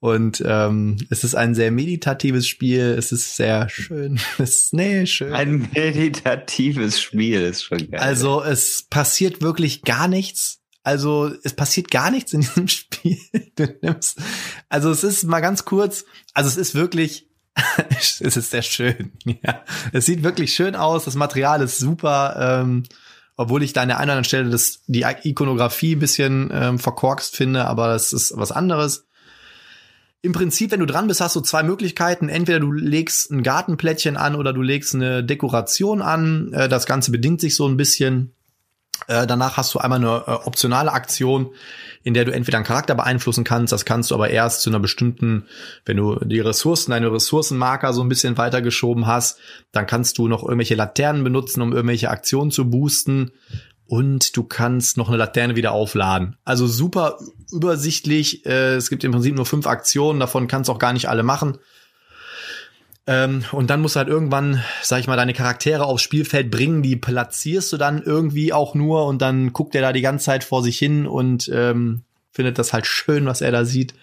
Und 0.00 0.42
ähm, 0.44 0.96
es 1.10 1.22
ist 1.22 1.36
ein 1.36 1.54
sehr 1.54 1.70
meditatives 1.70 2.48
Spiel. 2.48 2.96
Es 2.98 3.12
ist 3.12 3.36
sehr 3.36 3.68
schön. 3.68 4.18
Es 4.38 4.64
ist, 4.64 4.74
nee, 4.74 5.06
schön. 5.06 5.32
Ein 5.32 5.68
meditatives 5.72 7.00
Spiel 7.00 7.42
ist 7.42 7.62
schon 7.62 7.88
geil. 7.88 8.00
Also 8.00 8.42
es 8.42 8.86
passiert 8.90 9.42
wirklich 9.42 9.82
gar 9.82 10.08
nichts. 10.08 10.61
Also 10.82 11.32
es 11.44 11.54
passiert 11.54 11.90
gar 11.90 12.10
nichts 12.10 12.32
in 12.32 12.40
diesem 12.40 12.68
Spiel. 12.68 13.18
Also 14.68 14.90
es 14.90 15.04
ist 15.04 15.24
mal 15.24 15.40
ganz 15.40 15.64
kurz. 15.64 16.04
Also 16.34 16.48
es 16.48 16.56
ist 16.56 16.74
wirklich, 16.74 17.28
es 18.00 18.20
ist 18.20 18.50
sehr 18.50 18.62
schön. 18.62 19.12
Ja, 19.24 19.64
es 19.92 20.06
sieht 20.06 20.22
wirklich 20.22 20.54
schön 20.54 20.74
aus. 20.76 21.04
Das 21.04 21.14
Material 21.14 21.62
ist 21.62 21.78
super. 21.78 22.36
Ähm, 22.38 22.84
obwohl 23.36 23.62
ich 23.62 23.72
da 23.72 23.82
an 23.82 23.88
der 23.88 23.96
einen 23.98 24.04
oder 24.04 24.12
anderen 24.12 24.24
Stelle 24.24 24.50
das, 24.50 24.82
die 24.86 25.04
Ikonografie 25.24 25.96
ein 25.96 26.00
bisschen 26.00 26.50
ähm, 26.52 26.78
verkorkst 26.78 27.34
finde, 27.34 27.66
aber 27.66 27.88
das 27.88 28.12
ist 28.12 28.34
was 28.36 28.52
anderes 28.52 29.06
im 30.22 30.32
Prinzip, 30.32 30.70
wenn 30.70 30.80
du 30.80 30.86
dran 30.86 31.08
bist, 31.08 31.20
hast 31.20 31.34
du 31.34 31.40
zwei 31.40 31.64
Möglichkeiten. 31.64 32.28
Entweder 32.28 32.60
du 32.60 32.70
legst 32.70 33.30
ein 33.32 33.42
Gartenplättchen 33.42 34.16
an 34.16 34.36
oder 34.36 34.52
du 34.52 34.62
legst 34.62 34.94
eine 34.94 35.24
Dekoration 35.24 36.00
an. 36.00 36.52
Äh, 36.52 36.68
das 36.68 36.86
Ganze 36.86 37.10
bedingt 37.10 37.40
sich 37.40 37.56
so 37.56 37.66
ein 37.66 37.76
bisschen. 37.76 38.34
Äh, 39.08 39.26
danach 39.26 39.56
hast 39.56 39.74
du 39.74 39.78
einmal 39.78 39.98
eine 39.98 40.24
äh, 40.26 40.46
optionale 40.46 40.92
Aktion, 40.92 41.50
in 42.02 42.14
der 42.14 42.24
du 42.24 42.32
entweder 42.32 42.58
einen 42.58 42.66
Charakter 42.66 42.94
beeinflussen 42.94 43.44
kannst. 43.44 43.72
Das 43.72 43.84
kannst 43.84 44.10
du 44.10 44.14
aber 44.14 44.30
erst 44.30 44.62
zu 44.62 44.70
einer 44.70 44.80
bestimmten, 44.80 45.46
wenn 45.84 45.96
du 45.96 46.16
die 46.24 46.40
Ressourcen, 46.40 46.90
deine 46.92 47.12
Ressourcenmarker 47.12 47.92
so 47.92 48.02
ein 48.02 48.08
bisschen 48.08 48.38
weitergeschoben 48.38 49.06
hast, 49.06 49.38
dann 49.72 49.86
kannst 49.86 50.18
du 50.18 50.28
noch 50.28 50.42
irgendwelche 50.42 50.74
Laternen 50.74 51.24
benutzen, 51.24 51.62
um 51.62 51.72
irgendwelche 51.72 52.10
Aktionen 52.10 52.50
zu 52.50 52.70
boosten 52.70 53.32
und 53.86 54.36
du 54.36 54.44
kannst 54.44 54.96
noch 54.96 55.08
eine 55.08 55.18
Laterne 55.18 55.54
wieder 55.56 55.72
aufladen. 55.72 56.36
Also 56.44 56.66
super 56.66 57.18
übersichtlich. 57.52 58.46
Äh, 58.46 58.76
es 58.76 58.88
gibt 58.88 59.04
im 59.04 59.12
Prinzip 59.12 59.34
nur 59.34 59.46
fünf 59.46 59.66
Aktionen, 59.66 60.18
davon 60.18 60.48
kannst 60.48 60.68
du 60.68 60.72
auch 60.72 60.78
gar 60.78 60.92
nicht 60.92 61.08
alle 61.08 61.22
machen. 61.22 61.58
Ähm, 63.06 63.44
und 63.52 63.68
dann 63.70 63.80
musst 63.80 63.96
du 63.96 63.98
halt 63.98 64.08
irgendwann, 64.08 64.62
sag 64.82 65.00
ich 65.00 65.06
mal, 65.08 65.16
deine 65.16 65.34
Charaktere 65.34 65.84
aufs 65.84 66.02
Spielfeld 66.02 66.50
bringen, 66.50 66.82
die 66.82 66.96
platzierst 66.96 67.72
du 67.72 67.76
dann 67.76 68.00
irgendwie 68.02 68.52
auch 68.52 68.74
nur 68.74 69.06
und 69.06 69.20
dann 69.20 69.52
guckt 69.52 69.74
er 69.74 69.82
da 69.82 69.92
die 69.92 70.02
ganze 70.02 70.26
Zeit 70.26 70.44
vor 70.44 70.62
sich 70.62 70.78
hin 70.78 71.06
und 71.06 71.50
ähm, 71.52 72.02
findet 72.30 72.58
das 72.58 72.72
halt 72.72 72.86
schön, 72.86 73.26
was 73.26 73.40
er 73.40 73.50
da 73.50 73.64
sieht 73.64 73.94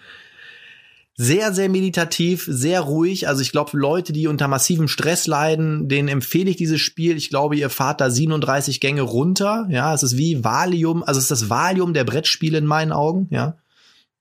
sehr, 1.22 1.52
sehr 1.52 1.68
meditativ, 1.68 2.46
sehr 2.48 2.80
ruhig. 2.80 3.28
Also 3.28 3.42
ich 3.42 3.52
glaube, 3.52 3.76
Leute, 3.76 4.14
die 4.14 4.26
unter 4.26 4.48
massivem 4.48 4.88
Stress 4.88 5.26
leiden, 5.26 5.86
denen 5.86 6.08
empfehle 6.08 6.48
ich 6.48 6.56
dieses 6.56 6.80
Spiel. 6.80 7.14
Ich 7.18 7.28
glaube, 7.28 7.56
ihr 7.56 7.68
fahrt 7.68 8.00
da 8.00 8.08
37 8.08 8.80
Gänge 8.80 9.02
runter. 9.02 9.66
Ja, 9.68 9.92
es 9.92 10.02
ist 10.02 10.16
wie 10.16 10.42
Valium, 10.42 11.02
also 11.02 11.18
es 11.18 11.24
ist 11.24 11.30
das 11.30 11.50
Valium 11.50 11.92
der 11.92 12.04
Brettspiele 12.04 12.56
in 12.56 12.64
meinen 12.64 12.90
Augen, 12.90 13.26
ja. 13.28 13.58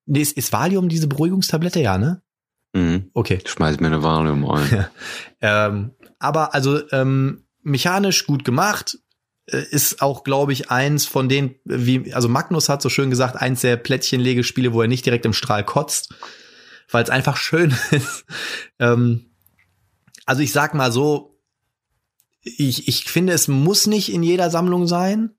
Nee, 0.08 0.20
ist, 0.20 0.36
ist 0.36 0.52
Valium 0.52 0.90
diese 0.90 1.08
Beruhigungstablette, 1.08 1.80
ja, 1.80 1.98
ne? 1.98 2.22
Mhm. 2.74 3.10
Okay. 3.14 3.40
Schmeiß 3.46 3.80
mir 3.80 3.88
eine 3.88 4.04
Valium 4.04 4.50
ein. 4.50 4.88
ähm, 5.42 5.92
aber 6.20 6.54
also 6.54 6.82
ähm, 6.92 7.46
mechanisch 7.64 8.26
gut 8.26 8.44
gemacht, 8.44 8.98
äh, 9.48 9.64
ist 9.72 10.02
auch, 10.02 10.24
glaube 10.24 10.54
ich, 10.54 10.70
eins 10.70 11.06
von 11.06 11.30
den, 11.30 11.56
wie, 11.66 12.14
also 12.14 12.30
Magnus 12.30 12.70
hat 12.70 12.82
so 12.82 12.90
schön 12.90 13.10
gesagt, 13.10 13.36
eins 13.36 13.62
der 13.62 13.78
Plättchenlegespiele, 13.78 14.74
wo 14.74 14.82
er 14.82 14.88
nicht 14.88 15.06
direkt 15.06 15.26
im 15.26 15.34
Strahl 15.34 15.64
kotzt 15.64 16.14
weil 16.92 17.04
es 17.04 17.10
einfach 17.10 17.38
schön 17.38 17.76
ist. 17.92 18.26
ähm, 18.80 19.26
also 20.26 20.42
ich 20.42 20.52
sag 20.52 20.74
mal 20.74 20.92
so, 20.92 21.40
ich, 22.42 22.88
ich 22.88 23.06
finde, 23.06 23.34
es 23.34 23.48
muss 23.48 23.88
nicht 23.88 24.12
in 24.12 24.24
jeder 24.24 24.50
Sammlung 24.50 24.88
sein, 24.88 25.32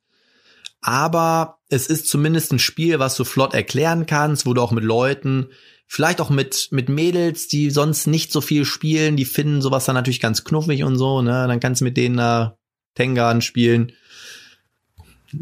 aber 0.80 1.58
es 1.68 1.86
ist 1.86 2.08
zumindest 2.08 2.52
ein 2.52 2.58
Spiel, 2.58 2.98
was 2.98 3.16
du 3.16 3.24
flott 3.24 3.54
erklären 3.54 4.06
kannst, 4.06 4.46
wo 4.46 4.54
du 4.54 4.62
auch 4.62 4.72
mit 4.72 4.84
Leuten, 4.84 5.48
vielleicht 5.90 6.20
auch 6.20 6.30
mit, 6.30 6.68
mit 6.70 6.88
Mädels, 6.88 7.48
die 7.48 7.68
sonst 7.68 8.06
nicht 8.06 8.30
so 8.30 8.40
viel 8.40 8.64
spielen, 8.64 9.16
die 9.16 9.24
finden 9.24 9.60
sowas 9.60 9.86
dann 9.86 9.96
natürlich 9.96 10.20
ganz 10.20 10.44
knuffig 10.44 10.84
und 10.84 10.96
so, 10.96 11.20
ne? 11.20 11.48
Dann 11.48 11.58
kannst 11.58 11.80
du 11.80 11.84
mit 11.84 11.96
denen 11.96 12.16
da 12.16 12.56
Tengan 12.94 13.42
spielen. 13.42 13.90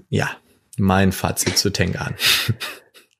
Ja, 0.08 0.30
mein 0.78 1.12
Fazit 1.12 1.58
zu 1.58 1.70
Tengan. 1.70 2.14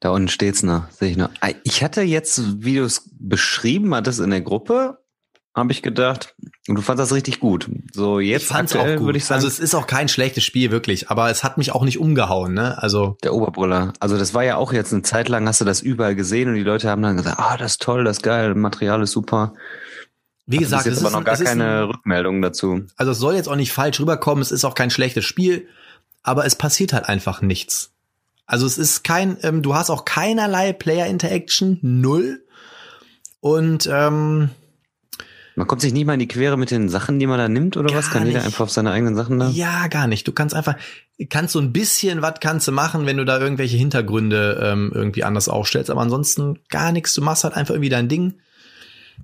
Da 0.01 0.11
unten 0.11 0.29
steht's 0.29 0.63
noch, 0.63 0.91
sehe 0.91 1.11
ich 1.11 1.17
noch. 1.19 1.31
Ich 1.65 1.83
hatte 1.83 2.01
jetzt, 2.01 2.65
wie 2.65 2.77
du 2.77 2.85
es 2.85 3.11
beschrieben 3.19 3.95
hattest 3.95 4.21
in 4.21 4.31
der 4.31 4.41
Gruppe, 4.41 4.99
habe 5.59 5.73
ich 5.73 5.83
gedacht, 5.83 6.35
und 6.69 6.77
du 6.77 6.83
fandest 6.83 7.11
das 7.11 7.17
richtig 7.17 7.41
gut. 7.41 7.69
So 7.93 8.21
jetzt 8.21 8.43
ich 8.43 8.49
fand's 8.49 8.75
aktuell, 8.75 8.95
auch 8.95 8.99
gut. 8.99 9.07
würde 9.07 9.19
ich 9.19 9.25
sagen. 9.25 9.37
Also 9.37 9.49
es 9.49 9.59
ist 9.59 9.75
auch 9.75 9.87
kein 9.87 10.09
schlechtes 10.09 10.45
Spiel 10.45 10.71
wirklich, 10.71 11.11
aber 11.11 11.31
es 11.31 11.45
hat 11.45 11.59
mich 11.59 11.73
auch 11.73 11.85
nicht 11.85 11.99
umgehauen, 11.99 12.55
ne? 12.55 12.81
Also 12.83 13.17
der 13.23 13.35
Oberbrüller. 13.35 13.93
Also 14.01 14.19
das 14.19 14.35
war 14.35 14.45
ja 14.45 14.57
auch 14.57 14.73
jetzt 14.73 14.93
eine 14.93 15.03
Zeit 15.03 15.29
lang, 15.29 15.47
hast 15.49 15.61
du 15.61 15.65
das 15.65 15.81
überall 15.81 16.15
gesehen 16.15 16.49
und 16.49 16.55
die 16.55 16.63
Leute 16.63 16.89
haben 16.91 17.03
dann 17.03 17.17
gesagt, 17.17 17.39
ah, 17.39 17.57
das 17.57 17.73
ist 17.73 17.83
toll, 17.83 18.05
das 18.05 18.19
ist 18.19 18.23
geil, 18.23 18.55
Material 18.55 19.03
ist 19.03 19.13
super. 19.13 19.55
Wie 20.47 20.59
gesagt, 20.59 20.87
es 20.87 20.99
ist 20.99 21.05
aber 21.05 21.17
noch 21.19 21.25
gar 21.25 21.37
keine 21.37 21.83
ein, 21.83 21.85
Rückmeldung 21.85 22.41
dazu. 22.41 22.83
Also 22.97 23.13
es 23.13 23.19
soll 23.19 23.35
jetzt 23.35 23.49
auch 23.49 23.57
nicht 23.57 23.73
falsch 23.73 24.01
rüberkommen, 24.01 24.41
es 24.41 24.51
ist 24.51 24.65
auch 24.65 24.75
kein 24.75 24.91
schlechtes 24.91 25.25
Spiel, 25.25 25.69
aber 26.23 26.47
es 26.47 26.55
passiert 26.55 26.93
halt 26.93 27.09
einfach 27.09 27.43
nichts. 27.43 27.91
Also 28.47 28.65
es 28.65 28.79
ist 28.79 29.05
kein, 29.05 29.37
ähm, 29.43 29.61
du 29.61 29.75
hast 29.75 29.91
auch 29.91 30.07
keinerlei 30.07 30.73
Player 30.73 31.07
Interaction, 31.07 31.79
null. 31.83 32.43
Und 33.41 33.89
ähm, 33.93 34.51
man 35.59 35.67
kommt 35.67 35.83
sich 35.83 35.93
nicht 35.93 36.07
mal 36.07 36.15
in 36.15 36.21
die 36.21 36.29
Quere 36.29 36.57
mit 36.57 36.71
den 36.71 36.89
Sachen, 36.89 37.19
die 37.19 37.27
man 37.27 37.37
da 37.37 37.49
nimmt 37.49 37.77
oder 37.77 37.93
was? 37.93 38.11
Kann 38.11 38.23
nicht. 38.23 38.35
jeder 38.35 38.45
einfach 38.45 38.61
auf 38.61 38.71
seine 38.71 38.93
eigenen 38.93 39.17
Sachen 39.17 39.41
da? 39.41 39.51
Ja, 39.51 39.89
gar 39.89 40.07
nicht. 40.07 40.27
Du 40.29 40.31
kannst 40.31 40.55
einfach, 40.55 40.77
kannst 41.31 41.53
so 41.53 41.59
ein 41.59 41.73
bisschen 41.73 42.23
was 42.23 42.35
kannst 42.41 42.69
du 42.69 42.73
machen, 42.73 43.07
wenn 43.07 43.17
du 43.17 43.25
da 43.25 43.41
irgendwelche 43.41 43.77
Hintergründe 43.77 44.61
ähm, 44.63 44.93
irgendwie 44.95 45.25
anders 45.25 45.49
aufstellst, 45.49 45.91
aber 45.91 46.01
ansonsten 46.01 46.61
gar 46.69 46.93
nichts. 46.93 47.13
Du 47.13 47.23
machst 47.23 47.43
halt 47.43 47.55
einfach 47.55 47.75
irgendwie 47.75 47.89
dein 47.89 48.09
Ding. 48.09 48.35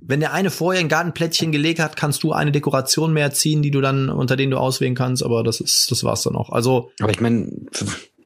Wenn 0.01 0.18
der 0.18 0.32
eine 0.32 0.51
vorher 0.51 0.80
ein 0.80 0.89
Gartenplättchen 0.89 1.53
gelegt 1.53 1.78
hat, 1.78 1.97
kannst 1.97 2.24
du 2.24 2.32
eine 2.32 2.51
Dekoration 2.51 3.12
mehr 3.12 3.32
ziehen, 3.32 3.62
die 3.62 3.70
du 3.70 3.80
dann, 3.80 4.09
unter 4.09 4.35
denen 4.35 4.51
du 4.51 4.59
auswählen 4.59 4.97
kannst, 4.97 5.22
aber 5.22 5.45
das 5.45 5.61
ist, 5.61 5.89
das 5.93 6.03
war's 6.03 6.24
dann 6.24 6.35
auch. 6.35 6.51
Also. 6.51 6.91
Aber 7.01 7.12
ich 7.12 7.20
meine, 7.20 7.49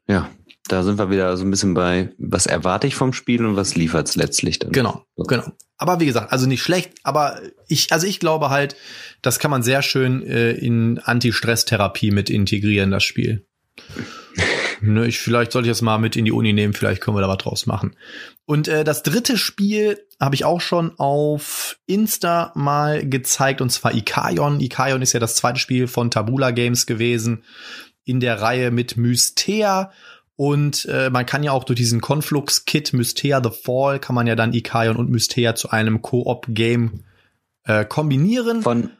ja, 0.08 0.30
da 0.66 0.82
sind 0.82 0.98
wir 0.98 1.10
wieder 1.10 1.36
so 1.36 1.44
ein 1.44 1.50
bisschen 1.50 1.74
bei, 1.74 2.08
was 2.16 2.46
erwarte 2.46 2.86
ich 2.86 2.94
vom 2.94 3.12
Spiel 3.12 3.44
und 3.44 3.56
was 3.56 3.76
liefert's 3.76 4.16
letztlich 4.16 4.58
dann. 4.58 4.72
Genau, 4.72 5.04
genau. 5.18 5.52
Aber 5.78 6.00
wie 6.00 6.06
gesagt, 6.06 6.32
also 6.32 6.46
nicht 6.46 6.62
schlecht, 6.62 6.92
aber 7.04 7.40
ich, 7.68 7.92
also 7.92 8.06
ich 8.06 8.18
glaube 8.18 8.50
halt, 8.50 8.76
das 9.22 9.38
kann 9.38 9.50
man 9.50 9.62
sehr 9.62 9.80
schön 9.82 10.22
äh, 10.26 10.50
in 10.50 10.98
Anti-Stress-Therapie 10.98 12.10
mit 12.10 12.30
integrieren, 12.30 12.90
das 12.90 13.04
Spiel. 13.04 13.46
ne, 14.80 15.06
ich, 15.06 15.20
vielleicht 15.20 15.52
sollte 15.52 15.68
ich 15.68 15.70
das 15.70 15.82
mal 15.82 15.98
mit 15.98 16.16
in 16.16 16.24
die 16.24 16.32
Uni 16.32 16.52
nehmen, 16.52 16.74
vielleicht 16.74 17.00
können 17.00 17.16
wir 17.16 17.20
da 17.20 17.28
was 17.28 17.38
draus 17.38 17.66
machen. 17.66 17.96
Und 18.44 18.66
äh, 18.66 18.82
das 18.82 19.04
dritte 19.04 19.38
Spiel 19.38 20.04
habe 20.20 20.34
ich 20.34 20.44
auch 20.44 20.60
schon 20.60 20.98
auf 20.98 21.78
Insta 21.86 22.52
mal 22.56 23.08
gezeigt, 23.08 23.60
und 23.60 23.70
zwar 23.70 23.94
Ikaion. 23.94 24.60
Ikaion 24.60 25.02
ist 25.02 25.12
ja 25.12 25.20
das 25.20 25.36
zweite 25.36 25.60
Spiel 25.60 25.86
von 25.86 26.10
Tabula 26.10 26.50
Games 26.50 26.86
gewesen 26.86 27.44
in 28.04 28.20
der 28.20 28.40
Reihe 28.40 28.70
mit 28.70 28.96
Mystea. 28.96 29.92
Und 30.38 30.84
äh, 30.84 31.10
man 31.10 31.26
kann 31.26 31.42
ja 31.42 31.50
auch 31.50 31.64
durch 31.64 31.78
diesen 31.78 32.00
Conflux-Kit 32.00 32.92
Mystea 32.92 33.42
The 33.42 33.50
Fall 33.50 33.98
kann 33.98 34.14
man 34.14 34.28
ja 34.28 34.36
dann 34.36 34.54
Ikaion 34.54 34.96
und 34.96 35.10
Mystea 35.10 35.56
zu 35.56 35.70
einem 35.70 36.00
Co-op-Game 36.00 37.02
äh, 37.64 37.84
kombinieren. 37.84 38.62
Von 38.62 38.92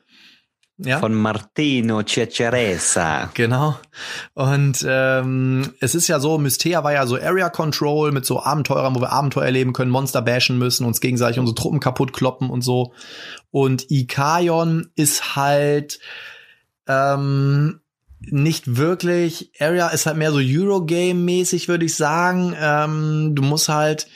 ja? 0.78 0.98
Von 0.98 1.14
Martino 1.14 2.02
Ceceresa. 2.02 3.30
Genau. 3.34 3.76
Und 4.34 4.84
ähm, 4.88 5.74
es 5.78 5.94
ist 5.94 6.08
ja 6.08 6.18
so, 6.18 6.38
Mystea 6.38 6.82
war 6.82 6.92
ja 6.92 7.06
so 7.06 7.14
Area 7.16 7.50
Control 7.50 8.10
mit 8.10 8.26
so 8.26 8.42
Abenteurern, 8.42 8.96
wo 8.96 9.00
wir 9.00 9.12
Abenteuer 9.12 9.44
erleben 9.44 9.72
können, 9.72 9.92
Monster 9.92 10.22
bashen 10.22 10.58
müssen, 10.58 10.86
uns 10.86 11.00
gegenseitig 11.00 11.38
unsere 11.38 11.54
Truppen 11.54 11.78
kaputt 11.78 12.12
kloppen 12.12 12.50
und 12.50 12.62
so. 12.62 12.94
Und 13.52 13.92
Ikaion 13.92 14.90
ist 14.96 15.36
halt 15.36 16.00
ähm, 16.88 17.80
nicht 18.20 18.76
wirklich. 18.76 19.52
Area 19.60 19.88
ist 19.88 20.06
halt 20.06 20.16
mehr 20.16 20.32
so 20.32 20.38
Eurogame-mäßig, 20.38 21.68
würde 21.68 21.84
ich 21.84 21.94
sagen. 21.94 22.54
Ähm, 22.58 23.34
du 23.34 23.42
musst 23.42 23.68
halt, 23.68 24.08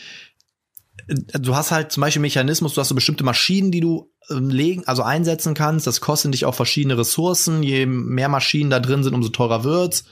du 1.07 1.55
hast 1.55 1.71
halt 1.71 1.93
zum 1.93 2.01
Beispiel 2.01 2.23
Mechanismus, 2.23 2.75
du 2.75 2.81
hast 2.81 2.89
so 2.89 2.95
bestimmte 2.95 3.25
Maschinen, 3.25 3.71
die 3.71 3.81
du 3.81 4.11
ähm, 4.31 4.51
legen, 4.51 4.83
also 4.87 5.03
einsetzen 5.03 5.55
kannst. 5.55 5.87
Das 5.87 6.01
kostet 6.01 6.35
dich 6.35 6.45
auch 6.45 6.55
verschiedene 6.55 6.99
Ressourcen. 6.99 7.63
Je 7.63 7.87
mehr 7.87 8.29
Maschinen 8.29 8.71
da 8.71 8.81
drin 8.81 9.03
sind, 9.03 9.15
umso 9.15 9.29
teurer 9.29 9.65
wird's. 9.65 10.05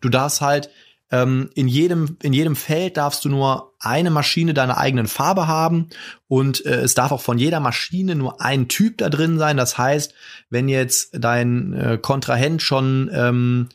Du 0.00 0.08
darfst 0.08 0.40
halt 0.40 0.70
ähm, 1.14 1.50
in 1.54 1.68
jedem, 1.68 2.16
in 2.22 2.32
jedem 2.32 2.56
Feld 2.56 2.96
darfst 2.96 3.24
du 3.24 3.28
nur 3.28 3.72
eine 3.78 4.10
Maschine 4.10 4.52
deiner 4.52 4.78
eigenen 4.78 5.06
Farbe 5.06 5.46
haben 5.46 5.88
und 6.26 6.66
äh, 6.66 6.80
es 6.80 6.94
darf 6.94 7.12
auch 7.12 7.20
von 7.20 7.38
jeder 7.38 7.60
Maschine 7.60 8.16
nur 8.16 8.40
ein 8.40 8.66
Typ 8.66 8.98
da 8.98 9.08
drin 9.08 9.38
sein. 9.38 9.56
Das 9.56 9.78
heißt, 9.78 10.12
wenn 10.50 10.68
jetzt 10.68 11.10
dein 11.12 11.72
äh, 11.74 11.98
Kontrahent 12.02 12.62
schon 12.62 13.10
ähm, 13.14 13.68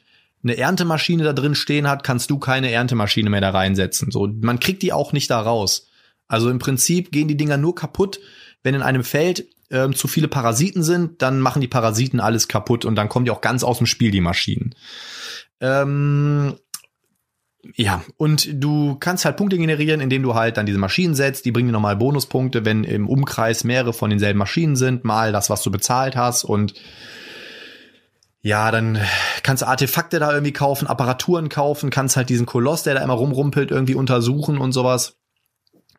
eine 0.44 0.58
Erntemaschine 0.58 1.24
da 1.24 1.32
drin 1.32 1.56
stehen 1.56 1.88
hat, 1.88 2.04
kannst 2.04 2.30
du 2.30 2.40
keine 2.40 2.72
Erntemaschine 2.72 3.30
mehr 3.30 3.42
da 3.42 3.52
reinsetzen. 3.52 4.12
So, 4.12 4.28
man 4.28 4.60
kriegt 4.60 4.82
die 4.82 4.92
auch 4.92 5.14
nicht 5.14 5.30
da 5.30 5.40
raus. 5.40 5.88
Also 6.28 6.50
im 6.50 6.60
Prinzip 6.60 7.12
gehen 7.12 7.30
die 7.30 7.38
Dinger 7.38 7.58
nur 7.58 7.74
kaputt, 7.74 8.20
wenn 8.64 8.76
in 8.76 8.82
einem 8.82 9.06
Feld 9.06 9.46
ähm, 9.72 9.96
zu 9.96 10.10
viele 10.10 10.28
Parasiten 10.28 10.84
sind, 10.84 11.22
dann 11.22 11.40
machen 11.40 11.62
die 11.62 11.68
Parasiten 11.70 12.20
alles 12.20 12.50
kaputt 12.50 12.84
und 12.84 12.96
dann 12.96 13.08
kommen 13.08 13.24
die 13.24 13.32
auch 13.32 13.42
ganz 13.42 13.64
aus 13.64 13.78
dem 13.78 13.88
Spiel, 13.88 14.12
die 14.12 14.20
Maschinen. 14.20 14.76
Ähm, 15.62 16.56
ja, 17.76 18.03
und 18.18 18.64
du 18.64 18.95
kannst 18.95 19.26
halt 19.26 19.36
Punkte 19.36 19.57
generieren, 19.57 19.99
indem 19.99 20.24
du 20.24 20.34
halt 20.34 20.57
dann 20.57 20.66
diese 20.66 20.80
Maschinen 20.80 21.14
setzt. 21.14 21.45
Die 21.45 21.51
bringen 21.51 21.68
dir 21.68 21.74
nochmal 21.74 21.97
Bonuspunkte, 21.97 22.64
wenn 22.64 22.84
im 22.86 23.07
Umkreis 23.07 23.64
mehrere 23.64 23.91
von 23.91 24.10
denselben 24.10 24.39
Maschinen 24.39 24.76
sind, 24.76 25.03
mal 25.03 25.32
das, 25.32 25.49
was 25.49 25.62
du 25.62 25.70
bezahlt 25.70 26.16
hast. 26.16 26.45
Und 26.45 26.74
ja, 28.41 28.72
dann 28.72 28.99
kannst 29.43 29.64
du 29.64 29.68
Artefakte 29.68 30.20
da 30.20 30.32
irgendwie 30.32 30.53
kaufen, 30.53 30.88
Apparaturen 30.88 31.49
kaufen, 31.49 31.89
kannst 31.89 32.16
halt 32.16 32.30
diesen 32.30 32.45
Koloss, 32.45 32.84
der 32.84 32.95
da 32.95 33.03
immer 33.03 33.14
rumrumpelt, 33.14 33.72
irgendwie 33.72 33.95
untersuchen 33.95 34.57
und 34.57 34.72
sowas. 34.72 35.19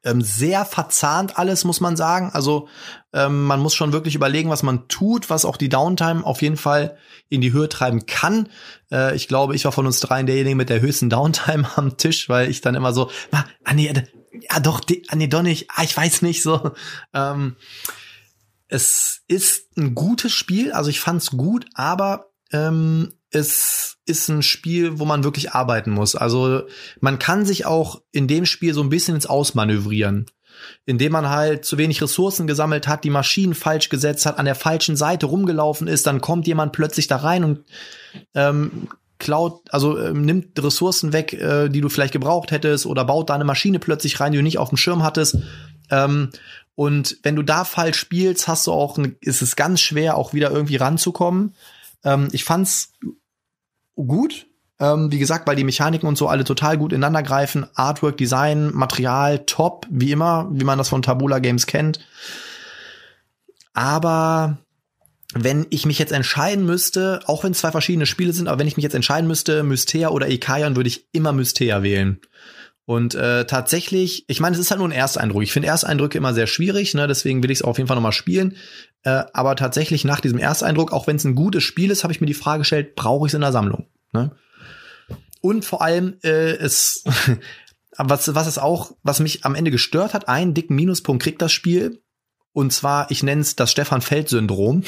Ähm, 0.02 0.22
sehr 0.22 0.64
verzahnt 0.64 1.38
alles, 1.38 1.64
muss 1.64 1.80
man 1.80 1.96
sagen. 1.96 2.30
Also 2.32 2.68
ähm, 3.12 3.44
man 3.44 3.60
muss 3.60 3.74
schon 3.74 3.92
wirklich 3.92 4.14
überlegen, 4.14 4.48
was 4.48 4.62
man 4.62 4.88
tut, 4.88 5.28
was 5.28 5.44
auch 5.44 5.56
die 5.56 5.68
Downtime 5.68 6.24
auf 6.24 6.40
jeden 6.40 6.56
Fall 6.56 6.96
in 7.28 7.40
die 7.40 7.52
Höhe 7.52 7.68
treiben 7.68 8.06
kann. 8.06 8.48
Äh, 8.90 9.14
ich 9.14 9.28
glaube, 9.28 9.54
ich 9.54 9.64
war 9.64 9.72
von 9.72 9.86
uns 9.86 10.00
dreien 10.00 10.26
derjenige 10.26 10.56
mit 10.56 10.70
der 10.70 10.80
höchsten 10.80 11.10
Downtime 11.10 11.68
am 11.76 11.96
Tisch, 11.96 12.28
weil 12.28 12.50
ich 12.50 12.60
dann 12.60 12.74
immer 12.74 12.92
so, 12.92 13.10
ah, 13.32 13.44
nee, 13.74 13.92
ja 14.50 14.60
doch, 14.60 14.80
die, 14.80 15.04
ah, 15.08 15.16
nee, 15.16 15.26
doch 15.26 15.42
nicht, 15.42 15.68
ah, 15.74 15.82
ich 15.82 15.96
weiß 15.96 16.22
nicht 16.22 16.42
so. 16.42 16.72
Ähm, 17.12 17.56
es 18.68 19.22
ist 19.26 19.76
ein 19.76 19.94
gutes 19.94 20.32
Spiel, 20.32 20.72
also 20.72 20.90
ich 20.90 21.00
fand's 21.00 21.32
gut, 21.32 21.66
aber 21.74 22.30
ähm, 22.52 23.12
es 23.30 23.98
ist 24.06 24.28
ein 24.28 24.42
Spiel, 24.42 24.98
wo 24.98 25.04
man 25.04 25.24
wirklich 25.24 25.52
arbeiten 25.52 25.90
muss. 25.90 26.16
Also 26.16 26.62
man 27.00 27.18
kann 27.18 27.46
sich 27.46 27.66
auch 27.66 28.02
in 28.12 28.26
dem 28.26 28.44
Spiel 28.44 28.74
so 28.74 28.82
ein 28.82 28.88
bisschen 28.88 29.14
ins 29.14 29.26
Ausmanövrieren, 29.26 30.26
indem 30.84 31.12
man 31.12 31.28
halt 31.28 31.64
zu 31.64 31.78
wenig 31.78 32.02
Ressourcen 32.02 32.46
gesammelt 32.46 32.88
hat, 32.88 33.04
die 33.04 33.10
Maschinen 33.10 33.54
falsch 33.54 33.88
gesetzt 33.88 34.26
hat, 34.26 34.38
an 34.38 34.46
der 34.46 34.54
falschen 34.54 34.96
Seite 34.96 35.26
rumgelaufen 35.26 35.86
ist, 35.86 36.06
dann 36.06 36.20
kommt 36.20 36.46
jemand 36.46 36.72
plötzlich 36.72 37.06
da 37.06 37.16
rein 37.16 37.44
und 37.44 37.64
ähm, 38.34 38.88
klaut, 39.18 39.62
also 39.70 39.98
ähm, 39.98 40.22
nimmt 40.22 40.60
Ressourcen 40.60 41.12
weg, 41.12 41.32
äh, 41.34 41.68
die 41.68 41.80
du 41.80 41.88
vielleicht 41.88 42.12
gebraucht 42.12 42.50
hättest, 42.50 42.86
oder 42.86 43.04
baut 43.04 43.30
da 43.30 43.34
eine 43.34 43.44
Maschine 43.44 43.78
plötzlich 43.78 44.18
rein, 44.18 44.32
die 44.32 44.38
du 44.38 44.42
nicht 44.42 44.58
auf 44.58 44.70
dem 44.70 44.78
Schirm 44.78 45.04
hattest. 45.04 45.36
Ähm, 45.90 46.30
und 46.74 47.18
wenn 47.22 47.36
du 47.36 47.42
da 47.42 47.64
falsch 47.64 47.98
spielst, 47.98 48.48
hast 48.48 48.66
du 48.66 48.72
auch, 48.72 48.98
ist 49.20 49.42
es 49.42 49.54
ganz 49.54 49.80
schwer, 49.80 50.16
auch 50.16 50.32
wieder 50.32 50.50
irgendwie 50.50 50.76
ranzukommen. 50.76 51.54
Ähm, 52.04 52.28
ich 52.32 52.44
fand's 52.44 52.94
gut. 54.04 54.46
Ähm, 54.78 55.12
wie 55.12 55.18
gesagt, 55.18 55.46
weil 55.46 55.56
die 55.56 55.64
Mechaniken 55.64 56.08
und 56.08 56.16
so 56.16 56.28
alle 56.28 56.44
total 56.44 56.78
gut 56.78 56.92
ineinander 56.92 57.22
greifen. 57.22 57.66
Artwork, 57.74 58.16
Design, 58.16 58.70
Material, 58.74 59.40
top, 59.40 59.86
wie 59.90 60.10
immer, 60.12 60.48
wie 60.50 60.64
man 60.64 60.78
das 60.78 60.88
von 60.88 61.02
Tabula 61.02 61.38
Games 61.38 61.66
kennt. 61.66 62.00
Aber 63.74 64.58
wenn 65.34 65.66
ich 65.70 65.86
mich 65.86 65.98
jetzt 65.98 66.12
entscheiden 66.12 66.64
müsste, 66.64 67.20
auch 67.26 67.44
wenn 67.44 67.52
es 67.52 67.58
zwei 67.58 67.70
verschiedene 67.70 68.06
Spiele 68.06 68.32
sind, 68.32 68.48
aber 68.48 68.58
wenn 68.58 68.66
ich 68.66 68.76
mich 68.76 68.82
jetzt 68.82 68.94
entscheiden 68.94 69.28
müsste, 69.28 69.62
Mystea 69.62 70.08
oder 70.08 70.28
Ikaion, 70.28 70.76
würde 70.76 70.88
ich 70.88 71.06
immer 71.12 71.32
Mystea 71.32 71.82
wählen. 71.82 72.20
Und 72.90 73.14
äh, 73.14 73.44
tatsächlich, 73.44 74.24
ich 74.26 74.40
meine, 74.40 74.54
es 74.54 74.60
ist 74.60 74.72
halt 74.72 74.80
nur 74.80 74.88
ein 74.88 74.90
Ersteindruck. 74.90 75.44
Ich 75.44 75.52
finde 75.52 75.68
Ersteindrücke 75.68 76.18
immer 76.18 76.34
sehr 76.34 76.48
schwierig, 76.48 76.92
ne? 76.92 77.06
deswegen 77.06 77.40
will 77.40 77.52
ich 77.52 77.58
es 77.58 77.62
auf 77.62 77.78
jeden 77.78 77.86
Fall 77.86 77.94
nochmal 77.94 78.10
spielen. 78.10 78.56
Äh, 79.04 79.22
aber 79.32 79.54
tatsächlich 79.54 80.04
nach 80.04 80.18
diesem 80.20 80.40
Ersteindruck, 80.40 80.92
auch 80.92 81.06
wenn 81.06 81.14
es 81.14 81.22
ein 81.22 81.36
gutes 81.36 81.62
Spiel 81.62 81.92
ist, 81.92 82.02
habe 82.02 82.12
ich 82.12 82.20
mir 82.20 82.26
die 82.26 82.34
Frage 82.34 82.62
gestellt, 82.62 82.96
brauche 82.96 83.28
ich 83.28 83.30
es 83.30 83.34
in 83.34 83.42
der 83.42 83.52
Sammlung? 83.52 83.86
Ne? 84.12 84.32
Und 85.40 85.64
vor 85.64 85.82
allem, 85.82 86.16
äh, 86.24 86.56
es, 86.56 87.04
was, 87.96 88.34
was 88.34 88.48
es 88.48 88.58
auch, 88.58 88.90
was 89.04 89.20
mich 89.20 89.44
am 89.44 89.54
Ende 89.54 89.70
gestört 89.70 90.12
hat, 90.12 90.26
einen 90.26 90.54
dicken 90.54 90.74
Minuspunkt 90.74 91.22
kriegt 91.22 91.40
das 91.40 91.52
Spiel, 91.52 92.02
und 92.52 92.72
zwar, 92.72 93.10
ich 93.12 93.22
nenne 93.22 93.42
es 93.42 93.54
das 93.54 93.70
Stefan 93.70 94.00
Feld-Syndrom. 94.00 94.82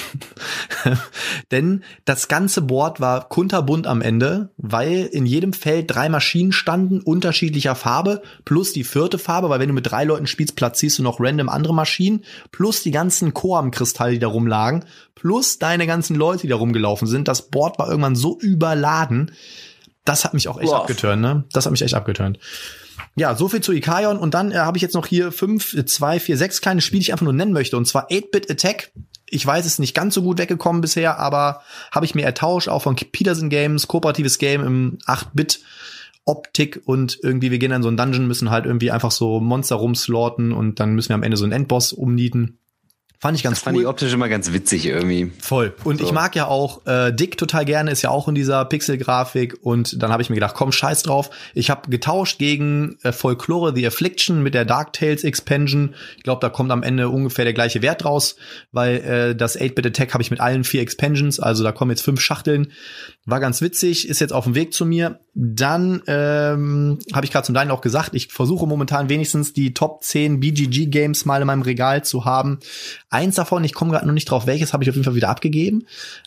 Denn 1.53 1.85
das 2.05 2.27
ganze 2.27 2.61
Board 2.61 3.01
war 3.01 3.29
kunterbunt 3.29 3.87
am 3.87 4.03
Ende, 4.03 4.51
weil 4.57 5.09
in 5.13 5.27
jedem 5.27 5.53
Feld 5.53 5.89
drei 5.89 6.09
Maschinen 6.09 6.51
standen, 6.51 7.01
unterschiedlicher 7.01 7.77
Farbe, 7.77 8.23
plus 8.45 8.73
die 8.73 8.83
vierte 8.83 9.17
Farbe, 9.17 9.49
weil 9.49 9.61
wenn 9.61 9.69
du 9.69 9.75
mit 9.75 9.89
drei 9.89 10.03
Leuten 10.03 10.27
spielst, 10.27 10.57
platzierst 10.57 10.99
du 10.99 11.05
noch 11.05 11.21
random 11.21 11.49
andere 11.49 11.73
Maschinen, 11.75 12.25
plus 12.51 12.83
die 12.83 12.91
ganzen 12.91 13.33
Koam-Kristalle, 13.33 14.15
die 14.15 14.19
da 14.19 14.29
rumlagen, 14.29 14.85
plus 15.15 15.61
deine 15.61 15.87
ganzen 15.87 16.17
Leute, 16.17 16.43
die 16.43 16.49
da 16.49 16.57
rumgelaufen 16.57 17.07
sind. 17.07 17.29
Das 17.29 17.43
Board 17.43 17.79
war 17.79 17.89
irgendwann 17.89 18.17
so 18.17 18.39
überladen. 18.41 19.31
Das 20.05 20.25
hat 20.25 20.35
mich 20.35 20.49
auch 20.49 20.59
echt 20.59 20.73
wow. 20.73 20.81
abgeturnt, 20.81 21.23
ne? 21.23 21.45
Das 21.53 21.65
hat 21.65 21.71
mich 21.71 21.83
echt 21.83 21.95
abgeturnt. 21.95 22.41
Ja, 23.15 23.35
so 23.35 23.49
viel 23.49 23.61
zu 23.61 23.73
Ikaion. 23.73 24.19
Und 24.19 24.35
dann 24.35 24.53
äh, 24.53 24.57
habe 24.57 24.77
ich 24.77 24.83
jetzt 24.83 24.95
noch 24.95 25.07
hier 25.07 25.33
fünf, 25.33 25.75
äh, 25.75 25.85
zwei, 25.85 26.21
vier, 26.21 26.37
sechs 26.37 26.61
kleine 26.61 26.81
Spiele, 26.81 27.01
die 27.01 27.07
ich 27.07 27.13
einfach 27.13 27.25
nur 27.25 27.33
nennen 27.33 27.53
möchte. 27.53 27.77
Und 27.77 27.87
zwar 27.87 28.09
8-Bit 28.09 28.51
Attack. 28.51 28.93
Ich 29.29 29.47
weiß, 29.47 29.65
es 29.65 29.75
ist 29.75 29.79
nicht 29.79 29.95
ganz 29.95 30.15
so 30.15 30.23
gut 30.23 30.39
weggekommen 30.39 30.83
bisher, 30.83 31.19
aber 31.19 31.63
habe 31.91 32.05
ich 32.05 32.15
mir 32.15 32.25
ertauscht, 32.25 32.69
auch 32.69 32.83
von 32.83 32.97
Peterson 32.97 33.49
Games, 33.49 33.89
kooperatives 33.89 34.39
Game 34.39 34.65
im 34.65 34.99
8-Bit. 35.07 35.61
Optik 36.25 36.83
und 36.85 37.19
irgendwie, 37.23 37.51
wir 37.51 37.59
gehen 37.59 37.73
in 37.73 37.83
so 37.83 37.89
einen 37.89 37.97
Dungeon, 37.97 38.29
müssen 38.29 38.51
halt 38.51 38.65
irgendwie 38.65 38.93
einfach 38.93 39.11
so 39.11 39.41
Monster 39.41 39.75
rumslorten 39.75 40.53
und 40.53 40.79
dann 40.79 40.95
müssen 40.95 41.09
wir 41.09 41.15
am 41.17 41.25
Ende 41.25 41.37
so 41.37 41.43
einen 41.43 41.53
Endboss 41.53 41.93
umnieten. 41.93 42.59
Fand 43.23 43.37
ich 43.37 43.45
ganz 43.45 43.59
das 43.59 43.63
cool. 43.63 43.75
Fand 43.75 43.83
ich 43.83 43.87
optisch 43.87 44.13
immer 44.13 44.29
ganz 44.29 44.53
witzig 44.53 44.85
irgendwie. 44.85 45.31
Voll. 45.39 45.77
Und 45.85 46.01
so. 46.01 46.05
ich 46.05 46.11
mag 46.11 46.35
ja 46.35 46.49
auch 46.49 46.85
äh, 46.87 47.13
Dick 47.13 47.39
total 47.39 47.65
gerne, 47.65 47.93
ist 47.93 48.03
ja 48.03 48.11
auch 48.11 48.27
in 48.27 48.35
dieser 48.35 48.65
Pixel-Grafik. 48.65 49.59
Und 49.63 50.03
dann 50.03 50.11
habe 50.11 50.23
ich 50.23 50.29
mir 50.29 50.35
gedacht, 50.35 50.57
komm, 50.57 50.73
scheiß 50.73 51.05
drauf. 51.05 51.31
Ich 51.55 51.71
habe 51.71 51.89
getauscht 51.89 52.41
gegen 52.41 52.97
äh, 53.05 53.13
Folklore 53.13 53.77
The 53.77 53.87
Affliction 53.87 54.43
mit 54.43 54.55
der 54.55 54.65
Dark 54.65 54.93
Tales 54.93 55.23
Expansion. 55.23 55.95
Ich 56.17 56.25
glaube, 56.25 56.41
da 56.41 56.49
kommt 56.49 56.73
am 56.73 56.83
Ende 56.83 57.11
ungefähr 57.11 57.45
der 57.45 57.55
gleiche 57.55 57.81
Wert 57.81 58.05
raus, 58.05 58.35
weil 58.73 58.97
äh, 58.97 59.37
das 59.37 59.57
8-Bit 59.57 59.87
Attack 59.87 60.15
habe 60.15 60.23
ich 60.25 60.33
mit 60.33 60.41
allen 60.41 60.65
vier 60.65 60.81
Expansions, 60.83 61.39
also 61.39 61.63
da 61.63 61.71
kommen 61.71 61.93
jetzt 61.93 62.03
fünf 62.03 62.21
Schachteln. 62.21 62.73
War 63.25 63.39
ganz 63.39 63.63
witzig, 63.63 64.09
ist 64.09 64.19
jetzt 64.19 64.33
auf 64.33 64.47
dem 64.47 64.57
Weg 64.57 64.75
zu 64.75 64.85
mir. 64.85 65.21
Dann 65.35 66.03
ähm, 66.09 66.99
habe 67.15 67.25
ich 67.25 67.31
gerade 67.31 67.47
zum 67.47 67.55
Deinen 67.55 67.71
auch 67.71 67.83
gesagt, 67.83 68.17
ich 68.17 68.33
versuche 68.33 68.67
momentan 68.67 69.09
wenigstens 69.09 69.53
die 69.53 69.75
Top 69.75 70.03
10 70.03 70.41
BGG-Games 70.41 71.25
mal 71.25 71.41
in 71.41 71.47
meinem 71.47 71.63
Regal 71.63 72.05
zu 72.05 72.25
haben. 72.25 72.59
Eins 73.13 73.35
davon, 73.35 73.63
ich 73.63 73.75
komme 73.75 73.91
gerade 73.91 74.07
noch 74.07 74.15
nicht 74.15 74.25
drauf, 74.25 74.47
welches 74.47 74.73
habe 74.73 74.85
ich 74.85 74.89
auf 74.89 74.97
jeden 74.97 75.05
Fall 75.05 75.15
wieder 75.15 75.29
abgegeben. 75.29 75.85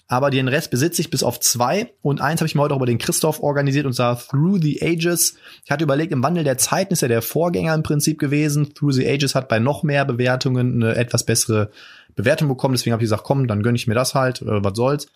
Aber 0.07 0.29
den 0.29 0.47
Rest 0.47 0.69
besitze 0.69 1.01
ich 1.01 1.09
bis 1.09 1.23
auf 1.23 1.39
zwei. 1.39 1.91
Und 2.03 2.21
eins 2.21 2.41
habe 2.41 2.47
ich 2.47 2.53
mir 2.53 2.61
heute 2.61 2.75
auch 2.75 2.77
über 2.77 2.85
den 2.85 2.99
Christoph 2.99 3.41
organisiert 3.41 3.87
und 3.87 3.93
zwar 3.93 4.19
Through 4.19 4.59
the 4.61 4.83
Ages. 4.83 5.35
Ich 5.63 5.71
hatte 5.71 5.83
überlegt, 5.83 6.11
im 6.11 6.21
Wandel 6.21 6.43
der 6.43 6.59
Zeiten 6.59 6.93
ist 6.93 7.01
ja 7.01 7.07
der 7.07 7.23
Vorgänger 7.23 7.73
im 7.73 7.81
Prinzip 7.81 8.19
gewesen. 8.19 8.75
Through 8.75 8.91
the 8.91 9.09
Ages 9.09 9.33
hat 9.33 9.49
bei 9.49 9.57
noch 9.57 9.81
mehr 9.81 10.05
Bewertungen 10.05 10.83
eine 10.83 10.95
etwas 10.95 11.23
bessere 11.23 11.71
Bewertung 12.15 12.49
bekommen. 12.49 12.75
Deswegen 12.75 12.93
habe 12.93 13.01
ich 13.01 13.07
gesagt, 13.09 13.23
komm, 13.23 13.47
dann 13.47 13.63
gönne 13.63 13.77
ich 13.77 13.87
mir 13.87 13.95
das 13.95 14.13
halt. 14.13 14.43
Äh, 14.43 14.63
was 14.63 14.75
soll's. 14.75 15.07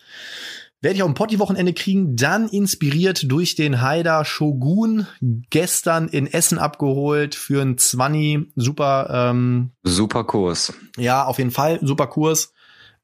Werde 0.82 0.96
ich 0.96 1.02
auch 1.02 1.08
ein 1.08 1.14
Potti-Wochenende 1.14 1.74
kriegen, 1.74 2.16
dann 2.16 2.48
inspiriert 2.48 3.30
durch 3.30 3.54
den 3.54 3.82
Haider 3.82 4.24
Shogun, 4.24 5.06
gestern 5.50 6.08
in 6.08 6.26
Essen 6.26 6.58
abgeholt 6.58 7.34
für 7.34 7.60
ein 7.60 7.76
Zwanni, 7.76 8.50
super. 8.56 9.30
Ähm, 9.30 9.72
super 9.82 10.24
Kurs. 10.24 10.72
Ja, 10.96 11.24
auf 11.24 11.38
jeden 11.38 11.50
Fall, 11.50 11.80
super 11.82 12.06
Kurs. 12.06 12.54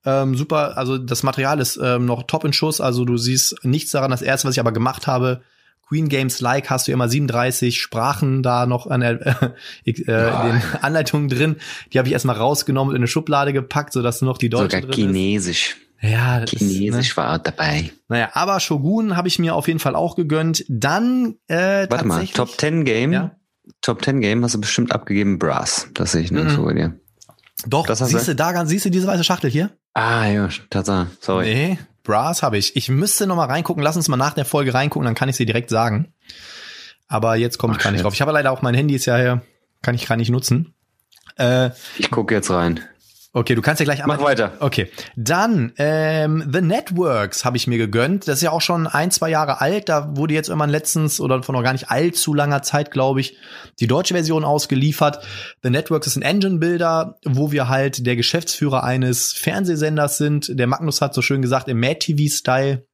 Ähm, 0.06 0.36
super, 0.36 0.78
also 0.78 0.96
das 0.96 1.22
Material 1.22 1.60
ist 1.60 1.78
ähm, 1.82 2.06
noch 2.06 2.22
top 2.22 2.44
in 2.44 2.54
Schuss, 2.54 2.80
also 2.80 3.04
du 3.04 3.18
siehst 3.18 3.62
nichts 3.62 3.90
daran. 3.90 4.10
Das 4.10 4.22
erste, 4.22 4.48
was 4.48 4.54
ich 4.54 4.60
aber 4.60 4.72
gemacht 4.72 5.06
habe, 5.06 5.42
Queen 5.88 6.08
Games 6.08 6.40
Like 6.40 6.70
hast 6.70 6.88
du 6.88 6.92
immer 6.92 7.08
37 7.08 7.78
Sprachen 7.78 8.42
da 8.42 8.66
noch 8.66 8.86
an 8.86 9.00
der, 9.00 9.54
äh, 9.84 9.90
äh, 9.90 9.92
in 9.92 10.02
den 10.04 10.62
Anleitungen 10.80 11.28
drin. 11.28 11.56
Die 11.92 11.98
habe 11.98 12.08
ich 12.08 12.12
erstmal 12.12 12.36
rausgenommen 12.36 12.90
und 12.90 12.96
in 12.96 13.00
eine 13.00 13.08
Schublade 13.08 13.52
gepackt, 13.52 13.92
sodass 13.92 14.22
nur 14.22 14.30
noch 14.30 14.38
die 14.38 14.48
deutsche 14.48 14.76
Sogar 14.76 14.90
drin 14.90 15.12
Chinesisch. 15.12 15.70
Ist. 15.70 15.85
Ja, 16.00 16.40
das 16.40 16.50
Chinesisch 16.50 17.10
ist, 17.10 17.16
ne? 17.16 17.22
war 17.22 17.38
dabei. 17.38 17.90
Naja, 18.08 18.30
aber 18.34 18.60
Shogun 18.60 19.16
habe 19.16 19.28
ich 19.28 19.38
mir 19.38 19.54
auf 19.54 19.66
jeden 19.66 19.80
Fall 19.80 19.96
auch 19.96 20.14
gegönnt. 20.16 20.64
Dann 20.68 21.36
äh, 21.48 21.86
Warte 21.88 22.06
mal, 22.06 22.26
Top 22.26 22.50
10 22.58 22.84
Game. 22.84 23.12
Ja? 23.12 23.36
Top 23.80 24.04
10 24.04 24.20
Game 24.20 24.44
hast 24.44 24.54
du 24.54 24.60
bestimmt 24.60 24.92
abgegeben 24.92 25.38
Brass. 25.38 25.88
Das 25.94 26.12
sehe 26.12 26.22
ich 26.22 26.30
nur 26.30 26.44
mhm. 26.44 26.50
so 26.50 26.64
bei 26.64 26.74
dir. 26.74 26.98
Doch, 27.66 27.86
das 27.86 27.98
siehst 27.98 28.28
du 28.28 28.34
da 28.34 28.66
siehst 28.66 28.84
du 28.84 28.90
diese 28.90 29.06
weiße 29.06 29.24
Schachtel 29.24 29.50
hier? 29.50 29.70
Ah, 29.94 30.26
ja, 30.26 30.48
Tatsache. 30.70 31.08
Sorry. 31.20 31.46
Nee, 31.46 31.78
Brass 32.04 32.42
habe 32.42 32.58
ich. 32.58 32.76
Ich 32.76 32.88
müsste 32.88 33.26
noch 33.26 33.36
mal 33.36 33.46
reingucken. 33.46 33.82
Lass 33.82 33.96
uns 33.96 34.08
mal 34.08 34.16
nach 34.16 34.34
der 34.34 34.44
Folge 34.44 34.74
reingucken, 34.74 35.06
dann 35.06 35.14
kann 35.14 35.28
ich 35.28 35.36
sie 35.36 35.46
direkt 35.46 35.70
sagen. 35.70 36.12
Aber 37.08 37.36
jetzt 37.36 37.58
komme 37.58 37.74
ich 37.74 37.82
gar 37.82 37.92
nicht 37.92 38.04
drauf. 38.04 38.14
Ich 38.14 38.20
habe 38.20 38.32
leider 38.32 38.52
auch 38.52 38.62
mein 38.62 38.74
Handy 38.74 38.94
ist 38.94 39.06
ja 39.06 39.16
hier, 39.16 39.42
kann 39.82 39.94
ich 39.94 40.06
gar 40.06 40.16
nicht 40.16 40.30
nutzen. 40.30 40.74
Äh, 41.36 41.70
ich 41.98 42.10
gucke 42.10 42.34
jetzt 42.34 42.50
rein. 42.50 42.80
Okay, 43.36 43.54
du 43.54 43.60
kannst 43.60 43.80
ja 43.80 43.84
gleich 43.84 44.02
Mach 44.06 44.22
weiter. 44.22 44.52
Okay. 44.60 44.90
Dann 45.14 45.74
ähm, 45.76 46.48
The 46.50 46.62
Networks 46.62 47.44
habe 47.44 47.58
ich 47.58 47.66
mir 47.66 47.76
gegönnt. 47.76 48.26
Das 48.26 48.36
ist 48.36 48.42
ja 48.42 48.50
auch 48.50 48.62
schon 48.62 48.86
ein, 48.86 49.10
zwei 49.10 49.28
Jahre 49.28 49.60
alt. 49.60 49.90
Da 49.90 50.16
wurde 50.16 50.32
jetzt 50.32 50.48
irgendwann 50.48 50.70
letztens 50.70 51.20
oder 51.20 51.42
von 51.42 51.54
noch 51.54 51.62
gar 51.62 51.74
nicht 51.74 51.90
allzu 51.90 52.32
langer 52.32 52.62
Zeit, 52.62 52.90
glaube 52.90 53.20
ich, 53.20 53.36
die 53.78 53.88
deutsche 53.88 54.14
Version 54.14 54.42
ausgeliefert. 54.42 55.22
The 55.62 55.68
Networks 55.68 56.06
ist 56.06 56.16
ein 56.16 56.22
Engine-Builder, 56.22 57.18
wo 57.26 57.52
wir 57.52 57.68
halt 57.68 58.06
der 58.06 58.16
Geschäftsführer 58.16 58.84
eines 58.84 59.34
Fernsehsenders 59.34 60.16
sind. 60.16 60.58
Der 60.58 60.66
Magnus 60.66 61.02
hat 61.02 61.12
so 61.12 61.20
schön 61.20 61.42
gesagt, 61.42 61.68
im 61.68 61.78
Mad-TV-Style 61.78 62.86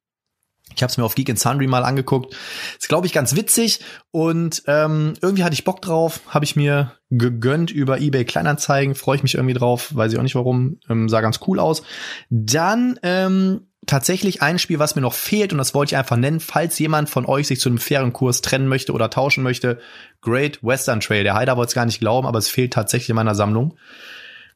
Ich 0.75 0.83
habe 0.83 0.91
es 0.91 0.97
mir 0.97 1.03
auf 1.03 1.15
Geek 1.15 1.37
Sundry 1.37 1.67
mal 1.67 1.83
angeguckt. 1.83 2.35
Ist, 2.79 2.89
glaube 2.89 3.07
ich, 3.07 3.13
ganz 3.13 3.35
witzig 3.35 3.79
und 4.11 4.63
ähm, 4.67 5.13
irgendwie 5.21 5.43
hatte 5.43 5.53
ich 5.53 5.63
Bock 5.63 5.81
drauf. 5.81 6.21
Habe 6.27 6.45
ich 6.45 6.55
mir 6.55 6.93
gegönnt 7.09 7.71
über 7.71 7.99
eBay 7.99 8.25
Kleinanzeigen. 8.25 8.95
Freue 8.95 9.17
ich 9.17 9.23
mich 9.23 9.35
irgendwie 9.35 9.53
drauf. 9.53 9.95
Weiß 9.95 10.11
ich 10.11 10.19
auch 10.19 10.23
nicht 10.23 10.35
warum. 10.35 10.79
Ähm, 10.89 11.09
sah 11.09 11.21
ganz 11.21 11.39
cool 11.47 11.59
aus. 11.59 11.83
Dann 12.29 12.99
ähm, 13.03 13.67
tatsächlich 13.85 14.41
ein 14.41 14.59
Spiel, 14.59 14.79
was 14.79 14.95
mir 14.95 15.01
noch 15.01 15.13
fehlt 15.13 15.51
und 15.51 15.57
das 15.57 15.73
wollte 15.73 15.93
ich 15.93 15.97
einfach 15.97 16.17
nennen, 16.17 16.39
falls 16.39 16.79
jemand 16.79 17.09
von 17.09 17.25
euch 17.25 17.47
sich 17.47 17.59
zu 17.59 17.69
einem 17.69 17.77
fairen 17.77 18.13
Kurs 18.13 18.41
trennen 18.41 18.67
möchte 18.67 18.93
oder 18.93 19.09
tauschen 19.09 19.43
möchte. 19.43 19.79
Great 20.21 20.63
Western 20.63 20.99
Trail. 20.99 21.23
Der 21.23 21.35
Heider 21.35 21.57
wollte 21.57 21.69
es 21.69 21.75
gar 21.75 21.85
nicht 21.85 21.99
glauben, 21.99 22.27
aber 22.27 22.39
es 22.39 22.49
fehlt 22.49 22.73
tatsächlich 22.73 23.09
in 23.09 23.15
meiner 23.15 23.35
Sammlung. 23.35 23.77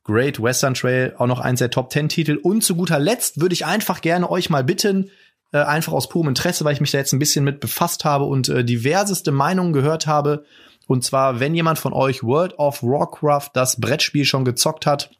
Great 0.04 0.42
Western 0.42 0.74
Trail, 0.74 1.14
auch 1.18 1.28
noch 1.28 1.42
eins 1.42 1.60
der 1.60 1.70
Top 1.70 1.92
10 1.92 2.08
Titel. 2.08 2.40
Und 2.42 2.64
zu 2.64 2.76
guter 2.76 2.98
Letzt 2.98 3.42
würde 3.42 3.54
ich 3.54 3.66
einfach 3.66 4.00
gerne 4.00 4.32
euch 4.32 4.50
mal 4.50 4.64
bitten, 4.64 5.12
äh, 5.52 5.60
einfach 5.60 5.94
aus 5.94 6.10
purem 6.10 6.30
Interesse, 6.30 6.66
weil 6.66 6.74
ich 6.74 6.82
mich 6.82 6.92
da 6.92 6.98
jetzt 6.98 7.14
ein 7.14 7.20
bisschen 7.20 7.46
mit 7.46 7.60
befasst 7.60 8.06
habe 8.06 8.26
und 8.26 8.50
äh, 8.50 8.64
diverseste 8.64 9.32
Meinungen 9.32 9.74
gehört 9.74 10.08
habe. 10.08 10.46
Und 10.88 11.04
zwar, 11.04 11.40
wenn 11.40 11.56
jemand 11.56 11.80
von 11.80 11.94
euch 11.94 12.24
World 12.24 12.58
of 12.60 12.82
Warcraft, 12.82 13.50
das 13.54 13.80
Brettspiel 13.80 14.26
schon 14.26 14.46
gezockt 14.46 14.86
hat, 14.86 15.12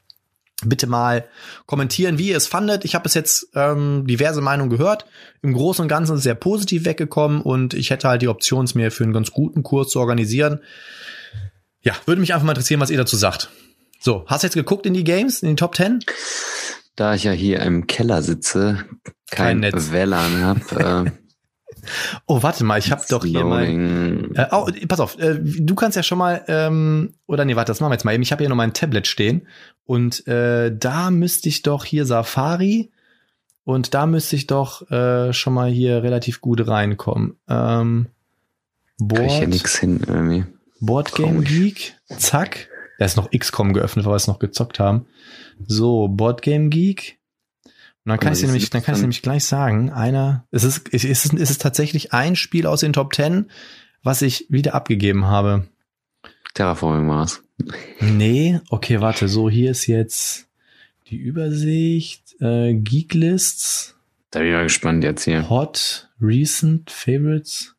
bitte 0.64 0.88
mal 0.88 1.28
kommentieren, 1.66 2.18
wie 2.18 2.30
ihr 2.30 2.38
es 2.38 2.48
fandet. 2.48 2.84
Ich 2.84 2.96
habe 2.96 3.04
bis 3.04 3.14
jetzt 3.14 3.50
ähm, 3.54 4.06
diverse 4.08 4.42
Meinungen 4.42 4.70
gehört. 4.70 5.06
Im 5.42 5.54
Großen 5.54 5.84
und 5.84 5.88
Ganzen 5.88 6.14
ist 6.14 6.20
es 6.20 6.24
sehr 6.24 6.36
positiv 6.36 6.86
weggekommen 6.86 7.42
und 7.42 7.74
ich 7.74 7.92
hätte 7.92 8.08
halt 8.08 8.22
die 8.22 8.28
Option, 8.28 8.66
es 8.66 8.74
mir 8.74 8.92
für 8.92 9.04
einen 9.04 9.14
ganz 9.14 9.32
guten 9.32 9.62
Kurs 9.62 9.90
zu 9.90 10.00
organisieren. 10.00 10.62
Ja, 11.82 11.94
würde 12.06 12.22
mich 12.22 12.34
einfach 12.34 12.46
mal 12.46 12.54
interessieren, 12.54 12.80
was 12.80 12.90
ihr 12.90 12.98
dazu 12.98 13.16
sagt. 13.16 13.50
So, 14.00 14.26
hast 14.28 14.44
du 14.44 14.48
jetzt 14.48 14.56
geguckt 14.56 14.86
in 14.86 14.94
die 14.94 15.04
Games, 15.04 15.44
in 15.44 15.50
die 15.50 15.56
Top 15.56 15.76
10? 15.76 16.00
Da 16.98 17.14
ich 17.14 17.24
ja 17.24 17.32
hier 17.32 17.62
im 17.62 17.86
Keller 17.86 18.24
sitze, 18.24 18.84
kein, 19.30 19.46
kein 19.48 19.60
Netz. 19.60 19.92
WLAN 19.92 20.44
habe. 20.44 21.12
Äh, 21.88 22.20
oh, 22.26 22.44
warte 22.44 22.66
mal, 22.66 22.80
ich 22.80 22.92
habe 22.92 23.04
doch 23.08 23.24
hier 23.24 23.46
mal. 23.46 23.64
Äh, 23.66 24.48
oh, 24.52 24.68
pass 24.90 25.00
auf, 25.00 25.18
äh, 25.20 25.40
du 25.40 25.74
kannst 25.76 25.96
ja 25.96 26.04
schon 26.04 26.18
mal, 26.18 26.44
ähm, 26.48 27.14
oder 27.28 27.46
nee, 27.46 27.56
warte, 27.56 27.70
das 27.70 27.80
machen 27.80 27.92
wir 27.92 27.96
jetzt 27.96 28.04
mal 28.04 28.14
eben. 28.14 28.24
Ich 28.24 28.34
habe 28.34 28.44
hier 28.44 28.50
noch 28.50 28.58
mein 28.58 28.74
Tablet 28.74 29.08
stehen 29.08 29.48
und 29.86 30.28
äh, 30.28 30.76
da 30.76 31.12
müsste 31.12 31.48
ich 31.48 31.62
doch 31.62 31.86
hier 31.86 32.06
Safari 32.06 32.92
und 33.64 33.94
da 33.94 34.06
müsste 34.06 34.36
ich 34.36 34.48
doch 34.48 34.90
äh, 34.92 35.32
schon 35.32 35.54
mal 35.54 35.70
hier 35.70 36.04
relativ 36.04 36.42
gut 36.42 36.68
reinkommen. 36.68 37.38
Ähm, 37.48 38.08
Board, 38.98 39.22
Krieg 39.22 39.32
ich 39.32 39.38
hier 39.38 39.48
nix 39.48 39.78
hin 39.78 40.02
irgendwie. 40.06 40.46
Board 40.82 41.14
Game 41.14 41.44
Geek, 41.44 41.96
zack. 42.18 42.70
Da 42.98 43.06
ist 43.06 43.18
noch 43.18 43.30
XCOM 43.32 43.74
geöffnet, 43.74 44.06
weil 44.06 44.14
wir 44.14 44.18
es 44.18 44.28
noch 44.28 44.40
gezockt 44.40 44.80
haben. 44.80 45.06
So, 45.66 46.08
Board 46.08 46.42
Game 46.42 46.70
Geek. 46.70 47.18
Und 47.64 48.12
dann 48.12 48.20
kann 48.20 48.34
ich 48.34 48.42
nämlich, 48.42 48.70
dann 48.70 48.84
kann 48.84 48.96
ich 48.96 49.02
nämlich 49.02 49.22
gleich 49.22 49.44
sagen, 49.44 49.92
einer, 49.92 50.46
es 50.52 50.64
ist, 50.64 50.94
es 50.94 51.04
ist, 51.04 51.34
es 51.34 51.52
ist 51.52 51.62
tatsächlich 51.62 52.14
ein 52.14 52.36
Spiel 52.36 52.66
aus 52.66 52.80
den 52.80 52.94
Top 52.94 53.12
Ten, 53.12 53.52
was 54.02 54.22
ich 54.22 54.46
wieder 54.50 54.74
abgegeben 54.74 55.26
habe. 55.26 55.68
Terraforming 56.54 57.06
Mars. 57.06 57.44
Nee, 58.00 58.62
okay, 58.70 59.02
warte, 59.02 59.28
so, 59.28 59.50
hier 59.50 59.72
ist 59.72 59.88
jetzt 59.88 60.48
die 61.10 61.18
Übersicht, 61.18 62.36
äh, 62.40 62.74
Geeklists. 62.74 63.96
Da 64.32 64.40
bin 64.40 64.50
ich 64.50 64.54
mal 64.54 64.64
gespannt 64.64 65.04
jetzt 65.04 65.24
hier. 65.26 65.50
Hot, 65.50 66.10
Recent, 66.22 66.90
Favorites. 66.90 67.76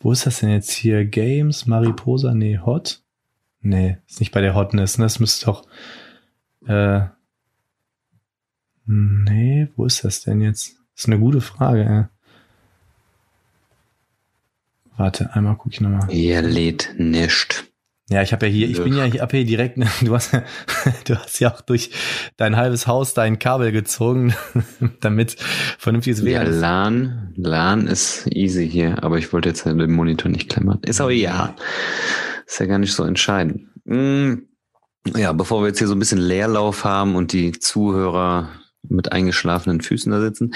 Wo 0.00 0.12
ist 0.12 0.26
das 0.26 0.40
denn 0.40 0.50
jetzt 0.50 0.70
hier? 0.70 1.04
Games, 1.04 1.66
Mariposa, 1.66 2.34
nee, 2.34 2.58
Hot. 2.58 3.03
Nee, 3.64 3.96
ist 4.06 4.20
nicht 4.20 4.30
bei 4.30 4.42
der 4.42 4.54
Hotness, 4.54 4.98
ne? 4.98 5.06
Das 5.06 5.20
müsste 5.20 5.46
doch, 5.46 5.66
äh, 6.66 7.00
nee, 8.84 9.68
wo 9.74 9.86
ist 9.86 10.04
das 10.04 10.20
denn 10.20 10.42
jetzt? 10.42 10.76
Das 10.94 11.04
ist 11.04 11.06
eine 11.06 11.18
gute 11.18 11.40
Frage, 11.40 11.84
ey. 11.84 12.04
Warte, 14.98 15.34
einmal 15.34 15.56
gucke 15.56 15.70
ich 15.70 15.80
nochmal. 15.80 16.12
Ihr 16.12 16.42
lädt 16.42 16.94
nicht. 16.98 17.64
Ja, 18.10 18.20
ich 18.20 18.34
habe 18.34 18.46
ja 18.46 18.52
hier, 18.52 18.68
ich 18.68 18.82
bin 18.82 18.94
ja 18.94 19.04
hier, 19.04 19.22
ab 19.22 19.30
hier 19.30 19.46
direkt, 19.46 19.78
du 20.02 20.14
hast, 20.14 20.34
du 21.06 21.16
hast 21.16 21.40
ja 21.40 21.54
auch 21.54 21.62
durch 21.62 21.90
dein 22.36 22.56
halbes 22.56 22.86
Haus 22.86 23.14
dein 23.14 23.38
Kabel 23.38 23.72
gezogen, 23.72 24.34
damit 25.00 25.36
vernünftiges 25.78 26.22
WLAN. 26.22 26.52
Ja, 26.52 26.60
LAN, 26.60 27.32
LAN 27.34 27.86
ist 27.86 28.26
easy 28.26 28.68
hier, 28.68 29.02
aber 29.02 29.16
ich 29.16 29.32
wollte 29.32 29.48
jetzt 29.48 29.64
den 29.64 29.90
Monitor 29.90 30.30
nicht 30.30 30.50
klemmern. 30.50 30.80
Ist 30.82 31.00
aber 31.00 31.12
ja, 31.12 31.56
ist 32.46 32.60
ja 32.60 32.66
gar 32.66 32.78
nicht 32.78 32.92
so 32.92 33.04
entscheidend. 33.04 33.68
Hm, 33.86 34.48
ja, 35.16 35.32
bevor 35.32 35.62
wir 35.62 35.68
jetzt 35.68 35.78
hier 35.78 35.88
so 35.88 35.94
ein 35.94 35.98
bisschen 35.98 36.18
Leerlauf 36.18 36.84
haben 36.84 37.14
und 37.16 37.32
die 37.32 37.52
Zuhörer 37.52 38.48
mit 38.88 39.12
eingeschlafenen 39.12 39.80
Füßen 39.80 40.12
da 40.12 40.20
sitzen. 40.20 40.54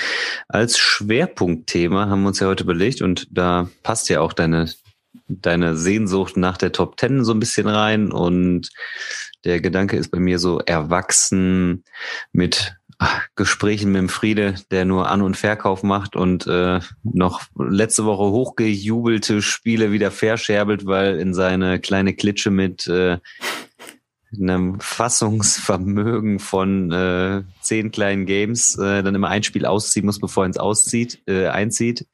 Als 0.48 0.78
Schwerpunktthema 0.78 2.08
haben 2.08 2.22
wir 2.22 2.28
uns 2.28 2.40
ja 2.40 2.46
heute 2.46 2.64
überlegt 2.64 3.02
und 3.02 3.26
da 3.30 3.68
passt 3.82 4.08
ja 4.08 4.20
auch 4.20 4.32
deine, 4.32 4.70
deine 5.28 5.76
Sehnsucht 5.76 6.36
nach 6.36 6.56
der 6.56 6.72
Top 6.72 6.96
Ten 6.96 7.24
so 7.24 7.32
ein 7.32 7.40
bisschen 7.40 7.68
rein 7.68 8.12
und 8.12 8.70
der 9.44 9.60
Gedanke 9.60 9.96
ist 9.96 10.10
bei 10.10 10.18
mir 10.18 10.38
so 10.38 10.58
erwachsen 10.58 11.84
mit 12.32 12.77
Gesprächen 13.36 13.92
mit 13.92 14.00
dem 14.00 14.08
Friede, 14.08 14.56
der 14.72 14.84
nur 14.84 15.08
An- 15.08 15.22
und 15.22 15.36
Verkauf 15.36 15.82
macht 15.84 16.16
und 16.16 16.46
äh, 16.48 16.80
noch 17.04 17.42
letzte 17.56 18.04
Woche 18.04 18.24
hochgejubelte 18.24 19.40
Spiele 19.40 19.92
wieder 19.92 20.10
verscherbelt, 20.10 20.84
weil 20.84 21.20
in 21.20 21.34
seine 21.34 21.78
kleine 21.78 22.14
Klitsche 22.14 22.50
mit 22.50 22.88
äh, 22.88 23.18
einem 24.36 24.80
Fassungsvermögen 24.80 26.38
von 26.38 26.92
äh, 26.92 27.42
zehn 27.60 27.90
kleinen 27.90 28.26
Games 28.26 28.76
äh, 28.76 29.02
dann 29.02 29.14
immer 29.14 29.28
ein 29.28 29.42
Spiel 29.42 29.64
ausziehen 29.64 30.04
muss, 30.04 30.18
bevor 30.18 30.44
er 30.44 30.48
ins 30.48 30.58
auszieht, 30.58 31.22
äh, 31.26 31.46
einzieht. 31.46 32.06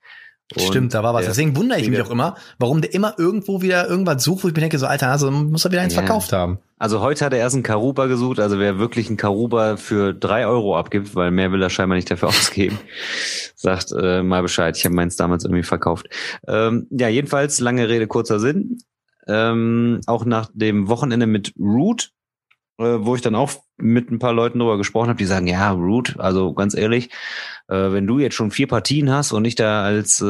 Und 0.54 0.62
Stimmt, 0.62 0.94
da 0.94 1.02
war 1.02 1.14
was. 1.14 1.24
Deswegen 1.24 1.56
wundere 1.56 1.80
ich 1.80 1.88
mich 1.88 2.02
auch 2.02 2.10
immer, 2.10 2.36
warum 2.58 2.82
der 2.82 2.92
immer 2.92 3.14
irgendwo 3.18 3.62
wieder 3.62 3.88
irgendwas 3.88 4.22
sucht, 4.22 4.44
wo 4.44 4.48
ich 4.48 4.54
mir 4.54 4.60
denke, 4.60 4.78
so 4.78 4.86
Alter, 4.86 5.10
also 5.10 5.30
muss 5.30 5.64
er 5.64 5.72
wieder 5.72 5.80
eins 5.80 5.94
ja. 5.94 6.02
verkauft 6.02 6.32
haben. 6.32 6.58
Also 6.78 7.00
heute 7.00 7.24
hat 7.24 7.32
er 7.32 7.38
erst 7.38 7.54
einen 7.54 7.62
Karuba 7.62 8.06
gesucht, 8.06 8.38
also 8.40 8.58
wer 8.58 8.78
wirklich 8.78 9.08
einen 9.08 9.16
Karuba 9.16 9.78
für 9.78 10.12
drei 10.12 10.46
Euro 10.46 10.76
abgibt, 10.76 11.14
weil 11.14 11.30
mehr 11.30 11.50
will 11.50 11.62
er 11.62 11.70
scheinbar 11.70 11.96
nicht 11.96 12.10
dafür 12.10 12.28
ausgeben, 12.30 12.78
sagt 13.54 13.92
äh, 13.92 14.22
mal 14.22 14.42
Bescheid. 14.42 14.76
Ich 14.76 14.84
habe 14.84 14.94
meins 14.94 15.16
damals 15.16 15.44
irgendwie 15.44 15.62
verkauft. 15.62 16.08
Ähm, 16.46 16.88
ja, 16.90 17.08
jedenfalls, 17.08 17.60
lange 17.60 17.88
Rede, 17.88 18.06
kurzer 18.06 18.38
Sinn 18.38 18.78
ähm, 19.26 20.00
auch 20.06 20.24
nach 20.24 20.50
dem 20.52 20.88
Wochenende 20.88 21.26
mit 21.26 21.54
Root, 21.58 22.10
äh, 22.78 22.84
wo 22.84 23.14
ich 23.14 23.22
dann 23.22 23.34
auch 23.34 23.52
mit 23.76 24.10
ein 24.10 24.18
paar 24.18 24.32
Leuten 24.32 24.58
drüber 24.58 24.78
gesprochen 24.78 25.08
habe, 25.08 25.18
die 25.18 25.24
sagen, 25.24 25.46
ja, 25.46 25.70
Root, 25.70 26.18
also 26.18 26.54
ganz 26.54 26.74
ehrlich, 26.74 27.10
äh, 27.68 27.92
wenn 27.92 28.06
du 28.06 28.18
jetzt 28.18 28.34
schon 28.34 28.50
vier 28.50 28.66
Partien 28.66 29.10
hast 29.10 29.32
und 29.32 29.44
ich 29.44 29.54
da 29.54 29.84
als 29.84 30.20
äh, 30.20 30.24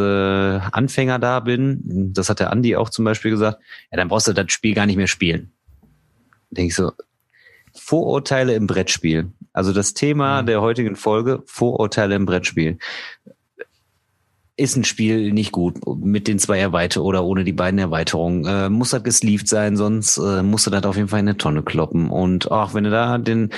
Anfänger 0.72 1.18
da 1.18 1.40
bin, 1.40 2.12
das 2.12 2.28
hat 2.28 2.40
der 2.40 2.50
Andi 2.50 2.76
auch 2.76 2.90
zum 2.90 3.04
Beispiel 3.04 3.30
gesagt, 3.30 3.60
ja, 3.90 3.96
dann 3.96 4.08
brauchst 4.08 4.28
du 4.28 4.32
das 4.32 4.52
Spiel 4.52 4.74
gar 4.74 4.86
nicht 4.86 4.96
mehr 4.96 5.06
spielen. 5.06 5.52
Denke 6.50 6.68
ich 6.68 6.74
so, 6.74 6.92
Vorurteile 7.74 8.54
im 8.54 8.66
Brettspiel. 8.66 9.32
Also 9.52 9.72
das 9.72 9.94
Thema 9.94 10.42
mhm. 10.42 10.46
der 10.46 10.60
heutigen 10.60 10.96
Folge, 10.96 11.42
Vorurteile 11.46 12.14
im 12.14 12.26
Brettspiel 12.26 12.78
ist 14.56 14.76
ein 14.76 14.84
Spiel 14.84 15.32
nicht 15.32 15.50
gut 15.50 15.80
mit 15.96 16.28
den 16.28 16.38
zwei 16.38 16.60
Erweiterungen 16.60 17.08
oder 17.08 17.24
ohne 17.24 17.42
die 17.42 17.52
beiden 17.52 17.78
Erweiterungen. 17.78 18.44
Äh, 18.46 18.68
muss 18.68 18.90
das 18.90 19.02
gesleeved 19.02 19.48
sein, 19.48 19.76
sonst 19.76 20.16
äh, 20.18 20.42
musst 20.44 20.66
du 20.66 20.70
das 20.70 20.84
auf 20.84 20.96
jeden 20.96 21.08
Fall 21.08 21.20
in 21.20 21.28
eine 21.28 21.36
Tonne 21.36 21.62
kloppen. 21.62 22.08
Und 22.08 22.52
auch 22.52 22.72
wenn 22.72 22.84
du 22.84 22.90
da 22.90 23.18
den, 23.18 23.50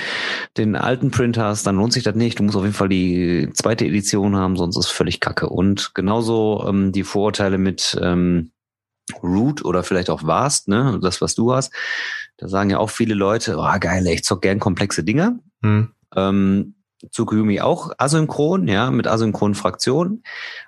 den 0.57 0.75
alten 0.75 1.11
Print 1.11 1.37
hast, 1.37 1.67
dann 1.67 1.75
lohnt 1.75 1.93
sich 1.93 2.03
das 2.03 2.15
nicht. 2.15 2.39
Du 2.39 2.43
musst 2.43 2.57
auf 2.57 2.63
jeden 2.63 2.73
Fall 2.73 2.89
die 2.89 3.49
zweite 3.53 3.85
Edition 3.85 4.35
haben, 4.35 4.55
sonst 4.57 4.77
ist 4.77 4.87
völlig 4.87 5.19
kacke. 5.19 5.49
Und 5.49 5.93
genauso 5.93 6.65
ähm, 6.67 6.91
die 6.91 7.03
Vorurteile 7.03 7.59
mit 7.59 7.95
ähm, 8.01 8.51
Root 9.21 9.63
oder 9.63 9.83
vielleicht 9.83 10.09
auch 10.09 10.23
Vast, 10.23 10.67
ne, 10.67 10.99
das, 11.01 11.21
was 11.21 11.35
du 11.35 11.53
hast. 11.53 11.71
Da 12.37 12.47
sagen 12.47 12.71
ja 12.71 12.79
auch 12.79 12.89
viele 12.89 13.13
Leute, 13.13 13.57
oh 13.57 13.79
geil, 13.79 14.05
ich 14.07 14.23
zock 14.23 14.41
gern 14.41 14.59
komplexe 14.59 15.03
Dinge. 15.03 15.39
Hm. 15.61 15.89
Ähm, 16.15 16.73
Tsukuyomi 17.11 17.61
auch 17.61 17.91
asynchron, 17.97 18.67
ja, 18.67 18.89
mit 18.89 19.07
asynchronen 19.07 19.55
Fraktionen. 19.55 20.23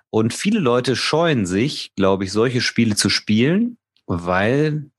Und 0.10 0.34
viele 0.34 0.60
Leute 0.60 0.96
scheuen 0.96 1.46
sich, 1.46 1.94
glaube 1.96 2.24
ich, 2.24 2.32
solche 2.32 2.62
Spiele 2.62 2.96
zu 2.96 3.10
spielen, 3.10 3.78
weil 4.08 4.90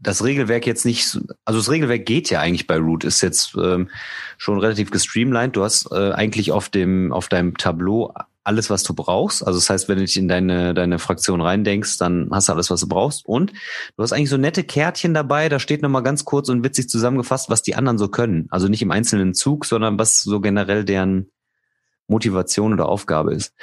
das 0.00 0.24
Regelwerk 0.24 0.66
jetzt 0.66 0.84
nicht, 0.84 1.18
also 1.44 1.60
das 1.60 1.70
Regelwerk 1.70 2.06
geht 2.06 2.28
ja 2.30 2.40
eigentlich 2.40 2.66
bei 2.66 2.76
Root, 2.76 3.04
ist 3.04 3.20
jetzt 3.20 3.54
ähm, 3.56 3.88
schon 4.36 4.58
relativ 4.58 4.90
gestreamlined. 4.90 5.54
Du 5.54 5.62
hast 5.62 5.92
äh, 5.92 6.12
eigentlich 6.12 6.50
auf 6.50 6.68
dem, 6.68 7.12
auf 7.12 7.28
deinem 7.28 7.56
Tableau 7.56 8.12
alles, 8.42 8.70
was 8.70 8.82
du 8.82 8.94
brauchst. 8.94 9.46
Also 9.46 9.60
das 9.60 9.70
heißt, 9.70 9.88
wenn 9.88 9.98
du 9.98 10.04
dich 10.04 10.16
in 10.16 10.26
deine, 10.26 10.74
deine 10.74 10.98
Fraktion 10.98 11.40
reindenkst, 11.40 11.98
dann 11.98 12.28
hast 12.32 12.48
du 12.48 12.54
alles, 12.54 12.70
was 12.70 12.80
du 12.80 12.88
brauchst. 12.88 13.24
Und 13.24 13.52
du 13.52 14.02
hast 14.02 14.12
eigentlich 14.12 14.30
so 14.30 14.38
nette 14.38 14.64
Kärtchen 14.64 15.14
dabei, 15.14 15.48
da 15.48 15.60
steht 15.60 15.82
nochmal 15.82 16.02
ganz 16.02 16.24
kurz 16.24 16.48
und 16.48 16.64
witzig 16.64 16.88
zusammengefasst, 16.88 17.50
was 17.50 17.62
die 17.62 17.76
anderen 17.76 17.98
so 17.98 18.08
können. 18.08 18.48
Also 18.50 18.66
nicht 18.66 18.82
im 18.82 18.90
einzelnen 18.90 19.34
Zug, 19.34 19.66
sondern 19.66 19.98
was 19.98 20.20
so 20.20 20.40
generell 20.40 20.84
deren 20.84 21.30
Motivation 22.08 22.72
oder 22.72 22.88
Aufgabe 22.88 23.34
ist 23.34 23.54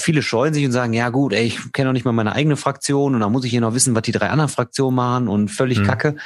viele 0.00 0.22
scheuen 0.22 0.54
sich 0.54 0.64
und 0.64 0.72
sagen, 0.72 0.92
ja 0.92 1.08
gut, 1.10 1.32
ey, 1.32 1.44
ich 1.44 1.72
kenne 1.72 1.88
noch 1.88 1.92
nicht 1.92 2.04
mal 2.04 2.12
meine 2.12 2.34
eigene 2.34 2.56
Fraktion 2.56 3.14
und 3.14 3.20
dann 3.20 3.32
muss 3.32 3.44
ich 3.44 3.50
hier 3.50 3.60
noch 3.60 3.74
wissen, 3.74 3.94
was 3.94 4.02
die 4.02 4.12
drei 4.12 4.28
anderen 4.28 4.50
Fraktionen 4.50 4.94
machen 4.94 5.28
und 5.28 5.48
völlig 5.48 5.80
mhm. 5.80 5.84
kacke. 5.84 6.16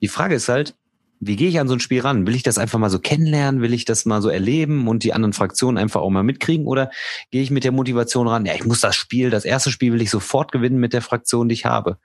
Die 0.00 0.08
Frage 0.08 0.34
ist 0.34 0.48
halt, 0.48 0.74
wie 1.20 1.36
gehe 1.36 1.48
ich 1.48 1.60
an 1.60 1.68
so 1.68 1.74
ein 1.74 1.80
Spiel 1.80 2.00
ran? 2.00 2.26
Will 2.26 2.34
ich 2.34 2.42
das 2.42 2.58
einfach 2.58 2.78
mal 2.78 2.90
so 2.90 2.98
kennenlernen? 2.98 3.62
Will 3.62 3.72
ich 3.72 3.84
das 3.84 4.04
mal 4.04 4.20
so 4.20 4.28
erleben 4.28 4.88
und 4.88 5.04
die 5.04 5.12
anderen 5.12 5.32
Fraktionen 5.32 5.78
einfach 5.78 6.00
auch 6.00 6.10
mal 6.10 6.22
mitkriegen? 6.22 6.66
Oder 6.66 6.90
gehe 7.30 7.42
ich 7.42 7.50
mit 7.50 7.64
der 7.64 7.72
Motivation 7.72 8.28
ran, 8.28 8.44
ja, 8.46 8.54
ich 8.54 8.64
muss 8.64 8.80
das 8.80 8.96
Spiel, 8.96 9.30
das 9.30 9.44
erste 9.44 9.70
Spiel 9.70 9.92
will 9.92 10.02
ich 10.02 10.10
sofort 10.10 10.52
gewinnen 10.52 10.78
mit 10.78 10.92
der 10.92 11.02
Fraktion, 11.02 11.48
die 11.48 11.54
ich 11.54 11.64
habe. 11.64 11.98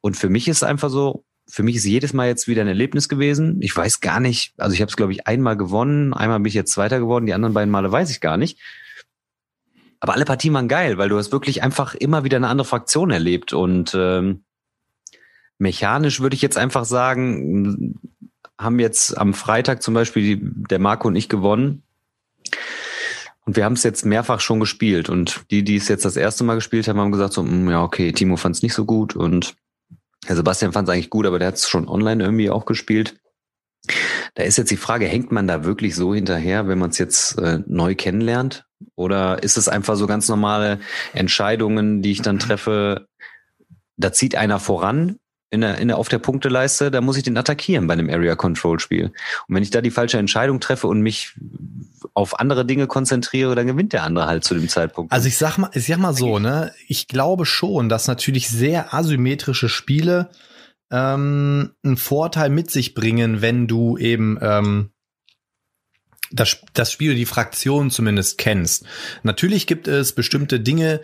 Und 0.00 0.16
für 0.16 0.28
mich 0.28 0.48
ist 0.48 0.62
einfach 0.62 0.90
so, 0.90 1.24
für 1.48 1.62
mich 1.62 1.76
ist 1.76 1.84
jedes 1.84 2.12
Mal 2.12 2.28
jetzt 2.28 2.46
wieder 2.46 2.62
ein 2.62 2.68
Erlebnis 2.68 3.08
gewesen. 3.08 3.60
Ich 3.60 3.74
weiß 3.74 4.00
gar 4.00 4.20
nicht, 4.20 4.52
also 4.58 4.74
ich 4.74 4.80
habe 4.80 4.90
es, 4.90 4.96
glaube 4.96 5.12
ich, 5.12 5.26
einmal 5.26 5.56
gewonnen, 5.56 6.12
einmal 6.14 6.38
bin 6.38 6.48
ich 6.48 6.54
jetzt 6.54 6.72
Zweiter 6.72 7.00
geworden, 7.00 7.26
die 7.26 7.34
anderen 7.34 7.54
beiden 7.54 7.70
Male 7.70 7.90
weiß 7.90 8.10
ich 8.10 8.20
gar 8.20 8.36
nicht. 8.36 8.58
Aber 10.00 10.14
alle 10.14 10.24
Partien 10.24 10.54
waren 10.54 10.68
geil, 10.68 10.98
weil 10.98 11.08
du 11.08 11.18
hast 11.18 11.32
wirklich 11.32 11.62
einfach 11.62 11.94
immer 11.94 12.24
wieder 12.24 12.36
eine 12.36 12.48
andere 12.48 12.66
Fraktion 12.66 13.10
erlebt. 13.10 13.52
Und 13.52 13.94
ähm, 13.94 14.44
mechanisch 15.58 16.20
würde 16.20 16.36
ich 16.36 16.42
jetzt 16.42 16.56
einfach 16.56 16.84
sagen, 16.84 18.00
haben 18.58 18.78
jetzt 18.78 19.16
am 19.16 19.34
Freitag 19.34 19.82
zum 19.82 19.94
Beispiel 19.94 20.22
die, 20.22 20.40
der 20.42 20.78
Marco 20.78 21.08
und 21.08 21.16
ich 21.16 21.28
gewonnen. 21.28 21.82
Und 23.44 23.56
wir 23.56 23.64
haben 23.64 23.72
es 23.72 23.82
jetzt 23.82 24.04
mehrfach 24.04 24.40
schon 24.40 24.60
gespielt. 24.60 25.08
Und 25.08 25.44
die, 25.50 25.64
die 25.64 25.76
es 25.76 25.88
jetzt 25.88 26.04
das 26.04 26.16
erste 26.16 26.44
Mal 26.44 26.56
gespielt 26.56 26.86
haben, 26.86 27.00
haben 27.00 27.12
gesagt 27.12 27.32
so, 27.32 27.42
mm, 27.42 27.70
ja, 27.70 27.82
okay, 27.82 28.12
Timo 28.12 28.36
fand 28.36 28.56
es 28.56 28.62
nicht 28.62 28.74
so 28.74 28.84
gut 28.84 29.16
und 29.16 29.56
Herr 30.26 30.36
Sebastian 30.36 30.72
fand 30.72 30.88
es 30.88 30.92
eigentlich 30.92 31.10
gut, 31.10 31.26
aber 31.26 31.38
der 31.38 31.48
hat 31.48 31.54
es 31.54 31.68
schon 31.68 31.88
online 31.88 32.22
irgendwie 32.22 32.50
auch 32.50 32.66
gespielt. 32.66 33.18
Da 34.34 34.42
ist 34.42 34.58
jetzt 34.58 34.70
die 34.70 34.76
Frage, 34.76 35.06
hängt 35.06 35.32
man 35.32 35.46
da 35.46 35.64
wirklich 35.64 35.94
so 35.94 36.14
hinterher, 36.14 36.68
wenn 36.68 36.78
man 36.78 36.90
es 36.90 36.98
jetzt 36.98 37.38
äh, 37.38 37.60
neu 37.66 37.94
kennenlernt? 37.94 38.64
Oder 38.94 39.42
ist 39.42 39.56
es 39.56 39.68
einfach 39.68 39.96
so 39.96 40.06
ganz 40.06 40.28
normale 40.28 40.78
Entscheidungen, 41.12 42.02
die 42.02 42.12
ich 42.12 42.22
dann 42.22 42.38
treffe? 42.38 43.08
Da 43.96 44.12
zieht 44.12 44.36
einer 44.36 44.60
voran 44.60 45.18
in 45.50 45.62
der, 45.62 45.78
in 45.78 45.88
der, 45.88 45.96
auf 45.96 46.08
der 46.08 46.18
Punkteleiste, 46.18 46.90
da 46.90 47.00
muss 47.00 47.16
ich 47.16 47.22
den 47.22 47.36
attackieren 47.36 47.86
bei 47.86 47.94
einem 47.94 48.10
Area 48.10 48.36
Control 48.36 48.78
Spiel. 48.80 49.12
Und 49.48 49.54
wenn 49.54 49.62
ich 49.62 49.70
da 49.70 49.80
die 49.80 49.90
falsche 49.90 50.18
Entscheidung 50.18 50.60
treffe 50.60 50.86
und 50.86 51.00
mich 51.00 51.34
auf 52.12 52.38
andere 52.38 52.66
Dinge 52.66 52.86
konzentriere, 52.86 53.54
dann 53.54 53.66
gewinnt 53.66 53.92
der 53.92 54.02
andere 54.02 54.26
halt 54.26 54.44
zu 54.44 54.54
dem 54.54 54.68
Zeitpunkt. 54.68 55.10
Also 55.12 55.28
ich 55.28 55.38
sag 55.38 55.56
mal, 55.56 55.70
ich 55.72 55.86
sag 55.86 55.98
mal 55.98 56.14
so, 56.14 56.38
ne, 56.38 56.72
ich 56.86 57.08
glaube 57.08 57.46
schon, 57.46 57.88
dass 57.88 58.08
natürlich 58.08 58.48
sehr 58.50 58.92
asymmetrische 58.92 59.68
Spiele 59.68 60.28
ähm, 60.90 61.72
einen 61.82 61.96
Vorteil 61.96 62.50
mit 62.50 62.70
sich 62.70 62.94
bringen, 62.94 63.42
wenn 63.42 63.66
du 63.66 63.98
eben 63.98 64.38
ähm, 64.40 64.90
das, 66.30 66.58
das 66.74 66.92
Spiel, 66.92 67.14
die 67.14 67.26
Fraktion 67.26 67.90
zumindest 67.90 68.38
kennst. 68.38 68.84
Natürlich 69.22 69.66
gibt 69.66 69.88
es 69.88 70.12
bestimmte 70.12 70.60
Dinge, 70.60 71.00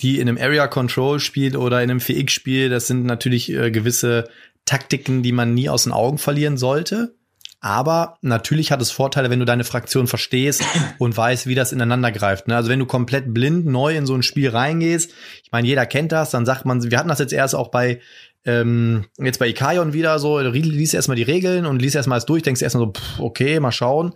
die 0.00 0.18
in 0.18 0.28
einem 0.28 0.38
Area 0.38 0.66
Control 0.66 1.20
Spiel 1.20 1.56
oder 1.56 1.82
in 1.82 1.90
einem 1.90 2.00
4X 2.00 2.30
Spiel, 2.30 2.68
das 2.68 2.86
sind 2.86 3.04
natürlich 3.04 3.50
äh, 3.50 3.70
gewisse 3.70 4.28
Taktiken, 4.64 5.22
die 5.22 5.32
man 5.32 5.54
nie 5.54 5.68
aus 5.68 5.84
den 5.84 5.92
Augen 5.92 6.18
verlieren 6.18 6.56
sollte. 6.56 7.14
Aber 7.60 8.18
natürlich 8.20 8.72
hat 8.72 8.82
es 8.82 8.90
Vorteile, 8.90 9.30
wenn 9.30 9.38
du 9.38 9.46
deine 9.46 9.64
Fraktion 9.64 10.06
verstehst 10.06 10.62
und 10.98 11.16
weißt, 11.16 11.46
wie 11.46 11.54
das 11.54 11.72
ineinander 11.72 12.12
greift. 12.12 12.48
Ne? 12.48 12.56
Also 12.56 12.68
wenn 12.68 12.78
du 12.78 12.86
komplett 12.86 13.32
blind 13.32 13.66
neu 13.66 13.96
in 13.96 14.06
so 14.06 14.14
ein 14.14 14.22
Spiel 14.22 14.50
reingehst, 14.50 15.12
ich 15.42 15.52
meine, 15.52 15.66
jeder 15.66 15.86
kennt 15.86 16.12
das, 16.12 16.30
dann 16.30 16.44
sagt 16.44 16.66
man, 16.66 16.82
wir 16.82 16.98
hatten 16.98 17.08
das 17.08 17.20
jetzt 17.20 17.32
erst 17.32 17.54
auch 17.54 17.68
bei 17.68 18.00
ähm, 18.44 19.06
jetzt 19.18 19.38
bei 19.38 19.48
Ikaion 19.48 19.92
wieder 19.92 20.18
so, 20.18 20.38
liest 20.38 20.94
erstmal 20.94 21.16
die 21.16 21.22
Regeln 21.22 21.66
und 21.66 21.80
liest 21.80 21.96
erstmal 21.96 22.16
alles 22.16 22.26
durch, 22.26 22.42
denkst 22.42 22.62
erstmal 22.62 22.86
so, 22.86 22.92
pff, 22.92 23.20
okay, 23.20 23.60
mal 23.60 23.72
schauen. 23.72 24.14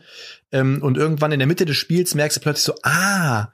Ähm, 0.52 0.82
und 0.82 0.96
irgendwann 0.96 1.32
in 1.32 1.38
der 1.38 1.48
Mitte 1.48 1.64
des 1.64 1.76
Spiels 1.76 2.14
merkst 2.14 2.36
du 2.36 2.40
plötzlich 2.40 2.64
so, 2.64 2.74
ah, 2.82 3.52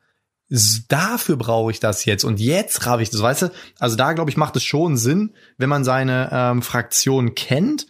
dafür 0.89 1.37
brauche 1.37 1.71
ich 1.71 1.81
das 1.81 2.05
jetzt 2.05 2.25
und 2.25 2.39
jetzt 2.39 2.87
habe 2.87 3.03
ich 3.03 3.11
das, 3.11 3.23
weißt 3.23 3.43
du? 3.43 3.49
Also 3.79 3.97
da 3.97 4.13
glaube 4.13 4.31
ich 4.31 4.37
macht 4.37 4.57
es 4.57 4.65
schon 4.65 4.97
Sinn, 4.97 5.35
wenn 5.59 5.69
man 5.69 5.85
seine 5.85 6.29
ähm, 6.33 6.63
Fraktion 6.63 7.35
kennt. 7.35 7.87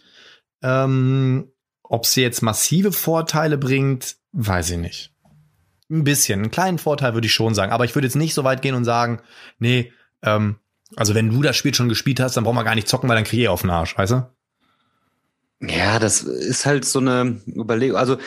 Ähm, 0.61 1.51
ob 1.83 2.05
sie 2.05 2.21
jetzt 2.21 2.41
massive 2.41 2.91
Vorteile 2.91 3.57
bringt, 3.57 4.15
weiß 4.31 4.71
ich 4.71 4.77
nicht. 4.77 5.11
Ein 5.89 6.03
bisschen, 6.03 6.41
einen 6.41 6.51
kleinen 6.51 6.79
Vorteil 6.79 7.13
würde 7.13 7.27
ich 7.27 7.33
schon 7.33 7.53
sagen, 7.53 7.71
aber 7.71 7.85
ich 7.85 7.93
würde 7.93 8.07
jetzt 8.07 8.15
nicht 8.15 8.33
so 8.33 8.43
weit 8.43 8.63
gehen 8.63 8.73
und 8.73 8.85
sagen, 8.85 9.21
nee, 9.59 9.91
ähm, 10.23 10.57
also 10.95 11.15
wenn 11.15 11.29
du 11.29 11.41
das 11.41 11.55
Spiel 11.55 11.73
schon 11.73 11.89
gespielt 11.89 12.19
hast, 12.19 12.37
dann 12.37 12.43
brauchen 12.43 12.55
wir 12.55 12.63
gar 12.63 12.75
nicht 12.75 12.87
zocken, 12.87 13.09
weil 13.09 13.15
dann 13.15 13.25
kriege 13.25 13.43
ich 13.43 13.49
auf 13.49 13.61
den 13.61 13.69
Arsch, 13.69 13.97
weißt 13.97 14.13
du? 14.13 14.29
Ja, 15.61 15.99
das 15.99 16.21
ist 16.21 16.65
halt 16.65 16.85
so 16.85 16.99
eine 16.99 17.41
Überlegung. 17.47 17.97
Also 17.97 18.17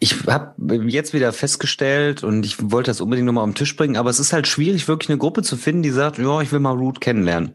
ich 0.00 0.26
habe 0.26 0.54
jetzt 0.86 1.12
wieder 1.12 1.32
festgestellt 1.32 2.22
und 2.22 2.46
ich 2.46 2.70
wollte 2.70 2.90
das 2.90 3.00
unbedingt 3.00 3.26
nochmal 3.26 3.42
auf 3.42 3.50
den 3.50 3.56
Tisch 3.56 3.74
bringen, 3.74 3.96
aber 3.96 4.10
es 4.10 4.20
ist 4.20 4.32
halt 4.32 4.46
schwierig, 4.46 4.86
wirklich 4.86 5.08
eine 5.10 5.18
Gruppe 5.18 5.42
zu 5.42 5.56
finden, 5.56 5.82
die 5.82 5.90
sagt, 5.90 6.18
ja, 6.18 6.40
ich 6.40 6.52
will 6.52 6.60
mal 6.60 6.76
Root 6.76 7.00
kennenlernen. 7.00 7.52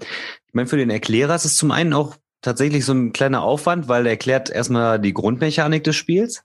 Ich 0.47 0.53
meine, 0.53 0.67
für 0.67 0.77
den 0.77 0.89
Erklärer 0.89 1.35
ist 1.35 1.45
es 1.45 1.55
zum 1.55 1.71
einen 1.71 1.93
auch 1.93 2.17
tatsächlich 2.41 2.83
so 2.83 2.93
ein 2.93 3.13
kleiner 3.13 3.41
Aufwand, 3.43 3.87
weil 3.87 4.05
er 4.05 4.11
erklärt 4.11 4.49
erstmal 4.49 4.99
die 4.99 5.13
Grundmechanik 5.13 5.85
des 5.85 5.95
Spiels 5.95 6.43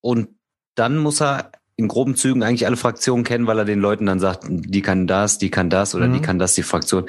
und 0.00 0.30
dann 0.74 0.96
muss 0.96 1.20
er 1.20 1.52
in 1.76 1.88
groben 1.88 2.16
Zügen 2.16 2.42
eigentlich 2.42 2.66
alle 2.66 2.76
Fraktionen 2.76 3.24
kennen, 3.24 3.46
weil 3.46 3.58
er 3.58 3.64
den 3.64 3.80
Leuten 3.80 4.06
dann 4.06 4.20
sagt, 4.20 4.44
die 4.48 4.82
kann 4.82 5.06
das, 5.06 5.38
die 5.38 5.50
kann 5.50 5.70
das 5.70 5.94
oder 5.94 6.08
mhm. 6.08 6.14
die 6.14 6.20
kann 6.20 6.38
das, 6.38 6.54
die 6.54 6.62
Fraktion. 6.62 7.06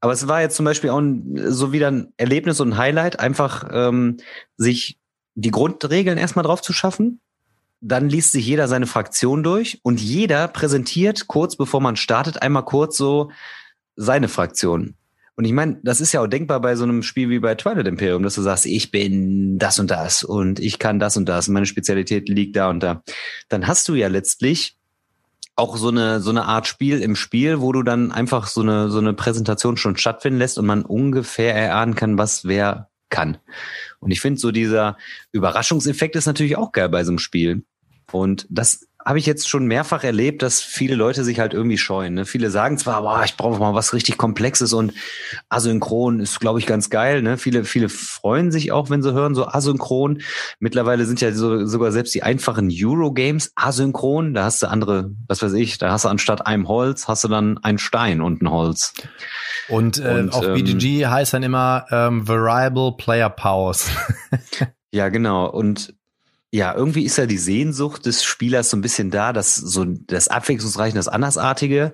Aber 0.00 0.12
es 0.12 0.28
war 0.28 0.42
jetzt 0.42 0.56
zum 0.56 0.64
Beispiel 0.64 0.90
auch 0.90 0.98
ein, 0.98 1.40
so 1.50 1.72
wieder 1.72 1.90
ein 1.90 2.12
Erlebnis 2.16 2.60
und 2.60 2.70
ein 2.70 2.76
Highlight, 2.76 3.20
einfach 3.20 3.68
ähm, 3.72 4.18
sich 4.56 4.98
die 5.34 5.50
Grundregeln 5.50 6.18
erstmal 6.18 6.44
drauf 6.44 6.60
zu 6.60 6.72
schaffen. 6.72 7.20
Dann 7.80 8.08
liest 8.08 8.32
sich 8.32 8.46
jeder 8.46 8.68
seine 8.68 8.86
Fraktion 8.86 9.42
durch 9.42 9.80
und 9.82 10.00
jeder 10.00 10.48
präsentiert 10.48 11.26
kurz 11.26 11.56
bevor 11.56 11.80
man 11.80 11.96
startet 11.96 12.42
einmal 12.42 12.64
kurz 12.64 12.96
so 12.96 13.30
seine 13.96 14.28
Fraktion. 14.28 14.94
Und 15.36 15.44
ich 15.44 15.52
meine, 15.52 15.80
das 15.82 16.00
ist 16.00 16.12
ja 16.12 16.20
auch 16.20 16.28
denkbar 16.28 16.60
bei 16.60 16.76
so 16.76 16.84
einem 16.84 17.02
Spiel 17.02 17.28
wie 17.28 17.40
bei 17.40 17.54
Twilight 17.56 17.88
Imperium, 17.88 18.22
dass 18.22 18.36
du 18.36 18.42
sagst, 18.42 18.66
ich 18.66 18.90
bin 18.90 19.58
das 19.58 19.78
und 19.78 19.90
das 19.90 20.22
und 20.22 20.60
ich 20.60 20.78
kann 20.78 21.00
das 21.00 21.16
und 21.16 21.28
das, 21.28 21.48
meine 21.48 21.66
Spezialität 21.66 22.28
liegt 22.28 22.56
da 22.56 22.70
und 22.70 22.80
da. 22.82 23.02
Dann 23.48 23.66
hast 23.66 23.88
du 23.88 23.94
ja 23.94 24.08
letztlich 24.08 24.76
auch 25.56 25.76
so 25.76 25.88
eine 25.88 26.20
so 26.20 26.30
eine 26.30 26.44
Art 26.44 26.66
Spiel 26.66 27.00
im 27.00 27.16
Spiel, 27.16 27.60
wo 27.60 27.72
du 27.72 27.82
dann 27.82 28.12
einfach 28.12 28.46
so 28.46 28.60
eine 28.60 28.90
so 28.90 28.98
eine 28.98 29.12
Präsentation 29.12 29.76
schon 29.76 29.96
stattfinden 29.96 30.38
lässt 30.38 30.58
und 30.58 30.66
man 30.66 30.82
ungefähr 30.82 31.54
erahnen 31.54 31.94
kann, 31.94 32.18
was 32.18 32.44
wer 32.44 32.88
kann. 33.08 33.38
Und 34.00 34.10
ich 34.10 34.20
finde 34.20 34.40
so 34.40 34.50
dieser 34.50 34.96
Überraschungseffekt 35.32 36.16
ist 36.16 36.26
natürlich 36.26 36.56
auch 36.56 36.72
geil 36.72 36.88
bei 36.88 37.04
so 37.04 37.12
einem 37.12 37.18
Spiel. 37.18 37.64
Und 38.12 38.46
das 38.50 38.86
habe 39.04 39.18
ich 39.18 39.26
jetzt 39.26 39.48
schon 39.48 39.66
mehrfach 39.66 40.02
erlebt, 40.02 40.42
dass 40.42 40.60
viele 40.60 40.94
Leute 40.94 41.24
sich 41.24 41.38
halt 41.38 41.52
irgendwie 41.52 41.76
scheuen. 41.76 42.14
Ne? 42.14 42.24
Viele 42.24 42.50
sagen 42.50 42.78
zwar, 42.78 43.02
boah, 43.02 43.22
ich 43.24 43.36
brauche 43.36 43.58
mal 43.58 43.74
was 43.74 43.92
richtig 43.92 44.16
Komplexes 44.16 44.72
und 44.72 44.94
asynchron 45.48 46.20
ist, 46.20 46.40
glaube 46.40 46.58
ich, 46.58 46.66
ganz 46.66 46.88
geil. 46.88 47.20
Ne? 47.20 47.36
Viele, 47.36 47.64
viele 47.64 47.88
freuen 47.88 48.50
sich 48.50 48.72
auch, 48.72 48.88
wenn 48.88 49.02
sie 49.02 49.12
hören, 49.12 49.34
so 49.34 49.46
asynchron. 49.46 50.22
Mittlerweile 50.58 51.04
sind 51.04 51.20
ja 51.20 51.32
so, 51.32 51.66
sogar 51.66 51.92
selbst 51.92 52.14
die 52.14 52.22
einfachen 52.22 52.70
Eurogames 52.72 53.52
asynchron. 53.56 54.32
Da 54.32 54.44
hast 54.44 54.62
du 54.62 54.68
andere, 54.68 55.10
was 55.28 55.42
weiß 55.42 55.52
ich, 55.52 55.76
da 55.76 55.92
hast 55.92 56.06
du 56.06 56.08
anstatt 56.08 56.46
einem 56.46 56.68
Holz, 56.68 57.06
hast 57.06 57.24
du 57.24 57.28
dann 57.28 57.58
einen 57.58 57.78
Stein 57.78 58.22
und 58.22 58.42
ein 58.42 58.50
Holz. 58.50 58.94
Und, 59.68 59.98
äh, 59.98 60.20
und 60.20 60.32
auf 60.32 60.46
ähm, 60.46 60.54
BGG 60.54 61.06
heißt 61.06 61.34
dann 61.34 61.42
immer 61.42 61.86
ähm, 61.90 62.26
Variable 62.26 62.92
Player 62.96 63.28
Powers. 63.30 63.90
ja, 64.92 65.10
genau. 65.10 65.50
Und 65.50 65.94
ja, 66.54 66.72
irgendwie 66.72 67.02
ist 67.02 67.16
ja 67.16 67.26
die 67.26 67.36
Sehnsucht 67.36 68.06
des 68.06 68.22
Spielers 68.22 68.70
so 68.70 68.76
ein 68.76 68.80
bisschen 68.80 69.10
da, 69.10 69.32
dass 69.32 69.56
so 69.56 69.84
das 69.84 70.28
Abwechslungsreiche, 70.28 70.94
das 70.94 71.08
Andersartige. 71.08 71.92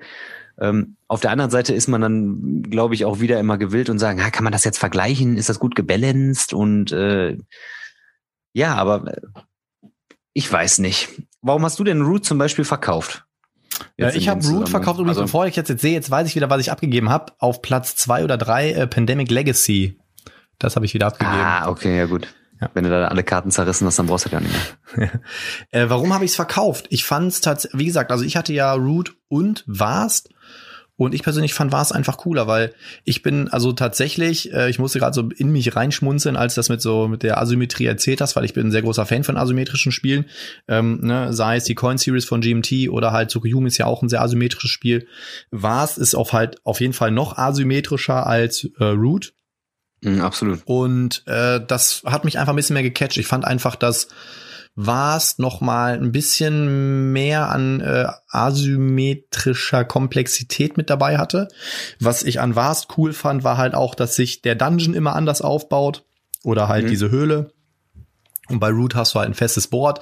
Ähm, 0.61 0.97
auf 1.09 1.21
der 1.21 1.31
anderen 1.31 1.51
Seite 1.51 1.73
ist 1.73 1.89
man 1.89 2.03
dann, 2.03 2.63
glaube 2.65 2.95
ich, 2.95 3.07
auch 3.07 3.21
wieder 3.21 3.41
immer 3.41 3.57
gewillt 3.57 3.89
und 3.89 3.99
sagen, 3.99 4.19
ja, 4.19 4.29
kann 4.29 4.45
man 4.45 4.53
das 4.53 4.65
jetzt 4.65 4.79
vergleichen? 4.79 5.39
Ist 5.39 5.49
das 5.49 5.61
gut 5.61 5.77
gebalanced? 5.77 6.53
Und 6.53 6.93
äh, 6.93 7.39
ja, 8.53 8.75
aber 8.75 9.07
äh, 9.07 9.89
ich 10.35 10.53
weiß 10.53 10.81
nicht. 10.81 11.09
Warum 11.41 11.65
hast 11.65 11.79
du 11.79 11.85
denn 11.85 12.03
Root 12.03 12.27
zum 12.27 12.37
Beispiel 12.37 12.67
verkauft? 12.67 13.25
Ja, 13.97 14.11
ich 14.11 14.29
habe 14.29 14.47
Root 14.47 14.69
verkauft 14.69 14.99
übrigens, 14.99 15.17
also, 15.17 15.23
bevor 15.23 15.47
ich 15.47 15.57
jetzt, 15.57 15.71
jetzt 15.71 15.81
sehe, 15.81 15.95
jetzt 15.95 16.11
weiß 16.11 16.29
ich 16.29 16.37
wieder, 16.37 16.51
was 16.51 16.61
ich 16.61 16.71
abgegeben 16.71 17.09
habe. 17.09 17.33
Auf 17.39 17.63
Platz 17.63 17.97
zwei 17.97 18.25
oder 18.25 18.37
drei 18.37 18.73
äh, 18.73 18.87
Pandemic 18.87 19.31
Legacy. 19.31 19.99
Das 20.59 20.77
habe 20.77 20.85
ich 20.85 20.93
wieder 20.93 21.07
abgegeben. 21.07 21.35
Ah, 21.35 21.71
okay, 21.71 21.97
ja 21.97 22.05
gut. 22.05 22.29
Ja. 22.61 22.71
Wenn 22.75 22.85
du 22.85 22.91
da 22.91 23.09
alle 23.09 23.25
Karten 23.25 23.51
zerrissen 23.51 23.87
hast, 23.87 23.99
dann 23.99 24.07
brauchst 24.07 24.27
du 24.27 24.31
gar 24.31 24.41
nicht 24.41 24.53
mehr. 24.97 25.11
äh, 25.71 25.89
warum 25.89 26.13
habe 26.13 26.25
ich 26.25 26.33
es 26.33 26.37
verkauft? 26.37 26.87
Ich 26.91 27.05
fand 27.05 27.33
es 27.33 27.41
tatsächlich, 27.41 27.79
wie 27.81 27.87
gesagt, 27.87 28.11
also 28.11 28.25
ich 28.25 28.37
hatte 28.37 28.53
ja 28.53 28.73
Root 28.75 29.17
und 29.29 29.65
Vast. 29.67 30.31
Und 30.97 31.15
ich 31.15 31.23
persönlich 31.23 31.55
fand 31.55 31.73
Vast 31.73 31.95
einfach 31.95 32.19
cooler, 32.19 32.47
weil 32.47 32.75
ich 33.05 33.23
bin 33.23 33.49
also 33.49 33.73
tatsächlich, 33.73 34.53
äh, 34.53 34.69
ich 34.69 34.79
musste 34.79 34.99
gerade 34.99 35.15
so 35.15 35.31
in 35.35 35.51
mich 35.51 35.75
reinschmunzeln, 35.75 36.37
als 36.37 36.57
das 36.57 36.69
mit 36.69 36.83
so 36.83 37.09
mit 37.09 37.23
der 37.23 37.41
Asymmetrie 37.41 37.87
erzählt 37.87 38.21
hast, 38.21 38.37
weil 38.37 38.45
ich 38.45 38.53
bin 38.53 38.67
ein 38.67 38.71
sehr 38.71 38.83
großer 38.83 39.07
Fan 39.07 39.25
von 39.25 39.39
asymmetrischen 39.39 39.93
Spielen. 39.93 40.27
Ähm, 40.69 41.01
ne, 41.01 41.33
sei 41.33 41.57
es 41.57 41.65
die 41.65 41.75
Coin 41.75 41.97
Series 41.97 42.27
von 42.27 42.43
GMT 42.43 42.91
oder 42.91 43.13
halt 43.13 43.31
Tsukuyomi 43.31 43.69
ist 43.69 43.79
ja 43.79 43.87
auch 43.87 44.03
ein 44.03 44.11
sehr 44.11 44.21
asymmetrisches 44.21 44.71
Spiel. 44.71 45.07
Vast 45.51 45.97
ist 45.97 46.15
auf 46.15 46.35
halt 46.35 46.59
auf 46.67 46.83
jeden 46.83 46.93
Fall 46.93 47.13
noch 47.13 47.39
asymmetrischer 47.39 48.27
als 48.27 48.69
äh, 48.79 48.85
Root. 48.85 49.33
Mhm, 50.03 50.21
absolut. 50.21 50.63
Und 50.65 51.23
äh, 51.27 51.61
das 51.65 52.03
hat 52.07 52.25
mich 52.25 52.39
einfach 52.39 52.53
ein 52.53 52.57
bisschen 52.57 52.75
mehr 52.75 52.83
gecatcht. 52.83 53.19
Ich 53.19 53.27
fand 53.27 53.45
einfach, 53.45 53.77
dass 53.77 54.09
Vast 54.77 55.41
noch 55.41 55.61
mal 55.61 55.95
ein 55.95 56.13
bisschen 56.13 57.13
mehr 57.13 57.51
an 57.51 57.81
äh, 57.81 58.07
asymmetrischer 58.29 59.85
Komplexität 59.85 60.77
mit 60.77 60.89
dabei 60.91 61.19
hatte. 61.19 61.49
Was 61.99 62.23
ich 62.23 62.41
an 62.41 62.55
Vast 62.57 62.97
cool 62.97 63.13
fand, 63.13 63.45
war 63.45 63.59
halt 63.59 63.75
auch, 63.75 63.95
dass 63.95 64.15
sich 64.15 64.43
der 64.43 64.55
Dungeon 64.55 64.95
immer 64.95 65.17
anders 65.17 65.43
aufbaut. 65.43 66.05
oder 66.45 66.69
halt 66.69 66.85
mhm. 66.85 66.91
diese 66.91 67.11
Höhle. 67.11 67.53
Und 68.51 68.61
bei 68.61 68.71
Root 68.71 68.95
hast 68.95 69.15
du 69.15 69.19
halt 69.19 69.29
ein 69.29 69.35
festes 69.35 69.69
Board. 69.69 70.01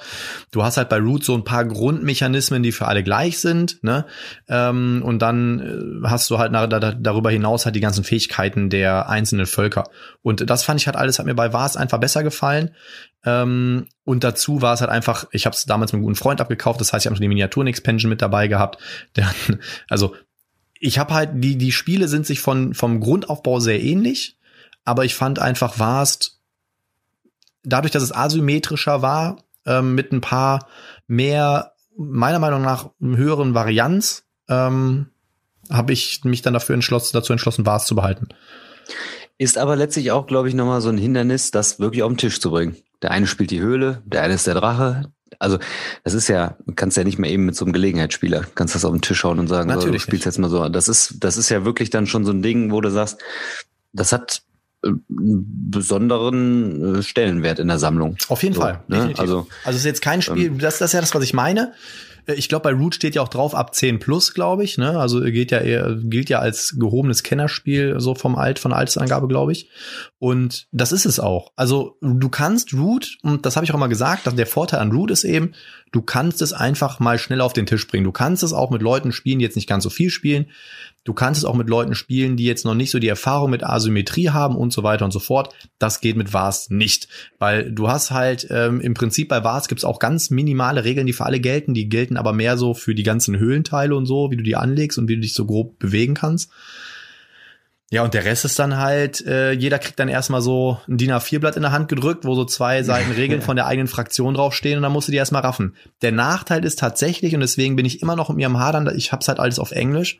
Du 0.51 0.63
hast 0.63 0.77
halt 0.77 0.89
bei 0.89 0.97
Root 0.97 1.23
so 1.23 1.35
ein 1.35 1.43
paar 1.43 1.65
Grundmechanismen, 1.65 2.63
die 2.63 2.71
für 2.71 2.87
alle 2.87 3.03
gleich 3.03 3.39
sind. 3.39 3.83
Ne? 3.83 4.05
Ähm, 4.47 5.01
und 5.05 5.19
dann 5.19 6.01
äh, 6.03 6.07
hast 6.07 6.29
du 6.29 6.37
halt 6.37 6.53
darüber 6.53 7.31
hinaus 7.31 7.65
halt 7.65 7.75
die 7.75 7.81
ganzen 7.81 8.03
Fähigkeiten 8.03 8.69
der 8.69 9.09
einzelnen 9.09 9.45
Völker. 9.45 9.85
Und 10.21 10.49
das 10.49 10.63
fand 10.63 10.79
ich 10.79 10.87
halt 10.87 10.97
alles, 10.97 11.19
hat 11.19 11.25
mir 11.25 11.35
bei 11.35 11.53
Vars 11.53 11.77
einfach 11.77 11.99
besser 11.99 12.23
gefallen. 12.23 12.71
Ähm, 13.25 13.87
und 14.03 14.23
dazu 14.23 14.61
war 14.61 14.73
es 14.73 14.81
halt 14.81 14.89
einfach, 14.89 15.27
ich 15.31 15.45
habe 15.45 15.55
es 15.55 15.65
damals 15.65 15.91
mit 15.91 15.97
einem 15.97 16.03
guten 16.03 16.15
Freund 16.15 16.41
abgekauft, 16.41 16.79
das 16.79 16.93
heißt, 16.93 17.05
ich 17.05 17.07
habe 17.07 17.15
schon 17.15 17.21
die 17.21 17.27
Miniaturen-Expansion 17.27 18.09
mit 18.09 18.21
dabei 18.21 18.47
gehabt. 18.47 18.77
Der, 19.15 19.29
also 19.89 20.15
ich 20.79 20.97
habe 20.97 21.13
halt, 21.13 21.31
die, 21.33 21.57
die 21.57 21.71
Spiele 21.71 22.07
sind 22.07 22.25
sich 22.25 22.39
von, 22.39 22.73
vom 22.73 23.01
Grundaufbau 23.01 23.59
sehr 23.59 23.81
ähnlich, 23.81 24.37
aber 24.85 25.03
ich 25.05 25.15
fand 25.15 25.39
einfach 25.39 25.77
Vast 25.77 26.38
dadurch, 27.73 27.91
dass 27.91 28.03
es 28.03 28.15
asymmetrischer 28.15 29.01
war, 29.01 29.37
ähm, 29.65 29.95
mit 29.95 30.11
ein 30.11 30.21
paar 30.21 30.67
mehr, 31.07 31.73
meiner 31.97 32.39
Meinung 32.39 32.61
nach, 32.61 32.89
höheren 33.01 33.53
Varianz, 33.53 34.23
ähm, 34.47 35.07
habe 35.69 35.93
ich 35.93 36.21
mich 36.23 36.41
dann 36.41 36.53
dafür 36.53 36.75
entschlossen, 36.75 37.11
dazu 37.13 37.31
entschlossen, 37.31 37.65
Vars 37.65 37.85
zu 37.85 37.95
behalten. 37.95 38.29
Ist 39.37 39.57
aber 39.57 39.75
letztlich 39.75 40.11
auch, 40.11 40.27
glaube 40.27 40.49
ich, 40.49 40.55
nochmal 40.55 40.81
so 40.81 40.89
ein 40.89 40.97
Hindernis, 40.97 41.51
das 41.51 41.79
wirklich 41.79 42.03
auf 42.03 42.11
den 42.11 42.17
Tisch 42.17 42.41
zu 42.41 42.51
bringen. 42.51 42.75
Der 43.01 43.11
eine 43.11 43.27
spielt 43.27 43.51
die 43.51 43.61
Höhle, 43.61 44.01
der 44.05 44.23
eine 44.23 44.33
ist 44.33 44.47
der 44.47 44.55
Drache. 44.55 45.13
Also, 45.37 45.59
das 46.03 46.13
ist 46.13 46.27
ja, 46.27 46.57
du 46.65 46.73
kannst 46.73 46.97
ja 46.97 47.03
nicht 47.03 47.19
mehr 47.19 47.31
eben 47.31 47.45
mit 47.45 47.55
so 47.55 47.63
einem 47.63 47.71
Gelegenheitsspieler, 47.71 48.45
kannst 48.55 48.75
das 48.75 48.83
auf 48.83 48.91
den 48.91 49.01
Tisch 49.01 49.23
hauen 49.23 49.39
und 49.39 49.47
sagen, 49.47 49.69
Natürlich 49.69 49.85
so, 49.85 49.91
du 49.91 49.99
spielst 49.99 50.25
nicht. 50.25 50.25
jetzt 50.25 50.39
mal 50.39 50.49
so. 50.49 50.67
Das 50.67 50.89
ist, 50.89 51.15
das 51.19 51.37
ist 51.37 51.49
ja 51.49 51.63
wirklich 51.63 51.89
dann 51.89 52.07
schon 52.07 52.25
so 52.25 52.31
ein 52.31 52.41
Ding, 52.41 52.71
wo 52.71 52.81
du 52.81 52.89
sagst, 52.91 53.19
das 53.93 54.11
hat 54.11 54.41
besonderen 54.81 56.95
äh, 56.95 57.03
Stellenwert 57.03 57.59
in 57.59 57.67
der 57.67 57.79
Sammlung. 57.79 58.15
Auf 58.29 58.43
jeden 58.43 58.55
so, 58.55 58.61
Fall. 58.61 58.83
Ne? 58.87 59.13
Also, 59.17 59.47
also 59.63 59.65
es 59.65 59.75
ist 59.75 59.85
jetzt 59.85 60.01
kein 60.01 60.21
Spiel, 60.21 60.47
ähm, 60.47 60.59
das, 60.59 60.79
das 60.79 60.89
ist 60.89 60.93
ja 60.93 61.01
das, 61.01 61.13
was 61.13 61.23
ich 61.23 61.33
meine. 61.33 61.73
Äh, 62.29 62.35
ich 62.35 62.49
glaube, 62.49 62.63
bei 62.63 62.73
Root 62.73 62.95
steht 62.95 63.15
ja 63.15 63.21
auch 63.21 63.29
drauf 63.29 63.55
ab 63.55 63.75
10 63.75 63.99
plus, 63.99 64.33
glaube 64.33 64.63
ich. 64.63 64.77
Ne? 64.77 64.99
Also 64.99 65.21
geht 65.21 65.51
ja 65.51 65.59
eher, 65.59 65.95
gilt 65.95 66.29
ja 66.29 66.39
als 66.39 66.75
gehobenes 66.79 67.23
Kennerspiel, 67.23 67.99
so 67.99 68.15
vom 68.15 68.35
Alt, 68.35 68.59
von 68.59 68.73
Altersangabe, 68.73 69.27
glaube 69.27 69.51
ich. 69.51 69.69
Und 70.17 70.67
das 70.71 70.91
ist 70.91 71.05
es 71.05 71.19
auch. 71.19 71.51
Also 71.55 71.97
du 72.01 72.29
kannst 72.29 72.73
Root, 72.73 73.17
und 73.21 73.45
das 73.45 73.55
habe 73.55 73.65
ich 73.65 73.73
auch 73.73 73.77
mal 73.77 73.87
gesagt, 73.87 74.27
dass 74.27 74.35
der 74.35 74.47
Vorteil 74.47 74.79
an 74.79 74.91
Root 74.91 75.11
ist 75.11 75.23
eben, 75.23 75.53
du 75.91 76.01
kannst 76.01 76.41
es 76.41 76.53
einfach 76.53 76.99
mal 76.99 77.17
schnell 77.17 77.41
auf 77.41 77.53
den 77.53 77.65
Tisch 77.65 77.87
bringen. 77.87 78.03
Du 78.03 78.11
kannst 78.11 78.43
es 78.43 78.53
auch 78.53 78.69
mit 78.69 78.81
Leuten 78.81 79.11
spielen, 79.11 79.39
die 79.39 79.45
jetzt 79.45 79.55
nicht 79.55 79.69
ganz 79.69 79.83
so 79.83 79.89
viel 79.89 80.09
spielen. 80.09 80.47
Du 81.09 81.15
kannst 81.15 81.39
es 81.39 81.45
auch 81.45 81.55
mit 81.55 81.69
Leuten 81.69 81.95
spielen, 81.95 82.37
die 82.37 82.43
jetzt 82.43 82.65
noch 82.65 82.75
nicht 82.75 82.91
so 82.91 82.99
die 82.99 83.07
Erfahrung 83.07 83.49
mit 83.49 83.63
Asymmetrie 83.63 84.29
haben 84.29 84.55
und 84.55 84.71
so 84.71 84.83
weiter 84.83 85.05
und 85.05 85.09
so 85.11 85.17
fort. 85.17 85.55
Das 85.79 86.01
geht 86.01 86.15
mit 86.15 86.33
Vars 86.33 86.69
nicht, 86.69 87.07
weil 87.39 87.71
du 87.71 87.89
hast 87.89 88.11
halt 88.11 88.45
ähm, 88.51 88.79
im 88.79 88.93
Prinzip 88.93 89.27
bei 89.27 89.43
Vars 89.43 89.67
gibt's 89.67 89.85
auch 89.85 89.97
ganz 89.97 90.29
minimale 90.29 90.83
Regeln, 90.83 91.07
die 91.07 91.13
für 91.13 91.25
alle 91.25 91.39
gelten. 91.39 91.73
Die 91.73 91.89
gelten 91.89 92.15
aber 92.15 92.31
mehr 92.31 92.59
so 92.59 92.75
für 92.75 92.93
die 92.93 93.01
ganzen 93.01 93.39
Höhlenteile 93.39 93.95
und 93.95 94.05
so, 94.05 94.29
wie 94.29 94.37
du 94.37 94.43
die 94.43 94.55
anlegst 94.55 94.99
und 94.99 95.09
wie 95.09 95.15
du 95.15 95.21
dich 95.21 95.33
so 95.33 95.47
grob 95.47 95.79
bewegen 95.79 96.13
kannst. 96.13 96.51
Ja, 97.89 98.03
und 98.03 98.13
der 98.13 98.23
Rest 98.23 98.45
ist 98.45 98.59
dann 98.59 98.77
halt, 98.77 99.25
äh, 99.25 99.53
jeder 99.53 99.79
kriegt 99.79 99.99
dann 99.99 100.09
erstmal 100.09 100.43
so 100.43 100.79
ein 100.87 100.97
DIN 100.97 101.11
A4-Blatt 101.11 101.55
in 101.55 101.63
der 101.63 101.71
Hand 101.71 101.87
gedrückt, 101.87 102.23
wo 102.23 102.35
so 102.35 102.45
zwei 102.45 102.83
Seiten 102.83 103.13
Regeln 103.13 103.41
von 103.41 103.55
der 103.55 103.65
eigenen 103.65 103.87
Fraktion 103.87 104.35
draufstehen 104.35 104.77
und 104.77 104.83
dann 104.83 104.91
musst 104.91 105.07
du 105.07 105.11
die 105.11 105.17
erstmal 105.17 105.41
raffen. 105.41 105.75
Der 106.03 106.11
Nachteil 106.11 106.63
ist 106.65 106.77
tatsächlich, 106.77 107.33
und 107.33 107.39
deswegen 107.39 107.75
bin 107.75 107.87
ich 107.87 108.03
immer 108.03 108.15
noch 108.15 108.29
mit 108.29 108.37
mir 108.37 108.45
am 108.45 108.59
Hadern, 108.59 108.95
ich 108.95 109.11
hab's 109.11 109.27
halt 109.27 109.39
alles 109.39 109.57
auf 109.57 109.71
Englisch, 109.71 110.19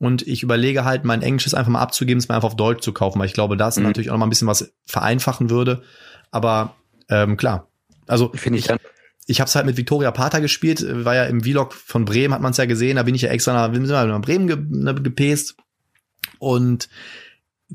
und 0.00 0.26
ich 0.26 0.42
überlege 0.42 0.84
halt, 0.84 1.04
mein 1.04 1.22
Englisches 1.22 1.54
einfach 1.54 1.70
mal 1.70 1.80
abzugeben, 1.80 2.18
es 2.18 2.28
mal 2.28 2.34
einfach 2.34 2.48
auf 2.48 2.56
Deutsch 2.56 2.82
zu 2.82 2.92
kaufen, 2.92 3.20
weil 3.20 3.26
ich 3.26 3.34
glaube, 3.34 3.56
das 3.56 3.76
mhm. 3.76 3.84
natürlich 3.84 4.10
auch 4.10 4.14
noch 4.14 4.20
mal 4.20 4.26
ein 4.26 4.30
bisschen 4.30 4.48
was 4.48 4.72
vereinfachen 4.86 5.50
würde. 5.50 5.82
Aber 6.30 6.74
ähm, 7.08 7.36
klar, 7.36 7.68
also 8.06 8.32
finde 8.34 8.58
ich, 8.58 8.70
ich 8.70 8.76
ich 9.26 9.40
habe 9.40 9.46
es 9.48 9.54
halt 9.54 9.66
mit 9.66 9.76
Victoria 9.76 10.10
Pater 10.10 10.40
gespielt, 10.40 10.84
war 11.04 11.14
ja 11.14 11.24
im 11.24 11.42
Vlog 11.42 11.74
von 11.74 12.04
Bremen, 12.04 12.34
hat 12.34 12.40
man 12.40 12.50
es 12.50 12.56
ja 12.56 12.64
gesehen, 12.64 12.96
da 12.96 13.04
bin 13.04 13.14
ich 13.14 13.22
ja 13.22 13.30
extra 13.30 13.52
nach, 13.52 13.68
nach 13.70 14.20
Bremen 14.22 14.48
ge, 14.48 14.56
ne, 14.58 14.94
gepest. 14.94 15.54
Und 16.38 16.88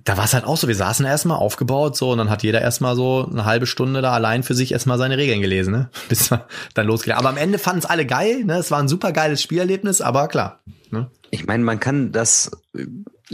da 0.03 0.17
war 0.17 0.25
es 0.25 0.33
halt 0.33 0.43
auch 0.43 0.57
so, 0.57 0.67
wir 0.67 0.75
saßen 0.75 1.05
erstmal 1.05 1.37
aufgebaut 1.37 1.95
so 1.95 2.11
und 2.11 2.17
dann 2.17 2.29
hat 2.29 2.43
jeder 2.43 2.61
erstmal 2.61 2.95
so 2.95 3.27
eine 3.31 3.45
halbe 3.45 3.65
Stunde 3.65 4.01
da 4.01 4.11
allein 4.11 4.43
für 4.43 4.53
sich 4.53 4.73
erstmal 4.73 4.97
seine 4.97 5.17
Regeln 5.17 5.41
gelesen, 5.41 5.71
ne? 5.71 5.89
Bis 6.09 6.29
dann 6.73 6.87
losgeht. 6.87 7.13
Aber 7.13 7.29
am 7.29 7.37
Ende 7.37 7.57
fanden 7.57 7.79
es 7.79 7.85
alle 7.85 8.05
geil, 8.05 8.43
ne? 8.43 8.57
Es 8.57 8.71
war 8.71 8.79
ein 8.79 8.89
super 8.89 9.13
geiles 9.13 9.41
Spielerlebnis, 9.41 10.01
aber 10.01 10.27
klar. 10.27 10.59
Ne? 10.91 11.09
Ich 11.31 11.47
meine, 11.47 11.63
man 11.63 11.79
kann 11.79 12.11
das 12.11 12.51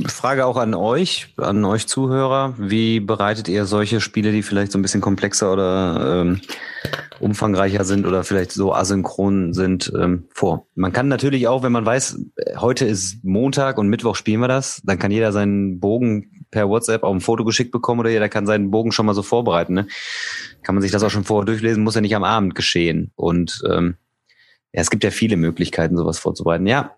Frage 0.05 0.45
auch 0.45 0.57
an 0.57 0.73
euch, 0.73 1.33
an 1.37 1.65
euch 1.65 1.87
Zuhörer. 1.87 2.53
Wie 2.57 2.99
bereitet 2.99 3.49
ihr 3.49 3.65
solche 3.65 3.99
Spiele, 3.99 4.31
die 4.31 4.43
vielleicht 4.43 4.71
so 4.71 4.77
ein 4.77 4.81
bisschen 4.81 5.01
komplexer 5.01 5.51
oder 5.51 6.21
ähm, 6.21 6.41
umfangreicher 7.19 7.83
sind 7.83 8.05
oder 8.05 8.23
vielleicht 8.23 8.51
so 8.51 8.73
asynchron 8.73 9.53
sind, 9.53 9.91
ähm, 9.99 10.27
vor? 10.29 10.67
Man 10.75 10.93
kann 10.93 11.07
natürlich 11.07 11.47
auch, 11.47 11.63
wenn 11.63 11.73
man 11.73 11.85
weiß, 11.85 12.19
heute 12.57 12.85
ist 12.85 13.23
Montag 13.23 13.77
und 13.77 13.89
Mittwoch 13.89 14.15
spielen 14.15 14.39
wir 14.39 14.47
das, 14.47 14.81
dann 14.85 14.97
kann 14.97 15.11
jeder 15.11 15.31
seinen 15.31 15.79
Bogen 15.79 16.40
per 16.51 16.69
WhatsApp 16.69 17.03
auch 17.03 17.13
ein 17.13 17.21
Foto 17.21 17.43
geschickt 17.43 17.71
bekommen 17.71 18.01
oder 18.01 18.09
jeder 18.09 18.29
kann 18.29 18.45
seinen 18.45 18.69
Bogen 18.69 18.91
schon 18.91 19.05
mal 19.05 19.15
so 19.15 19.23
vorbereiten. 19.23 19.73
Ne? 19.73 19.87
Kann 20.63 20.75
man 20.75 20.81
sich 20.81 20.91
das 20.91 21.03
auch 21.03 21.09
schon 21.09 21.23
vorher 21.23 21.45
durchlesen, 21.45 21.83
muss 21.83 21.95
ja 21.95 22.01
nicht 22.01 22.15
am 22.15 22.23
Abend 22.23 22.53
geschehen. 22.53 23.11
Und 23.15 23.61
ähm, 23.69 23.95
ja, 24.73 24.81
es 24.81 24.89
gibt 24.89 25.03
ja 25.03 25.11
viele 25.11 25.37
Möglichkeiten, 25.37 25.97
sowas 25.97 26.19
vorzubereiten. 26.19 26.67
Ja, 26.67 26.95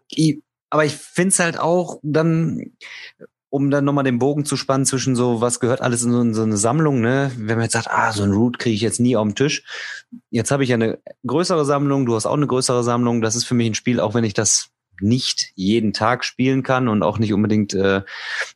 aber 0.69 0.85
ich 0.85 0.95
finde 0.95 1.29
es 1.29 1.39
halt 1.39 1.59
auch 1.59 1.99
dann, 2.03 2.71
um 3.49 3.69
dann 3.69 3.85
nochmal 3.85 4.03
den 4.03 4.17
Bogen 4.17 4.45
zu 4.45 4.57
spannen 4.57 4.85
zwischen 4.85 5.15
so, 5.15 5.39
was 5.39 5.59
gehört 5.59 5.81
alles 5.81 6.01
in 6.01 6.11
so, 6.11 6.21
in 6.21 6.33
so 6.33 6.41
eine 6.41 6.57
Sammlung, 6.57 7.01
ne? 7.01 7.31
Wenn 7.37 7.57
man 7.57 7.65
jetzt 7.65 7.73
sagt, 7.73 7.89
ah, 7.91 8.11
so 8.11 8.23
ein 8.23 8.31
Root 8.31 8.57
kriege 8.57 8.73
ich 8.73 8.81
jetzt 8.81 8.99
nie 8.99 9.15
auf 9.15 9.27
den 9.27 9.35
Tisch. 9.35 9.63
Jetzt 10.31 10.49
habe 10.49 10.63
ich 10.63 10.69
ja 10.69 10.75
eine 10.75 10.97
größere 11.25 11.63
Sammlung, 11.63 12.07
du 12.07 12.15
hast 12.15 12.25
auch 12.25 12.33
eine 12.33 12.47
größere 12.47 12.83
Sammlung. 12.83 13.21
Das 13.21 13.35
ist 13.35 13.45
für 13.45 13.53
mich 13.53 13.67
ein 13.67 13.75
Spiel, 13.75 13.99
auch 13.99 14.15
wenn 14.15 14.23
ich 14.23 14.33
das 14.33 14.69
nicht 15.01 15.51
jeden 15.55 15.93
Tag 15.93 16.23
spielen 16.23 16.63
kann 16.63 16.87
und 16.87 17.03
auch 17.03 17.19
nicht 17.19 17.33
unbedingt 17.33 17.73
äh, 17.73 18.01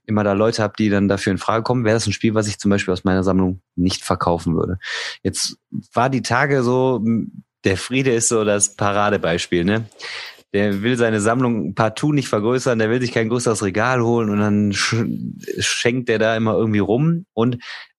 immer 0.06 0.24
da 0.24 0.34
Leute 0.34 0.64
habe, 0.64 0.74
die 0.78 0.90
dann 0.90 1.08
dafür 1.08 1.32
in 1.32 1.38
Frage 1.38 1.64
kommen, 1.64 1.84
wäre 1.84 1.96
das 1.96 2.08
ein 2.08 2.14
Spiel, 2.14 2.34
was 2.34 2.48
ich 2.48 2.60
zum 2.60 2.70
Beispiel 2.70 2.94
aus 2.94 3.04
meiner 3.04 3.24
Sammlung 3.24 3.62
nicht 3.76 4.04
verkaufen 4.04 4.56
würde. 4.56 4.80
Jetzt 5.24 5.58
war 5.94 6.10
die 6.10 6.22
Tage 6.22 6.64
so, 6.64 7.04
der 7.64 7.78
Friede 7.78 8.14
ist 8.14 8.30
so 8.30 8.44
das 8.44 8.76
Paradebeispiel, 8.76 9.66
ne? 9.66 9.86
der 10.54 10.82
will 10.82 10.98
seine 10.98 11.20
Sammlung 11.20 11.76
partout 11.76 12.14
nicht 12.14 12.30
vergrößern, 12.30 12.80
der 12.80 12.90
will 12.90 13.02
sich 13.02 13.12
kein 13.12 13.30
größeres 13.30 13.64
Regal 13.64 14.02
holen 14.02 14.30
und 14.30 14.40
dann 14.40 14.72
schenkt 14.74 16.10
der 16.10 16.20
da 16.20 16.36
immer 16.36 16.54
irgendwie 16.54 16.80
rum 16.80 17.26
und 17.34 17.58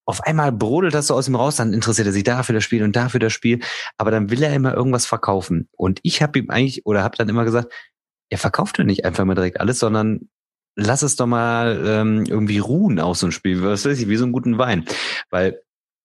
auf 0.09 0.23
einmal 0.23 0.53
brodelt 0.53 0.95
das 0.95 1.09
so 1.09 1.15
aus 1.15 1.29
ihm 1.29 1.35
raus, 1.35 1.57
dann 1.57 1.75
interessiert 1.75 2.07
er 2.07 2.15
sich 2.15 2.25
dafür 2.25 2.55
das 2.55 2.65
Spiel 2.65 2.83
und 2.83 2.97
dafür 2.97 3.21
das 3.21 3.35
Spiel, 3.35 3.61
aber 3.99 4.11
dann 4.11 4.31
will 4.31 4.43
er 4.43 4.55
immer 4.55 4.73
irgendwas 4.73 5.05
verkaufen. 5.05 5.69
Und 5.77 6.01
ich 6.03 6.23
habe 6.23 6.39
ihm 6.39 6.49
eigentlich 6.49 6.87
oder 6.87 7.03
habe 7.03 7.19
dann 7.19 7.29
immer 7.29 7.45
gesagt, 7.45 7.71
er 8.31 8.39
verkauft 8.39 8.79
doch 8.79 8.85
nicht 8.85 9.05
einfach 9.05 9.25
mal 9.25 9.35
direkt 9.35 9.61
alles, 9.61 9.79
sondern 9.79 10.29
lass 10.77 11.03
es 11.03 11.17
doch 11.17 11.27
mal 11.27 11.83
ähm, 11.85 12.25
irgendwie 12.27 12.59
ruhen 12.59 13.01
aus 13.01 13.21
so 13.21 13.27
einem 13.27 13.33
Spiel, 13.33 13.63
was 13.63 13.85
weiß 13.85 13.99
ich, 13.99 14.09
wie 14.09 14.17
so 14.17 14.25
einen 14.25 14.33
guten 14.33 14.59
Wein. 14.59 14.85
Weil 15.31 15.61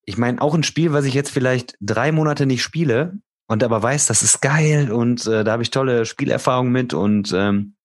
ich 0.05 0.17
meine, 0.17 0.41
auch 0.41 0.53
ein 0.53 0.63
Spiel, 0.63 0.93
was 0.93 1.05
ich 1.05 1.13
jetzt 1.13 1.29
vielleicht 1.29 1.77
drei 1.79 2.11
Monate 2.11 2.45
nicht 2.45 2.63
spiele, 2.63 3.19
und 3.47 3.63
aber 3.63 3.83
weiß, 3.83 4.05
das 4.05 4.21
ist 4.21 4.41
geil 4.41 4.91
und 4.91 5.27
äh, 5.27 5.43
da 5.43 5.51
habe 5.51 5.63
ich 5.63 5.69
tolle 5.69 6.05
Spielerfahrungen 6.05 6.71
mit 6.71 6.93
und 6.93 7.33
ähm, 7.33 7.75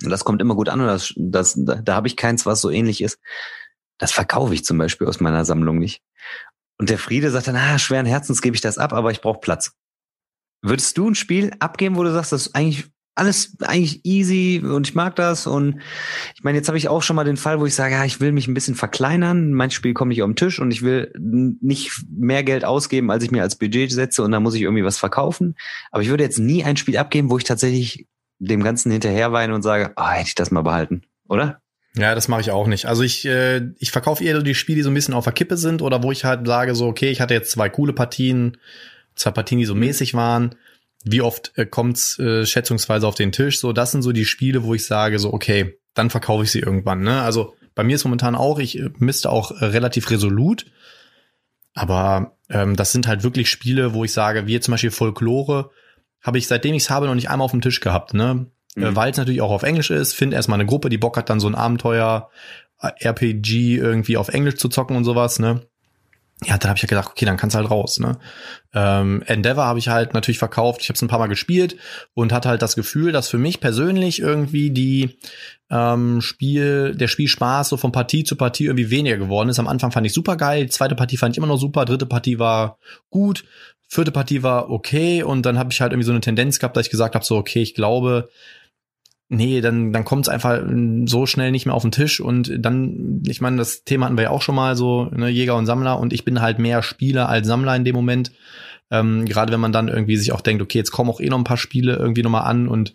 das 0.00 0.24
kommt 0.24 0.42
immer 0.42 0.54
gut 0.54 0.68
an 0.68 0.80
und 0.80 0.86
das, 0.86 1.14
das, 1.16 1.54
da, 1.56 1.76
da 1.76 1.94
habe 1.94 2.06
ich 2.06 2.16
keins, 2.16 2.44
was 2.44 2.60
so 2.60 2.70
ähnlich 2.70 3.02
ist. 3.02 3.18
Das 3.98 4.12
verkaufe 4.12 4.52
ich 4.52 4.64
zum 4.64 4.76
Beispiel 4.76 5.06
aus 5.06 5.20
meiner 5.20 5.44
Sammlung 5.44 5.78
nicht. 5.78 6.02
Und 6.78 6.90
der 6.90 6.98
Friede 6.98 7.30
sagt 7.30 7.48
dann, 7.48 7.56
ah, 7.56 7.78
schweren 7.78 8.04
Herzens 8.04 8.42
gebe 8.42 8.54
ich 8.54 8.60
das 8.60 8.76
ab, 8.76 8.92
aber 8.92 9.10
ich 9.10 9.22
brauche 9.22 9.40
Platz. 9.40 9.72
Würdest 10.62 10.98
du 10.98 11.08
ein 11.08 11.14
Spiel 11.14 11.52
abgeben, 11.60 11.96
wo 11.96 12.02
du 12.02 12.12
sagst, 12.12 12.32
das 12.32 12.48
ist 12.48 12.54
eigentlich 12.54 12.90
alles 13.16 13.56
eigentlich 13.62 14.04
easy 14.04 14.62
und 14.62 14.86
ich 14.86 14.94
mag 14.94 15.16
das. 15.16 15.46
Und 15.46 15.80
ich 16.34 16.44
meine, 16.44 16.58
jetzt 16.58 16.68
habe 16.68 16.78
ich 16.78 16.88
auch 16.88 17.02
schon 17.02 17.16
mal 17.16 17.24
den 17.24 17.38
Fall, 17.38 17.58
wo 17.58 17.66
ich 17.66 17.74
sage, 17.74 17.94
ja, 17.94 18.04
ich 18.04 18.20
will 18.20 18.30
mich 18.30 18.46
ein 18.46 18.54
bisschen 18.54 18.74
verkleinern. 18.74 19.52
Mein 19.52 19.70
Spiel 19.70 19.94
kommt 19.94 20.10
nicht 20.10 20.22
auf 20.22 20.28
den 20.28 20.36
Tisch 20.36 20.60
und 20.60 20.70
ich 20.70 20.82
will 20.82 21.12
nicht 21.18 22.04
mehr 22.10 22.44
Geld 22.44 22.64
ausgeben, 22.64 23.10
als 23.10 23.24
ich 23.24 23.30
mir 23.30 23.42
als 23.42 23.56
Budget 23.56 23.90
setze 23.90 24.22
und 24.22 24.32
dann 24.32 24.42
muss 24.42 24.54
ich 24.54 24.62
irgendwie 24.62 24.84
was 24.84 24.98
verkaufen. 24.98 25.56
Aber 25.90 26.02
ich 26.02 26.10
würde 26.10 26.24
jetzt 26.24 26.38
nie 26.38 26.62
ein 26.62 26.76
Spiel 26.76 26.98
abgeben, 26.98 27.30
wo 27.30 27.38
ich 27.38 27.44
tatsächlich 27.44 28.06
dem 28.38 28.62
Ganzen 28.62 28.92
hinterherweine 28.92 29.54
und 29.54 29.62
sage, 29.62 29.92
oh, 29.96 30.08
hätte 30.08 30.28
ich 30.28 30.34
das 30.34 30.50
mal 30.50 30.62
behalten, 30.62 31.02
oder? 31.26 31.62
Ja, 31.96 32.14
das 32.14 32.28
mache 32.28 32.42
ich 32.42 32.50
auch 32.50 32.66
nicht. 32.66 32.84
Also 32.84 33.02
ich, 33.02 33.24
äh, 33.24 33.62
ich 33.78 33.90
verkaufe 33.90 34.22
eher 34.22 34.42
die 34.42 34.54
Spiele, 34.54 34.76
die 34.76 34.82
so 34.82 34.90
ein 34.90 34.94
bisschen 34.94 35.14
auf 35.14 35.24
der 35.24 35.32
Kippe 35.32 35.56
sind 35.56 35.80
oder 35.80 36.02
wo 36.02 36.12
ich 36.12 36.26
halt 36.26 36.46
sage, 36.46 36.74
so, 36.74 36.86
okay, 36.86 37.08
ich 37.08 37.22
hatte 37.22 37.32
jetzt 37.32 37.50
zwei 37.50 37.70
coole 37.70 37.94
Partien, 37.94 38.58
zwei 39.14 39.30
Partien, 39.30 39.58
die 39.58 39.64
so 39.64 39.74
mäßig 39.74 40.12
waren 40.12 40.54
wie 41.08 41.20
oft 41.20 41.52
äh, 41.56 41.66
kommt's 41.66 42.18
äh, 42.18 42.44
schätzungsweise 42.44 43.06
auf 43.06 43.14
den 43.14 43.32
Tisch? 43.32 43.60
So, 43.60 43.72
das 43.72 43.92
sind 43.92 44.02
so 44.02 44.12
die 44.12 44.24
Spiele, 44.24 44.64
wo 44.64 44.74
ich 44.74 44.84
sage, 44.86 45.18
so, 45.18 45.32
okay, 45.32 45.78
dann 45.94 46.10
verkaufe 46.10 46.44
ich 46.44 46.50
sie 46.50 46.60
irgendwann. 46.60 47.00
Ne? 47.00 47.22
Also 47.22 47.54
bei 47.74 47.84
mir 47.84 47.94
ist 47.94 48.04
momentan 48.04 48.34
auch, 48.34 48.58
ich 48.58 48.78
äh, 48.78 48.90
misste 48.98 49.30
auch 49.30 49.52
äh, 49.52 49.66
relativ 49.66 50.10
resolut. 50.10 50.66
Aber 51.74 52.36
ähm, 52.48 52.74
das 52.74 52.92
sind 52.92 53.06
halt 53.06 53.22
wirklich 53.22 53.48
Spiele, 53.48 53.94
wo 53.94 54.02
ich 54.02 54.12
sage, 54.12 54.46
wie 54.46 54.52
jetzt 54.52 54.64
zum 54.64 54.72
Beispiel 54.72 54.90
Folklore, 54.90 55.70
habe 56.22 56.38
ich 56.38 56.48
seitdem 56.48 56.74
ich 56.74 56.84
es 56.84 56.90
habe 56.90 57.06
noch 57.06 57.14
nicht 57.14 57.30
einmal 57.30 57.44
auf 57.44 57.50
dem 57.52 57.60
Tisch 57.60 57.80
gehabt, 57.80 58.14
ne? 58.14 58.46
Mhm. 58.74 58.82
Äh, 58.82 58.96
Weil 58.96 59.10
es 59.10 59.18
natürlich 59.18 59.42
auch 59.42 59.50
auf 59.50 59.62
Englisch 59.62 59.90
ist, 59.90 60.14
finde 60.14 60.36
erstmal 60.36 60.58
eine 60.58 60.66
Gruppe, 60.66 60.88
die 60.88 60.98
Bock 60.98 61.16
hat, 61.16 61.30
dann 61.30 61.38
so 61.38 61.46
ein 61.46 61.54
Abenteuer, 61.54 62.30
äh, 62.80 62.90
RPG 62.98 63.76
irgendwie 63.76 64.16
auf 64.16 64.28
Englisch 64.28 64.56
zu 64.56 64.68
zocken 64.68 64.96
und 64.96 65.04
sowas, 65.04 65.38
ne? 65.38 65.66
Ja, 66.44 66.58
dann 66.58 66.68
habe 66.68 66.76
ich 66.76 66.82
ja 66.82 66.88
gedacht, 66.88 67.08
okay, 67.10 67.24
dann 67.24 67.38
kannst 67.38 67.56
halt 67.56 67.70
raus. 67.70 67.98
Ne? 67.98 68.18
Ähm, 68.74 69.22
Endeavor 69.26 69.64
habe 69.64 69.78
ich 69.78 69.88
halt 69.88 70.12
natürlich 70.12 70.38
verkauft. 70.38 70.82
Ich 70.82 70.88
habe 70.90 70.96
es 70.96 71.02
ein 71.02 71.08
paar 71.08 71.18
Mal 71.18 71.28
gespielt 71.28 71.76
und 72.12 72.30
hatte 72.30 72.50
halt 72.50 72.60
das 72.60 72.76
Gefühl, 72.76 73.10
dass 73.10 73.28
für 73.28 73.38
mich 73.38 73.58
persönlich 73.58 74.20
irgendwie 74.20 74.70
die 74.70 75.16
ähm, 75.70 76.20
Spiel, 76.20 76.94
der 76.94 77.08
Spielspaß 77.08 77.70
so 77.70 77.78
von 77.78 77.90
Partie 77.90 78.22
zu 78.22 78.36
Partie 78.36 78.66
irgendwie 78.66 78.90
weniger 78.90 79.16
geworden 79.16 79.48
ist. 79.48 79.58
Am 79.58 79.66
Anfang 79.66 79.92
fand 79.92 80.06
ich 80.06 80.12
super 80.12 80.36
geil, 80.36 80.64
die 80.64 80.70
zweite 80.70 80.94
Partie 80.94 81.16
fand 81.16 81.34
ich 81.34 81.38
immer 81.38 81.46
noch 81.46 81.56
super, 81.56 81.86
dritte 81.86 82.06
Partie 82.06 82.38
war 82.38 82.78
gut, 83.08 83.44
vierte 83.88 84.12
Partie 84.12 84.42
war 84.42 84.70
okay 84.70 85.22
und 85.22 85.46
dann 85.46 85.58
habe 85.58 85.72
ich 85.72 85.80
halt 85.80 85.92
irgendwie 85.92 86.06
so 86.06 86.12
eine 86.12 86.20
Tendenz 86.20 86.58
gehabt, 86.58 86.76
dass 86.76 86.86
ich 86.86 86.90
gesagt 86.90 87.14
habe, 87.14 87.24
so 87.24 87.36
okay, 87.36 87.62
ich 87.62 87.74
glaube, 87.74 88.28
nee, 89.28 89.60
dann, 89.60 89.92
dann 89.92 90.04
kommt 90.04 90.26
es 90.26 90.28
einfach 90.28 90.62
so 91.06 91.26
schnell 91.26 91.50
nicht 91.50 91.66
mehr 91.66 91.74
auf 91.74 91.82
den 91.82 91.90
Tisch 91.90 92.20
und 92.20 92.52
dann, 92.58 93.22
ich 93.26 93.40
meine, 93.40 93.56
das 93.56 93.84
Thema 93.84 94.06
hatten 94.06 94.16
wir 94.16 94.24
ja 94.24 94.30
auch 94.30 94.42
schon 94.42 94.54
mal 94.54 94.76
so, 94.76 95.06
ne, 95.06 95.28
Jäger 95.28 95.56
und 95.56 95.66
Sammler 95.66 95.98
und 95.98 96.12
ich 96.12 96.24
bin 96.24 96.40
halt 96.40 96.58
mehr 96.58 96.82
Spieler 96.82 97.28
als 97.28 97.46
Sammler 97.46 97.74
in 97.74 97.84
dem 97.84 97.96
Moment. 97.96 98.32
Ähm, 98.90 99.24
Gerade 99.24 99.52
wenn 99.52 99.60
man 99.60 99.72
dann 99.72 99.88
irgendwie 99.88 100.16
sich 100.16 100.30
auch 100.32 100.40
denkt, 100.40 100.62
okay, 100.62 100.78
jetzt 100.78 100.92
kommen 100.92 101.10
auch 101.10 101.20
eh 101.20 101.28
noch 101.28 101.38
ein 101.38 101.44
paar 101.44 101.56
Spiele 101.56 101.96
irgendwie 101.96 102.22
nochmal 102.22 102.44
an 102.44 102.68
und 102.68 102.92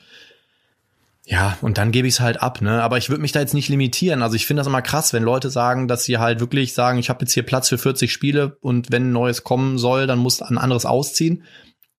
ja, 1.26 1.58
und 1.62 1.78
dann 1.78 1.92
gebe 1.92 2.08
ich 2.08 2.16
es 2.16 2.20
halt 2.20 2.42
ab, 2.42 2.62
ne? 2.62 2.82
Aber 2.82 2.98
ich 2.98 3.10
würde 3.10 3.22
mich 3.22 3.32
da 3.32 3.40
jetzt 3.40 3.54
nicht 3.54 3.70
limitieren. 3.70 4.24
Also 4.24 4.36
ich 4.36 4.48
finde 4.48 4.62
das 4.62 4.68
immer 4.68 4.82
krass, 4.82 5.14
wenn 5.14 5.24
Leute 5.24 5.50
sagen, 5.52 5.88
dass 5.88 6.04
sie 6.04 6.18
halt 6.18 6.40
wirklich 6.40 6.74
sagen, 6.74 6.98
ich 6.98 7.10
habe 7.10 7.22
jetzt 7.22 7.34
hier 7.34 7.44
Platz 7.44 7.70
für 7.70 7.78
40 7.78 8.12
Spiele 8.12 8.58
und 8.60 8.92
wenn 8.92 9.10
ein 9.10 9.14
neues 9.14 9.44
kommen 9.44 9.78
soll, 9.78 10.08
dann 10.08 10.18
muss 10.18 10.42
ein 10.42 10.58
anderes 10.58 10.86
ausziehen. 10.86 11.44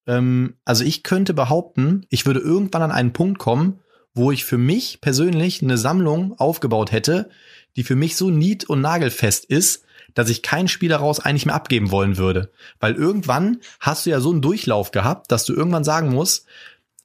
Ähm, 0.06 0.56
also 0.64 0.84
ich 0.84 1.02
könnte 1.02 1.34
behaupten, 1.34 2.04
ich 2.10 2.26
würde 2.26 2.40
irgendwann 2.40 2.82
an 2.82 2.90
einen 2.90 3.12
Punkt 3.12 3.38
kommen, 3.38 3.78
wo 4.14 4.30
ich 4.30 4.44
für 4.44 4.58
mich 4.58 5.00
persönlich 5.00 5.62
eine 5.62 5.78
Sammlung 5.78 6.38
aufgebaut 6.38 6.92
hätte, 6.92 7.30
die 7.76 7.84
für 7.84 7.96
mich 7.96 8.16
so 8.16 8.30
nied- 8.30 8.68
und 8.68 8.80
nagelfest 8.80 9.44
ist, 9.44 9.84
dass 10.14 10.28
ich 10.28 10.42
kein 10.42 10.68
Spiel 10.68 10.90
daraus 10.90 11.20
eigentlich 11.20 11.46
mehr 11.46 11.54
abgeben 11.54 11.90
wollen 11.90 12.18
würde. 12.18 12.52
Weil 12.80 12.94
irgendwann 12.94 13.58
hast 13.80 14.04
du 14.04 14.10
ja 14.10 14.20
so 14.20 14.30
einen 14.30 14.42
Durchlauf 14.42 14.90
gehabt, 14.90 15.32
dass 15.32 15.44
du 15.44 15.54
irgendwann 15.54 15.84
sagen 15.84 16.10
musst, 16.10 16.46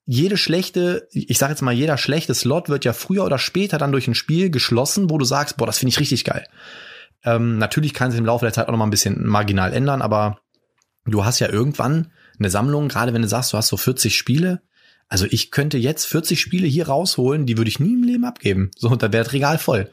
jede 0.05 0.37
schlechte, 0.37 1.07
ich 1.11 1.37
sage 1.37 1.51
jetzt 1.51 1.61
mal, 1.61 1.73
jeder 1.73 1.97
schlechte 1.97 2.33
Slot 2.33 2.69
wird 2.69 2.85
ja 2.85 2.93
früher 2.93 3.25
oder 3.25 3.37
später 3.37 3.77
dann 3.77 3.91
durch 3.91 4.07
ein 4.07 4.15
Spiel 4.15 4.49
geschlossen, 4.49 5.09
wo 5.09 5.17
du 5.17 5.25
sagst, 5.25 5.57
boah, 5.57 5.65
das 5.65 5.79
finde 5.79 5.89
ich 5.89 5.99
richtig 5.99 6.23
geil. 6.23 6.47
Ähm, 7.23 7.57
natürlich 7.57 7.93
kann 7.93 8.11
sich 8.11 8.19
im 8.19 8.25
Laufe 8.25 8.45
der 8.45 8.53
Zeit 8.53 8.67
auch 8.67 8.71
noch 8.71 8.77
mal 8.77 8.87
ein 8.87 8.91
bisschen 8.91 9.27
marginal 9.27 9.73
ändern, 9.73 10.01
aber 10.01 10.39
du 11.05 11.25
hast 11.25 11.39
ja 11.39 11.49
irgendwann 11.49 12.11
eine 12.39 12.49
Sammlung, 12.49 12.87
gerade 12.87 13.13
wenn 13.13 13.21
du 13.21 13.27
sagst, 13.27 13.51
du 13.51 13.57
hast 13.57 13.67
so 13.67 13.75
40 13.75 14.15
Spiele, 14.15 14.61
also 15.09 15.25
ich 15.29 15.51
könnte 15.51 15.77
jetzt 15.77 16.05
40 16.05 16.39
Spiele 16.39 16.67
hier 16.67 16.87
rausholen, 16.87 17.45
die 17.45 17.57
würde 17.57 17.69
ich 17.69 17.79
nie 17.79 17.93
im 17.93 18.03
Leben 18.03 18.25
abgeben. 18.25 18.71
So, 18.77 18.89
und 18.89 19.01
da 19.01 19.11
wäre 19.13 19.23
das 19.23 19.33
Regal 19.33 19.57
voll. 19.57 19.89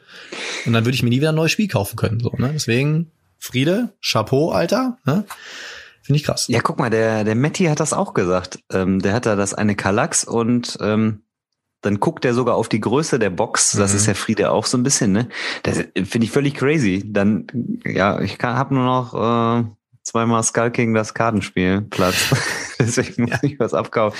Und 0.65 0.73
dann 0.73 0.85
würde 0.85 0.95
ich 0.95 1.03
mir 1.03 1.09
nie 1.09 1.17
wieder 1.17 1.29
ein 1.29 1.35
neues 1.35 1.51
Spiel 1.51 1.67
kaufen 1.67 1.95
können. 1.95 2.19
So, 2.19 2.31
ne? 2.37 2.51
Deswegen, 2.53 3.11
Friede, 3.37 3.93
Chapeau, 4.01 4.51
Alter. 4.51 4.97
Ne? 5.05 5.25
Finde 6.01 6.17
ich 6.17 6.25
krass. 6.25 6.47
Ja, 6.49 6.59
guck 6.61 6.79
mal, 6.79 6.89
der, 6.89 7.23
der 7.23 7.35
Matti 7.35 7.65
hat 7.65 7.79
das 7.79 7.93
auch 7.93 8.13
gesagt. 8.13 8.59
Ähm, 8.71 8.99
der 8.99 9.13
hat 9.13 9.25
da 9.25 9.35
das 9.35 9.53
eine 9.53 9.75
Kallax 9.75 10.25
und 10.25 10.77
ähm, 10.81 11.21
dann 11.81 11.99
guckt 11.99 12.25
er 12.25 12.33
sogar 12.33 12.55
auf 12.55 12.67
die 12.67 12.81
Größe 12.81 13.17
der 13.17 13.29
Box. 13.29 13.71
Das 13.71 13.91
mhm. 13.91 13.97
ist 13.97 14.05
ja 14.07 14.13
Friede 14.15 14.51
auch 14.51 14.65
so 14.65 14.77
ein 14.77 14.83
bisschen, 14.83 15.11
ne? 15.11 15.29
Das 15.63 15.77
finde 15.77 16.25
ich 16.25 16.31
völlig 16.31 16.55
crazy. 16.55 17.03
Dann, 17.05 17.47
ja, 17.85 18.19
ich 18.21 18.37
habe 18.41 18.73
nur 18.73 18.85
noch 18.85 19.13
äh, 19.13 19.63
zweimal 20.03 20.43
Skull 20.43 20.71
King 20.71 20.93
das 20.93 21.13
Kartenspiel 21.13 21.81
Platz. 21.81 22.33
Deswegen 22.79 23.23
muss 23.23 23.31
ja. 23.31 23.39
ich 23.43 23.59
was 23.59 23.73
abkaufen. 23.73 24.19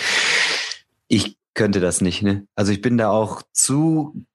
Ich 1.16 1.38
könnte 1.54 1.80
das 1.80 2.02
nicht, 2.02 2.24
ne? 2.24 2.46
Also 2.56 2.74
ich 2.74 2.82
bin 2.82 2.98
da 2.98 3.10
auch 3.10 3.42
zu 3.54 4.26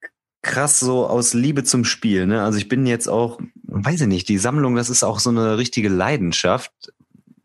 krass 0.40 0.80
so 0.80 1.06
aus 1.06 1.34
Liebe 1.34 1.62
zum 1.62 1.84
Spiel, 1.84 2.26
ne? 2.26 2.42
Also 2.42 2.56
ich 2.56 2.68
bin 2.68 2.86
jetzt 2.86 3.06
auch, 3.06 3.38
weiß 3.64 4.00
ich 4.00 4.06
nicht, 4.06 4.30
die 4.30 4.38
Sammlung, 4.38 4.76
das 4.76 4.88
ist 4.88 5.02
auch 5.02 5.20
so 5.20 5.28
eine 5.28 5.58
richtige 5.58 5.90
Leidenschaft, 5.90 6.72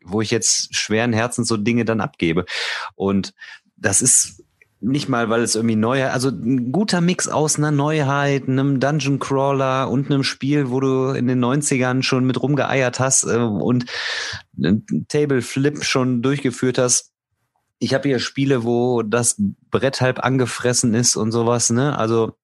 wo 0.05 0.21
ich 0.21 0.31
jetzt 0.31 0.73
schweren 0.73 1.11
Herzens 1.11 1.49
so 1.49 1.57
Dinge 1.57 1.83
dann 1.83 1.99
abgebe. 1.99 2.45
Und 2.95 3.33
das 3.75 4.01
ist 4.01 4.41
nicht 4.79 5.09
mal, 5.09 5.29
weil 5.29 5.41
es 5.41 5.55
irgendwie 5.55 5.75
neu, 5.75 6.05
also 6.05 6.29
ein 6.29 6.71
guter 6.71 7.01
Mix 7.01 7.27
aus 7.27 7.57
einer 7.57 7.71
Neuheit, 7.71 8.47
einem 8.47 8.79
Dungeon 8.79 9.19
Crawler 9.19 9.89
und 9.89 10.09
einem 10.09 10.23
Spiel, 10.23 10.69
wo 10.69 10.79
du 10.79 11.09
in 11.09 11.27
den 11.27 11.43
90ern 11.43 12.03
schon 12.03 12.25
mit 12.25 12.41
rumgeeiert 12.41 13.01
hast 13.01 13.25
äh, 13.25 13.35
und 13.35 13.85
Table 15.09 15.41
Flip 15.41 15.83
schon 15.83 16.21
durchgeführt 16.21 16.77
hast 16.77 17.14
ich 17.79 17.93
habe 17.93 18.07
hier 18.07 18.19
Spiele, 18.19 18.63
wo 18.63 19.01
das 19.01 19.35
Brett 19.69 20.01
halb 20.01 20.23
angefressen 20.23 20.93
ist 20.93 21.15
und 21.15 21.31
sowas, 21.31 21.69
ne? 21.69 21.97
Also 21.97 22.37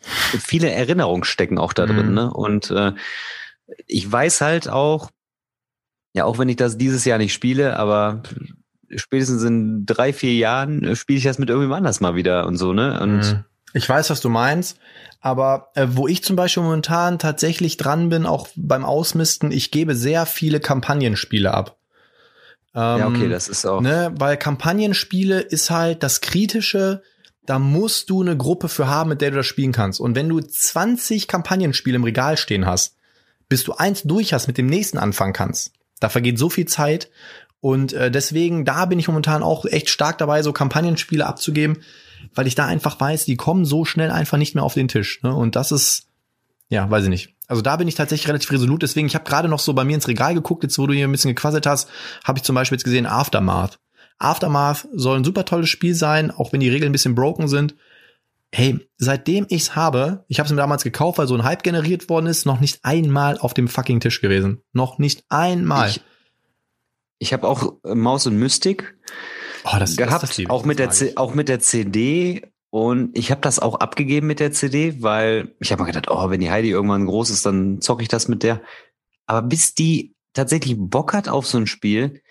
viele 0.00 0.70
Erinnerungen 0.70 1.24
stecken 1.24 1.58
auch 1.58 1.72
da 1.72 1.86
drin, 1.86 2.08
mhm. 2.08 2.14
ne? 2.14 2.32
Und 2.32 2.70
äh, 2.70 2.92
ich 3.86 4.10
weiß 4.10 4.40
halt 4.40 4.68
auch, 4.68 5.10
ja, 6.12 6.24
auch 6.24 6.38
wenn 6.38 6.48
ich 6.48 6.56
das 6.56 6.78
dieses 6.78 7.04
Jahr 7.04 7.18
nicht 7.18 7.32
spiele, 7.32 7.78
aber 7.78 8.22
spätestens 8.94 9.42
in 9.42 9.84
drei, 9.86 10.12
vier 10.12 10.34
Jahren 10.34 10.94
spiele 10.94 11.18
ich 11.18 11.24
das 11.24 11.38
mit 11.38 11.48
irgendjemand 11.48 11.78
anders 11.78 12.00
mal 12.00 12.14
wieder 12.14 12.46
und 12.46 12.56
so, 12.56 12.72
ne? 12.72 13.00
Und 13.00 13.18
mhm. 13.18 13.44
ich 13.72 13.88
weiß, 13.88 14.10
was 14.10 14.20
du 14.20 14.28
meinst. 14.28 14.78
Aber 15.20 15.70
äh, 15.74 15.88
wo 15.90 16.06
ich 16.06 16.22
zum 16.22 16.36
Beispiel 16.36 16.62
momentan 16.62 17.18
tatsächlich 17.18 17.78
dran 17.78 18.10
bin, 18.10 18.26
auch 18.26 18.48
beim 18.54 18.84
Ausmisten, 18.84 19.50
ich 19.50 19.70
gebe 19.70 19.96
sehr 19.96 20.24
viele 20.26 20.60
Kampagnenspiele 20.60 21.52
ab. 21.52 21.78
Ähm, 22.76 22.98
ja, 22.98 23.08
okay, 23.08 23.24
ähm, 23.24 23.30
das 23.30 23.48
ist 23.48 23.64
auch. 23.64 23.80
Ne, 23.80 24.12
weil 24.18 24.36
Kampagnenspiele 24.36 25.40
ist 25.40 25.70
halt 25.70 26.02
das 26.02 26.20
Kritische, 26.20 27.02
da 27.46 27.58
musst 27.58 28.10
du 28.10 28.20
eine 28.20 28.36
Gruppe 28.36 28.68
für 28.68 28.86
haben, 28.86 29.08
mit 29.08 29.22
der 29.22 29.30
du 29.30 29.38
das 29.38 29.46
spielen 29.46 29.72
kannst. 29.72 29.98
Und 29.98 30.14
wenn 30.14 30.28
du 30.28 30.40
20 30.40 31.26
Kampagnenspiele 31.26 31.96
im 31.96 32.04
Regal 32.04 32.36
stehen 32.36 32.66
hast, 32.66 32.96
bis 33.48 33.64
du 33.64 33.72
eins 33.72 34.02
durch 34.02 34.34
hast, 34.34 34.46
mit 34.46 34.58
dem 34.58 34.66
nächsten 34.66 34.98
anfangen 34.98 35.32
kannst, 35.32 35.72
da 36.00 36.10
vergeht 36.10 36.38
so 36.38 36.50
viel 36.50 36.66
Zeit. 36.66 37.08
Und 37.60 37.94
äh, 37.94 38.10
deswegen, 38.10 38.66
da 38.66 38.84
bin 38.84 38.98
ich 38.98 39.08
momentan 39.08 39.42
auch 39.42 39.64
echt 39.64 39.88
stark 39.88 40.18
dabei, 40.18 40.42
so 40.42 40.52
Kampagnenspiele 40.52 41.24
abzugeben, 41.24 41.78
weil 42.34 42.46
ich 42.46 42.56
da 42.56 42.66
einfach 42.66 43.00
weiß, 43.00 43.24
die 43.24 43.36
kommen 43.36 43.64
so 43.64 43.86
schnell 43.86 44.10
einfach 44.10 44.36
nicht 44.36 44.54
mehr 44.54 44.64
auf 44.64 44.74
den 44.74 44.88
Tisch. 44.88 45.22
Ne? 45.22 45.34
Und 45.34 45.56
das 45.56 45.72
ist, 45.72 46.08
ja, 46.68 46.90
weiß 46.90 47.04
ich 47.04 47.10
nicht. 47.10 47.36
Also 47.46 47.62
da 47.62 47.76
bin 47.76 47.86
ich 47.86 47.94
tatsächlich 47.94 48.28
relativ 48.28 48.50
resolut. 48.50 48.82
Deswegen, 48.82 49.06
ich 49.06 49.14
habe 49.14 49.24
gerade 49.24 49.48
noch 49.48 49.60
so 49.60 49.72
bei 49.72 49.84
mir 49.84 49.94
ins 49.94 50.08
Regal 50.08 50.34
geguckt, 50.34 50.64
jetzt 50.64 50.78
wo 50.78 50.86
du 50.86 50.94
hier 50.94 51.06
ein 51.06 51.12
bisschen 51.12 51.34
gequasselt 51.34 51.66
hast, 51.66 51.88
habe 52.24 52.38
ich 52.38 52.42
zum 52.42 52.54
Beispiel 52.54 52.76
jetzt 52.76 52.84
gesehen 52.84 53.06
Aftermath. 53.06 53.78
Aftermath 54.18 54.88
soll 54.92 55.18
ein 55.18 55.24
super 55.24 55.44
tolles 55.44 55.68
Spiel 55.68 55.94
sein, 55.94 56.30
auch 56.30 56.52
wenn 56.52 56.60
die 56.60 56.68
Regeln 56.68 56.90
ein 56.90 56.92
bisschen 56.92 57.14
broken 57.14 57.48
sind. 57.48 57.76
Hey, 58.52 58.88
seitdem 58.96 59.46
ich's 59.48 59.76
habe, 59.76 60.24
ich 60.28 60.38
habe 60.38 60.46
es 60.46 60.50
mir 60.50 60.56
damals 60.56 60.82
gekauft, 60.82 61.18
weil 61.18 61.26
so 61.26 61.34
ein 61.34 61.44
Hype 61.44 61.62
generiert 61.62 62.08
worden 62.08 62.26
ist, 62.26 62.46
noch 62.46 62.60
nicht 62.60 62.84
einmal 62.84 63.38
auf 63.38 63.54
dem 63.54 63.68
fucking 63.68 64.00
Tisch 64.00 64.20
gewesen. 64.20 64.62
Noch 64.72 64.98
nicht 64.98 65.24
einmal. 65.28 65.90
Ich, 65.90 66.00
ich 67.18 67.32
habe 67.32 67.46
auch 67.46 67.74
äh, 67.84 67.94
Maus 67.94 68.26
und 68.26 68.38
Mystik 68.38 68.96
oh, 69.64 69.76
das, 69.78 69.96
gehabt, 69.96 70.22
das, 70.22 70.36
das 70.36 70.50
auch 70.50 70.64
mit 70.64 70.78
der 70.78 70.90
C 70.90 71.12
auch 71.16 71.34
mit 71.34 71.48
der 71.48 71.60
CD 71.60 72.42
und 72.70 73.16
ich 73.16 73.30
habe 73.30 73.40
das 73.40 73.58
auch 73.58 73.76
abgegeben 73.76 74.26
mit 74.26 74.40
der 74.40 74.52
CD, 74.52 75.02
weil 75.02 75.54
ich 75.60 75.72
habe 75.72 75.82
mir 75.82 75.86
gedacht, 75.86 76.10
oh, 76.10 76.30
wenn 76.30 76.40
die 76.40 76.50
Heidi 76.50 76.70
irgendwann 76.70 77.06
groß 77.06 77.30
ist, 77.30 77.46
dann 77.46 77.80
zocke 77.80 78.02
ich 78.02 78.08
das 78.08 78.28
mit 78.28 78.42
der. 78.42 78.60
Aber 79.26 79.42
bis 79.42 79.74
die 79.74 80.14
tatsächlich 80.34 80.76
Bock 80.78 81.14
hat 81.14 81.28
auf 81.28 81.46
so 81.46 81.58
ein 81.58 81.66
Spiel, 81.66 82.22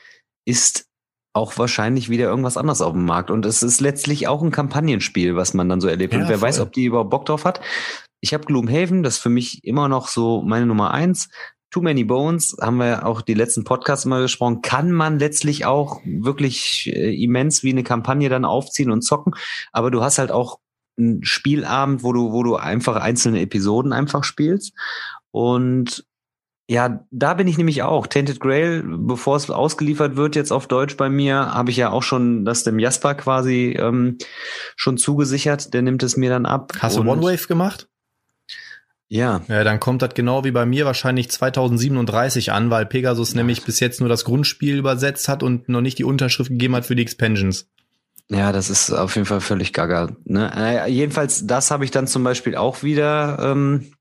ist 0.45 0.87
auch 1.33 1.57
wahrscheinlich 1.57 2.09
wieder 2.09 2.25
irgendwas 2.25 2.57
anderes 2.57 2.81
auf 2.81 2.93
dem 2.93 3.05
Markt. 3.05 3.29
Und 3.29 3.45
es 3.45 3.61
ist 3.61 3.81
letztlich 3.81 4.27
auch 4.27 4.41
ein 4.41 4.51
Kampagnenspiel, 4.51 5.35
was 5.35 5.53
man 5.53 5.67
dann 5.67 5.81
so 5.81 5.87
erlebt. 5.87 6.13
Ja, 6.13 6.19
und 6.19 6.29
wer 6.29 6.37
voll. 6.39 6.47
weiß, 6.47 6.59
ob 6.59 6.71
die 6.71 6.85
überhaupt 6.85 7.09
Bock 7.09 7.25
drauf 7.25 7.43
hat. 7.43 7.59
Ich 8.21 8.33
habe 8.33 8.45
Gloomhaven, 8.45 9.03
das 9.03 9.15
ist 9.15 9.21
für 9.21 9.29
mich 9.29 9.63
immer 9.63 9.89
noch 9.89 10.07
so 10.07 10.41
meine 10.41 10.65
Nummer 10.65 10.91
eins. 10.91 11.29
Too 11.75 11.81
Many 11.81 12.05
Bones, 12.05 12.55
haben 12.61 12.77
wir 12.77 13.05
auch 13.05 13.21
die 13.21 13.33
letzten 13.33 13.65
Podcasts 13.65 14.05
mal 14.05 14.21
gesprochen, 14.21 14.61
kann 14.61 14.93
man 14.93 15.19
letztlich 15.19 15.65
auch 15.65 15.99
wirklich 16.05 16.89
äh, 16.89 17.21
immens 17.21 17.63
wie 17.63 17.71
eine 17.71 17.83
Kampagne 17.83 18.29
dann 18.29 18.45
aufziehen 18.45 18.91
und 18.91 19.01
zocken. 19.01 19.33
Aber 19.73 19.91
du 19.91 20.01
hast 20.01 20.17
halt 20.17 20.31
auch 20.31 20.59
einen 20.97 21.25
Spielabend, 21.25 22.01
wo 22.01 22.13
du, 22.13 22.31
wo 22.31 22.43
du 22.43 22.55
einfach 22.55 22.95
einzelne 22.95 23.41
Episoden 23.41 23.91
einfach 23.91 24.23
spielst. 24.23 24.71
Und 25.31 26.05
ja, 26.69 27.05
da 27.11 27.33
bin 27.33 27.49
ich 27.49 27.57
nämlich 27.57 27.83
auch. 27.83 28.07
Tainted 28.07 28.39
Grail, 28.39 28.81
bevor 28.85 29.35
es 29.35 29.49
ausgeliefert 29.49 30.15
wird 30.15 30.37
jetzt 30.37 30.53
auf 30.53 30.69
Deutsch 30.69 30.95
bei 30.95 31.09
mir, 31.09 31.53
habe 31.53 31.71
ich 31.71 31.75
ja 31.75 31.89
auch 31.89 32.03
schon 32.03 32.45
das 32.45 32.63
dem 32.63 32.79
Jasper 32.79 33.15
quasi 33.15 33.75
ähm, 33.77 34.17
schon 34.77 34.97
zugesichert. 34.97 35.73
Der 35.73 35.81
nimmt 35.81 36.03
es 36.03 36.15
mir 36.15 36.29
dann 36.29 36.45
ab. 36.45 36.71
Hast 36.79 36.95
du 36.95 37.01
One 37.01 37.21
Wave 37.21 37.47
gemacht? 37.49 37.89
Ja. 39.15 39.41
Ja, 39.47 39.63
dann 39.63 39.79
kommt 39.79 40.01
das 40.01 40.13
genau 40.13 40.43
wie 40.43 40.51
bei 40.51 40.65
mir 40.65 40.85
wahrscheinlich 40.85 41.31
2037 41.31 42.51
an, 42.51 42.69
weil 42.69 42.85
Pegasus 42.85 43.31
ja. 43.31 43.37
nämlich 43.37 43.63
bis 43.63 43.79
jetzt 43.79 44.01
nur 44.01 44.09
das 44.09 44.25
Grundspiel 44.25 44.77
übersetzt 44.77 45.29
hat 45.29 45.41
und 45.41 45.69
noch 45.69 45.79
nicht 45.79 45.97
die 45.97 46.03
Unterschrift 46.03 46.49
gegeben 46.49 46.75
hat 46.75 46.85
für 46.85 46.97
die 46.97 47.03
Expansions. 47.03 47.69
Ja, 48.29 48.51
das 48.51 48.69
ist 48.69 48.91
auf 48.91 49.15
jeden 49.15 49.25
Fall 49.25 49.39
völlig 49.39 49.71
gaga. 49.71 50.09
Ne? 50.25 50.51
Äh, 50.53 50.91
jedenfalls, 50.91 51.47
das 51.47 51.71
habe 51.71 51.85
ich 51.85 51.91
dann 51.91 52.07
zum 52.07 52.25
Beispiel 52.25 52.57
auch 52.57 52.83
wieder, 52.83 53.37
ähm, 53.39 53.93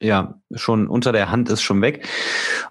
ja, 0.00 0.38
schon 0.54 0.86
unter 0.86 1.10
der 1.10 1.32
Hand 1.32 1.48
ist 1.48 1.62
schon 1.62 1.82
weg. 1.82 2.06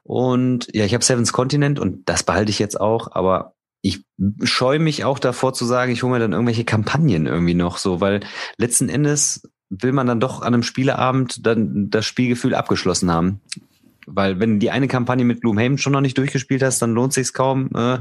Und 0.04 0.70
ja, 0.74 0.86
ich 0.86 0.94
habe 0.94 1.04
Seven's 1.04 1.34
Continent 1.34 1.78
und 1.78 2.08
das 2.08 2.24
behalte 2.24 2.52
ich 2.52 2.60
jetzt 2.60 2.80
auch, 2.80 3.12
aber 3.12 3.54
ich 3.82 4.06
scheue 4.44 4.80
mich 4.80 5.04
auch 5.04 5.20
davor 5.20 5.54
zu 5.54 5.66
sagen, 5.66 5.92
ich 5.92 6.04
hole 6.04 6.14
mir 6.14 6.20
dann 6.20 6.32
irgendwelche 6.32 6.64
Kampagnen 6.64 7.26
irgendwie 7.26 7.54
noch 7.54 7.80
so, 7.80 8.00
weil 8.00 8.22
letzten 8.58 8.88
Endes 8.88 9.44
will 9.82 9.92
man 9.92 10.08
dann 10.08 10.20
doch 10.20 10.42
an 10.42 10.54
einem 10.54 10.64
Spieleabend 10.64 11.46
dann 11.46 11.90
das 11.90 12.06
Spielgefühl 12.06 12.56
abgeschlossen 12.56 13.12
haben. 13.12 13.42
Weil 14.08 14.40
wenn 14.40 14.54
du 14.54 14.60
die 14.60 14.72
eine 14.72 14.88
Kampagne 14.88 15.26
mit 15.26 15.42
Gloomhaven 15.42 15.78
schon 15.78 15.94
noch 15.94 16.02
nicht 16.02 16.18
durchgespielt 16.18 16.62
hast, 16.64 16.82
dann 16.82 16.94
lohnt 16.94 17.14
sich's 17.14 17.34
kaum, 17.34 17.70
äh, 17.76 18.00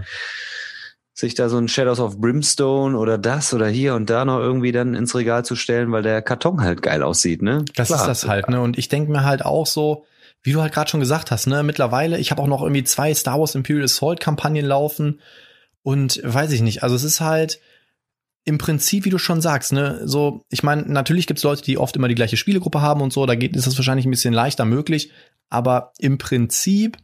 sich 1.14 1.34
da 1.34 1.48
so 1.48 1.56
ein 1.58 1.68
Shadows 1.68 2.00
of 2.00 2.20
Brimstone 2.20 2.98
oder 2.98 3.18
das 3.18 3.54
oder 3.54 3.68
hier 3.68 3.94
und 3.94 4.10
da 4.10 4.24
noch 4.24 4.40
irgendwie 4.40 4.72
dann 4.72 4.94
ins 4.94 5.14
Regal 5.14 5.44
zu 5.44 5.54
stellen, 5.54 5.92
weil 5.92 6.02
der 6.02 6.22
Karton 6.22 6.60
halt 6.60 6.82
geil 6.82 7.02
aussieht, 7.02 7.40
ne? 7.40 7.64
Das 7.76 7.88
Klar. 7.88 8.00
ist 8.00 8.06
das 8.06 8.28
halt, 8.28 8.48
ne? 8.48 8.60
Und 8.60 8.76
ich 8.78 8.88
denke 8.88 9.12
mir 9.12 9.22
halt 9.22 9.44
auch 9.44 9.66
so, 9.66 10.04
wie 10.42 10.52
du 10.52 10.60
halt 10.60 10.74
gerade 10.74 10.90
schon 10.90 11.00
gesagt 11.00 11.30
hast, 11.30 11.46
ne, 11.46 11.62
mittlerweile, 11.62 12.18
ich 12.18 12.30
habe 12.30 12.42
auch 12.42 12.46
noch 12.46 12.62
irgendwie 12.62 12.84
zwei 12.84 13.14
Star 13.14 13.40
Wars 13.40 13.54
Imperial 13.54 13.84
Assault 13.84 14.20
Kampagnen 14.20 14.66
laufen 14.66 15.20
und 15.82 16.20
weiß 16.22 16.52
ich 16.52 16.60
nicht, 16.60 16.82
also 16.82 16.94
es 16.94 17.04
ist 17.04 17.20
halt 17.20 17.60
im 18.44 18.58
Prinzip, 18.58 19.04
wie 19.04 19.10
du 19.10 19.18
schon 19.18 19.40
sagst, 19.40 19.72
ne, 19.72 20.02
so, 20.04 20.44
ich 20.50 20.62
meine, 20.62 20.82
natürlich 20.82 21.26
gibt's 21.26 21.42
Leute, 21.42 21.62
die 21.62 21.78
oft 21.78 21.96
immer 21.96 22.08
die 22.08 22.14
gleiche 22.14 22.36
Spielegruppe 22.36 22.82
haben 22.82 23.00
und 23.00 23.12
so, 23.12 23.24
da 23.24 23.34
geht, 23.34 23.56
ist 23.56 23.66
das 23.66 23.76
wahrscheinlich 23.76 24.06
ein 24.06 24.10
bisschen 24.10 24.34
leichter 24.34 24.64
möglich, 24.66 25.10
aber 25.48 25.92
im 25.98 26.18
Prinzip 26.18 26.98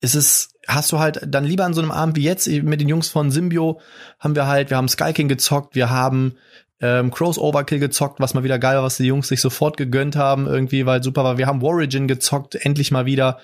ist 0.00 0.14
es, 0.14 0.54
hast 0.66 0.90
du 0.90 0.98
halt 0.98 1.20
dann 1.26 1.44
lieber 1.44 1.64
an 1.64 1.74
so 1.74 1.82
einem 1.82 1.90
Abend 1.90 2.16
wie 2.16 2.22
jetzt 2.22 2.48
mit 2.48 2.80
den 2.80 2.88
Jungs 2.88 3.08
von 3.08 3.30
Symbio 3.30 3.80
haben 4.18 4.34
wir 4.34 4.46
halt, 4.46 4.70
wir 4.70 4.76
haben 4.76 4.88
Sky 4.88 5.12
King 5.12 5.28
gezockt, 5.28 5.74
wir 5.74 5.90
haben 5.90 6.34
ähm, 6.82 7.12
Crows 7.12 7.38
Overkill 7.38 7.78
gezockt, 7.78 8.18
was 8.20 8.34
mal 8.34 8.42
wieder 8.42 8.58
geil 8.58 8.74
war, 8.76 8.82
was 8.82 8.96
die 8.96 9.06
Jungs 9.06 9.28
sich 9.28 9.40
sofort 9.40 9.76
gegönnt 9.76 10.16
haben, 10.16 10.48
irgendwie, 10.48 10.84
weil 10.84 11.02
super 11.02 11.22
war. 11.22 11.38
Wir 11.38 11.46
haben 11.46 11.62
Origin 11.62 12.08
gezockt, 12.08 12.56
endlich 12.56 12.90
mal 12.90 13.06
wieder. 13.06 13.38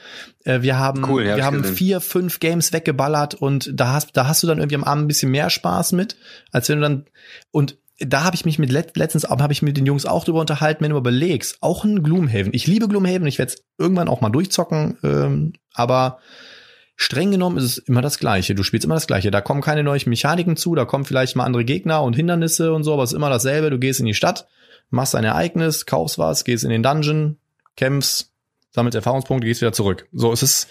Äh, 0.44 0.60
wir 0.62 0.78
haben, 0.78 1.05
cool, 1.09 1.24
wir 1.24 1.44
haben 1.44 1.62
vier, 1.62 2.01
fünf 2.01 2.40
Games 2.40 2.73
weggeballert 2.73 3.35
und 3.35 3.70
da 3.73 3.93
hast, 3.93 4.16
da 4.16 4.27
hast 4.27 4.43
du 4.43 4.48
dann 4.48 4.59
irgendwie 4.59 4.74
am 4.74 4.85
Abend 4.85 5.05
ein 5.05 5.09
bisschen 5.09 5.31
mehr 5.31 5.51
Spaß 5.51 5.93
mit, 5.93 6.16
als 6.51 6.69
wenn 6.69 6.81
du 6.81 6.82
dann 6.82 7.05
und 7.52 7.78
da 8.01 8.23
habe 8.23 8.36
ich 8.36 8.44
mich 8.44 8.59
mit 8.59 8.70
letztens 8.70 9.24
habe 9.24 9.52
ich 9.52 9.62
mit 9.62 9.77
den 9.77 9.86
Jungs 9.86 10.06
auch 10.06 10.24
drüber 10.24 10.40
unterhalten, 10.40 10.85
wenn 10.85 10.93
du 10.93 10.97
überlegst, 10.97 11.59
auch 11.60 11.85
ein 11.85 12.02
Gloomhaven. 12.02 12.55
Ich 12.55 12.66
liebe 12.66 12.86
Gloomhaven, 12.86 13.27
ich 13.27 13.39
werde 13.39 13.52
es 13.52 13.65
irgendwann 13.77 14.09
auch 14.09 14.20
mal 14.20 14.31
durchzocken, 14.31 14.98
ähm, 15.02 15.52
aber 15.74 16.19
streng 17.01 17.31
genommen 17.31 17.57
ist 17.59 17.65
es 17.65 17.79
immer 17.79 18.03
das 18.03 18.19
Gleiche. 18.19 18.57
Du 18.57 18.65
spielst 18.65 18.85
immer 18.85 18.97
das 18.97 19.07
Gleiche. 19.07 19.31
Da 19.31 19.41
kommen 19.41 19.62
keine 19.62 19.85
neuen 19.85 20.03
Mechaniken 20.07 20.57
zu, 20.57 20.75
da 20.75 20.85
kommen 20.85 21.05
vielleicht 21.05 21.37
mal 21.37 21.45
andere 21.45 21.65
Gegner 21.65 22.03
und 22.03 22.16
Hindernisse 22.16 22.75
und 22.75 22.83
so, 22.83 22.93
aber 22.93 23.05
es 23.05 23.12
ist 23.12 23.16
immer 23.16 23.31
dasselbe. 23.31 23.70
Du 23.70 23.79
gehst 23.79 24.01
in 24.01 24.07
die 24.07 24.15
Stadt, 24.15 24.49
machst 24.91 25.15
ein 25.15 25.23
Ereignis, 25.23 25.87
kaufst 25.87 26.19
was, 26.19 26.45
gehst 26.45 26.65
in 26.65 26.70
den 26.70 26.83
Dungeon, 26.83 27.39
kämpfst, 27.77 28.33
sammelst 28.73 28.97
Erfahrungspunkte, 28.97 29.47
gehst 29.47 29.61
wieder 29.61 29.73
zurück. 29.73 30.09
So 30.12 30.33
ist 30.33 30.43
es. 30.43 30.66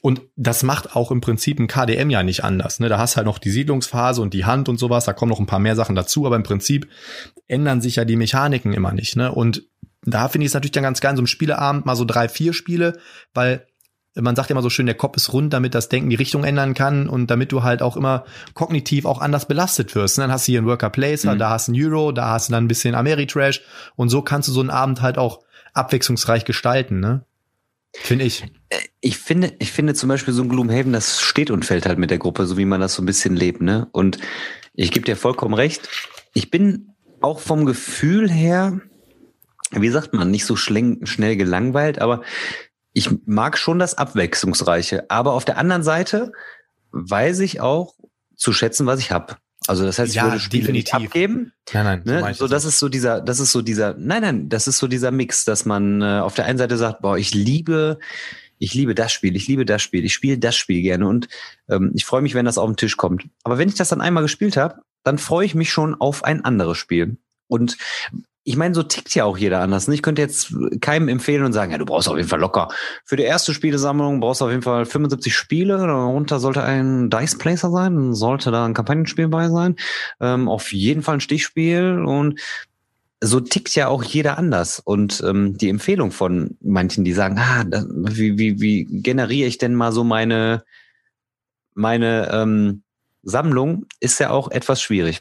Und 0.00 0.22
das 0.36 0.62
macht 0.62 0.96
auch 0.96 1.10
im 1.10 1.20
Prinzip 1.20 1.60
ein 1.60 1.66
KDM 1.66 2.08
ja 2.08 2.22
nicht 2.22 2.44
anders. 2.44 2.80
Ne? 2.80 2.88
Da 2.88 2.98
hast 2.98 3.18
halt 3.18 3.26
noch 3.26 3.38
die 3.38 3.50
Siedlungsphase 3.50 4.22
und 4.22 4.32
die 4.32 4.46
Hand 4.46 4.70
und 4.70 4.78
sowas, 4.78 5.04
da 5.04 5.12
kommen 5.12 5.30
noch 5.30 5.40
ein 5.40 5.46
paar 5.46 5.58
mehr 5.58 5.76
Sachen 5.76 5.94
dazu, 5.94 6.24
aber 6.24 6.36
im 6.36 6.44
Prinzip 6.44 6.88
ändern 7.46 7.82
sich 7.82 7.96
ja 7.96 8.06
die 8.06 8.16
Mechaniken 8.16 8.72
immer 8.72 8.92
nicht. 8.92 9.16
Ne? 9.16 9.30
Und 9.30 9.64
da 10.02 10.28
finde 10.28 10.46
ich 10.46 10.50
es 10.50 10.54
natürlich 10.54 10.72
dann 10.72 10.84
ganz 10.84 11.02
geil, 11.02 11.14
so 11.14 11.20
einem 11.20 11.26
Spieleabend 11.26 11.84
mal 11.84 11.96
so 11.96 12.06
drei, 12.06 12.30
vier 12.30 12.54
Spiele, 12.54 12.98
weil 13.34 13.66
man 14.14 14.34
sagt 14.34 14.50
ja 14.50 14.54
immer 14.54 14.62
so 14.62 14.70
schön, 14.70 14.86
der 14.86 14.94
Kopf 14.96 15.16
ist 15.16 15.32
rund, 15.32 15.52
damit 15.52 15.74
das 15.74 15.88
Denken 15.88 16.10
die 16.10 16.16
Richtung 16.16 16.44
ändern 16.44 16.74
kann 16.74 17.08
und 17.08 17.28
damit 17.28 17.52
du 17.52 17.62
halt 17.62 17.82
auch 17.82 17.96
immer 17.96 18.24
kognitiv 18.54 19.04
auch 19.04 19.20
anders 19.20 19.46
belastet 19.46 19.94
wirst. 19.94 20.18
Und 20.18 20.22
dann 20.22 20.32
hast 20.32 20.48
du 20.48 20.52
hier 20.52 20.60
einen 20.60 20.66
Worker 20.66 20.90
Placer, 20.90 21.34
mhm. 21.34 21.38
da 21.38 21.50
hast 21.50 21.68
du 21.68 21.72
einen 21.72 21.84
Euro, 21.84 22.12
da 22.12 22.30
hast 22.30 22.48
du 22.48 22.52
dann 22.52 22.64
ein 22.64 22.68
bisschen 22.68 22.94
Ameritrash 22.94 23.62
und 23.96 24.08
so 24.08 24.22
kannst 24.22 24.48
du 24.48 24.52
so 24.52 24.60
einen 24.60 24.70
Abend 24.70 25.02
halt 25.02 25.18
auch 25.18 25.40
abwechslungsreich 25.74 26.44
gestalten, 26.44 27.00
ne? 27.00 27.24
Finde 27.94 28.26
ich. 28.26 28.44
Ich 29.00 29.16
finde, 29.16 29.54
ich 29.58 29.72
finde 29.72 29.94
zum 29.94 30.08
Beispiel 30.08 30.34
so 30.34 30.42
ein 30.42 30.48
Gloomhaven, 30.48 30.92
das 30.92 31.20
steht 31.20 31.50
und 31.50 31.64
fällt 31.64 31.86
halt 31.86 31.98
mit 31.98 32.10
der 32.10 32.18
Gruppe, 32.18 32.46
so 32.46 32.58
wie 32.58 32.66
man 32.66 32.80
das 32.80 32.94
so 32.94 33.02
ein 33.02 33.06
bisschen 33.06 33.34
lebt, 33.34 33.62
ne? 33.62 33.88
Und 33.92 34.18
ich 34.74 34.90
gebe 34.90 35.06
dir 35.06 35.16
vollkommen 35.16 35.54
recht. 35.54 35.88
Ich 36.34 36.50
bin 36.50 36.94
auch 37.20 37.40
vom 37.40 37.64
Gefühl 37.64 38.30
her, 38.30 38.80
wie 39.72 39.88
sagt 39.88 40.12
man, 40.12 40.30
nicht 40.30 40.44
so 40.44 40.56
schnell 40.56 41.36
gelangweilt, 41.36 42.00
aber 42.00 42.22
ich 42.98 43.10
mag 43.26 43.56
schon 43.56 43.78
das 43.78 43.96
Abwechslungsreiche, 43.96 45.08
aber 45.08 45.34
auf 45.34 45.44
der 45.44 45.56
anderen 45.56 45.84
Seite 45.84 46.32
weiß 46.90 47.38
ich 47.40 47.60
auch 47.60 47.94
zu 48.34 48.52
schätzen, 48.52 48.86
was 48.86 48.98
ich 48.98 49.12
habe. 49.12 49.36
Also 49.68 49.84
das 49.84 50.00
heißt, 50.00 50.10
ich 50.10 50.16
ja, 50.16 50.24
würde 50.24 50.40
Spiele 50.40 50.62
definitiv. 50.62 50.94
nicht 50.94 51.06
abgeben. 51.06 51.52
Nein, 51.72 52.02
nein. 52.04 52.22
Ne? 52.22 52.34
So, 52.34 52.48
das 52.48 52.64
ist 52.64 52.80
so 52.80 52.88
dieser, 52.88 53.20
das 53.20 53.38
ist 53.38 53.52
so 53.52 53.62
dieser, 53.62 53.94
nein, 53.94 54.22
nein, 54.22 54.48
das 54.48 54.66
ist 54.66 54.78
so 54.78 54.88
dieser 54.88 55.12
Mix, 55.12 55.44
dass 55.44 55.64
man 55.64 56.02
äh, 56.02 56.20
auf 56.20 56.34
der 56.34 56.46
einen 56.46 56.58
Seite 56.58 56.76
sagt, 56.76 57.00
boah, 57.00 57.16
ich 57.16 57.34
liebe, 57.34 58.00
ich 58.58 58.74
liebe 58.74 58.96
das 58.96 59.12
Spiel, 59.12 59.36
ich 59.36 59.46
liebe 59.46 59.64
das 59.64 59.80
Spiel, 59.80 60.04
ich 60.04 60.14
spiele 60.14 60.38
das 60.38 60.56
Spiel 60.56 60.82
gerne 60.82 61.06
und 61.06 61.28
ähm, 61.68 61.92
ich 61.94 62.04
freue 62.04 62.22
mich, 62.22 62.34
wenn 62.34 62.46
das 62.46 62.58
auf 62.58 62.68
den 62.68 62.76
Tisch 62.76 62.96
kommt. 62.96 63.26
Aber 63.44 63.58
wenn 63.58 63.68
ich 63.68 63.76
das 63.76 63.90
dann 63.90 64.00
einmal 64.00 64.24
gespielt 64.24 64.56
habe, 64.56 64.82
dann 65.04 65.18
freue 65.18 65.46
ich 65.46 65.54
mich 65.54 65.70
schon 65.70 65.94
auf 65.94 66.24
ein 66.24 66.44
anderes 66.44 66.78
Spiel. 66.78 67.16
Und 67.46 67.76
ich 68.48 68.56
meine, 68.56 68.74
so 68.74 68.82
tickt 68.82 69.14
ja 69.14 69.26
auch 69.26 69.36
jeder 69.36 69.60
anders. 69.60 69.88
Ne? 69.88 69.94
Ich 69.94 70.00
könnte 70.02 70.22
jetzt 70.22 70.54
keinem 70.80 71.08
empfehlen 71.08 71.44
und 71.44 71.52
sagen, 71.52 71.70
ja, 71.70 71.76
du 71.76 71.84
brauchst 71.84 72.08
auf 72.08 72.16
jeden 72.16 72.30
Fall 72.30 72.40
locker. 72.40 72.68
Für 73.04 73.16
die 73.16 73.24
erste 73.24 73.52
Spielesammlung 73.52 74.20
brauchst 74.20 74.40
du 74.40 74.46
auf 74.46 74.50
jeden 74.50 74.62
Fall 74.62 74.86
75 74.86 75.36
Spiele. 75.36 75.76
Darunter 75.76 76.40
sollte 76.40 76.62
ein 76.62 77.10
Dice 77.10 77.36
Placer 77.36 77.70
sein, 77.70 78.14
sollte 78.14 78.50
da 78.50 78.64
ein 78.64 78.72
Kampagnenspiel 78.72 79.28
bei 79.28 79.50
sein. 79.50 79.76
Ähm, 80.18 80.48
auf 80.48 80.72
jeden 80.72 81.02
Fall 81.02 81.16
ein 81.16 81.20
Stichspiel 81.20 82.02
und 82.02 82.40
so 83.20 83.38
tickt 83.40 83.74
ja 83.74 83.88
auch 83.88 84.02
jeder 84.02 84.38
anders. 84.38 84.80
Und 84.80 85.22
ähm, 85.26 85.58
die 85.58 85.68
Empfehlung 85.68 86.10
von 86.10 86.56
manchen, 86.62 87.04
die 87.04 87.12
sagen, 87.12 87.36
ah, 87.38 87.64
das, 87.64 87.86
wie, 87.90 88.38
wie, 88.38 88.62
wie 88.62 88.84
generiere 88.84 89.48
ich 89.48 89.58
denn 89.58 89.74
mal 89.74 89.92
so 89.92 90.04
meine, 90.04 90.64
meine 91.74 92.30
ähm, 92.32 92.82
Sammlung, 93.22 93.84
ist 94.00 94.20
ja 94.20 94.30
auch 94.30 94.50
etwas 94.50 94.80
schwierig. 94.80 95.20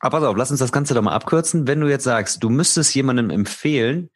Aber 0.00 0.18
pass 0.18 0.28
auf, 0.28 0.36
lass 0.36 0.50
uns 0.50 0.60
das 0.60 0.72
Ganze 0.72 0.94
doch 0.94 1.02
mal 1.02 1.14
abkürzen. 1.14 1.66
Wenn 1.66 1.80
du 1.80 1.88
jetzt 1.88 2.04
sagst, 2.04 2.42
du 2.42 2.50
müsstest 2.50 2.94
jemandem 2.94 3.30
empfehlen, 3.30 4.10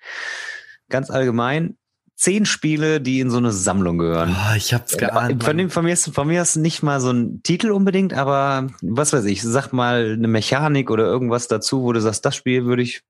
ganz 0.89 1.11
allgemein, 1.11 1.77
zehn 2.19 2.47
Spiele, 2.47 3.01
die 3.01 3.21
in 3.21 3.31
so 3.31 3.39
eine 3.39 3.53
Sammlung 3.53 3.97
gehören. 3.97 4.35
Oh, 4.37 4.57
ich 4.57 4.75
hab's 4.75 4.97
geahnt. 4.97 5.45
Von, 5.45 5.57
dem, 5.57 5.71
von, 5.71 5.85
mir 5.85 5.93
ist, 5.93 6.13
von 6.13 6.27
mir 6.27 6.43
ist 6.43 6.57
nicht 6.57 6.83
mal 6.83 7.01
so 7.01 7.11
ein 7.11 7.43
Titel 7.45 7.71
unbedingt, 7.71 8.13
aber 8.13 8.67
was 8.83 9.13
weiß 9.13 9.25
ich, 9.27 9.41
sag 9.43 9.73
mal 9.73 10.15
eine 10.15 10.27
Mechanik 10.27 10.91
oder 10.91 11.05
irgendwas 11.05 11.47
dazu, 11.47 11.83
wo 11.83 11.93
du 11.93 12.01
sagst, 12.01 12.25
das 12.25 12.35
Spiel 12.35 12.65
würde 12.65 12.83
ich. 12.83 13.03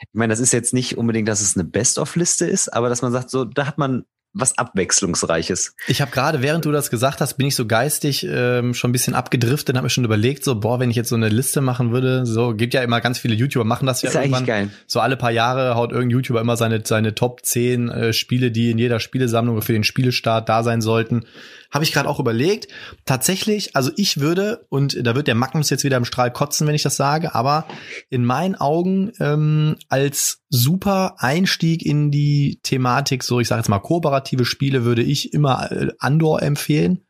Ich 0.00 0.08
meine, 0.12 0.32
das 0.32 0.40
ist 0.40 0.52
jetzt 0.52 0.74
nicht 0.74 0.98
unbedingt, 0.98 1.28
dass 1.28 1.40
es 1.40 1.56
eine 1.56 1.64
Best-of-Liste 1.64 2.46
ist, 2.46 2.68
aber 2.70 2.88
dass 2.88 3.02
man 3.02 3.12
sagt, 3.12 3.30
so, 3.30 3.44
da 3.44 3.66
hat 3.66 3.78
man 3.78 4.04
was 4.32 4.56
Abwechslungsreiches. 4.56 5.74
Ich 5.88 6.00
habe 6.00 6.12
gerade, 6.12 6.40
während 6.40 6.64
du 6.64 6.70
das 6.70 6.90
gesagt 6.90 7.20
hast, 7.20 7.34
bin 7.34 7.48
ich 7.48 7.56
so 7.56 7.66
geistig 7.66 8.24
ähm, 8.28 8.74
schon 8.74 8.90
ein 8.90 8.92
bisschen 8.92 9.14
abgedriftet 9.14 9.70
und 9.70 9.78
habe 9.78 9.86
mir 9.86 9.90
schon 9.90 10.04
überlegt, 10.04 10.44
so, 10.44 10.60
boah, 10.60 10.78
wenn 10.78 10.90
ich 10.90 10.96
jetzt 10.96 11.08
so 11.08 11.16
eine 11.16 11.28
Liste 11.28 11.60
machen 11.60 11.90
würde, 11.90 12.24
so, 12.26 12.54
gibt 12.54 12.72
ja 12.72 12.82
immer 12.82 13.00
ganz 13.00 13.18
viele 13.18 13.34
YouTuber, 13.34 13.64
machen 13.64 13.86
das 13.86 14.02
ja 14.02 14.10
ist 14.10 14.14
irgendwann. 14.14 14.46
Geil. 14.46 14.70
So 14.86 15.00
alle 15.00 15.16
paar 15.16 15.32
Jahre 15.32 15.74
haut 15.74 15.90
irgendein 15.90 16.18
YouTuber 16.18 16.40
immer 16.40 16.56
seine, 16.56 16.82
seine 16.84 17.14
Top 17.14 17.44
10 17.44 17.88
äh, 17.88 18.12
Spiele, 18.12 18.52
die 18.52 18.70
in 18.70 18.78
jeder 18.78 19.00
Spielesammlung 19.00 19.60
für 19.62 19.72
den 19.72 19.84
Spielestart 19.84 20.48
da 20.48 20.62
sein 20.62 20.80
sollten. 20.80 21.24
Habe 21.70 21.84
ich 21.84 21.92
gerade 21.92 22.08
auch 22.08 22.18
überlegt. 22.18 22.68
Tatsächlich, 23.04 23.76
also 23.76 23.92
ich 23.96 24.18
würde, 24.20 24.66
und 24.70 25.06
da 25.06 25.14
wird 25.14 25.28
der 25.28 25.34
Magnus 25.36 25.70
jetzt 25.70 25.84
wieder 25.84 25.96
im 25.96 26.04
Strahl 26.04 26.32
kotzen, 26.32 26.66
wenn 26.66 26.74
ich 26.74 26.82
das 26.82 26.96
sage, 26.96 27.34
aber 27.34 27.66
in 28.08 28.24
meinen 28.24 28.56
Augen 28.56 29.12
ähm, 29.20 29.76
als 29.88 30.42
super 30.48 31.16
Einstieg 31.18 31.84
in 31.84 32.10
die 32.10 32.58
Thematik, 32.62 33.22
so 33.22 33.38
ich 33.38 33.48
sage 33.48 33.60
jetzt 33.60 33.68
mal 33.68 33.78
kooperative 33.78 34.44
Spiele, 34.44 34.84
würde 34.84 35.02
ich 35.02 35.32
immer 35.32 35.70
äh, 35.70 35.88
Andor 35.98 36.42
empfehlen. 36.42 37.04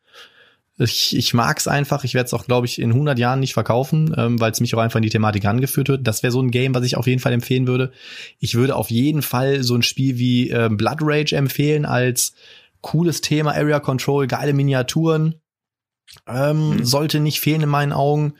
Ich, 0.82 1.14
ich 1.14 1.34
mag 1.34 1.58
es 1.58 1.68
einfach. 1.68 2.04
Ich 2.04 2.14
werde 2.14 2.26
es 2.26 2.34
auch, 2.34 2.46
glaube 2.46 2.66
ich, 2.66 2.80
in 2.80 2.90
100 2.90 3.18
Jahren 3.18 3.40
nicht 3.40 3.52
verkaufen, 3.52 4.14
ähm, 4.16 4.40
weil 4.40 4.50
es 4.50 4.60
mich 4.60 4.74
auch 4.74 4.78
einfach 4.78 4.96
in 4.96 5.02
die 5.02 5.10
Thematik 5.10 5.44
angeführt 5.44 5.88
wird. 5.88 6.06
Das 6.06 6.22
wäre 6.22 6.32
so 6.32 6.40
ein 6.40 6.50
Game, 6.50 6.74
was 6.74 6.84
ich 6.84 6.96
auf 6.96 7.06
jeden 7.06 7.20
Fall 7.20 7.34
empfehlen 7.34 7.66
würde. 7.66 7.92
Ich 8.38 8.54
würde 8.54 8.76
auf 8.76 8.90
jeden 8.90 9.20
Fall 9.20 9.62
so 9.62 9.74
ein 9.74 9.82
Spiel 9.82 10.18
wie 10.18 10.50
äh, 10.50 10.70
Blood 10.70 10.98
Rage 11.00 11.36
empfehlen 11.36 11.84
als 11.84 12.32
cooles 12.80 13.20
Thema, 13.20 13.52
Area 13.52 13.80
Control, 13.80 14.26
geile 14.26 14.52
Miniaturen. 14.52 15.40
Ähm, 16.26 16.70
mhm. 16.70 16.84
Sollte 16.84 17.20
nicht 17.20 17.40
fehlen 17.40 17.62
in 17.62 17.68
meinen 17.68 17.92
Augen. 17.92 18.34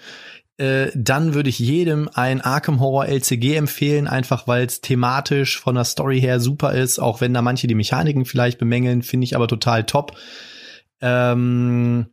Äh, 0.56 0.90
dann 0.94 1.32
würde 1.32 1.48
ich 1.48 1.58
jedem 1.58 2.10
ein 2.12 2.40
Arkham 2.40 2.80
Horror 2.80 3.06
LCG 3.06 3.56
empfehlen, 3.56 4.06
einfach 4.06 4.46
weil 4.46 4.66
es 4.66 4.80
thematisch 4.80 5.58
von 5.58 5.74
der 5.74 5.84
Story 5.84 6.20
her 6.20 6.38
super 6.38 6.74
ist, 6.74 6.98
auch 6.98 7.20
wenn 7.20 7.32
da 7.32 7.40
manche 7.40 7.66
die 7.66 7.74
Mechaniken 7.74 8.26
vielleicht 8.26 8.58
bemängeln, 8.58 9.02
finde 9.02 9.24
ich 9.24 9.36
aber 9.36 9.48
total 9.48 9.84
top. 9.84 10.16
Ähm, 11.00 12.10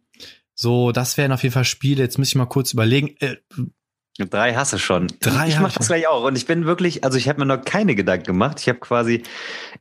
so, 0.53 0.91
das 0.91 1.17
wären 1.17 1.33
auf 1.33 1.43
jeden 1.43 1.53
Fall 1.53 1.65
Spiele. 1.65 2.01
Jetzt 2.01 2.17
muss 2.17 2.29
ich 2.29 2.35
mal 2.35 2.45
kurz 2.45 2.71
überlegen. 2.71 3.15
Äh, 3.19 3.35
Drei 4.17 4.55
hasse 4.55 4.79
schon. 4.79 5.07
Drei 5.19 5.47
ich 5.47 5.59
mach 5.59 5.73
das 5.73 5.87
gleich 5.87 6.07
auch. 6.07 6.23
Und 6.23 6.35
ich 6.37 6.45
bin 6.45 6.65
wirklich, 6.65 7.03
also 7.03 7.17
ich 7.17 7.29
habe 7.29 7.39
mir 7.39 7.45
noch 7.45 7.63
keine 7.63 7.95
Gedanken 7.95 8.25
gemacht. 8.25 8.59
Ich 8.59 8.67
habe 8.67 8.79
quasi 8.79 9.23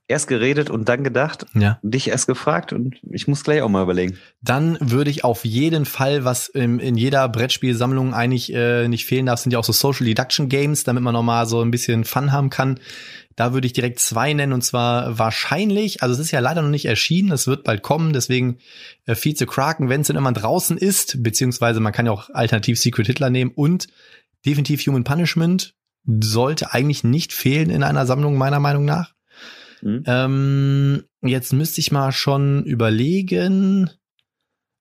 erst 0.08 0.28
geredet 0.28 0.70
und 0.70 0.88
dann 0.88 1.02
gedacht, 1.02 1.46
ja. 1.54 1.78
dich 1.82 2.08
erst 2.08 2.26
gefragt 2.26 2.72
und 2.72 2.96
ich 3.10 3.26
muss 3.26 3.44
gleich 3.44 3.62
auch 3.62 3.68
mal 3.68 3.82
überlegen. 3.82 4.18
Dann 4.42 4.76
würde 4.80 5.10
ich 5.10 5.24
auf 5.24 5.44
jeden 5.44 5.84
Fall, 5.84 6.24
was 6.24 6.48
in, 6.48 6.78
in 6.78 6.96
jeder 6.96 7.28
Brettspielsammlung 7.28 8.14
eigentlich 8.14 8.52
äh, 8.52 8.88
nicht 8.88 9.06
fehlen 9.06 9.26
darf, 9.26 9.40
sind 9.40 9.52
ja 9.52 9.58
auch 9.58 9.64
so 9.64 9.72
Social 9.72 10.06
Deduction 10.06 10.48
Games, 10.48 10.84
damit 10.84 11.02
man 11.02 11.14
nochmal 11.14 11.46
so 11.46 11.62
ein 11.62 11.70
bisschen 11.70 12.04
Fun 12.04 12.30
haben 12.32 12.50
kann. 12.50 12.78
Da 13.36 13.52
würde 13.52 13.66
ich 13.66 13.74
direkt 13.74 14.00
zwei 14.00 14.32
nennen 14.32 14.54
und 14.54 14.62
zwar 14.62 15.18
wahrscheinlich, 15.18 16.02
also 16.02 16.14
es 16.14 16.20
ist 16.20 16.30
ja 16.30 16.40
leider 16.40 16.62
noch 16.62 16.70
nicht 16.70 16.86
erschienen, 16.86 17.32
es 17.32 17.46
wird 17.46 17.64
bald 17.64 17.82
kommen, 17.82 18.14
deswegen 18.14 18.58
äh, 19.04 19.14
Vize 19.14 19.44
Kraken, 19.44 19.90
wenn 19.90 20.00
es 20.00 20.06
denn 20.06 20.16
immer 20.16 20.32
draußen 20.32 20.78
ist, 20.78 21.22
beziehungsweise 21.22 21.80
man 21.80 21.92
kann 21.92 22.06
ja 22.06 22.12
auch 22.12 22.30
alternativ 22.30 22.78
Secret 22.78 23.06
Hitler 23.06 23.28
nehmen 23.28 23.52
und 23.54 23.88
definitiv 24.46 24.86
Human 24.86 25.04
Punishment 25.04 25.74
sollte 26.06 26.72
eigentlich 26.72 27.04
nicht 27.04 27.32
fehlen 27.32 27.70
in 27.70 27.82
einer 27.82 28.06
Sammlung, 28.06 28.36
meiner 28.38 28.60
Meinung 28.60 28.84
nach. 28.84 29.14
Mhm. 29.82 30.04
Ähm, 30.06 31.04
jetzt 31.22 31.52
müsste 31.52 31.80
ich 31.80 31.92
mal 31.92 32.12
schon 32.12 32.64
überlegen. 32.64 33.90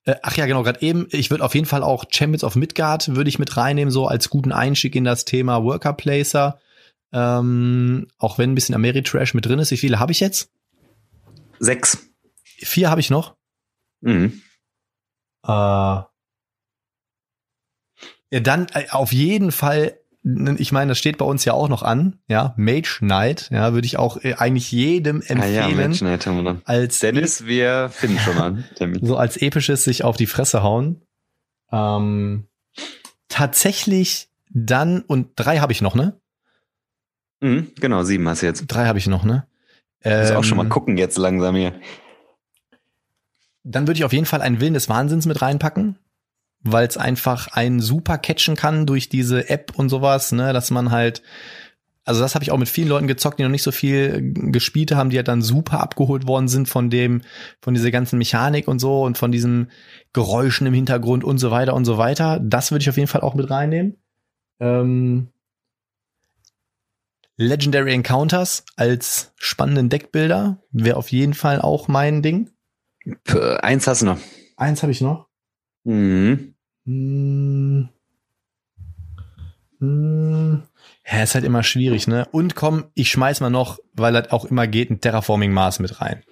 Äh, 0.03 0.15
ach 0.21 0.37
ja, 0.37 0.45
genau, 0.45 0.63
gerade 0.63 0.81
eben. 0.81 1.07
Ich 1.09 1.31
würde 1.31 1.43
auf 1.43 1.55
jeden 1.55 1.65
Fall 1.65 1.83
auch 1.83 2.05
Champions 2.09 2.43
of 2.43 2.55
Midgard 2.55 3.15
würde 3.15 3.29
ich 3.29 3.39
mit 3.39 3.57
reinnehmen, 3.57 3.91
so 3.91 4.07
als 4.07 4.29
guten 4.29 4.51
Einstieg 4.51 4.95
in 4.95 5.03
das 5.03 5.25
Thema 5.25 5.63
Worker 5.63 5.93
Placer. 5.93 6.59
Ähm, 7.11 8.07
auch 8.17 8.37
wenn 8.37 8.51
ein 8.51 8.55
bisschen 8.55 8.75
Ameritrash 8.75 9.33
mit 9.33 9.45
drin 9.45 9.59
ist. 9.59 9.71
Wie 9.71 9.77
viele 9.77 9.99
habe 9.99 10.11
ich 10.11 10.19
jetzt? 10.19 10.51
Sechs. 11.59 12.09
Vier 12.43 12.89
habe 12.89 13.01
ich 13.01 13.09
noch. 13.09 13.35
Mhm. 14.01 14.41
Äh, 15.45 16.01
ja, 18.35 18.41
dann 18.41 18.67
äh, 18.73 18.89
auf 18.89 19.13
jeden 19.13 19.53
Fall 19.53 19.93
ich 20.57 20.71
meine, 20.71 20.89
das 20.89 20.97
steht 20.97 21.19
bei 21.19 21.25
uns 21.25 21.45
ja 21.45 21.53
auch 21.53 21.69
noch 21.69 21.83
an, 21.83 22.17
ja, 22.27 22.55
Mage 22.57 22.97
Knight, 22.97 23.47
ja, 23.51 23.73
würde 23.73 23.85
ich 23.85 23.97
auch 23.97 24.17
äh, 24.23 24.33
eigentlich 24.33 24.71
jedem 24.71 25.17
empfehlen. 25.17 25.41
Ah 25.41 25.69
ja, 25.69 25.69
Mage 25.69 25.99
Knight 25.99 26.25
haben 26.25 26.37
wir 26.37 26.43
dann. 26.43 26.61
Als 26.65 26.97
Dennis, 26.99 27.45
wir 27.45 27.89
finden 27.89 28.17
schon 28.17 28.37
an. 28.39 28.65
so 29.03 29.17
als 29.17 29.37
episches 29.37 29.83
sich 29.83 30.03
auf 30.03 30.17
die 30.17 30.25
Fresse 30.25 30.63
hauen. 30.63 31.03
Ähm, 31.71 32.47
tatsächlich 33.29 34.29
dann, 34.49 35.01
und 35.01 35.29
drei 35.35 35.59
habe 35.59 35.71
ich 35.71 35.83
noch, 35.83 35.93
ne? 35.93 36.19
Mhm, 37.41 37.73
genau, 37.79 38.01
sieben 38.01 38.27
hast 38.27 38.41
du 38.41 38.47
jetzt. 38.47 38.65
Drei 38.67 38.87
habe 38.87 38.97
ich 38.97 39.05
noch, 39.05 39.25
ne? 39.25 39.45
Ähm, 40.03 40.21
Muss 40.21 40.31
auch 40.31 40.43
schon 40.43 40.57
mal 40.57 40.63
ähm, 40.63 40.69
gucken 40.69 40.97
jetzt 40.97 41.19
langsam 41.19 41.55
hier. 41.55 41.79
Dann 43.63 43.85
würde 43.85 43.99
ich 43.99 44.05
auf 44.05 44.13
jeden 44.13 44.25
Fall 44.25 44.41
einen 44.41 44.59
Willen 44.59 44.73
des 44.73 44.89
Wahnsinns 44.89 45.27
mit 45.27 45.43
reinpacken 45.43 45.99
weil 46.65 46.87
es 46.87 46.97
einfach 46.97 47.47
einen 47.47 47.79
super 47.79 48.17
catchen 48.17 48.55
kann 48.55 48.85
durch 48.85 49.07
diese 49.07 49.49
App 49.49 49.73
und 49.77 49.89
sowas, 49.89 50.31
ne, 50.31 50.51
dass 50.51 50.71
man 50.71 50.91
halt 50.91 51.21
also 52.05 52.21
das 52.21 52.35
habe 52.35 52.43
ich 52.43 52.51
auch 52.51 52.57
mit 52.59 52.69
vielen 52.69 52.87
Leuten 52.87 53.07
gezockt, 53.07 53.39
die 53.39 53.43
noch 53.43 53.49
nicht 53.49 53.63
so 53.63 53.71
viel 53.71 54.31
gespielt 54.51 54.91
haben, 54.91 55.09
die 55.09 55.17
halt 55.17 55.27
dann 55.27 55.41
super 55.41 55.79
abgeholt 55.81 56.27
worden 56.27 56.47
sind 56.47 56.69
von 56.69 56.91
dem, 56.91 57.21
von 57.61 57.73
dieser 57.73 57.89
ganzen 57.89 58.19
Mechanik 58.19 58.67
und 58.67 58.77
so 58.77 59.01
und 59.03 59.17
von 59.17 59.31
diesen 59.31 59.71
Geräuschen 60.13 60.67
im 60.67 60.73
Hintergrund 60.73 61.23
und 61.23 61.39
so 61.39 61.49
weiter 61.49 61.73
und 61.73 61.83
so 61.83 61.97
weiter. 61.97 62.39
Das 62.43 62.69
würde 62.71 62.83
ich 62.83 62.89
auf 62.89 62.97
jeden 62.97 63.07
Fall 63.07 63.21
auch 63.21 63.33
mit 63.33 63.49
reinnehmen. 63.49 63.97
Ähm, 64.59 65.29
Legendary 67.37 67.93
Encounters 67.93 68.65
als 68.75 69.33
spannenden 69.35 69.89
Deckbilder 69.89 70.61
wäre 70.71 70.97
auf 70.97 71.11
jeden 71.11 71.33
Fall 71.33 71.59
auch 71.59 71.87
mein 71.87 72.21
Ding. 72.21 72.51
Für 73.25 73.63
eins 73.63 73.87
hast 73.87 74.03
du 74.03 74.05
noch. 74.05 74.19
Eins 74.57 74.83
habe 74.83 74.91
ich 74.91 75.01
noch. 75.01 75.27
Mhm. 75.83 76.54
Hm. 76.85 77.89
Hm. 79.79 80.63
Ja, 81.11 81.23
ist 81.23 81.35
halt 81.35 81.45
immer 81.45 81.63
schwierig, 81.63 82.07
ne? 82.07 82.27
Und 82.31 82.55
komm, 82.55 82.85
ich 82.93 83.09
schmeiß 83.11 83.41
mal 83.41 83.49
noch, 83.49 83.79
weil 83.93 84.13
das 84.13 84.31
auch 84.31 84.45
immer 84.45 84.67
geht, 84.67 84.89
ein 84.89 85.01
Terraforming 85.01 85.51
Mars 85.51 85.79
mit 85.79 86.01
rein. 86.01 86.23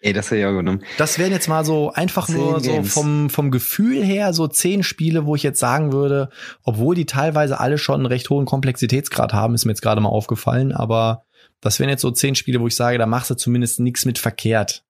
Ey, 0.00 0.12
das 0.12 0.26
hätte 0.26 0.40
ich 0.40 0.46
auch 0.46 0.56
genommen. 0.56 0.82
Das 0.98 1.18
wären 1.18 1.30
jetzt 1.30 1.48
mal 1.48 1.64
so 1.64 1.92
einfach 1.92 2.28
nur 2.28 2.60
Games. 2.60 2.92
so 2.92 3.00
vom, 3.00 3.30
vom 3.30 3.52
Gefühl 3.52 4.02
her 4.02 4.32
so 4.32 4.48
zehn 4.48 4.82
Spiele, 4.82 5.26
wo 5.26 5.36
ich 5.36 5.44
jetzt 5.44 5.60
sagen 5.60 5.92
würde, 5.92 6.28
obwohl 6.64 6.96
die 6.96 7.06
teilweise 7.06 7.60
alle 7.60 7.78
schon 7.78 7.96
einen 7.96 8.06
recht 8.06 8.28
hohen 8.28 8.44
Komplexitätsgrad 8.44 9.32
haben, 9.32 9.54
ist 9.54 9.64
mir 9.64 9.70
jetzt 9.70 9.82
gerade 9.82 10.00
mal 10.00 10.08
aufgefallen, 10.08 10.72
aber 10.72 11.24
das 11.60 11.78
wären 11.78 11.88
jetzt 11.88 12.00
so 12.00 12.10
zehn 12.10 12.34
Spiele, 12.34 12.60
wo 12.60 12.66
ich 12.66 12.74
sage, 12.74 12.98
da 12.98 13.06
machst 13.06 13.30
du 13.30 13.36
zumindest 13.36 13.78
nichts 13.78 14.04
mit 14.04 14.18
verkehrt. 14.18 14.84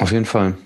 Auf 0.00 0.10
jeden 0.10 0.24
Fall. 0.24 0.58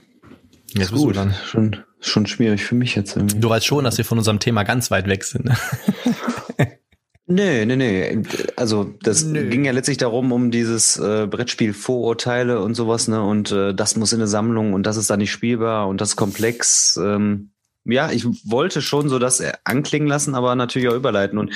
Jetzt 0.74 0.92
ist 0.92 0.98
gut. 0.98 1.16
Dann. 1.16 1.34
Schon, 1.46 1.76
schon 2.00 2.26
schwierig 2.26 2.64
für 2.64 2.74
mich 2.74 2.94
jetzt 2.94 3.16
irgendwie. 3.16 3.38
Du 3.38 3.48
weißt 3.48 3.66
schon, 3.66 3.84
dass 3.84 3.98
wir 3.98 4.04
von 4.04 4.18
unserem 4.18 4.38
Thema 4.38 4.62
ganz 4.62 4.90
weit 4.90 5.06
weg 5.06 5.24
sind. 5.24 5.44
Ne? 5.46 5.56
Nee, 7.32 7.64
nee, 7.64 7.76
nee. 7.76 8.22
Also 8.56 8.92
das 9.02 9.24
Nö. 9.24 9.48
ging 9.48 9.64
ja 9.64 9.72
letztlich 9.72 9.96
darum, 9.96 10.32
um 10.32 10.50
dieses 10.50 10.98
äh, 10.98 11.26
Brettspiel 11.30 11.72
Vorurteile 11.72 12.60
und 12.60 12.74
sowas, 12.74 13.08
ne? 13.08 13.22
Und 13.22 13.52
äh, 13.52 13.74
das 13.74 13.96
muss 13.96 14.12
in 14.12 14.20
eine 14.20 14.26
Sammlung 14.26 14.74
und 14.74 14.84
das 14.86 14.96
ist 14.96 15.08
da 15.08 15.16
nicht 15.16 15.30
spielbar 15.30 15.88
und 15.88 16.00
das 16.00 16.10
ist 16.10 16.16
komplex. 16.16 16.98
Ähm, 17.02 17.52
ja, 17.84 18.10
ich 18.10 18.26
wollte 18.44 18.82
schon 18.82 19.08
so 19.08 19.18
das 19.18 19.42
anklingen 19.64 20.08
lassen, 20.08 20.34
aber 20.34 20.54
natürlich 20.56 20.88
auch 20.88 20.94
überleiten. 20.94 21.38
Und 21.38 21.54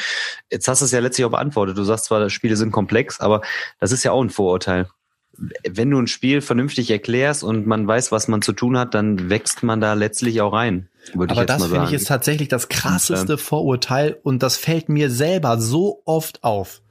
jetzt 0.51 0.67
hast 0.67 0.81
du 0.81 0.87
es 0.87 0.93
ja 0.93 1.01
letztlich 1.01 1.25
auch 1.25 1.31
beantwortet. 1.31 1.77
Du 1.77 1.85
sagst 1.85 2.07
zwar, 2.07 2.31
Spiele 2.31 2.57
sind 2.57 2.73
komplex, 2.73 3.21
aber 3.21 3.43
das 3.79 3.93
ist 3.93 4.03
ja 4.03 4.13
auch 4.13 4.23
ein 4.23 4.31
Vorurteil 4.31 4.89
wenn 5.69 5.91
du 5.91 5.99
ein 5.99 6.07
Spiel 6.07 6.41
vernünftig 6.41 6.91
erklärst 6.91 7.45
und 7.45 7.67
man 7.67 7.87
weiß, 7.87 8.13
was 8.13 8.29
man 8.29 8.43
zu 8.43 8.53
tun 8.53 8.79
hat, 8.79 8.95
dann 8.95 9.31
wächst 9.31 9.63
man 9.63 9.81
da 9.81 9.95
letztlich 9.95 10.41
auch 10.41 10.53
rein. 10.53 10.89
Aber 11.15 11.27
das 11.27 11.67
finde 11.67 11.87
ich 11.87 11.93
ist 11.93 12.09
tatsächlich 12.09 12.49
das 12.49 12.69
krasseste 12.69 13.35
und, 13.35 13.39
ähm, 13.41 13.45
Vorurteil 13.45 14.19
und 14.23 14.43
das 14.43 14.57
fällt 14.57 14.89
mir 14.89 15.11
selber 15.11 15.61
so 15.61 16.03
oft 16.05 16.43
auf. 16.43 16.83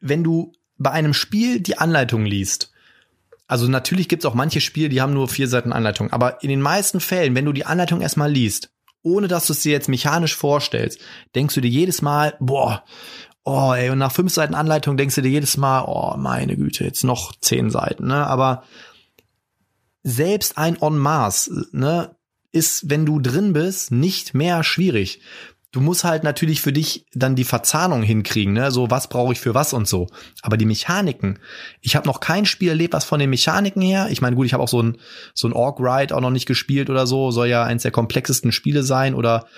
Wenn 0.00 0.22
du 0.22 0.52
bei 0.78 0.90
einem 0.90 1.14
Spiel 1.14 1.60
die 1.60 1.78
Anleitung 1.78 2.24
liest, 2.24 2.72
also 3.46 3.68
natürlich 3.68 4.08
gibt's 4.08 4.24
auch 4.24 4.34
manche 4.34 4.60
Spiele, 4.60 4.88
die 4.88 5.00
haben 5.00 5.14
nur 5.14 5.28
vier 5.28 5.48
Seiten 5.48 5.72
Anleitung, 5.72 6.12
aber 6.12 6.42
in 6.42 6.48
den 6.48 6.60
meisten 6.60 7.00
Fällen, 7.00 7.34
wenn 7.34 7.44
du 7.44 7.52
die 7.52 7.66
Anleitung 7.66 8.00
erstmal 8.00 8.30
liest, 8.30 8.70
ohne 9.02 9.28
dass 9.28 9.46
du 9.46 9.52
es 9.52 9.60
dir 9.60 9.72
jetzt 9.72 9.88
mechanisch 9.88 10.34
vorstellst, 10.34 10.98
denkst 11.34 11.54
du 11.54 11.60
dir 11.60 11.70
jedes 11.70 12.02
Mal, 12.02 12.36
boah, 12.40 12.84
oh, 13.44 13.74
ey, 13.74 13.90
und 13.90 13.98
nach 13.98 14.12
fünf 14.12 14.32
Seiten 14.32 14.54
Anleitung 14.54 14.96
denkst 14.96 15.14
du 15.14 15.22
dir 15.22 15.30
jedes 15.30 15.56
Mal, 15.56 15.84
oh, 15.86 16.16
meine 16.16 16.56
Güte, 16.56 16.84
jetzt 16.84 17.04
noch 17.04 17.32
zehn 17.38 17.70
Seiten, 17.70 18.06
ne? 18.06 18.26
Aber 18.26 18.64
selbst 20.02 20.58
ein 20.58 20.80
On 20.80 20.98
Mars, 20.98 21.50
ne, 21.72 22.16
ist, 22.52 22.88
wenn 22.88 23.04
du 23.04 23.20
drin 23.20 23.52
bist, 23.52 23.90
nicht 23.90 24.34
mehr 24.34 24.62
schwierig. 24.64 25.20
Du 25.72 25.80
musst 25.80 26.04
halt 26.04 26.22
natürlich 26.22 26.60
für 26.60 26.72
dich 26.72 27.04
dann 27.14 27.34
die 27.34 27.42
Verzahnung 27.42 28.02
hinkriegen, 28.02 28.52
ne? 28.52 28.70
So, 28.70 28.90
was 28.90 29.08
brauche 29.08 29.32
ich 29.32 29.40
für 29.40 29.54
was 29.54 29.72
und 29.72 29.88
so. 29.88 30.06
Aber 30.40 30.56
die 30.56 30.66
Mechaniken, 30.66 31.40
ich 31.80 31.96
habe 31.96 32.06
noch 32.06 32.20
kein 32.20 32.46
Spiel 32.46 32.68
erlebt, 32.68 32.94
was 32.94 33.04
von 33.04 33.18
den 33.18 33.30
Mechaniken 33.30 33.82
her, 33.82 34.06
ich 34.10 34.22
meine, 34.22 34.36
gut, 34.36 34.46
ich 34.46 34.52
habe 34.52 34.62
auch 34.62 34.68
so 34.68 34.80
ein 34.80 34.98
so 35.34 35.48
ein 35.48 35.52
Orc 35.52 35.80
Ride 35.80 36.16
auch 36.16 36.20
noch 36.20 36.30
nicht 36.30 36.46
gespielt 36.46 36.90
oder 36.90 37.06
so, 37.06 37.30
soll 37.32 37.48
ja 37.48 37.64
eins 37.64 37.82
der 37.82 37.90
komplexesten 37.90 38.52
Spiele 38.52 38.84
sein 38.84 39.14
oder 39.14 39.48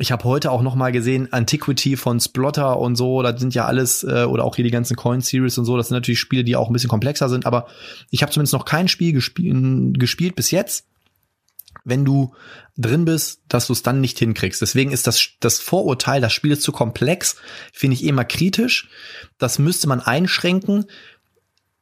ich 0.00 0.12
habe 0.12 0.24
heute 0.24 0.50
auch 0.50 0.62
noch 0.62 0.74
mal 0.74 0.92
gesehen 0.92 1.30
Antiquity 1.30 1.96
von 1.96 2.18
Splotter 2.20 2.78
und 2.78 2.96
so, 2.96 3.22
das 3.22 3.38
sind 3.38 3.54
ja 3.54 3.66
alles 3.66 4.02
äh, 4.02 4.24
oder 4.24 4.44
auch 4.44 4.56
hier 4.56 4.64
die 4.64 4.70
ganzen 4.70 4.96
Coin 4.96 5.20
Series 5.20 5.58
und 5.58 5.66
so, 5.66 5.76
das 5.76 5.88
sind 5.88 5.96
natürlich 5.96 6.20
Spiele, 6.20 6.42
die 6.42 6.56
auch 6.56 6.68
ein 6.68 6.72
bisschen 6.72 6.88
komplexer 6.88 7.28
sind, 7.28 7.44
aber 7.44 7.66
ich 8.10 8.22
habe 8.22 8.32
zumindest 8.32 8.54
noch 8.54 8.64
kein 8.64 8.88
Spiel 8.88 9.12
gespielt, 9.12 10.00
gespielt 10.00 10.36
bis 10.36 10.50
jetzt, 10.50 10.86
wenn 11.84 12.06
du 12.06 12.34
drin 12.78 13.04
bist, 13.04 13.42
dass 13.48 13.66
du 13.66 13.74
es 13.74 13.82
dann 13.82 14.00
nicht 14.00 14.18
hinkriegst. 14.18 14.62
Deswegen 14.62 14.90
ist 14.90 15.06
das 15.06 15.22
das 15.40 15.58
Vorurteil, 15.58 16.20
das 16.20 16.32
Spiel 16.32 16.52
ist 16.52 16.62
zu 16.62 16.72
komplex, 16.72 17.36
finde 17.72 17.94
ich 17.94 18.04
immer 18.04 18.24
kritisch. 18.24 18.88
Das 19.38 19.58
müsste 19.58 19.86
man 19.86 20.00
einschränken. 20.00 20.86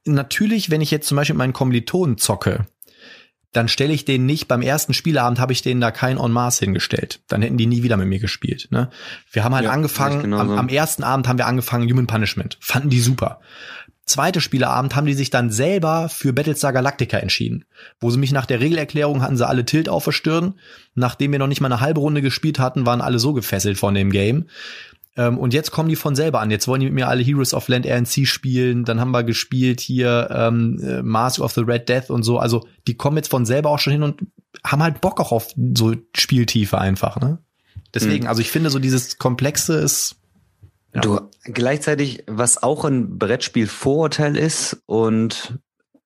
Natürlich, 0.05 0.71
wenn 0.71 0.81
ich 0.81 0.91
jetzt 0.91 1.07
zum 1.07 1.17
Beispiel 1.17 1.37
meinen 1.37 1.53
Kommilitonen 1.53 2.19
zocke, 2.19 2.67
dann 3.53 3.69
stelle 3.69 3.95
ich 3.95 4.05
den 4.05 4.27
nicht, 4.27 4.47
beim 4.47 4.63
ersten 4.63 4.93
Spielabend 4.93 5.41
habe 5.41 5.53
ich 5.53 5.63
denen 5.63 5.81
da 5.81 5.91
kein 5.91 6.19
En 6.19 6.33
masse 6.33 6.65
hingestellt. 6.65 7.21
Dann 7.29 7.41
hätten 7.41 7.57
die 7.57 7.67
nie 7.67 7.83
wieder 7.83 7.97
mit 7.97 8.09
mir 8.09 8.19
gespielt. 8.19 8.69
Ne? 8.71 8.91
Wir 9.33 9.43
haben 9.43 9.55
halt 9.55 9.65
ja, 9.65 9.71
angefangen, 9.71 10.35
am, 10.35 10.51
am, 10.51 10.69
ersten 10.69 11.03
Abend 11.03 11.29
haben 11.29 11.39
wir 11.39 11.47
angefangen 11.47 11.91
Human 11.91 12.07
Punishment. 12.07 12.59
Fanden 12.61 12.91
die 12.91 13.01
super. 13.01 13.41
Zweite 14.05 14.41
Spieleabend 14.41 14.97
haben 14.97 15.07
die 15.07 15.15
sich 15.15 15.29
dann 15.31 15.51
selber 15.51 16.09
für 16.09 16.33
Battlestar 16.33 16.73
Galactica 16.73 17.19
entschieden. 17.19 17.65
Wo 18.01 18.11
sie 18.11 18.19
mich 18.19 18.33
nach 18.33 18.47
der 18.47 18.61
Regelerklärung 18.61 19.23
hatten 19.23 19.37
sie 19.37 19.47
alle 19.47 19.67
Tilt 19.67 19.89
auf 19.89 20.05
der 20.05 20.13
Stirn. 20.13 20.55
Nachdem 20.95 21.33
wir 21.33 21.39
noch 21.39 21.47
nicht 21.47 21.61
mal 21.61 21.71
eine 21.71 21.81
halbe 21.81 22.01
Runde 22.01 22.23
gespielt 22.23 22.59
hatten, 22.59 22.87
waren 22.87 23.03
alle 23.03 23.19
so 23.19 23.35
gefesselt 23.35 23.77
von 23.77 23.95
dem 23.95 24.11
Game. 24.11 24.47
Ähm, 25.19 25.37
und 25.37 25.53
jetzt 25.53 25.73
kommen 25.73 25.89
die 25.89 25.97
von 25.97 26.15
selber 26.15 26.41
an. 26.41 26.51
Jetzt 26.51 26.69
wollen 26.69 26.81
die 26.81 26.87
mit 26.87 26.95
mir 26.95 27.09
alle 27.09 27.23
Heroes 27.23 27.53
of 27.53 27.67
Land 27.69 27.87
RNC 27.87 28.27
spielen. 28.27 28.85
Dann 28.85 29.01
haben 29.01 29.11
wir 29.11 29.25
gespielt 29.25 29.81
hier 29.81 30.29
ähm, 30.33 30.81
äh, 30.81 31.03
Mask 31.03 31.41
of 31.41 31.53
the 31.53 31.63
Red 31.63 31.89
Death 31.89 32.09
und 32.09 32.23
so. 32.23 32.39
Also 32.39 32.67
die 32.87 32.97
kommen 32.97 33.17
jetzt 33.17 33.29
von 33.29 33.45
selber 33.45 33.71
auch 33.71 33.81
schon 33.81 33.93
hin 33.93 34.05
und 34.05 34.23
haben 34.65 34.83
halt 34.83 35.01
Bock 35.01 35.21
auch 35.21 35.33
auf 35.33 35.49
so 35.77 35.95
Spieltiefe 36.15 36.79
einfach. 36.79 37.21
Ne? 37.21 37.39
Deswegen, 37.93 38.25
mhm. 38.25 38.29
also 38.29 38.41
ich 38.41 38.51
finde 38.51 38.71
so 38.71 38.79
dieses 38.79 39.19
Komplexe 39.19 39.75
ist 39.75 40.15
ja. 40.95 41.01
Du, 41.03 41.21
gleichzeitig, 41.45 42.25
was 42.27 42.63
auch 42.63 42.85
ein 42.85 43.19
Brettspiel 43.19 43.67
Vorurteil 43.67 44.37
ist 44.37 44.83
und 44.87 45.59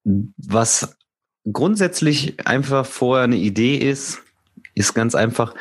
was 0.04 0.96
grundsätzlich 1.50 2.46
einfach 2.46 2.84
vorher 2.84 3.24
eine 3.24 3.36
Idee 3.36 3.76
ist, 3.76 4.22
ist 4.74 4.94
ganz 4.94 5.14
einfach, 5.14 5.54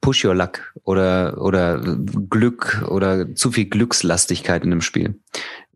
Push 0.00 0.24
Your 0.24 0.34
Luck 0.34 0.72
oder, 0.84 1.40
oder 1.40 1.80
Glück 2.30 2.84
oder 2.88 3.34
zu 3.34 3.50
viel 3.50 3.66
Glückslastigkeit 3.66 4.62
in 4.64 4.72
einem 4.72 4.80
Spiel. 4.80 5.18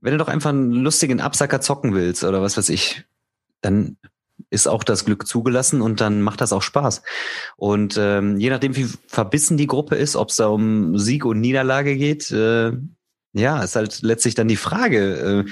Wenn 0.01 0.12
du 0.12 0.18
doch 0.18 0.28
einfach 0.28 0.51
einen 0.51 0.72
lustigen 0.72 1.20
Absacker 1.20 1.60
zocken 1.60 1.94
willst 1.94 2.24
oder 2.24 2.40
was 2.40 2.56
weiß 2.56 2.68
ich, 2.68 3.05
dann 3.60 3.97
ist 4.48 4.66
auch 4.66 4.85
das 4.85 5.05
Glück 5.05 5.27
zugelassen 5.27 5.82
und 5.82 6.01
dann 6.01 6.22
macht 6.22 6.40
das 6.40 6.52
auch 6.52 6.62
Spaß. 6.62 7.02
Und 7.56 7.97
ähm, 7.98 8.39
je 8.39 8.51
nachdem, 8.51 8.77
wie 8.77 8.89
verbissen 9.06 9.56
die 9.56 9.66
Gruppe 9.66 9.97
ist, 9.97 10.16
ob 10.16 10.31
es 10.31 10.36
da 10.36 10.47
um 10.47 10.98
Sieg 10.98 11.24
und 11.24 11.40
Niederlage 11.40 11.97
geht, 11.97 12.31
äh, 12.31 12.72
ja, 13.32 13.62
ist 13.62 13.77
halt 13.77 14.02
letztlich 14.02 14.35
dann 14.35 14.48
die 14.48 14.56
Frage, 14.56 15.44
äh, 15.47 15.51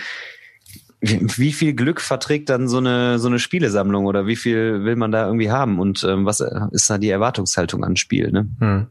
wie 1.00 1.52
viel 1.52 1.74
Glück 1.74 2.00
verträgt 2.00 2.48
dann 2.48 2.68
so 2.68 2.78
eine 2.78 3.18
so 3.18 3.28
eine 3.28 3.38
Spielesammlung 3.38 4.06
oder 4.06 4.26
wie 4.26 4.36
viel 4.36 4.84
will 4.84 4.96
man 4.96 5.12
da 5.12 5.26
irgendwie 5.26 5.50
haben 5.50 5.78
und 5.78 6.04
ähm, 6.04 6.26
was 6.26 6.40
ist 6.72 6.90
da 6.90 6.98
die 6.98 7.10
Erwartungshaltung 7.10 7.84
an 7.84 7.96
Spiel? 7.96 8.30
Ne? 8.32 8.48
Hm. 8.58 8.86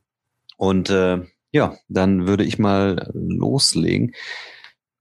Und 0.57 0.89
äh, 0.89 1.21
ja, 1.51 1.75
dann 1.87 2.27
würde 2.27 2.43
ich 2.43 2.59
mal 2.59 3.11
loslegen. 3.13 4.13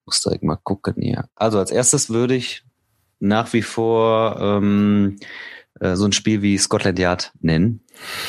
Muss 0.04 0.22
direkt 0.22 0.44
mal 0.44 0.56
gucken 0.56 0.94
hier. 0.98 1.28
Also 1.34 1.58
als 1.58 1.70
erstes 1.70 2.10
würde 2.10 2.34
ich 2.34 2.64
nach 3.18 3.52
wie 3.52 3.62
vor 3.62 4.38
ähm, 4.40 5.16
äh, 5.80 5.96
so 5.96 6.04
ein 6.04 6.12
Spiel 6.12 6.42
wie 6.42 6.58
Scotland 6.58 6.98
Yard 6.98 7.32
nennen. 7.40 7.80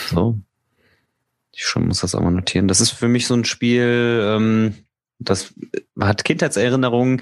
So. 0.10 0.38
Ich 1.54 1.64
schon 1.64 1.88
muss 1.88 2.02
das 2.02 2.16
auch 2.16 2.22
mal 2.22 2.32
notieren. 2.32 2.68
Das 2.68 2.82
ist 2.82 2.91
für 2.91 3.08
mich 3.08 3.28
so 3.28 3.34
ein 3.34 3.45
Spiel, 3.45 4.22
ähm, 4.24 4.76
das 5.20 5.54
hat 5.99 6.24
Kindheitserinnerungen. 6.24 7.22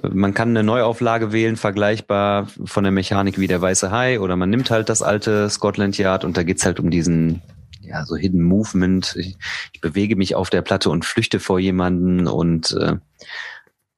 Man 0.00 0.32
kann 0.32 0.50
eine 0.50 0.62
Neuauflage 0.62 1.32
wählen, 1.32 1.56
vergleichbar 1.56 2.48
von 2.64 2.84
der 2.84 2.92
Mechanik 2.92 3.38
wie 3.38 3.46
der 3.46 3.60
Weiße 3.60 3.90
Hai, 3.90 4.20
oder 4.20 4.36
man 4.36 4.48
nimmt 4.48 4.70
halt 4.70 4.88
das 4.88 5.02
alte 5.02 5.50
Scotland 5.50 5.98
Yard 5.98 6.24
und 6.24 6.36
da 6.36 6.42
geht's 6.42 6.64
halt 6.64 6.80
um 6.80 6.90
diesen, 6.90 7.42
ja, 7.82 8.04
so 8.06 8.16
Hidden 8.16 8.42
Movement. 8.42 9.14
Ich, 9.16 9.36
ich 9.72 9.80
bewege 9.80 10.16
mich 10.16 10.34
auf 10.34 10.48
der 10.48 10.62
Platte 10.62 10.88
und 10.88 11.04
flüchte 11.04 11.40
vor 11.40 11.58
jemanden 11.58 12.26
und 12.26 12.72
äh, 12.72 12.96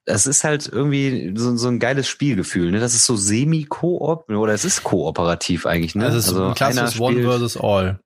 das 0.05 0.27
ist 0.27 0.45
halt 0.45 0.69
irgendwie 0.71 1.33
so, 1.37 1.57
so 1.57 1.69
ein 1.69 1.79
geiles 1.79 2.09
Spielgefühl. 2.09 2.71
Ne? 2.71 2.81
Das 2.81 2.95
ist 2.95 3.07
so 3.07 3.16
semi-koop 3.16 4.29
oder 4.29 4.53
es 4.53 4.65
ist 4.65 4.83
kooperativ 4.85 5.65
eigentlich. 5.65 5.95
Ne? 5.95 6.05
Das 6.05 6.15
ist 6.15 6.29
also 6.29 6.47
ein 6.47 6.55
klassisches 6.55 7.01
One 7.01 7.23
versus 7.23 7.57
All. 7.57 8.01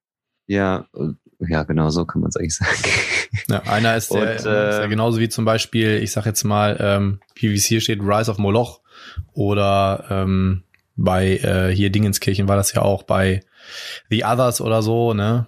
Ja, 0.47 0.87
ja, 1.41 1.63
genau 1.63 1.91
so 1.91 2.05
kann 2.05 2.21
man 2.21 2.31
es 2.31 2.37
eigentlich 2.37 2.57
sagen. 2.57 2.79
Ja, 3.49 3.63
einer 3.65 3.97
ist, 3.97 4.13
der, 4.13 4.23
Und, 4.23 4.29
ist 4.29 4.45
ja 4.47 4.83
ähm, 4.85 4.91
genauso 4.91 5.21
wie 5.21 5.29
zum 5.29 5.45
Beispiel, 5.45 6.03
ich 6.03 6.13
sag 6.13 6.27
jetzt 6.27 6.45
mal, 6.45 6.77
ähm, 6.81 7.21
wie 7.35 7.53
es 7.53 7.65
hier 7.65 7.81
steht, 7.81 8.01
Rise 8.01 8.31
of 8.31 8.39
Moloch 8.39 8.81
oder 9.33 10.05
ähm, 10.11 10.65
bei 10.97 11.37
äh, 11.37 11.75
hier 11.75 11.91
Dingenskirchen 11.91 12.49
war 12.49 12.57
das 12.57 12.73
ja 12.73 12.83
auch 12.83 13.05
bei 13.05 13.41
The 14.11 14.25
Others 14.25 14.61
oder 14.61 14.83
so, 14.83 15.15
ne? 15.15 15.47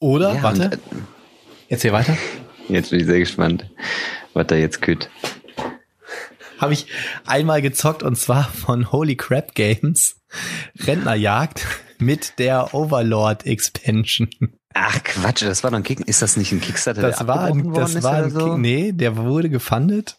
Oder, 0.00 0.34
ja, 0.34 0.42
warte, 0.42 0.64
und, 0.64 0.72
äh, 0.72 0.78
erzähl 1.68 1.92
weiter. 1.92 2.16
Jetzt 2.68 2.90
bin 2.90 3.00
ich 3.00 3.06
sehr 3.06 3.20
gespannt, 3.20 3.70
was 4.34 4.46
da 4.48 4.56
jetzt 4.56 4.82
kütt. 4.82 5.08
Habe 6.58 6.74
ich 6.74 6.86
einmal 7.26 7.62
gezockt 7.62 8.02
und 8.02 8.16
zwar 8.16 8.44
von 8.44 8.92
Holy 8.92 9.16
Crap 9.16 9.54
Games 9.54 10.16
Rentnerjagd 10.78 11.66
mit 12.02 12.38
der 12.38 12.74
Overlord 12.74 13.46
Expansion. 13.46 14.28
Ach 14.74 15.02
Quatsch, 15.02 15.42
das 15.42 15.62
war 15.64 15.70
doch 15.70 15.78
ein 15.78 15.82
Kick. 15.82 16.00
Ist 16.00 16.22
das 16.22 16.36
nicht 16.36 16.52
ein 16.52 16.60
Kickstarter? 16.60 17.02
Das 17.02 17.26
war, 17.26 17.52
das 17.52 18.02
war 18.02 18.24
ein 18.24 18.30
so? 18.30 18.52
Kick, 18.52 18.58
nee, 18.58 18.92
der 18.92 19.16
wurde 19.16 19.50
gefundet. 19.50 20.16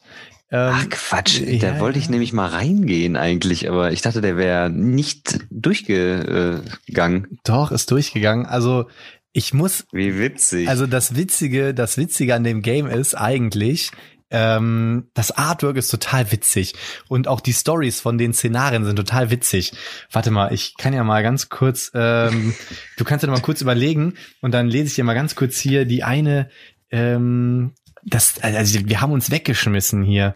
Ähm, 0.52 0.72
Ach 0.72 0.90
Quatsch, 0.90 1.40
ja, 1.40 1.74
da 1.74 1.80
wollte 1.80 1.98
ich 1.98 2.10
nämlich 2.10 2.32
mal 2.32 2.48
reingehen 2.48 3.16
eigentlich, 3.16 3.68
aber 3.68 3.92
ich 3.92 4.04
dachte, 4.04 4.22
der 4.22 4.38
wäre 4.38 4.70
nicht 4.70 5.40
durchgegangen. 5.50 7.40
Doch, 7.44 7.72
ist 7.72 7.90
durchgegangen. 7.90 8.46
Also 8.46 8.86
ich 9.32 9.54
muss. 9.56 9.86
Wie 9.92 10.20
witzig. 10.20 10.70
Also 10.70 10.86
das 10.86 11.16
Witzige, 11.16 11.74
das 11.74 11.98
Witzige 11.98 12.36
an 12.36 12.44
dem 12.44 12.62
Game 12.62 12.86
ist 12.86 13.16
eigentlich, 13.16 13.90
ähm, 14.34 15.10
das 15.14 15.32
Artwork 15.32 15.78
ist 15.78 15.90
total 15.90 16.32
witzig 16.32 16.74
und 17.08 17.28
auch 17.28 17.40
die 17.40 17.54
Stories 17.54 18.02
von 18.02 18.18
den 18.18 18.34
Szenarien 18.34 18.84
sind 18.84 18.96
total 18.96 19.30
witzig. 19.30 19.74
Warte 20.12 20.32
mal, 20.32 20.52
ich 20.52 20.76
kann 20.76 20.92
ja 20.92 21.04
mal 21.04 21.22
ganz 21.22 21.50
kurz, 21.50 21.92
ähm, 21.94 22.56
du 22.98 23.04
kannst 23.06 23.22
ja 23.22 23.28
noch 23.28 23.38
mal 23.38 23.44
kurz 23.44 23.62
überlegen 23.62 24.16
und 24.42 24.52
dann 24.52 24.68
lese 24.68 24.88
ich 24.88 24.96
dir 24.96 25.04
mal 25.04 25.14
ganz 25.14 25.36
kurz 25.36 25.60
hier 25.60 25.86
die 25.86 26.04
eine, 26.04 26.50
ähm, 26.90 27.74
das, 28.04 28.42
also 28.42 28.80
wir 28.86 29.02
haben 29.02 29.14
uns 29.14 29.30
weggeschmissen 29.30 30.04
hier. 30.04 30.36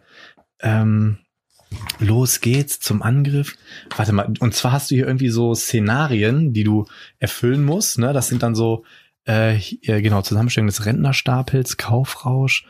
Ähm, 0.62 1.18
los 2.00 2.40
geht's 2.40 2.80
zum 2.80 3.02
Angriff. 3.02 3.58
Warte 3.96 4.14
mal, 4.14 4.32
und 4.40 4.54
zwar 4.54 4.74
hast 4.74 4.92
du 4.92 4.96
hier 4.96 5.08
irgendwie 5.08 5.30
so 5.30 5.56
Szenarien, 5.56 6.54
die 6.54 6.64
du 6.64 6.86
erfüllen 7.18 7.66
musst. 7.66 7.98
Ne? 7.98 8.14
Das 8.14 8.28
sind 8.28 8.44
dann 8.44 8.54
so, 8.54 8.86
äh, 9.26 9.60
genau, 9.82 10.22
Zusammenstellung 10.22 10.68
des 10.68 10.86
Rentnerstapels, 10.86 11.78
Kaufrausch 11.78 12.66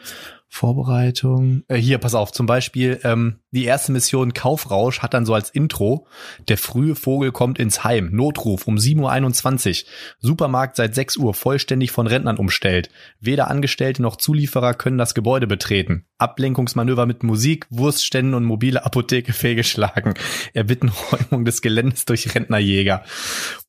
Vorbereitung. 0.49 1.63
Äh, 1.67 1.75
hier, 1.75 1.97
pass 1.97 2.15
auf, 2.15 2.31
zum 2.31 2.45
Beispiel 2.45 2.99
ähm, 3.03 3.39
die 3.51 3.65
erste 3.65 3.91
Mission 3.91 4.33
Kaufrausch 4.33 4.99
hat 4.99 5.13
dann 5.13 5.25
so 5.25 5.33
als 5.33 5.49
Intro, 5.49 6.07
der 6.47 6.57
frühe 6.57 6.95
Vogel 6.95 7.31
kommt 7.31 7.59
ins 7.59 7.83
Heim, 7.83 8.09
Notruf 8.11 8.67
um 8.67 8.75
7.21 8.75 9.83
Uhr, 9.83 9.89
Supermarkt 10.19 10.75
seit 10.75 10.95
6 10.95 11.17
Uhr 11.17 11.33
vollständig 11.33 11.91
von 11.91 12.07
Rentnern 12.07 12.37
umstellt. 12.37 12.89
Weder 13.19 13.49
Angestellte 13.49 14.01
noch 14.01 14.15
Zulieferer 14.15 14.73
können 14.73 14.97
das 14.97 15.13
Gebäude 15.13 15.47
betreten. 15.47 16.05
Ablenkungsmanöver 16.17 17.05
mit 17.05 17.23
Musik, 17.23 17.67
Wurstständen 17.69 18.33
und 18.33 18.43
mobile 18.43 18.85
Apotheke 18.85 19.33
fehlgeschlagen. 19.33 20.13
Erbitten 20.53 20.89
Räumung 21.11 21.45
des 21.45 21.61
Geländes 21.61 22.05
durch 22.05 22.35
Rentnerjäger. 22.35 23.03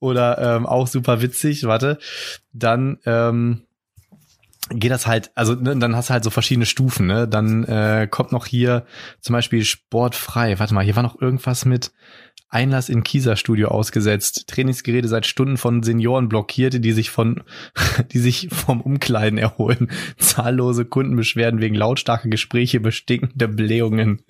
Oder 0.01 0.57
ähm, 0.57 0.67
auch 0.67 0.87
super 0.87 1.23
witzig, 1.23 1.65
warte, 1.65 1.99
dann... 2.53 2.99
Ähm, 3.05 3.63
geht 4.71 4.91
das 4.91 5.07
halt, 5.07 5.31
also 5.35 5.55
ne, 5.55 5.77
dann 5.77 5.97
hast 5.97 6.11
du 6.11 6.15
halt 6.15 6.25
so 6.25 6.31
verschiedene 6.31 6.67
Stufen, 6.67 7.07
ne? 7.07 7.29
Dann 7.29 7.65
äh, 7.65 8.09
kommt 8.11 8.33
noch 8.33 8.47
hier 8.47 8.85
zum 9.21 9.33
Beispiel 9.33 9.65
sportfrei. 9.65 10.59
Warte 10.59 10.75
mal, 10.75 10.85
hier 10.85 10.97
war 10.97 11.03
noch 11.03 11.21
irgendwas 11.21 11.65
mit 11.65 11.93
Einlass 12.51 12.89
in 12.89 13.03
Kieser-Studio 13.03 13.69
ausgesetzt. 13.69 14.45
Trainingsgeräte 14.49 15.07
seit 15.07 15.27
Stunden 15.27 15.59
von 15.59 15.83
Senioren 15.83 16.31
blockierte, 16.31 16.81
die 16.81 16.93
sich 16.93 17.11
von, 17.11 17.43
die 18.13 18.19
sich 18.19 18.49
vom 18.51 18.81
Umkleiden 18.81 19.39
erholen. 19.39 19.91
Zahllose 20.17 20.87
Kundenbeschwerden 20.87 21.61
wegen 21.61 21.75
lautstarker 21.75 22.29
Gespräche, 22.31 22.81
bestinkende 22.81 23.49
Blähungen. 23.49 24.23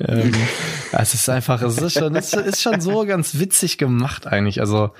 ähm, 0.00 0.32
es 0.92 1.14
ist 1.14 1.28
einfach, 1.28 1.60
es 1.60 1.78
ist 1.78 1.98
schon, 1.98 2.16
es 2.16 2.32
ist 2.32 2.62
schon 2.62 2.80
so 2.80 3.04
ganz 3.04 3.38
witzig 3.38 3.76
gemacht 3.76 4.26
eigentlich. 4.26 4.60
Also 4.60 4.92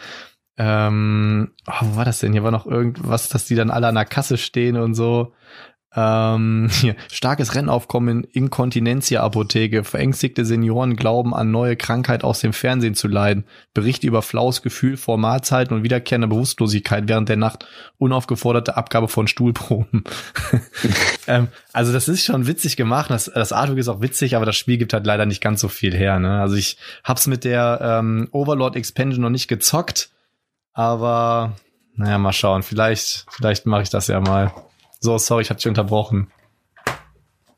ähm, 0.57 1.51
oh, 1.67 1.73
wo 1.81 1.97
war 1.97 2.05
das 2.05 2.21
denn? 2.21 2.33
Hier 2.33 2.45
war 2.45 2.51
noch 2.51 2.67
irgendwas, 2.67 3.29
dass 3.29 3.45
die 3.45 3.57
dann 3.57 3.71
alle 3.71 3.89
an 3.89 3.97
der 3.97 4.05
Kasse 4.05 4.39
stehen 4.39 4.77
und 4.77 4.95
so. 4.95 5.33
Ähm, 5.97 6.69
hier, 6.81 6.97
starkes 7.11 7.55
Rennaufkommen 7.55 8.25
in 8.25 8.45
Inkontinentia-Apotheke. 8.45 9.85
Verängstigte 9.85 10.45
Senioren 10.45 10.97
glauben 10.97 11.35
an 11.35 11.51
neue 11.51 11.77
Krankheit 11.77 12.25
aus 12.25 12.41
dem 12.41 12.53
Fernsehen 12.53 12.95
zu 12.95 13.09
leiden. 13.09 13.45
Berichte 13.75 14.07
über 14.07 14.23
flaues 14.23 14.63
Gefühl 14.63 14.97
vor 14.97 15.19
Mahlzeiten 15.19 15.77
und 15.77 15.83
wiederkehrende 15.83 16.29
Bewusstlosigkeit 16.29 17.09
während 17.09 17.29
der 17.29 17.37
Nacht. 17.37 17.67
Unaufgeforderte 17.99 18.77
Abgabe 18.77 19.09
von 19.09 19.27
Stuhlproben. 19.27 20.05
ähm, 21.27 21.49
also 21.73 21.93
das 21.93 22.09
ist 22.09 22.25
schon 22.25 22.47
witzig 22.47 22.77
gemacht. 22.77 23.11
Das, 23.11 23.31
das 23.33 23.53
Artwork 23.53 23.79
ist 23.79 23.89
auch 23.89 24.03
witzig, 24.03 24.37
aber 24.37 24.47
das 24.47 24.57
Spiel 24.57 24.79
gibt 24.79 24.93
halt 24.93 25.07
leider 25.07 25.27
nicht 25.27 25.43
ganz 25.43 25.61
so 25.61 25.69
viel 25.69 25.95
her. 25.95 26.19
Ne? 26.19 26.41
Also 26.41 26.57
ich 26.57 26.77
hab's 27.03 27.27
mit 27.27 27.45
der 27.45 27.81
ähm, 27.83 28.29
Overlord 28.33 28.77
Expansion 28.77 29.23
noch 29.23 29.31
nicht 29.31 29.49
gezockt. 29.49 30.11
Aber 30.75 31.57
naja, 31.97 32.19
mal 32.19 32.33
schauen. 32.33 32.63
Vielleicht, 32.63 33.27
vielleicht 33.31 33.67
mache 33.67 33.83
ich 33.83 33.91
das 33.91 34.09
ja 34.09 34.21
mal. 34.21 34.53
So, 35.01 35.17
sorry, 35.19 35.43
ich 35.43 35.51
hatte 35.51 35.59
dich 35.59 35.69
unterbrochen. 35.69 36.31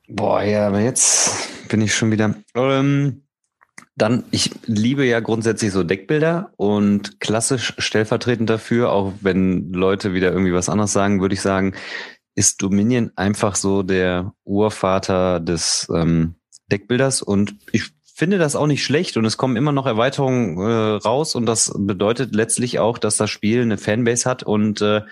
Boah, 0.09 0.43
ja, 0.43 0.69
aber 0.69 0.81
jetzt 0.81 1.69
bin 1.69 1.81
ich 1.81 1.95
schon 1.95 2.11
wieder. 2.11 2.35
Ähm, 2.55 3.23
dann, 3.97 4.25
ich 4.31 4.51
liebe 4.67 5.07
ja 5.07 5.21
grundsätzlich 5.21 5.73
so 5.73 5.83
Deckbilder 5.83 6.53
und 6.57 7.19
klassisch 7.19 7.73
stellvertretend 7.79 8.51
dafür, 8.51 8.93
auch 8.93 9.15
wenn 9.23 9.73
Leute 9.73 10.13
wieder 10.13 10.31
irgendwie 10.31 10.53
was 10.53 10.69
anderes 10.69 10.93
sagen, 10.93 11.21
würde 11.23 11.35
ich 11.35 11.41
sagen, 11.41 11.75
ist 12.35 12.61
Dominion 12.63 13.11
einfach 13.17 13.57
so 13.57 13.83
der 13.83 14.35
Urvater 14.45 15.41
des 15.41 15.89
ähm, 15.95 16.35
Deckbilders 16.71 17.23
und 17.23 17.57
ich 17.73 17.96
finde 18.17 18.39
das 18.39 18.57
auch 18.57 18.67
nicht 18.67 18.83
schlecht 18.83 19.19
und 19.19 19.27
es 19.27 19.37
kommen 19.37 19.57
immer 19.57 19.73
noch 19.73 19.85
Erweiterungen 19.85 20.59
äh, 20.59 20.97
raus 21.07 21.35
und 21.35 21.45
das 21.45 21.71
bedeutet 21.77 22.35
letztlich 22.35 22.79
auch, 22.79 22.97
dass 22.97 23.19
das 23.19 23.29
Spiel 23.29 23.61
eine 23.61 23.77
Fanbase 23.77 24.29
hat 24.29 24.43
und 24.43 24.81
äh, 24.81 25.03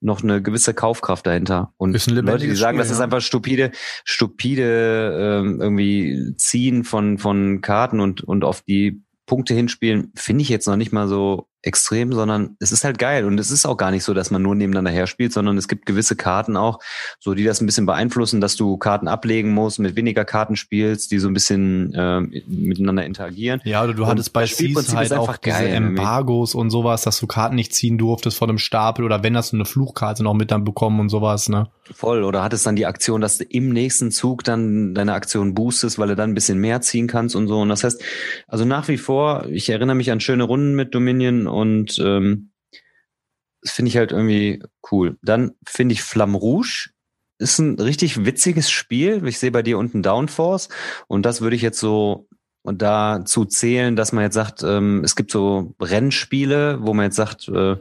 noch 0.00 0.24
eine 0.24 0.42
gewisse 0.42 0.74
Kaufkraft 0.74 1.28
dahinter. 1.28 1.72
Und 1.76 1.92
Leute, 2.08 2.46
die 2.46 2.56
sagen, 2.56 2.76
Spiel, 2.76 2.84
das 2.84 2.90
ist 2.90 3.00
einfach 3.00 3.20
stupide, 3.20 3.70
stupide 4.04 5.42
ähm, 5.44 5.60
irgendwie 5.60 6.34
Ziehen 6.36 6.82
von 6.82 7.18
von 7.18 7.60
Karten 7.60 8.00
und 8.00 8.22
und 8.24 8.42
auf 8.42 8.62
die 8.62 9.04
Punkte 9.26 9.54
hinspielen, 9.54 10.10
finde 10.16 10.42
ich 10.42 10.48
jetzt 10.48 10.66
noch 10.66 10.76
nicht 10.76 10.92
mal 10.92 11.06
so 11.06 11.46
extrem, 11.64 12.12
sondern 12.12 12.56
es 12.60 12.72
ist 12.72 12.84
halt 12.84 12.98
geil. 12.98 13.24
Und 13.24 13.38
es 13.38 13.50
ist 13.50 13.66
auch 13.66 13.76
gar 13.76 13.90
nicht 13.90 14.04
so, 14.04 14.14
dass 14.14 14.30
man 14.30 14.42
nur 14.42 14.54
nebeneinander 14.54 14.90
her 14.90 15.06
spielt, 15.06 15.32
sondern 15.32 15.56
es 15.56 15.68
gibt 15.68 15.86
gewisse 15.86 16.16
Karten 16.16 16.56
auch, 16.56 16.78
so 17.18 17.34
die 17.34 17.44
das 17.44 17.60
ein 17.60 17.66
bisschen 17.66 17.86
beeinflussen, 17.86 18.40
dass 18.40 18.56
du 18.56 18.76
Karten 18.76 19.08
ablegen 19.08 19.52
musst, 19.52 19.78
mit 19.78 19.96
weniger 19.96 20.24
Karten 20.24 20.56
spielst, 20.56 21.10
die 21.10 21.18
so 21.18 21.28
ein 21.28 21.34
bisschen 21.34 21.94
äh, 21.94 22.20
miteinander 22.46 23.04
interagieren. 23.04 23.60
Ja, 23.64 23.82
oder 23.82 23.94
du 23.94 24.02
und 24.02 24.08
hattest 24.08 24.32
bei 24.32 24.46
Seas 24.46 24.94
halt 24.94 25.12
auch 25.12 25.36
diese 25.36 25.56
geil, 25.56 25.74
Embargos 25.74 26.54
irgendwie. 26.54 26.62
und 26.62 26.70
sowas, 26.70 27.02
dass 27.02 27.18
du 27.18 27.26
Karten 27.26 27.54
nicht 27.54 27.74
ziehen 27.74 27.98
durftest 27.98 28.36
von 28.36 28.48
einem 28.48 28.58
Stapel 28.58 29.04
oder 29.04 29.22
wenn 29.22 29.36
hast 29.36 29.52
du 29.52 29.56
eine 29.56 29.64
Fluchkarte 29.64 30.22
noch 30.22 30.34
mit 30.34 30.50
dann 30.50 30.64
bekommen 30.64 31.00
und 31.00 31.08
sowas, 31.08 31.48
ne? 31.48 31.68
Voll. 31.92 32.24
Oder 32.24 32.42
hattest 32.42 32.66
dann 32.66 32.76
die 32.76 32.86
Aktion, 32.86 33.20
dass 33.20 33.36
du 33.36 33.44
im 33.44 33.68
nächsten 33.68 34.10
Zug 34.10 34.42
dann 34.42 34.94
deine 34.94 35.12
Aktion 35.12 35.54
boostest, 35.54 35.98
weil 35.98 36.08
du 36.08 36.16
dann 36.16 36.30
ein 36.30 36.34
bisschen 36.34 36.58
mehr 36.58 36.80
ziehen 36.80 37.06
kannst 37.06 37.36
und 37.36 37.46
so. 37.46 37.60
Und 37.60 37.68
das 37.68 37.84
heißt, 37.84 38.02
also 38.48 38.64
nach 38.64 38.88
wie 38.88 38.96
vor, 38.96 39.46
ich 39.50 39.68
erinnere 39.68 39.94
mich 39.94 40.10
an 40.10 40.20
schöne 40.20 40.44
Runden 40.44 40.74
mit 40.74 40.94
Dominion 40.94 41.46
und 41.54 41.98
ähm, 41.98 42.50
das 43.62 43.72
finde 43.72 43.88
ich 43.88 43.96
halt 43.96 44.12
irgendwie 44.12 44.62
cool. 44.90 45.16
Dann 45.22 45.52
finde 45.66 45.94
ich 45.94 46.02
Flamme 46.02 46.36
Rouge 46.36 46.90
ist 47.38 47.58
ein 47.58 47.80
richtig 47.80 48.24
witziges 48.24 48.70
Spiel. 48.70 49.26
Ich 49.26 49.38
sehe 49.38 49.50
bei 49.50 49.62
dir 49.62 49.78
unten 49.78 50.02
Downforce 50.02 50.68
und 51.08 51.26
das 51.26 51.40
würde 51.40 51.56
ich 51.56 51.62
jetzt 51.62 51.80
so 51.80 52.28
und 52.62 52.80
dazu 52.80 53.44
zählen, 53.44 53.94
dass 53.94 54.12
man 54.12 54.24
jetzt 54.24 54.34
sagt, 54.34 54.62
ähm, 54.62 55.02
es 55.04 55.16
gibt 55.16 55.30
so 55.30 55.74
Rennspiele, 55.80 56.78
wo 56.80 56.94
man 56.94 57.04
jetzt 57.04 57.16
sagt, 57.16 57.46
äh, 57.48 57.76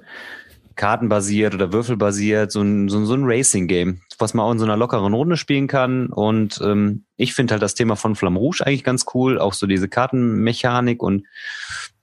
kartenbasiert 0.75 1.53
oder 1.53 1.71
würfelbasiert, 1.71 2.51
so 2.51 2.61
ein, 2.61 2.89
so, 2.89 3.05
so 3.05 3.13
ein 3.13 3.23
Racing-Game, 3.23 4.01
was 4.17 4.33
man 4.33 4.45
auch 4.45 4.51
in 4.51 4.59
so 4.59 4.65
einer 4.65 4.75
lockeren 4.75 5.13
Runde 5.13 5.37
spielen 5.37 5.67
kann. 5.67 6.07
Und 6.07 6.59
ähm, 6.61 7.05
ich 7.15 7.33
finde 7.33 7.53
halt 7.53 7.61
das 7.61 7.75
Thema 7.75 7.95
von 7.95 8.15
Flamme 8.15 8.39
Rouge 8.39 8.65
eigentlich 8.65 8.83
ganz 8.83 9.05
cool, 9.13 9.39
auch 9.39 9.53
so 9.53 9.67
diese 9.67 9.87
Kartenmechanik 9.87 11.01
und 11.01 11.25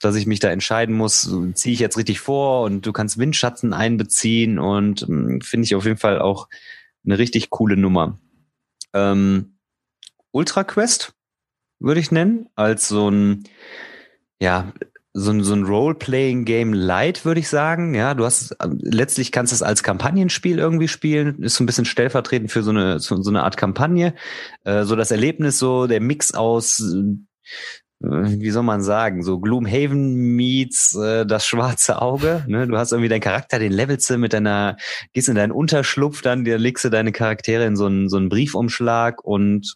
dass 0.00 0.16
ich 0.16 0.26
mich 0.26 0.40
da 0.40 0.48
entscheiden 0.48 0.96
muss, 0.96 1.30
ziehe 1.54 1.74
ich 1.74 1.80
jetzt 1.80 1.96
richtig 1.96 2.20
vor 2.20 2.62
und 2.62 2.86
du 2.86 2.92
kannst 2.92 3.18
Windschatten 3.18 3.72
einbeziehen 3.72 4.58
und 4.58 5.02
ähm, 5.02 5.40
finde 5.42 5.66
ich 5.66 5.74
auf 5.74 5.84
jeden 5.84 5.98
Fall 5.98 6.20
auch 6.20 6.48
eine 7.04 7.18
richtig 7.18 7.50
coole 7.50 7.76
Nummer. 7.76 8.18
Ähm, 8.92 9.56
Ultra 10.32 10.64
Quest 10.64 11.12
würde 11.78 12.00
ich 12.00 12.10
nennen, 12.10 12.48
als 12.54 12.88
so 12.88 13.10
ein, 13.10 13.44
ja, 14.40 14.72
so 15.12 15.32
ein, 15.32 15.42
so 15.42 15.54
ein 15.54 15.64
Role-Playing-Game 15.64 16.72
Light, 16.72 17.24
würde 17.24 17.40
ich 17.40 17.48
sagen. 17.48 17.94
Ja, 17.94 18.14
du 18.14 18.24
hast, 18.24 18.56
letztlich 18.62 19.32
kannst 19.32 19.52
du 19.52 19.54
es 19.54 19.62
als 19.62 19.82
Kampagnenspiel 19.82 20.58
irgendwie 20.58 20.88
spielen, 20.88 21.42
ist 21.42 21.56
so 21.56 21.64
ein 21.64 21.66
bisschen 21.66 21.84
stellvertretend 21.84 22.52
für 22.52 22.62
so 22.62 22.70
eine, 22.70 23.00
so, 23.00 23.16
eine 23.28 23.42
Art 23.42 23.56
Kampagne. 23.56 24.14
Äh, 24.64 24.84
so 24.84 24.94
das 24.94 25.10
Erlebnis, 25.10 25.58
so 25.58 25.86
der 25.86 26.00
Mix 26.00 26.32
aus, 26.32 26.94
wie 28.00 28.50
soll 28.50 28.62
man 28.62 28.80
sagen, 28.80 29.22
so 29.22 29.40
Gloomhaven 29.40 30.14
meets 30.14 30.94
äh, 30.96 31.26
das 31.26 31.46
schwarze 31.46 32.00
Auge. 32.00 32.44
Ne? 32.48 32.66
Du 32.66 32.78
hast 32.78 32.92
irgendwie 32.92 33.10
deinen 33.10 33.20
Charakter, 33.20 33.58
den 33.58 33.72
levelst 33.72 34.08
du 34.08 34.16
mit 34.16 34.32
deiner, 34.32 34.78
gehst 35.12 35.28
in 35.28 35.34
deinen 35.34 35.52
Unterschlupf, 35.52 36.22
dann 36.22 36.44
legst 36.44 36.84
du 36.84 36.88
deine 36.88 37.12
Charaktere 37.12 37.66
in 37.66 37.76
so 37.76 37.86
einen, 37.86 38.08
so 38.08 38.16
einen 38.16 38.30
Briefumschlag 38.30 39.22
und 39.22 39.74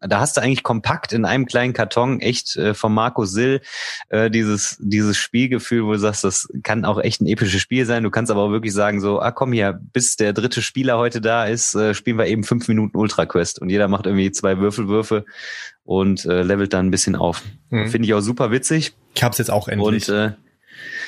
da 0.00 0.20
hast 0.20 0.36
du 0.36 0.40
eigentlich 0.40 0.62
kompakt 0.62 1.12
in 1.12 1.24
einem 1.24 1.46
kleinen 1.46 1.72
Karton 1.72 2.20
echt 2.20 2.56
äh, 2.56 2.74
von 2.74 2.92
Marco 2.92 3.24
Sill 3.24 3.60
äh, 4.08 4.30
dieses 4.30 4.76
dieses 4.80 5.16
Spielgefühl, 5.16 5.84
wo 5.84 5.92
du 5.92 5.98
sagst, 5.98 6.24
das 6.24 6.48
kann 6.62 6.84
auch 6.84 6.98
echt 7.00 7.20
ein 7.20 7.26
episches 7.26 7.60
Spiel 7.60 7.86
sein. 7.86 8.02
Du 8.02 8.10
kannst 8.10 8.30
aber 8.30 8.42
auch 8.42 8.50
wirklich 8.50 8.72
sagen 8.72 9.00
so, 9.00 9.20
ah 9.20 9.32
komm 9.32 9.52
hier, 9.52 9.80
bis 9.92 10.16
der 10.16 10.32
dritte 10.32 10.62
Spieler 10.62 10.98
heute 10.98 11.20
da 11.20 11.44
ist, 11.44 11.74
äh, 11.74 11.94
spielen 11.94 12.18
wir 12.18 12.26
eben 12.26 12.44
fünf 12.44 12.68
Minuten 12.68 12.96
Ultra 12.96 13.26
Quest 13.26 13.60
und 13.60 13.70
jeder 13.70 13.88
macht 13.88 14.06
irgendwie 14.06 14.30
zwei 14.30 14.58
Würfelwürfe 14.58 15.24
und 15.84 16.24
äh, 16.26 16.42
levelt 16.42 16.72
dann 16.72 16.86
ein 16.86 16.90
bisschen 16.90 17.16
auf. 17.16 17.42
Mhm. 17.70 17.88
Finde 17.88 18.06
ich 18.06 18.14
auch 18.14 18.20
super 18.20 18.50
witzig. 18.50 18.92
Ich 19.14 19.24
hab's 19.24 19.38
jetzt 19.38 19.50
auch 19.50 19.68
endlich. 19.68 20.08
Und 20.08 20.14
äh, 20.14 20.32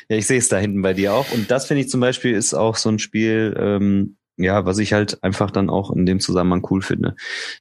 ja, 0.08 0.16
ich 0.16 0.26
sehe 0.26 0.38
es 0.38 0.48
da 0.48 0.58
hinten 0.58 0.82
bei 0.82 0.94
dir 0.94 1.12
auch. 1.12 1.30
Und 1.32 1.50
das 1.50 1.66
finde 1.66 1.82
ich 1.82 1.90
zum 1.90 2.00
Beispiel 2.00 2.34
ist 2.34 2.54
auch 2.54 2.76
so 2.76 2.88
ein 2.88 2.98
Spiel, 2.98 3.54
ähm, 3.58 4.16
ja, 4.36 4.64
was 4.64 4.78
ich 4.78 4.92
halt 4.92 5.22
einfach 5.22 5.50
dann 5.50 5.70
auch 5.70 5.90
in 5.90 6.06
dem 6.06 6.18
Zusammenhang 6.18 6.66
cool 6.70 6.82
finde. 6.82 7.14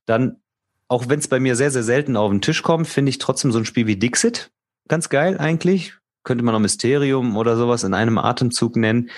Dann 0.05 0.37
auch 0.89 1.07
wenn 1.07 1.19
es 1.19 1.27
bei 1.27 1.39
mir 1.39 1.55
sehr, 1.55 1.71
sehr 1.71 1.83
selten 1.83 2.17
auf 2.17 2.31
den 2.31 2.41
Tisch 2.41 2.63
kommt, 2.63 2.87
finde 2.87 3.11
ich 3.11 3.19
trotzdem 3.19 3.51
so 3.51 3.59
ein 3.59 3.65
Spiel 3.65 3.87
wie 3.87 3.95
Dixit 3.95 4.51
ganz 4.89 5.07
geil 5.07 5.37
eigentlich. 5.37 5.93
Könnte 6.23 6.43
man 6.43 6.53
auch 6.53 6.59
Mysterium 6.59 7.37
oder 7.37 7.55
sowas 7.55 7.85
in 7.85 7.93
einem 7.93 8.17
Atemzug 8.17 8.75
nennen, 8.75 9.09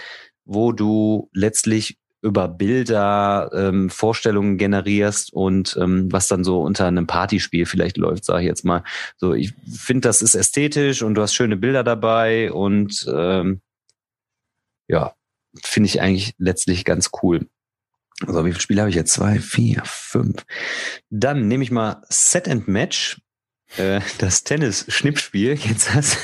wo 0.46 0.72
du 0.72 1.30
letztlich 1.34 1.98
über 2.22 2.48
Bilder 2.48 3.50
ähm, 3.54 3.90
Vorstellungen 3.90 4.60
generierst 4.60 5.34
und 5.34 5.76
ähm, 5.82 6.12
was 6.12 6.28
dann 6.28 6.44
so 6.44 6.62
unter 6.62 6.86
einem 6.86 7.08
Partyspiel 7.08 7.66
vielleicht 7.66 7.98
läuft, 7.98 8.26
sage 8.26 8.42
ich 8.42 8.48
jetzt 8.48 8.64
mal. 8.64 8.84
So, 9.18 9.34
ich 9.34 9.54
finde, 9.68 10.02
das 10.02 10.22
ist 10.22 10.36
ästhetisch 10.36 11.02
und 11.02 11.16
du 11.16 11.24
hast 11.24 11.34
schöne 11.34 11.58
Bilder 11.58 11.84
dabei 11.84 12.52
und 12.52 13.08
ähm, 13.12 13.62
ja, 14.88 15.16
finde 15.64 15.88
ich 15.88 16.02
eigentlich 16.02 16.36
letztlich 16.38 16.86
ganz 16.86 17.10
cool. 17.24 17.48
Also 18.26 18.46
wie 18.46 18.52
viele 18.52 18.62
Spiele 18.62 18.82
habe 18.82 18.90
ich 18.90 18.96
jetzt? 18.96 19.14
Zwei, 19.14 19.40
vier, 19.40 19.82
fünf. 19.86 20.46
Dann 21.10 21.48
nehme 21.48 21.64
ich 21.64 21.72
mal 21.72 22.04
Set 22.10 22.48
and 22.48 22.68
Match, 22.68 23.22
äh, 23.78 24.02
das 24.20 24.44
Tennis-Schnippspiel. 24.44 25.56
Jetzt 25.56 25.96
das. 25.96 26.18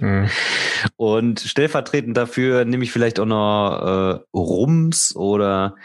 Mhm. 0.00 0.28
Und 0.96 1.40
stellvertretend 1.40 2.16
dafür 2.16 2.64
nehme 2.64 2.84
ich 2.84 2.92
vielleicht 2.92 3.20
auch 3.20 3.26
noch 3.26 3.80
äh, 3.82 4.36
Rums 4.36 5.14
oder 5.14 5.76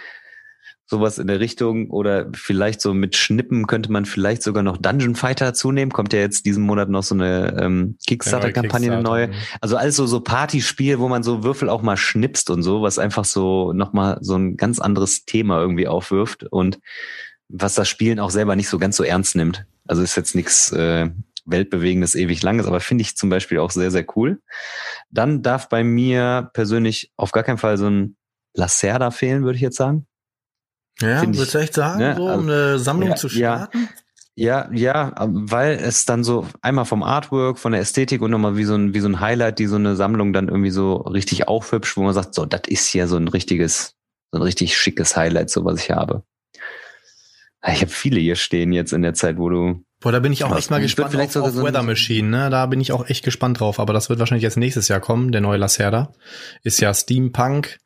sowas 0.87 1.17
in 1.17 1.27
der 1.27 1.39
Richtung 1.39 1.89
oder 1.89 2.29
vielleicht 2.33 2.79
so 2.79 2.93
mit 2.93 3.15
Schnippen 3.15 3.65
könnte 3.65 3.91
man 3.91 4.05
vielleicht 4.05 4.43
sogar 4.43 4.61
noch 4.61 4.77
Dungeon 4.77 5.15
Fighter 5.15 5.53
zunehmen. 5.53 5.91
Kommt 5.91 6.13
ja 6.13 6.19
jetzt 6.19 6.45
diesen 6.45 6.63
Monat 6.63 6.89
noch 6.89 7.03
so 7.03 7.15
eine 7.15 7.57
ähm, 7.59 7.97
Kickstarter-Kampagne, 8.05 8.91
eine 8.91 9.01
neue. 9.01 9.31
Also 9.61 9.77
alles 9.77 9.95
so, 9.95 10.05
so 10.05 10.19
Partyspiel, 10.19 10.99
wo 10.99 11.07
man 11.07 11.23
so 11.23 11.43
Würfel 11.43 11.69
auch 11.69 11.81
mal 11.81 11.97
schnipst 11.97 12.49
und 12.51 12.61
so, 12.61 12.83
was 12.83 12.99
einfach 12.99 13.25
so 13.25 13.73
nochmal 13.73 14.19
so 14.21 14.35
ein 14.35 14.57
ganz 14.57 14.79
anderes 14.79 15.25
Thema 15.25 15.59
irgendwie 15.59 15.87
aufwirft 15.87 16.43
und 16.43 16.79
was 17.49 17.75
das 17.75 17.89
Spielen 17.89 18.19
auch 18.19 18.31
selber 18.31 18.55
nicht 18.55 18.69
so 18.69 18.77
ganz 18.77 18.95
so 18.95 19.03
ernst 19.03 19.35
nimmt. 19.35 19.65
Also 19.87 20.03
ist 20.03 20.15
jetzt 20.15 20.35
nichts 20.35 20.71
äh, 20.71 21.09
weltbewegendes, 21.45 22.15
ewig 22.15 22.41
langes, 22.43 22.67
aber 22.67 22.79
finde 22.79 23.03
ich 23.03 23.17
zum 23.17 23.29
Beispiel 23.29 23.59
auch 23.59 23.71
sehr, 23.71 23.91
sehr 23.91 24.05
cool. 24.15 24.41
Dann 25.09 25.41
darf 25.41 25.69
bei 25.69 25.83
mir 25.83 26.49
persönlich 26.53 27.11
auf 27.17 27.31
gar 27.31 27.43
keinen 27.43 27.57
Fall 27.57 27.77
so 27.77 27.87
ein 27.87 28.17
Lacerda 28.53 29.11
fehlen, 29.11 29.43
würde 29.43 29.55
ich 29.55 29.61
jetzt 29.61 29.77
sagen. 29.77 30.07
Ja, 31.01 31.21
würdest 31.21 31.53
du 31.53 31.57
echt 31.57 31.73
sagen, 31.73 31.99
ne, 31.99 32.15
so, 32.15 32.23
um 32.23 32.43
eine 32.43 32.79
Sammlung 32.79 33.09
ja, 33.09 33.15
zu 33.15 33.29
starten? 33.29 33.89
Ja, 34.37 34.69
ja, 34.73 35.13
weil 35.17 35.75
es 35.75 36.05
dann 36.05 36.23
so 36.23 36.45
einmal 36.61 36.85
vom 36.85 37.03
Artwork, 37.03 37.57
von 37.57 37.71
der 37.71 37.81
Ästhetik 37.81 38.21
und 38.21 38.31
nochmal 38.31 38.57
wie 38.57 38.65
so 38.65 38.75
ein, 38.75 38.93
wie 38.93 38.99
so 38.99 39.07
ein 39.07 39.21
Highlight, 39.21 39.59
die 39.59 39.67
so 39.67 39.77
eine 39.77 39.95
Sammlung 39.95 40.33
dann 40.33 40.49
irgendwie 40.49 40.71
so 40.71 40.95
richtig 40.95 41.47
aufhübscht, 41.47 41.95
wo 41.95 42.03
man 42.03 42.13
sagt, 42.13 42.35
so, 42.35 42.45
das 42.45 42.63
ist 42.67 42.93
ja 42.93 43.07
so 43.07 43.15
ein 43.15 43.29
richtiges, 43.29 43.95
so 44.31 44.39
ein 44.39 44.41
richtig 44.41 44.77
schickes 44.77 45.15
Highlight, 45.15 45.49
so 45.49 45.63
was 45.63 45.79
ich 45.81 45.91
habe. 45.91 46.23
Ich 47.67 47.81
habe 47.81 47.91
viele 47.91 48.19
hier 48.19 48.35
stehen 48.35 48.73
jetzt 48.73 48.93
in 48.93 49.01
der 49.01 49.13
Zeit, 49.13 49.37
wo 49.37 49.49
du. 49.49 49.83
Boah, 50.01 50.11
da 50.11 50.19
bin 50.19 50.33
ich 50.33 50.43
auch 50.43 50.55
echt 50.55 50.69
mal 50.69 50.81
gespannt 50.81 51.11
vielleicht 51.11 51.35
auf, 51.37 51.45
auf 51.45 51.51
so 51.51 51.63
Weather 51.63 51.81
Machine, 51.81 52.27
ne? 52.27 52.49
Da 52.49 52.65
bin 52.67 52.79
ich 52.79 52.91
auch 52.91 53.09
echt 53.09 53.23
gespannt 53.23 53.59
drauf, 53.59 53.79
aber 53.79 53.93
das 53.93 54.09
wird 54.09 54.19
wahrscheinlich 54.19 54.43
jetzt 54.43 54.57
nächstes 54.57 54.87
Jahr 54.87 54.99
kommen, 54.99 55.31
der 55.31 55.41
neue 55.41 55.57
Lacerda. 55.57 56.11
Ist 56.61 56.79
ja 56.79 56.93
Steampunk 56.93 57.79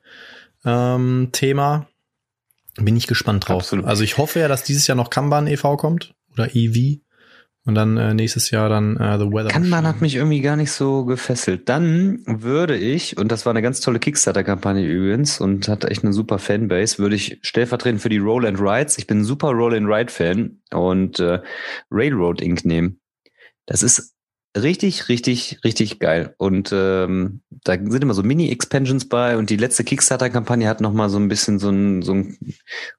ähm, 0.65 1.29
Thema. 1.31 1.87
Bin 2.75 2.95
ich 2.95 3.07
gespannt 3.07 3.47
drauf. 3.47 3.61
Absolut. 3.63 3.85
Also 3.85 4.03
ich 4.03 4.17
hoffe 4.17 4.39
ja, 4.39 4.47
dass 4.47 4.63
dieses 4.63 4.87
Jahr 4.87 4.95
noch 4.95 5.09
Kanban 5.09 5.47
e.V. 5.47 5.77
kommt 5.77 6.13
oder 6.33 6.55
EV. 6.55 6.99
Und 7.65 7.75
dann 7.75 7.97
äh, 7.97 8.13
nächstes 8.13 8.51
Jahr 8.51 8.69
dann 8.69 8.97
äh, 8.97 9.19
The 9.19 9.25
Weather. 9.25 9.49
Kanban 9.49 9.85
hat 9.85 10.01
mich 10.01 10.15
irgendwie 10.15 10.41
gar 10.41 10.55
nicht 10.55 10.71
so 10.71 11.05
gefesselt. 11.05 11.67
Dann 11.67 12.23
würde 12.25 12.77
ich, 12.77 13.17
und 13.17 13.31
das 13.31 13.45
war 13.45 13.51
eine 13.51 13.61
ganz 13.61 13.81
tolle 13.81 13.99
Kickstarter-Kampagne 13.99 14.87
übrigens 14.87 15.41
und 15.41 15.67
hat 15.67 15.85
echt 15.85 16.03
eine 16.03 16.13
super 16.13 16.39
Fanbase, 16.39 16.99
würde 16.99 17.15
ich 17.15 17.37
stellvertretend 17.41 18.01
für 18.01 18.09
die 18.09 18.17
Roll 18.17 18.47
and 18.47 18.59
Rides, 18.59 18.97
ich 18.97 19.07
bin 19.07 19.19
ein 19.19 19.23
super 19.23 19.49
Roll 19.49 19.75
and 19.75 19.87
Ride-Fan 19.87 20.61
und 20.71 21.19
äh, 21.19 21.41
Railroad 21.91 22.41
Inc. 22.41 22.65
nehmen. 22.65 22.99
Das 23.65 23.83
ist 23.83 24.15
richtig, 24.57 25.09
richtig, 25.09 25.59
richtig 25.63 25.99
geil. 25.99 26.33
Und 26.37 26.71
ähm, 26.73 27.41
da 27.49 27.73
sind 27.73 28.03
immer 28.03 28.13
so 28.13 28.23
Mini-Expansions 28.23 29.07
bei 29.07 29.37
und 29.37 29.49
die 29.49 29.57
letzte 29.57 29.83
Kickstarter-Kampagne 29.83 30.67
hat 30.67 30.81
nochmal 30.81 31.09
so 31.09 31.17
ein 31.17 31.27
bisschen 31.27 31.59
so 31.59 31.69
ein, 31.69 32.01
so 32.01 32.25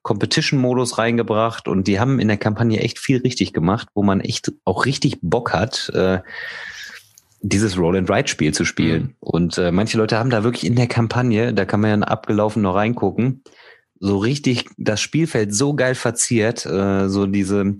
Competition-Modus 0.03 0.97
reingebracht 0.97 1.67
und 1.67 1.87
die 1.87 1.99
haben 1.99 2.19
in 2.19 2.27
der 2.27 2.37
Kampagne 2.37 2.79
echt 2.79 2.99
viel 2.99 3.17
richtig 3.21 3.53
gemacht, 3.53 3.87
wo 3.93 4.03
man 4.03 4.21
echt 4.21 4.51
auch 4.65 4.85
richtig 4.85 5.19
Bock 5.21 5.53
hat, 5.53 5.89
äh, 5.93 6.19
dieses 7.41 7.77
Roll-and-Ride-Spiel 7.77 8.53
zu 8.53 8.65
spielen. 8.65 9.01
Mhm. 9.01 9.15
Und 9.19 9.57
äh, 9.57 9.71
manche 9.71 9.97
Leute 9.97 10.17
haben 10.17 10.29
da 10.29 10.43
wirklich 10.43 10.65
in 10.65 10.75
der 10.75 10.87
Kampagne, 10.87 11.53
da 11.53 11.65
kann 11.65 11.81
man 11.81 12.01
ja 12.01 12.07
abgelaufen 12.07 12.61
noch 12.61 12.75
reingucken, 12.75 13.43
so 14.01 14.17
richtig 14.17 14.65
das 14.77 14.99
Spielfeld 14.99 15.53
so 15.53 15.75
geil 15.75 15.93
verziert, 15.93 16.65
äh, 16.65 17.07
so 17.07 17.27
diese, 17.27 17.75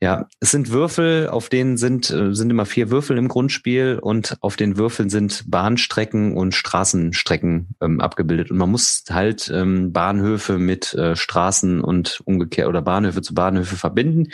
ja, 0.00 0.26
es 0.40 0.50
sind 0.50 0.70
Würfel, 0.70 1.28
auf 1.28 1.48
denen 1.48 1.76
sind, 1.76 2.10
äh, 2.10 2.34
sind 2.34 2.50
immer 2.50 2.66
vier 2.66 2.90
Würfel 2.90 3.16
im 3.16 3.28
Grundspiel 3.28 4.00
und 4.02 4.36
auf 4.40 4.56
den 4.56 4.76
Würfeln 4.76 5.10
sind 5.10 5.44
Bahnstrecken 5.48 6.36
und 6.36 6.56
Straßenstrecken 6.56 7.68
ähm, 7.80 8.00
abgebildet. 8.00 8.50
Und 8.50 8.56
man 8.58 8.70
muss 8.70 9.04
halt 9.08 9.48
ähm, 9.54 9.92
Bahnhöfe 9.92 10.58
mit 10.58 10.92
äh, 10.94 11.14
Straßen 11.14 11.80
und 11.80 12.20
umgekehrt 12.24 12.68
oder 12.68 12.82
Bahnhöfe 12.82 13.22
zu 13.22 13.32
Bahnhöfe 13.32 13.76
verbinden 13.76 14.32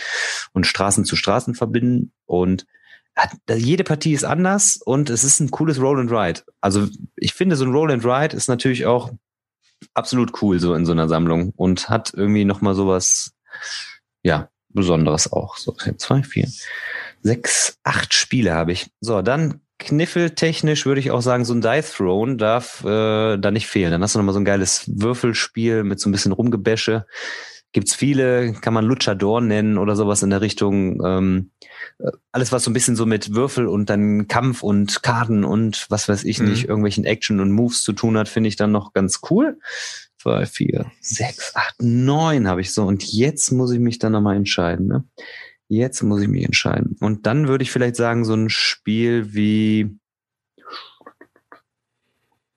und 0.52 0.66
Straßen 0.66 1.05
zu 1.05 1.16
Straßen 1.16 1.55
verbinden. 1.55 2.12
Und 2.24 2.64
jede 3.55 3.84
Partie 3.84 4.14
ist 4.14 4.24
anders 4.24 4.78
und 4.82 5.10
es 5.10 5.24
ist 5.24 5.40
ein 5.40 5.51
cooles 5.51 5.78
Roll 5.78 6.01
and 6.01 6.10
Ride. 6.10 6.40
Also 6.62 6.88
ich 7.16 7.34
finde, 7.34 7.56
so 7.56 7.66
ein 7.66 7.72
Roll 7.72 7.92
and 7.92 8.06
Ride 8.06 8.34
ist 8.34 8.48
natürlich 8.48 8.86
auch 8.86 9.10
absolut 9.94 10.43
cool 10.43 10.59
so 10.61 10.74
in 10.74 10.86
so 10.86 10.93
einer 10.93 11.09
Sammlung 11.09 11.52
und 11.57 11.89
hat 11.89 12.12
irgendwie 12.15 12.44
noch 12.44 12.61
mal 12.61 12.74
sowas, 12.74 13.32
ja, 14.23 14.48
Besonderes 14.73 15.32
auch. 15.32 15.57
So, 15.57 15.74
zwei, 15.97 16.23
vier, 16.23 16.48
sechs, 17.23 17.78
acht 17.82 18.15
Spiele 18.15 18.55
habe 18.55 18.73
ich. 18.73 18.90
So, 19.01 19.23
dann 19.23 19.61
kniffeltechnisch 19.78 20.86
würde 20.86 21.01
ich 21.01 21.11
auch 21.11 21.23
sagen, 21.23 21.44
so 21.44 21.55
ein 21.55 21.62
Dice 21.62 21.93
Throne 21.93 22.36
darf 22.36 22.85
äh, 22.85 23.39
da 23.39 23.51
nicht 23.51 23.66
fehlen. 23.66 23.90
Dann 23.90 24.02
hast 24.02 24.15
du 24.15 24.19
noch 24.19 24.27
mal 24.27 24.32
so 24.32 24.39
ein 24.39 24.44
geiles 24.44 24.85
Würfelspiel 24.86 25.82
mit 25.85 25.98
so 25.98 26.09
ein 26.09 26.12
bisschen 26.12 26.32
Rumgebäsche. 26.32 27.07
Gibt's 27.73 27.94
viele, 27.94 28.52
kann 28.52 28.74
man 28.74 28.85
Luchador 28.85 29.40
nennen 29.40 29.78
oder 29.78 29.97
sowas 29.97 30.23
in 30.23 30.31
der 30.31 30.40
Richtung. 30.40 31.01
Ähm, 31.05 31.51
äh, 31.61 31.66
alles, 32.32 32.52
was 32.52 32.64
so 32.64 32.70
ein 32.70 32.74
bisschen 32.74 32.97
so 32.97 33.06
mit 33.06 33.35
Würfel 33.35 33.66
und 33.66 33.90
dann 33.90 34.28
Kampf 34.28 34.62
und 34.62 35.02
Karten 35.02 35.44
und 35.44 35.86
was 35.89 36.09
weiß 36.09 36.24
ich 36.24 36.40
mhm. 36.40 36.51
nicht, 36.51 36.68
irgendwelchen 36.68 37.05
Action 37.05 37.40
und 37.40 37.51
Moves 37.51 37.82
zu 37.82 37.93
tun 37.93 38.16
hat, 38.16 38.28
finde 38.28 38.48
ich 38.48 38.56
dann 38.56 38.72
noch 38.72 38.93
ganz 38.93 39.20
cool. 39.31 39.59
Zwei, 40.18 40.44
vier, 40.44 40.90
sechs, 41.01 41.56
acht, 41.56 41.77
neun 41.81 42.47
habe 42.47 42.60
ich 42.60 42.74
so. 42.74 42.85
Und 42.85 43.05
jetzt 43.10 43.52
muss 43.52 43.72
ich 43.72 43.81
mich 43.81 43.98
dann 43.98 44.12
nochmal 44.12 44.36
entscheiden. 44.36 44.86
Ne? 44.86 45.05
Jetzt 45.68 46.02
muss 46.02 46.20
ich 46.20 46.28
mich 46.28 46.44
entscheiden. 46.44 46.97
Und 47.01 47.27
dann 47.27 47.48
würde 47.48 47.62
ich 47.62 47.70
vielleicht 47.70 47.97
sagen, 47.97 48.24
so 48.24 48.35
ein 48.35 48.51
Spiel 48.51 49.32
wie 49.32 49.97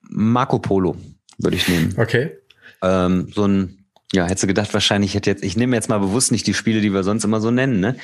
Marco 0.02 0.58
Polo 0.58 0.96
würde 1.38 1.56
ich 1.56 1.68
nehmen. 1.68 1.94
Okay. 1.96 2.36
Ähm, 2.82 3.28
so 3.34 3.46
ein 3.46 3.83
ja, 4.14 4.26
hättest 4.26 4.44
du 4.44 4.46
gedacht, 4.46 4.72
wahrscheinlich 4.72 5.14
hätte 5.14 5.30
jetzt, 5.30 5.42
ich 5.42 5.56
nehme 5.56 5.74
jetzt 5.74 5.88
mal 5.88 5.98
bewusst 5.98 6.30
nicht 6.30 6.46
die 6.46 6.54
Spiele, 6.54 6.80
die 6.80 6.92
wir 6.92 7.02
sonst 7.02 7.24
immer 7.24 7.40
so 7.40 7.50
nennen, 7.50 7.80
ne? 7.80 7.96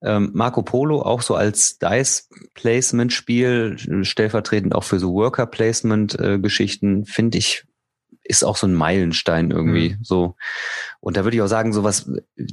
Ähm, 0.00 0.30
Marco 0.32 0.62
Polo 0.62 1.02
auch 1.02 1.20
so 1.20 1.34
als 1.34 1.80
Dice-Placement-Spiel, 1.80 4.04
stellvertretend 4.04 4.72
auch 4.72 4.84
für 4.84 5.00
so 5.00 5.14
Worker-Placement-Geschichten, 5.14 7.06
finde 7.06 7.38
ich, 7.38 7.64
ist 8.22 8.44
auch 8.44 8.56
so 8.56 8.68
ein 8.68 8.74
Meilenstein 8.74 9.50
irgendwie 9.50 9.90
mhm. 9.90 10.04
so. 10.04 10.36
Und 11.00 11.16
da 11.16 11.24
würde 11.24 11.36
ich 11.36 11.42
auch 11.42 11.48
sagen, 11.48 11.72
sowas 11.72 12.08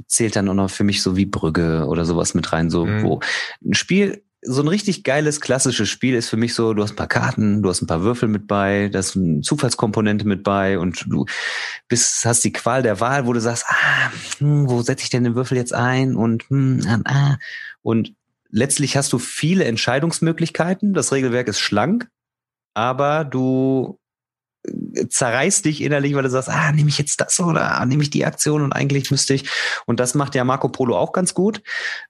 zählt 0.07 0.35
dann 0.35 0.49
auch 0.49 0.55
noch 0.55 0.71
für 0.71 0.83
mich 0.83 1.03
so 1.03 1.15
wie 1.15 1.27
Brügge 1.27 1.85
oder 1.87 2.05
sowas 2.05 2.33
mit 2.33 2.53
rein, 2.53 2.71
so, 2.71 2.87
mhm. 2.87 3.03
wo 3.03 3.19
ein 3.63 3.75
Spiel 3.75 4.23
so 4.47 4.61
ein 4.61 4.67
richtig 4.67 5.03
geiles 5.03 5.41
klassisches 5.41 5.89
Spiel 5.89 6.15
ist 6.15 6.29
für 6.29 6.37
mich 6.37 6.53
so, 6.53 6.73
du 6.73 6.83
hast 6.83 6.91
ein 6.91 6.95
paar 6.95 7.07
Karten, 7.07 7.61
du 7.61 7.69
hast 7.69 7.81
ein 7.81 7.87
paar 7.87 8.03
Würfel 8.03 8.29
mit 8.29 8.47
bei, 8.47 8.89
da 8.91 8.99
ist 8.99 9.15
eine 9.15 9.41
Zufallskomponente 9.41 10.27
mit 10.27 10.43
bei 10.43 10.79
und 10.79 11.05
du 11.07 11.25
bist, 11.87 12.25
hast 12.25 12.43
die 12.43 12.53
Qual 12.53 12.83
der 12.83 12.99
Wahl, 12.99 13.25
wo 13.25 13.33
du 13.33 13.41
sagst, 13.41 13.65
ah, 13.67 14.11
hm, 14.39 14.69
wo 14.69 14.81
setze 14.81 15.03
ich 15.03 15.09
denn 15.09 15.23
den 15.23 15.35
Würfel 15.35 15.57
jetzt 15.57 15.73
ein 15.73 16.15
und 16.15 16.43
hm, 16.49 16.81
ah, 16.87 16.99
ah. 17.05 17.37
und 17.81 18.13
letztlich 18.49 18.95
hast 18.95 19.11
du 19.11 19.19
viele 19.19 19.65
Entscheidungsmöglichkeiten. 19.65 20.93
Das 20.93 21.11
Regelwerk 21.11 21.47
ist 21.47 21.59
schlank, 21.59 22.09
aber 22.73 23.25
du 23.25 23.99
zerreißt 25.09 25.65
dich 25.65 25.81
innerlich, 25.81 26.15
weil 26.15 26.23
du 26.23 26.29
sagst, 26.29 26.49
ah, 26.49 26.71
nehme 26.71 26.89
ich 26.89 26.97
jetzt 26.97 27.21
das 27.21 27.39
oder 27.39 27.79
ah, 27.79 27.85
nehme 27.85 28.03
ich 28.03 28.09
die 28.09 28.25
Aktion 28.25 28.61
und 28.61 28.73
eigentlich 28.73 29.11
müsste 29.11 29.33
ich. 29.33 29.49
Und 29.85 29.99
das 29.99 30.15
macht 30.15 30.35
ja 30.35 30.43
Marco 30.43 30.69
Polo 30.69 30.97
auch 30.97 31.11
ganz 31.11 31.33
gut. 31.33 31.61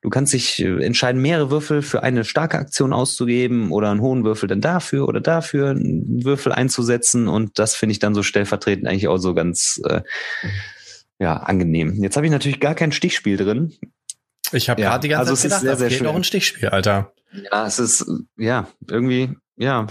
Du 0.01 0.09
kannst 0.09 0.33
dich 0.33 0.61
äh, 0.61 0.83
entscheiden, 0.83 1.21
mehrere 1.21 1.51
Würfel 1.51 1.81
für 1.81 2.03
eine 2.03 2.23
starke 2.23 2.57
Aktion 2.57 2.93
auszugeben 2.93 3.71
oder 3.71 3.91
einen 3.91 4.01
hohen 4.01 4.23
Würfel 4.23 4.47
dann 4.47 4.61
dafür 4.61 5.07
oder 5.07 5.21
dafür 5.21 5.71
einen 5.71 6.23
Würfel 6.23 6.51
einzusetzen. 6.51 7.27
Und 7.27 7.59
das 7.59 7.75
finde 7.75 7.91
ich 7.91 7.99
dann 7.99 8.15
so 8.15 8.23
stellvertretend 8.23 8.87
eigentlich 8.87 9.07
auch 9.07 9.17
so 9.17 9.33
ganz 9.33 9.81
äh, 9.85 10.01
ja, 11.19 11.37
angenehm. 11.37 12.01
Jetzt 12.03 12.17
habe 12.17 12.25
ich 12.25 12.31
natürlich 12.31 12.59
gar 12.59 12.75
kein 12.75 12.91
Stichspiel 12.91 13.37
drin. 13.37 13.73
Ich 14.51 14.69
habe 14.69 14.81
ja, 14.81 14.89
gerade 14.89 15.01
die 15.01 15.09
ganze 15.09 15.31
also 15.31 15.35
Zeit 15.35 15.43
gedacht, 15.43 15.61
sehr, 15.61 15.75
sehr 15.77 15.89
das 15.89 15.97
schön. 15.97 16.05
noch 16.05 16.15
ein 16.15 16.23
Stichspiel, 16.23 16.69
Alter. 16.69 17.13
Ja, 17.51 17.65
es 17.65 17.79
ist, 17.79 18.05
ja, 18.37 18.67
irgendwie 18.89 19.35
ja, 19.57 19.87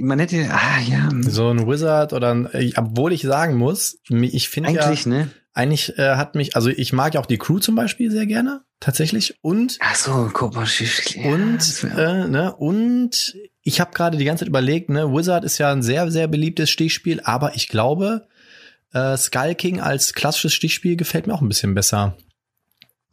man 0.00 0.18
hätte, 0.18 0.48
ah, 0.50 0.80
ja. 0.80 1.08
So 1.22 1.50
ein 1.50 1.66
Wizard 1.66 2.12
oder 2.12 2.34
ein, 2.34 2.48
obwohl 2.76 3.12
ich 3.12 3.22
sagen 3.22 3.56
muss, 3.56 3.98
ich 4.08 4.48
finde 4.48 4.72
ja, 4.72 4.82
eigentlich, 4.82 5.06
ne? 5.06 5.30
Eigentlich 5.52 5.98
äh, 5.98 6.16
hat 6.16 6.34
mich, 6.34 6.54
also 6.54 6.68
ich 6.68 6.92
mag 6.92 7.14
ja 7.14 7.20
auch 7.20 7.26
die 7.26 7.38
Crew 7.38 7.58
zum 7.58 7.74
Beispiel 7.74 8.10
sehr 8.10 8.26
gerne, 8.26 8.62
tatsächlich. 8.80 9.38
Und 9.42 9.78
Ach 9.80 9.94
so, 9.94 10.30
guck 10.32 10.54
mal, 10.54 10.66
ja, 10.66 11.30
und 11.30 11.84
äh, 11.96 12.28
ne 12.28 12.54
und 12.56 13.34
ich 13.62 13.80
habe 13.80 13.92
gerade 13.92 14.18
die 14.18 14.24
ganze 14.24 14.40
Zeit 14.40 14.48
überlegt, 14.48 14.90
ne, 14.90 15.12
Wizard 15.12 15.44
ist 15.44 15.58
ja 15.58 15.72
ein 15.72 15.82
sehr 15.82 16.10
sehr 16.10 16.28
beliebtes 16.28 16.70
Stichspiel, 16.70 17.20
aber 17.24 17.54
ich 17.54 17.68
glaube, 17.68 18.28
äh, 18.92 19.16
Skull 19.16 19.54
King 19.54 19.80
als 19.80 20.14
klassisches 20.14 20.54
Stichspiel 20.54 20.96
gefällt 20.96 21.26
mir 21.26 21.34
auch 21.34 21.42
ein 21.42 21.48
bisschen 21.48 21.74
besser. 21.74 22.16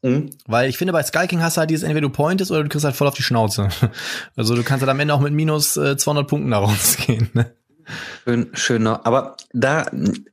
Mhm. 0.03 0.31
Weil 0.45 0.69
ich 0.69 0.77
finde, 0.77 0.93
bei 0.93 1.01
Sky 1.01 1.27
King 1.27 1.41
hast 1.41 1.57
du 1.57 1.61
halt 1.61 1.69
dieses, 1.69 1.83
entweder 1.83 2.01
du 2.01 2.09
pointest 2.09 2.51
oder 2.51 2.61
du 2.61 2.69
kriegst 2.69 2.85
halt 2.85 2.95
voll 2.95 3.07
auf 3.07 3.15
die 3.15 3.23
Schnauze. 3.23 3.69
Also 4.35 4.55
du 4.55 4.63
kannst 4.63 4.81
halt 4.81 4.89
am 4.89 4.99
Ende 4.99 5.13
auch 5.13 5.21
mit 5.21 5.33
minus 5.33 5.77
äh, 5.77 5.97
200 5.97 6.27
Punkten 6.27 6.51
da 6.51 6.57
rausgehen. 6.59 7.29
Ne? 7.33 7.53
Schön, 8.23 8.49
schöner. 8.53 9.05
Aber 9.05 9.37
da, 9.53 9.89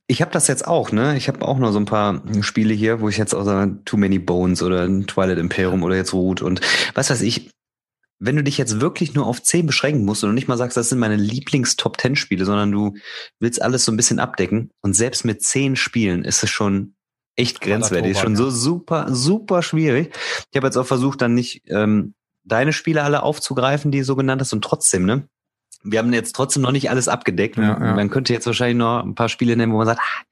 ich 0.07 0.23
habe 0.23 0.31
das 0.33 0.49
jetzt 0.49 0.67
auch, 0.67 0.93
ne? 0.93 1.17
Ich 1.17 1.29
habe 1.29 1.47
auch 1.47 1.59
noch 1.59 1.73
so 1.73 1.79
ein 1.79 1.85
paar 1.85 2.23
Spiele 2.41 2.75
hier, 2.75 3.01
wo 3.01 3.09
ich 3.09 3.17
jetzt 3.17 3.35
auch 3.35 3.45
sage, 3.45 3.79
Too 3.85 3.97
Many 3.97 4.19
Bones 4.19 4.63
oder 4.63 4.87
Twilight 5.07 5.39
Imperium 5.39 5.83
oder 5.83 5.97
jetzt 5.97 6.13
Root 6.13 6.43
und 6.43 6.61
was 6.95 7.11
weiß 7.11 7.23
ich. 7.23 7.51
Wenn 8.23 8.37
du 8.37 8.43
dich 8.43 8.59
jetzt 8.59 8.81
wirklich 8.81 9.15
nur 9.15 9.27
auf 9.27 9.43
10 9.43 9.67
beschränken 9.67 10.05
musst 10.05 10.23
und 10.25 10.35
nicht 10.35 10.47
mal 10.47 10.59
sagst, 10.59 10.77
das 10.77 10.91
sind 10.91 10.99
meine 10.99 11.17
Lieblings-Top-10-Spiele, 11.17 12.45
sondern 12.45 12.71
du 12.71 12.95
willst 13.39 13.63
alles 13.63 13.87
so 13.87 13.93
ein 13.93 13.97
bisschen 13.97 14.19
abdecken 14.19 14.71
und 14.83 14.95
selbst 14.95 15.25
mit 15.25 15.43
10 15.43 15.75
Spielen 15.75 16.25
ist 16.25 16.43
es 16.43 16.51
schon 16.51 16.95
echt 17.41 17.61
grenzwertig. 17.61 18.13
Ist 18.13 18.21
schon 18.21 18.37
so 18.37 18.51
super, 18.51 19.07
super 19.11 19.63
schwierig. 19.63 20.15
Ich 20.51 20.57
habe 20.57 20.67
jetzt 20.67 20.77
auch 20.77 20.87
versucht, 20.87 21.23
dann 21.23 21.35
nicht 21.35 21.63
ähm, 21.67 22.15
deine 22.45 22.73
Spiele 22.73 23.03
alle 23.03 23.23
aufzugreifen, 23.23 23.91
die 23.91 24.03
so 24.03 24.17
genannt 24.17 24.41
hast, 24.41 24.53
und 24.53 24.63
trotzdem, 24.63 25.05
ne? 25.05 25.29
Wir 25.83 25.99
haben 25.99 26.13
jetzt 26.13 26.37
trotzdem 26.37 26.63
noch 26.63 26.73
nicht 26.73 26.91
alles 26.91 27.09
abgedeckt. 27.09 27.57
Ja, 27.57 27.63
ja. 27.63 27.95
Man 27.95 28.11
könnte 28.11 28.35
jetzt 28.35 28.47
wahrscheinlich 28.47 28.77
noch 28.77 29.03
ein 29.03 29.15
paar 29.15 29.31
Spiele 29.31 29.57
nennen, 29.57 29.73
wo 29.73 29.79
man 29.79 29.87
sagt, 29.87 30.01
ah, 30.01 30.23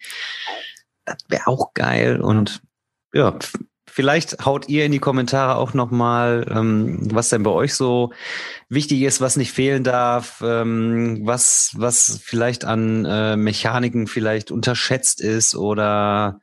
das 1.06 1.16
wäre 1.28 1.47
auch 1.47 1.72
geil. 1.72 2.20
Und 2.20 2.60
ja, 3.14 3.39
vielleicht 3.86 4.44
haut 4.44 4.68
ihr 4.68 4.85
in 4.85 4.93
die 4.93 4.98
Kommentare 4.98 5.56
auch 5.56 5.72
noch 5.72 5.90
mal, 5.90 6.47
ähm, 6.51 6.98
was 7.14 7.30
denn 7.30 7.44
bei 7.44 7.51
euch 7.51 7.74
so 7.74 8.12
wichtig 8.68 9.01
ist, 9.02 9.22
was 9.22 9.36
nicht 9.36 9.52
fehlen 9.52 9.85
darf, 9.85 10.43
ähm, 10.44 11.20
was 11.22 11.72
was 11.74 12.20
vielleicht 12.22 12.66
an 12.66 13.06
äh, 13.06 13.36
Mechaniken 13.36 14.06
vielleicht 14.06 14.51
unterschätzt 14.51 15.22
ist 15.22 15.55
oder 15.55 16.40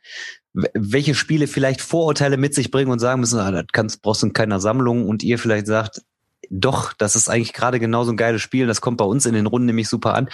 welche 0.73 1.15
Spiele 1.15 1.47
vielleicht 1.47 1.81
Vorurteile 1.81 2.37
mit 2.37 2.53
sich 2.53 2.71
bringen 2.71 2.91
und 2.91 2.99
sagen 2.99 3.19
müssen, 3.19 3.39
ah, 3.39 3.51
das 3.51 3.65
kannst, 3.73 4.01
brauchst 4.01 4.23
du 4.23 4.27
in 4.27 4.33
keiner 4.33 4.59
Sammlung 4.59 5.07
und 5.07 5.21
ihr 5.23 5.37
vielleicht 5.37 5.67
sagt, 5.67 6.01
doch, 6.49 6.93
das 6.93 7.15
ist 7.15 7.29
eigentlich 7.29 7.53
gerade 7.53 7.79
genauso 7.79 8.11
ein 8.11 8.17
geiles 8.17 8.41
Spiel, 8.41 8.67
das 8.67 8.81
kommt 8.81 8.97
bei 8.97 9.05
uns 9.05 9.25
in 9.25 9.33
den 9.33 9.47
Runden 9.47 9.65
nämlich 9.65 9.89
super 9.89 10.13
an. 10.13 10.29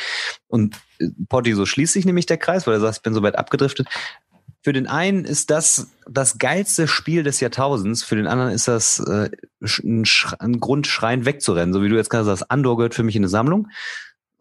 Und 0.48 0.76
äh, 1.00 1.08
Potti, 1.30 1.54
so 1.54 1.66
schließt 1.66 1.94
sich 1.94 2.06
nämlich 2.06 2.26
der 2.26 2.38
Kreis, 2.38 2.68
weil 2.68 2.76
er 2.76 2.80
sagt, 2.80 2.98
ich 2.98 3.02
bin 3.02 3.14
so 3.14 3.24
weit 3.24 3.38
abgedriftet. 3.38 3.88
Für 4.64 4.74
den 4.74 4.86
einen 4.88 5.26
ist 5.26 5.50
das 5.50 5.88
das 6.08 6.38
geilste 6.38 6.88
Spiel 6.88 7.24
des 7.24 7.40
Jahrtausends, 7.40 8.04
für 8.04 8.16
den 8.16 8.28
anderen 8.28 8.52
ist 8.52 8.68
das 8.68 9.00
äh, 9.00 9.30
ein, 9.62 10.06
ein 10.38 10.60
Grund, 10.60 10.86
schreien 10.86 11.26
wegzurennen. 11.26 11.74
So 11.74 11.82
wie 11.82 11.90
du 11.90 11.96
jetzt 11.96 12.10
gerade 12.10 12.26
sagst, 12.26 12.52
Andor 12.52 12.78
gehört 12.78 12.94
für 12.94 13.04
mich 13.04 13.16
in 13.16 13.24
eine 13.24 13.30
Sammlung. 13.30 13.70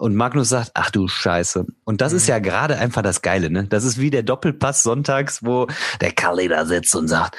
Und 0.01 0.15
Magnus 0.15 0.49
sagt, 0.49 0.71
ach 0.73 0.91
du 0.91 1.09
Scheiße. 1.09 1.67
Und 1.85 2.01
das 2.01 2.13
mhm. 2.13 2.17
ist 2.17 2.27
ja 2.27 2.39
gerade 2.39 2.79
einfach 2.79 3.03
das 3.03 3.21
Geile, 3.21 3.51
ne? 3.51 3.67
Das 3.67 3.85
ist 3.85 4.01
wie 4.01 4.09
der 4.09 4.23
Doppelpass 4.23 4.83
sonntags, 4.83 5.45
wo 5.45 5.67
der 6.01 6.13
Kalli 6.13 6.49
da 6.49 6.65
sitzt 6.65 6.97
und 6.97 7.07
sagt, 7.07 7.37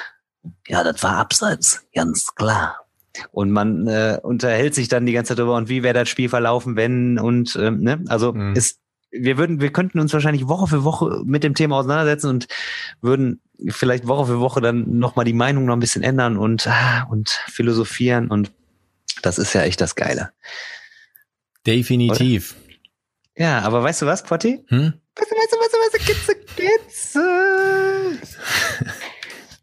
ja, 0.68 0.84
das 0.84 1.02
war 1.02 1.18
abseits, 1.18 1.84
ganz 1.96 2.36
klar. 2.36 2.86
Und 3.32 3.50
man 3.50 3.88
äh, 3.88 4.20
unterhält 4.22 4.76
sich 4.76 4.90
dann 4.90 5.08
die 5.08 5.14
ganze 5.14 5.30
Zeit 5.30 5.40
darüber, 5.40 5.56
und 5.56 5.70
wie 5.70 5.82
wäre 5.82 5.96
das 5.96 6.08
Spiel 6.08 6.30
verlaufen, 6.30 6.76
wenn 6.76 7.18
und 7.18 7.56
ähm, 7.60 7.82
ne? 7.82 8.04
Also 8.10 8.32
mhm. 8.32 8.54
ist, 8.54 8.80
wir 9.10 9.40
würden, 9.40 9.60
wir 9.60 9.74
könnten 9.74 10.00
uns 10.00 10.14
wahrscheinlich 10.14 10.48
Woche 10.48 10.68
für 10.68 10.84
Woche 10.84 11.24
mit 11.26 11.44
dem 11.44 11.56
Thema 11.56 11.78
auseinandersetzen 11.78 12.30
und 12.30 12.48
würden 13.02 13.42
vielleicht 13.70 14.06
Woche 14.06 14.28
für 14.28 14.40
Woche 14.40 14.62
dann 14.62 15.00
nochmal 15.00 15.26
die 15.26 15.34
Meinung 15.34 15.66
noch 15.66 15.74
ein 15.74 15.80
bisschen 15.80 16.04
ändern 16.04 16.38
und, 16.38 16.68
ah, 16.68 17.08
und 17.10 17.30
philosophieren 17.48 18.28
und 18.28 18.52
das 19.24 19.40
ist 19.40 19.54
ja 19.54 19.64
echt 19.64 19.82
das 19.82 19.96
Geile. 19.96 20.30
Definitiv. 21.66 22.56
Oder? 22.56 23.44
Ja, 23.44 23.60
aber 23.60 23.84
weißt 23.84 24.02
du 24.02 24.06
was, 24.06 24.24
Potti? 24.24 24.60
Hm? 24.68 24.94
Weißt 25.16 25.32
du, 25.32 25.36
weißt 25.36 25.54
du, 25.54 25.58
weißt 25.58 25.74
du, 25.74 25.78
weißt 25.78 25.94
du, 25.94 26.00
Kitze, 26.14 26.36
Kitze. 26.56 28.20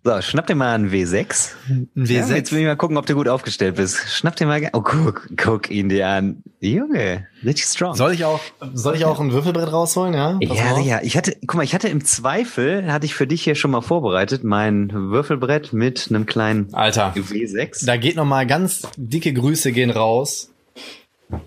So, 0.04 0.22
schnapp 0.22 0.46
dir 0.46 0.54
mal 0.54 0.74
einen 0.74 0.90
W6. 0.90 1.50
Ein 1.68 1.90
W6? 1.94 2.30
Ja, 2.30 2.36
jetzt 2.36 2.50
will 2.50 2.60
ich 2.60 2.64
mal 2.64 2.76
gucken, 2.76 2.96
ob 2.96 3.04
du 3.04 3.14
gut 3.14 3.28
aufgestellt 3.28 3.74
bist. 3.74 3.98
Schnapp 4.08 4.36
dir 4.36 4.46
mal, 4.46 4.62
oh, 4.72 4.80
guck, 4.80 5.28
guck 5.36 5.70
ihn 5.70 5.90
dir 5.90 6.08
an. 6.08 6.42
Junge, 6.60 7.26
richtig 7.44 7.66
strong. 7.66 7.94
Soll 7.94 8.14
ich 8.14 8.24
auch, 8.24 8.40
soll 8.72 8.96
ich 8.96 9.04
auch 9.04 9.20
ein 9.20 9.32
Würfelbrett 9.32 9.70
rausholen, 9.70 10.14
ja? 10.14 10.38
Pass 10.46 10.56
ja, 10.56 10.78
ja. 10.78 11.00
Ich 11.02 11.16
hatte, 11.16 11.36
guck 11.46 11.56
mal, 11.56 11.62
ich 11.62 11.74
hatte 11.74 11.88
im 11.88 12.04
Zweifel, 12.04 12.90
hatte 12.90 13.04
ich 13.04 13.14
für 13.14 13.26
dich 13.26 13.42
hier 13.42 13.54
schon 13.54 13.70
mal 13.70 13.82
vorbereitet, 13.82 14.44
mein 14.44 14.90
Würfelbrett 14.92 15.74
mit 15.74 16.06
einem 16.08 16.24
kleinen 16.24 16.72
Alter, 16.72 17.12
W6. 17.14 17.84
Da 17.84 17.98
geht 17.98 18.16
noch 18.16 18.24
mal 18.24 18.46
ganz 18.46 18.88
dicke 18.96 19.34
Grüße 19.34 19.72
gehen 19.72 19.90
raus 19.90 20.48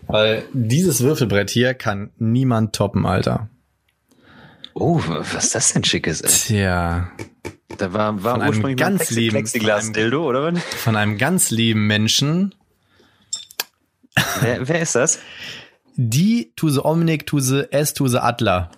weil 0.08 0.44
dieses 0.54 1.02
Würfelbrett 1.02 1.50
hier 1.50 1.74
kann 1.74 2.12
niemand 2.18 2.76
toppen, 2.76 3.06
Alter. 3.06 3.50
Oh, 4.74 5.02
was 5.06 5.46
ist 5.46 5.56
das 5.56 5.74
denn 5.74 5.84
schickes? 5.84 6.22
Ey? 6.22 6.30
Tja. 6.30 7.12
Da 7.78 7.94
war, 7.94 8.24
war 8.24 8.40
von 8.54 8.66
einem 8.66 8.76
ganz 8.76 9.10
lieben 9.12 9.32
Plexiglas 9.32 9.92
Dildo, 9.92 10.28
oder 10.28 10.44
was? 10.54 10.64
Von 10.64 10.96
einem 10.96 11.18
ganz 11.18 11.52
lieben 11.52 11.88
Menschen. 11.88 12.54
Wer, 14.42 14.68
wer 14.68 14.82
ist 14.82 14.96
das? 14.96 15.20
Die 15.96 16.54
Omnic 16.84 17.26
to 17.26 17.40
the 17.40 17.64
S 17.72 17.94
the 17.98 18.18
Adler. 18.18 18.72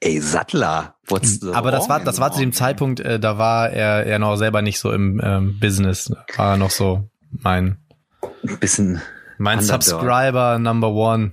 Ey, 0.00 0.20
Sattler. 0.20 0.96
What's 1.08 1.42
Aber 1.42 1.70
das 1.70 1.88
war, 1.88 2.00
das 2.00 2.20
war 2.20 2.32
zu 2.32 2.40
dem 2.40 2.52
Zeitpunkt, 2.52 3.00
äh, 3.00 3.18
da 3.18 3.38
war 3.38 3.70
er, 3.70 4.06
er 4.06 4.18
noch 4.18 4.36
selber 4.36 4.62
nicht 4.62 4.78
so 4.78 4.92
im 4.92 5.20
ähm, 5.22 5.58
Business. 5.58 6.12
War 6.36 6.52
er 6.52 6.56
noch 6.56 6.70
so 6.70 7.08
mein. 7.30 7.78
Ein 8.46 8.58
bisschen 8.58 9.00
mein 9.38 9.58
Underdog. 9.58 9.82
Subscriber 9.82 10.58
Number 10.58 10.90
One. 10.90 11.32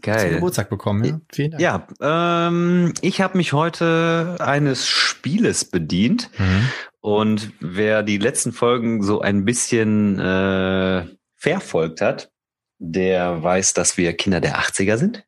Geil. 0.00 0.20
Zum 0.20 0.30
Geburtstag 0.30 0.70
bekommen, 0.70 1.04
ja? 1.04 1.20
Vielen 1.32 1.50
Dank. 1.52 1.62
Ja, 1.62 1.86
ähm, 2.00 2.94
ich 3.00 3.20
habe 3.20 3.36
mich 3.36 3.52
heute 3.52 4.36
eines 4.40 4.88
Spieles 4.88 5.64
bedient. 5.64 6.30
Mhm. 6.38 6.68
Und 7.00 7.52
wer 7.60 8.02
die 8.02 8.18
letzten 8.18 8.52
Folgen 8.52 9.02
so 9.02 9.20
ein 9.20 9.44
bisschen 9.44 10.18
äh, 10.18 11.06
verfolgt 11.36 12.00
hat, 12.00 12.30
der 12.78 13.42
weiß, 13.42 13.74
dass 13.74 13.96
wir 13.96 14.14
Kinder 14.14 14.40
der 14.40 14.58
80er 14.58 14.96
sind. 14.96 15.24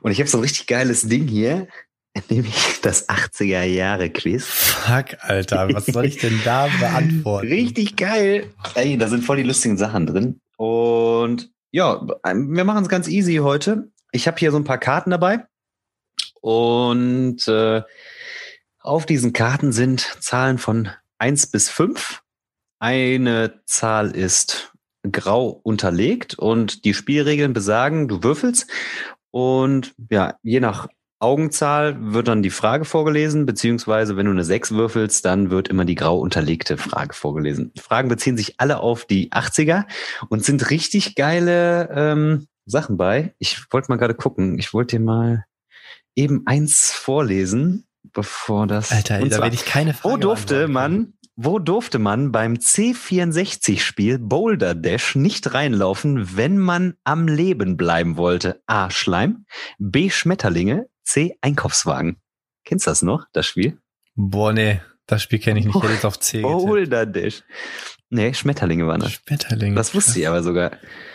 Und 0.00 0.12
ich 0.12 0.20
habe 0.20 0.28
so 0.28 0.38
ein 0.38 0.42
richtig 0.42 0.66
geiles 0.66 1.08
Ding 1.08 1.26
hier, 1.26 1.66
nämlich 2.28 2.80
das 2.82 3.08
80er 3.08 3.64
Jahre 3.64 4.10
Quiz. 4.10 4.44
Fuck, 4.44 5.16
Alter, 5.20 5.68
was 5.72 5.86
soll 5.86 6.04
ich 6.04 6.18
denn 6.18 6.40
da 6.44 6.68
beantworten? 6.80 7.48
Richtig 7.48 7.96
geil. 7.96 8.50
Ey, 8.74 8.96
da 8.96 9.08
sind 9.08 9.24
voll 9.24 9.38
die 9.38 9.42
lustigen 9.42 9.76
Sachen 9.76 10.06
drin. 10.06 10.40
Und 10.64 11.50
ja, 11.72 12.00
wir 12.24 12.64
machen 12.64 12.84
es 12.84 12.88
ganz 12.88 13.06
easy 13.06 13.36
heute. 13.36 13.90
ich 14.12 14.26
habe 14.26 14.38
hier 14.38 14.50
so 14.50 14.56
ein 14.56 14.64
paar 14.64 14.78
Karten 14.78 15.10
dabei 15.10 15.46
und 16.40 17.46
äh, 17.48 17.82
auf 18.80 19.04
diesen 19.04 19.32
Karten 19.32 19.72
sind 19.72 20.00
Zahlen 20.20 20.56
von 20.56 20.88
eins 21.18 21.46
bis 21.48 21.68
fünf. 21.68 22.22
Eine 22.78 23.60
Zahl 23.66 24.12
ist 24.12 24.72
grau 25.10 25.48
unterlegt 25.48 26.38
und 26.38 26.84
die 26.86 26.94
Spielregeln 26.94 27.52
besagen, 27.52 28.08
du 28.08 28.22
würfelst 28.22 28.70
und 29.30 29.94
ja, 30.10 30.38
je 30.42 30.60
nach 30.60 30.88
Augenzahl 31.24 31.96
wird 32.12 32.28
dann 32.28 32.42
die 32.42 32.50
Frage 32.50 32.84
vorgelesen, 32.84 33.46
beziehungsweise 33.46 34.16
wenn 34.16 34.26
du 34.26 34.32
eine 34.32 34.44
6 34.44 34.72
würfelst, 34.72 35.24
dann 35.24 35.50
wird 35.50 35.68
immer 35.68 35.84
die 35.84 35.94
grau 35.94 36.18
unterlegte 36.18 36.76
Frage 36.76 37.14
vorgelesen. 37.14 37.72
Die 37.74 37.80
Fragen 37.80 38.08
beziehen 38.08 38.36
sich 38.36 38.60
alle 38.60 38.78
auf 38.78 39.06
die 39.06 39.32
80er 39.32 39.86
und 40.28 40.44
sind 40.44 40.70
richtig 40.70 41.14
geile 41.14 41.88
ähm, 41.90 42.46
Sachen 42.66 42.96
bei. 42.96 43.34
Ich 43.38 43.64
wollte 43.70 43.90
mal 43.90 43.96
gerade 43.96 44.14
gucken. 44.14 44.58
Ich 44.58 44.74
wollte 44.74 44.96
dir 44.98 45.02
mal 45.02 45.44
eben 46.14 46.42
eins 46.46 46.92
vorlesen, 46.92 47.86
bevor 48.12 48.66
das. 48.66 48.92
Alter, 48.92 49.18
da 49.18 49.42
werde 49.42 49.54
ich 49.54 49.64
keine 49.64 49.94
Frage 49.94 50.14
Wo 50.14 50.18
durfte 50.18 50.68
man 50.68 51.14
wo 51.36 51.58
durfte 51.58 51.98
man 51.98 52.30
beim 52.30 52.54
C64-Spiel 52.54 54.20
Boulder 54.20 54.76
Dash 54.76 55.16
nicht 55.16 55.52
reinlaufen, 55.52 56.36
wenn 56.36 56.58
man 56.58 56.94
am 57.02 57.26
Leben 57.26 57.76
bleiben 57.76 58.16
wollte? 58.16 58.62
A. 58.68 58.88
Schleim, 58.90 59.44
B. 59.78 60.10
Schmetterlinge, 60.10 60.86
C. 61.04 61.36
Einkaufswagen. 61.40 62.16
Kennst 62.64 62.86
du 62.86 62.90
das 62.90 63.02
noch, 63.02 63.26
das 63.32 63.46
Spiel? 63.46 63.78
Boah, 64.16 64.52
nee, 64.52 64.80
das 65.06 65.22
Spiel 65.22 65.38
kenne 65.38 65.60
ich 65.60 65.66
nicht. 65.66 65.76
Ich 65.76 65.82
hätte 65.82 65.92
jetzt 65.92 66.04
auf 66.06 66.18
C 66.18 66.40
Boulder 66.40 67.04
Dash. 67.04 67.42
Nee, 68.10 68.32
Schmetterlinge 68.32 68.86
waren 68.86 69.00
das. 69.00 69.12
Schmetterlinge. 69.12 69.74
Das 69.74 69.94
wusste 69.94 70.20
ich 70.20 70.28
aber 70.28 70.42
sogar. 70.42 70.70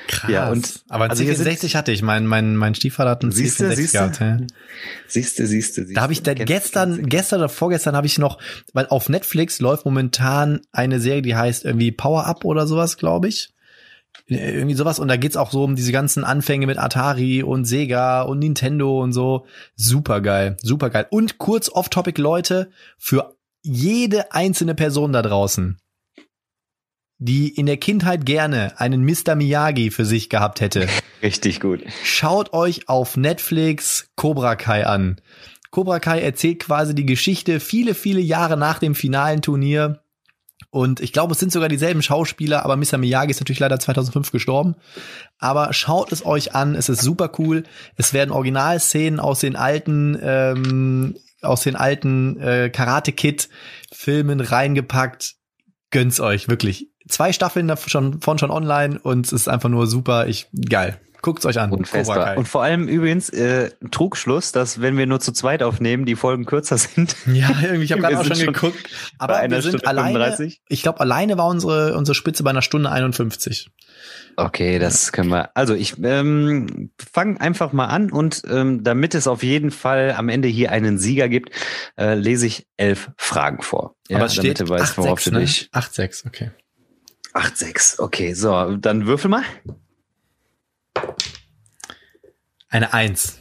Krass. 0.08 0.30
Ja, 0.30 0.52
und 0.52 0.84
aber 0.90 1.10
also 1.10 1.24
C64 1.24 1.76
hatte 1.76 1.92
ich. 1.92 2.02
Mein, 2.02 2.28
mein, 2.28 2.56
mein 2.56 2.76
Stiefvater 2.76 3.12
hat 3.12 3.24
einen 3.24 3.32
siehste, 3.32 3.70
C64 3.70 3.76
siehste? 3.76 3.98
gehabt. 3.98 4.20
Ja. 4.20 4.38
Siehste, 5.08 5.48
siehste, 5.48 5.82
siehste. 5.82 5.94
Da 5.94 6.02
habe 6.02 6.14
ich 6.14 6.24
da 6.24 6.34
gestern, 6.34 7.08
gestern 7.08 7.40
oder 7.40 7.50
vorgestern 7.50 7.96
habe 7.96 8.06
ich 8.06 8.18
noch, 8.18 8.40
weil 8.74 8.86
auf 8.88 9.08
Netflix 9.08 9.60
läuft 9.60 9.86
momentan 9.86 10.62
eine 10.72 11.00
Serie, 11.00 11.22
die 11.22 11.36
heißt 11.36 11.64
irgendwie 11.64 11.92
Power 11.92 12.26
Up 12.26 12.44
oder 12.44 12.68
sowas, 12.68 12.98
glaube 12.98 13.28
ich. 13.30 13.50
Irgendwie 14.30 14.76
sowas. 14.76 15.00
Und 15.00 15.08
da 15.08 15.18
geht's 15.18 15.38
auch 15.38 15.52
so 15.52 15.64
um 15.64 15.76
diese 15.76 15.92
ganzen 15.92 16.24
Anfänge 16.24 16.68
mit 16.68 16.78
Atari 16.78 17.44
und 17.44 17.66
Sega 17.66 18.22
und 18.22 18.40
Nintendo 18.40 19.02
und 19.02 19.14
so. 19.14 19.46
Super 19.76 20.22
geil, 20.22 20.58
super 20.62 20.90
geil. 20.90 21.08
Und 21.10 21.38
kurz 21.38 21.70
off-topic, 21.70 22.22
Leute, 22.22 22.70
für 22.98 23.36
jede 23.62 24.32
einzelne 24.32 24.76
Person 24.76 25.12
da 25.12 25.22
draußen 25.22 25.78
die 27.20 27.50
in 27.50 27.66
der 27.66 27.78
Kindheit 27.78 28.26
gerne 28.26 28.80
einen 28.80 29.04
Mr. 29.04 29.36
Miyagi 29.36 29.92
für 29.92 30.06
sich 30.06 30.30
gehabt 30.30 30.62
hätte. 30.62 30.88
Richtig 31.22 31.60
gut. 31.60 31.84
Schaut 32.04 32.54
euch 32.54 32.88
auf 32.88 33.18
Netflix 33.18 34.10
Cobra 34.16 34.56
Kai 34.56 34.88
an. 34.88 35.20
Cobra 35.70 36.00
Kai 36.00 36.22
erzählt 36.22 36.62
quasi 36.62 36.96
die 36.96 37.06
Geschichte 37.06 37.60
viele, 37.60 37.94
viele 37.94 38.22
Jahre 38.22 38.58
nach 38.58 38.80
dem 38.80 38.96
finalen 38.96 39.42
Turnier. 39.42 40.02
Und 40.72 41.00
ich 41.00 41.14
glaube, 41.14 41.34
es 41.34 41.40
sind 41.40 41.52
sogar 41.52 41.68
dieselben 41.68 42.02
Schauspieler, 42.02 42.64
aber 42.64 42.78
Mr. 42.78 42.98
Miyagi 42.98 43.32
ist 43.32 43.40
natürlich 43.40 43.60
leider 43.60 43.80
2005 43.80 44.32
gestorben. 44.32 44.76
Aber 45.40 45.74
schaut 45.74 46.12
es 46.12 46.26
euch 46.26 46.54
an, 46.54 46.76
es 46.76 46.90
ist 46.90 47.02
super 47.02 47.32
cool. 47.40 47.64
Es 47.96 48.14
werden 48.14 48.32
Originalszenen 48.32 49.20
aus 49.20 49.40
den 49.40 49.56
alten, 49.56 50.18
ähm, 50.22 51.16
aus 51.42 51.62
den 51.62 51.76
alten 51.76 52.40
äh, 52.40 52.70
Karate 52.70 53.12
Kid 53.12 53.50
Filmen 53.92 54.42
reingepackt. 54.42 55.36
Gönnt's 55.90 56.20
euch, 56.20 56.48
wirklich 56.50 56.90
zwei 57.10 57.34
Staffeln 57.34 57.68
davon 57.68 57.90
schon, 57.90 58.22
schon 58.40 58.52
online 58.52 59.00
und 59.00 59.26
es 59.26 59.34
ist 59.34 59.50
einfach 59.50 59.70
nur 59.70 59.88
super. 59.88 60.28
Ich 60.28 60.48
geil. 60.70 61.00
Guckt's 61.22 61.46
euch 61.46 61.60
an. 61.60 61.72
Unfassbar. 61.72 62.38
Und 62.38 62.48
vor 62.48 62.64
allem 62.64 62.88
übrigens 62.88 63.30
äh, 63.30 63.72
Trugschluss, 63.92 64.52
dass 64.52 64.82
wenn 64.82 64.98
wir 64.98 65.06
nur 65.06 65.20
zu 65.20 65.32
zweit 65.32 65.64
aufnehmen, 65.64 66.06
die 66.06 66.16
Folgen 66.16 66.46
kürzer 66.46 66.78
sind. 66.78 67.16
Ja, 67.30 67.50
irgendwie, 67.62 67.84
ich 67.84 67.92
habe 67.92 68.02
gerade 68.02 68.20
auch 68.20 68.26
schon 68.26 68.40
geguckt. 68.40 68.90
Aber 69.18 69.42
wir 69.42 69.62
sind 69.62 69.72
Stunde 69.72 69.88
alleine. 69.88 70.14
35. 70.14 70.62
Ich 70.68 70.82
glaube, 70.82 71.00
alleine 71.00 71.38
war 71.38 71.48
unsere 71.48 71.96
unsere 71.96 72.16
Spitze 72.16 72.44
bei 72.44 72.50
einer 72.50 72.62
Stunde 72.62 72.92
51. 72.92 73.70
Okay, 74.36 74.80
das 74.80 75.12
können 75.12 75.30
wir. 75.30 75.56
Also 75.56 75.74
ich 75.76 75.96
ähm, 76.02 76.92
fange 76.98 77.40
einfach 77.40 77.74
mal 77.74 77.86
an 77.86 78.12
und 78.12 78.42
ähm, 78.50 78.84
damit 78.84 79.16
es 79.16 79.28
auf 79.28 79.44
jeden 79.44 79.72
Fall 79.72 80.14
am 80.18 80.30
Ende 80.30 80.48
hier 80.48 80.72
einen 80.72 80.98
Sieger 80.98 81.30
gibt, 81.30 81.52
äh, 81.98 82.16
lese 82.16 82.48
ich 82.48 82.68
elf 82.78 83.12
Fragen 83.18 83.62
vor. 83.62 83.96
Ja, 84.08 84.18
Aber 84.18 84.26
es 84.28 84.36
steht 84.36 84.62
8-6, 84.62 85.32
ne? 85.32 85.44
8-6, 85.44 86.28
okay. 86.28 86.52
8-6. 87.34 88.00
Okay, 88.00 88.34
so, 88.34 88.76
dann 88.78 89.06
würfel 89.06 89.30
mal. 89.30 89.44
Eine 92.70 92.94
Eins. 92.94 93.40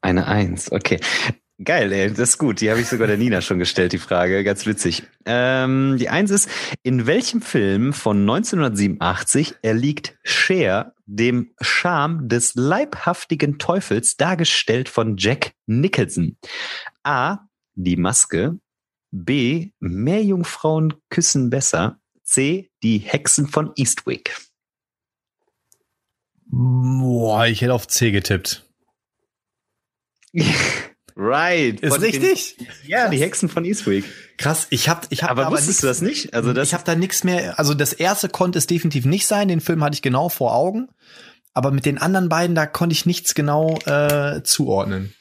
Eine 0.00 0.26
Eins, 0.26 0.72
okay. 0.72 0.98
Geil, 1.62 1.92
ey, 1.92 2.08
das 2.08 2.30
ist 2.30 2.38
gut. 2.38 2.62
Die 2.62 2.70
habe 2.70 2.80
ich 2.80 2.88
sogar 2.88 3.06
der 3.06 3.18
Nina 3.18 3.42
schon 3.42 3.58
gestellt, 3.58 3.92
die 3.92 3.98
Frage. 3.98 4.42
Ganz 4.44 4.64
witzig. 4.64 5.02
Ähm, 5.26 5.98
die 5.98 6.08
Eins 6.08 6.30
ist, 6.30 6.48
in 6.82 7.06
welchem 7.06 7.42
Film 7.42 7.92
von 7.92 8.20
1987 8.20 9.56
erliegt 9.60 10.16
Cher 10.22 10.94
dem 11.04 11.52
Charme 11.60 12.28
des 12.28 12.54
leibhaftigen 12.54 13.58
Teufels, 13.58 14.16
dargestellt 14.16 14.88
von 14.88 15.18
Jack 15.18 15.52
Nicholson? 15.66 16.38
A. 17.02 17.40
Die 17.74 17.96
Maske. 17.96 18.58
B. 19.10 19.72
Meerjungfrauen 19.80 20.94
küssen 21.10 21.50
besser. 21.50 21.98
C. 22.22 22.70
Die 22.82 22.98
Hexen 22.98 23.48
von 23.48 23.72
Eastwick. 23.76 24.34
Boah, 26.50 27.46
ich 27.46 27.62
hätte 27.62 27.74
auf 27.74 27.86
C 27.86 28.10
getippt. 28.10 28.64
right. 31.16 31.80
Ist 31.80 32.00
richtig? 32.00 32.56
Den, 32.56 32.66
ja, 32.86 33.02
Krass. 33.02 33.10
die 33.10 33.18
Hexen 33.18 33.48
von 33.48 33.64
Eastwick. 33.64 34.04
Krass, 34.36 34.66
ich 34.70 34.88
hab, 34.88 35.06
ich 35.10 35.22
hab 35.22 35.30
aber, 35.30 35.46
aber 35.46 35.56
wusstest 35.56 35.68
nix, 35.68 35.80
du 35.80 35.86
das 35.86 36.02
nicht? 36.02 36.34
Also 36.34 36.52
das 36.52 36.68
ich 36.68 36.74
habe 36.74 36.84
da 36.84 36.94
nichts 36.96 37.24
mehr. 37.24 37.58
Also 37.58 37.74
das 37.74 37.92
erste 37.92 38.28
konnte 38.28 38.58
es 38.58 38.66
definitiv 38.66 39.04
nicht 39.04 39.26
sein. 39.26 39.48
Den 39.48 39.60
Film 39.60 39.84
hatte 39.84 39.94
ich 39.94 40.02
genau 40.02 40.28
vor 40.28 40.54
Augen. 40.54 40.88
Aber 41.52 41.70
mit 41.72 41.84
den 41.84 41.98
anderen 41.98 42.28
beiden 42.28 42.54
da 42.54 42.66
konnte 42.66 42.92
ich 42.94 43.06
nichts 43.06 43.34
genau 43.34 43.78
äh, 43.84 44.42
zuordnen. 44.42 45.14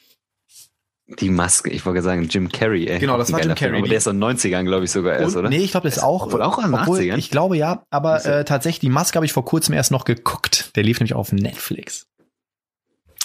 Die 1.19 1.29
Maske, 1.29 1.71
ich 1.71 1.85
wollte 1.85 2.03
sagen 2.03 2.27
Jim 2.29 2.49
Carrey. 2.49 2.85
Ey. 2.85 2.99
Genau, 2.99 3.17
das 3.17 3.31
war 3.31 3.41
Jim 3.41 3.55
Carrey. 3.55 3.79
aber 3.79 3.87
der 3.87 3.97
ist 3.97 4.05
in 4.05 4.21
den 4.21 4.37
90ern, 4.37 4.63
glaube 4.63 4.85
ich, 4.85 4.91
sogar 4.91 5.17
erst, 5.17 5.35
oder? 5.35 5.49
Nee, 5.49 5.57
ich 5.57 5.71
glaube, 5.71 5.87
das 5.87 5.97
ist 5.97 6.03
auch. 6.03 6.27
Obwohl 6.27 6.43
auch 6.43 6.59
in 6.59 6.65
den 6.65 6.75
80ern? 6.75 7.17
Ich 7.17 7.31
glaube 7.31 7.57
ja, 7.57 7.83
aber 7.89 8.23
äh, 8.25 8.45
tatsächlich, 8.45 8.79
die 8.79 8.89
Maske 8.89 9.15
habe 9.15 9.25
ich 9.25 9.33
vor 9.33 9.43
kurzem 9.43 9.73
erst 9.73 9.91
noch 9.91 10.05
geguckt. 10.05 10.75
Der 10.75 10.83
lief 10.83 10.99
nämlich 10.99 11.15
auf 11.15 11.31
Netflix. 11.31 12.05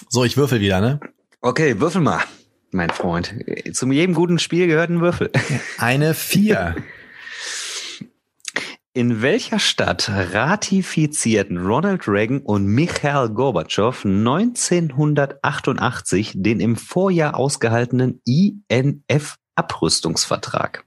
So, 0.08 0.24
ich 0.24 0.36
würfel 0.36 0.60
wieder, 0.60 0.80
ne? 0.80 1.00
Okay, 1.42 1.78
würfel 1.78 2.00
mal, 2.00 2.20
mein 2.70 2.90
Freund. 2.90 3.34
Zu 3.72 3.90
jedem 3.92 4.14
guten 4.14 4.38
Spiel 4.38 4.66
gehört 4.66 4.88
ein 4.88 5.00
Würfel. 5.00 5.30
Eine 5.78 6.14
Vier. 6.14 6.76
In 8.96 9.22
welcher 9.22 9.58
Stadt 9.58 10.08
ratifizierten 10.08 11.58
Ronald 11.58 12.06
Reagan 12.06 12.38
und 12.38 12.64
Michael 12.64 13.30
Gorbatschow 13.30 14.04
1988 14.04 16.34
den 16.36 16.60
im 16.60 16.76
Vorjahr 16.76 17.34
ausgehaltenen 17.34 18.22
INF-Abrüstungsvertrag? 18.24 20.86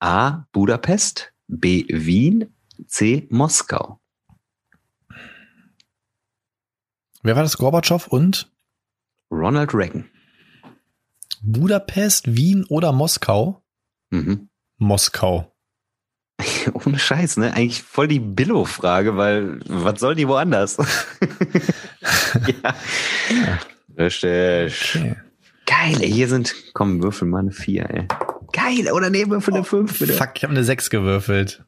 A. 0.00 0.46
Budapest, 0.52 1.34
B. 1.46 1.84
Wien, 1.88 2.54
C. 2.86 3.26
Moskau. 3.28 4.00
Wer 7.22 7.36
war 7.36 7.42
das? 7.42 7.58
Gorbatschow 7.58 8.08
und? 8.08 8.50
Ronald 9.30 9.74
Reagan. 9.74 10.08
Budapest, 11.42 12.34
Wien 12.34 12.64
oder 12.70 12.92
Moskau? 12.92 13.62
Mhm. 14.08 14.48
Moskau. 14.78 15.53
Ohne 16.72 16.98
Scheiß, 16.98 17.36
ne? 17.36 17.54
Eigentlich 17.54 17.82
voll 17.82 18.08
die 18.08 18.20
Billo-Frage, 18.20 19.16
weil 19.16 19.60
was 19.66 20.00
soll 20.00 20.14
die 20.14 20.28
woanders? 20.28 20.76
ja. 22.46 22.74
ja. 23.30 23.60
Richtig. 23.96 24.96
Okay. 24.96 25.16
Geil, 25.66 26.02
ey, 26.02 26.10
hier 26.10 26.28
sind, 26.28 26.54
komm, 26.74 27.02
würfel 27.02 27.26
mal 27.28 27.38
eine 27.38 27.52
4, 27.52 27.90
ey. 27.90 28.08
Geil, 28.52 28.92
oder 28.92 29.08
nee, 29.10 29.28
würfel 29.28 29.54
eine 29.54 29.64
5, 29.64 29.98
bitte. 29.98 30.12
Fuck, 30.12 30.32
ich 30.34 30.44
habe 30.44 30.52
eine 30.52 30.64
6 30.64 30.90
gewürfelt. 30.90 31.64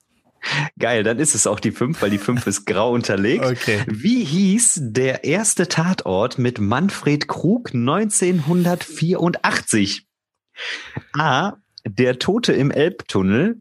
Geil, 0.79 1.03
dann 1.03 1.19
ist 1.19 1.35
es 1.35 1.47
auch 1.47 1.61
die 1.61 1.73
5, 1.73 2.03
weil 2.03 2.11
die 2.11 2.19
5 2.19 2.47
ist 2.47 2.67
grau 2.67 2.93
unterlegt. 2.93 3.43
Okay. 3.45 3.81
Wie 3.87 4.23
hieß 4.23 4.81
der 4.83 5.25
erste 5.25 5.69
Tatort 5.69 6.37
mit 6.39 6.61
Manfred 6.61 7.27
Krug 7.27 7.73
1984? 7.75 10.07
A. 11.15 11.55
Der 11.85 12.19
Tote 12.19 12.53
im 12.53 12.71
Elbtunnel. 12.71 13.61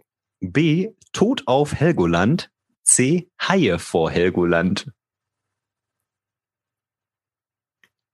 B. 0.51 0.89
Tod 1.13 1.43
auf 1.45 1.75
Helgoland. 1.75 2.51
C. 2.83 3.29
Haie 3.41 3.79
vor 3.79 4.11
Helgoland. 4.11 4.91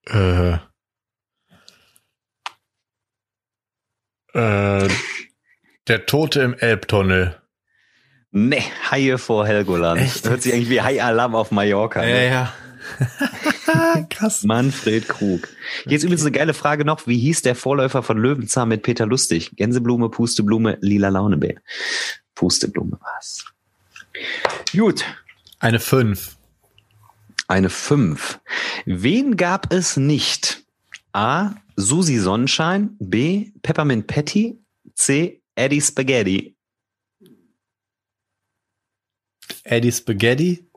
Äh. 0.07 0.57
Äh. 4.33 4.89
Der 5.87 6.05
Tote 6.05 6.41
im 6.41 6.53
Elbtunnel. 6.53 7.41
Nee, 8.31 8.63
Haie 8.89 9.17
vor 9.17 9.45
Helgoland. 9.45 9.99
Echt? 9.99 10.29
Hört 10.29 10.41
sich 10.41 10.53
eigentlich 10.53 10.69
wie 10.69 10.81
Hai-Alarm 10.81 11.35
auf 11.35 11.51
Mallorca. 11.51 12.01
Ja, 12.03 12.15
ne? 12.15 12.27
ja. 12.29 12.53
Krass. 14.09 14.43
Manfred 14.43 15.07
Krug. 15.07 15.47
Hier 15.85 15.97
ist 15.97 16.03
übrigens 16.03 16.21
eine 16.21 16.31
geile 16.31 16.53
Frage 16.53 16.85
noch. 16.85 17.07
Wie 17.07 17.17
hieß 17.17 17.41
der 17.41 17.55
Vorläufer 17.55 18.03
von 18.03 18.17
Löwenzahn 18.17 18.69
mit 18.69 18.83
Peter 18.83 19.05
Lustig? 19.05 19.51
Gänseblume, 19.55 20.09
Pusteblume, 20.09 20.77
lila 20.81 21.09
Launebär. 21.09 21.55
Pusteblume 22.35 22.99
war's. 23.01 23.45
Gut. 24.73 25.05
Eine 25.59 25.79
5. 25.79 26.37
Eine 27.47 27.69
5. 27.69 28.39
Wen 28.85 29.37
gab 29.37 29.73
es 29.73 29.97
nicht? 29.97 30.63
A. 31.13 31.51
Susi 31.75 32.17
Sonnenschein. 32.17 32.95
B. 32.99 33.51
Peppermint 33.61 34.07
Patty. 34.07 34.59
C. 34.93 35.41
Eddie 35.55 35.81
Spaghetti. 35.81 36.55
Eddie 39.63 39.91
Spaghetti. 39.91 40.70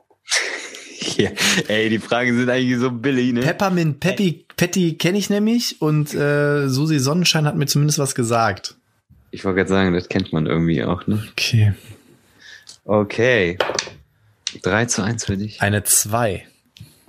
Ja, 1.17 1.29
ey, 1.67 1.89
die 1.89 1.99
Fragen 1.99 2.37
sind 2.37 2.49
eigentlich 2.49 2.79
so 2.79 2.91
billig, 2.91 3.33
ne? 3.33 3.41
Peppermint 3.41 3.99
Peppy, 3.99 4.45
Patty 4.57 4.95
kenne 4.95 5.17
ich 5.17 5.29
nämlich 5.29 5.81
und 5.81 6.13
äh, 6.13 6.67
Susi 6.67 6.99
Sonnenschein 6.99 7.45
hat 7.45 7.55
mir 7.55 7.67
zumindest 7.67 7.99
was 7.99 8.15
gesagt. 8.15 8.75
Ich 9.31 9.45
wollte 9.45 9.57
gerade 9.57 9.69
sagen, 9.69 9.93
das 9.93 10.09
kennt 10.09 10.33
man 10.33 10.45
irgendwie 10.45 10.83
auch, 10.83 11.05
ne? 11.07 11.23
Okay. 11.31 11.73
Okay. 12.85 13.57
3 14.61 14.85
zu 14.85 15.03
1 15.03 15.25
für 15.25 15.37
dich. 15.37 15.61
Eine 15.61 15.83
2. 15.83 16.45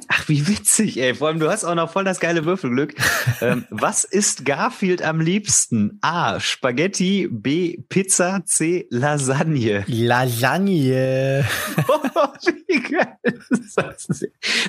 Ach, 0.09 0.29
wie 0.29 0.47
witzig, 0.47 0.99
ey. 0.99 1.15
Vor 1.15 1.29
allem, 1.29 1.39
du 1.39 1.51
hast 1.51 1.65
auch 1.65 1.75
noch 1.75 1.91
voll 1.91 2.05
das 2.05 2.21
geile 2.21 2.45
Würfelglück. 2.45 2.95
ähm, 3.41 3.65
was 3.71 4.05
isst 4.05 4.45
Garfield 4.45 5.03
am 5.03 5.21
liebsten? 5.21 5.99
A. 6.03 6.41
Spaghetti, 6.41 7.29
B. 7.31 7.79
Pizza, 7.89 8.43
C. 8.45 8.87
Lasagne. 8.91 9.85
Lasagne. 9.87 11.45
wie 12.67 12.81
geil 12.81 13.17
ist 13.51 13.77
das? 13.77 14.07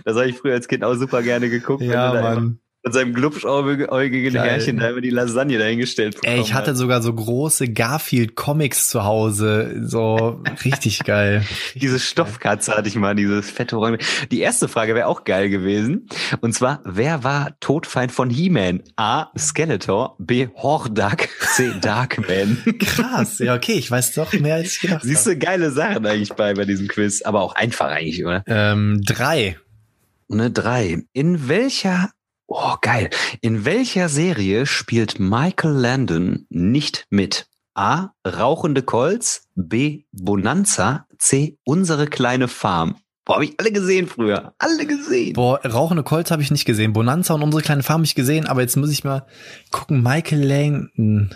Das 0.05 0.15
habe 0.15 0.29
ich 0.29 0.37
früher 0.37 0.53
als 0.53 0.67
Kind 0.67 0.83
auch 0.83 0.95
super 0.95 1.21
gerne 1.21 1.49
geguckt. 1.49 1.83
Ja, 1.83 2.13
Mann. 2.13 2.59
Mit 2.87 2.93
seinem 2.93 3.13
glubschäugigen. 3.13 4.33
Herrchen 4.33 4.77
da 4.77 4.89
immer 4.89 5.01
die 5.01 5.09
Lasagne 5.09 5.57
dahingestellt 5.57 6.15
Ey, 6.23 6.35
ich 6.35 6.37
bekommen 6.37 6.53
hatte 6.53 6.71
hat. 6.71 6.77
sogar 6.77 7.01
so 7.01 7.13
große 7.13 7.67
Garfield-Comics 7.67 8.89
zu 8.89 9.03
Hause. 9.03 9.81
So 9.83 10.41
richtig 10.63 11.03
geil. 11.03 11.45
Diese 11.75 11.99
Stoffkatze 11.99 12.75
hatte 12.75 12.87
ich 12.87 12.95
mal, 12.95 13.15
dieses 13.15 13.49
fette 13.49 13.77
Orange. 13.77 14.05
Die 14.31 14.39
erste 14.39 14.67
Frage 14.67 14.95
wäre 14.95 15.07
auch 15.07 15.23
geil 15.23 15.49
gewesen. 15.49 16.07
Und 16.41 16.53
zwar, 16.53 16.81
wer 16.85 17.23
war 17.23 17.59
Todfeind 17.59 18.11
von 18.11 18.29
He-Man? 18.29 18.83
A. 18.95 19.27
Skeletor, 19.37 20.15
B. 20.19 20.47
Hordak, 20.55 21.29
C. 21.55 21.73
Darkman. 21.81 22.63
Krass. 22.79 23.39
Ja, 23.39 23.55
okay, 23.55 23.73
ich 23.73 23.91
weiß 23.91 24.13
doch 24.13 24.33
mehr 24.33 24.55
als 24.55 24.73
ich 24.73 24.79
gedacht 24.79 25.01
Siehst 25.03 25.25
du, 25.27 25.37
geile 25.37 25.71
Sachen 25.71 26.05
eigentlich 26.05 26.33
bei, 26.33 26.53
bei 26.53 26.65
diesem 26.65 26.87
Quiz. 26.87 27.21
Aber 27.21 27.41
auch 27.41 27.55
einfach 27.55 27.87
eigentlich, 27.87 28.23
oder? 28.25 28.43
Ähm, 28.47 29.01
drei. 29.05 29.57
Eine 30.29 30.51
drei. 30.51 31.03
In 31.13 31.47
welcher, 31.47 32.09
oh 32.47 32.75
geil, 32.81 33.09
in 33.41 33.65
welcher 33.65 34.09
Serie 34.09 34.65
spielt 34.65 35.19
Michael 35.19 35.73
Landon 35.73 36.45
nicht 36.49 37.05
mit? 37.09 37.47
A. 37.75 38.13
Rauchende 38.25 38.81
Colts, 38.81 39.47
B. 39.55 40.05
Bonanza, 40.11 41.05
C. 41.19 41.59
Unsere 41.63 42.07
kleine 42.07 42.47
Farm. 42.47 42.95
Boah, 43.23 43.35
hab 43.35 43.43
ich 43.43 43.59
alle 43.59 43.71
gesehen 43.71 44.07
früher. 44.07 44.53
Alle 44.57 44.87
gesehen. 44.87 45.33
Boah, 45.33 45.59
rauchende 45.63 46.01
Colts 46.01 46.31
habe 46.31 46.41
ich 46.41 46.49
nicht 46.49 46.65
gesehen. 46.65 46.93
Bonanza 46.93 47.33
und 47.33 47.43
unsere 47.43 47.61
kleine 47.61 47.83
Farm 47.83 47.99
habe 47.99 48.05
ich 48.05 48.15
gesehen, 48.15 48.47
aber 48.47 48.61
jetzt 48.61 48.77
muss 48.77 48.89
ich 48.89 49.03
mal 49.03 49.27
gucken. 49.69 50.01
Michael 50.01 50.43
Langton. 50.43 51.35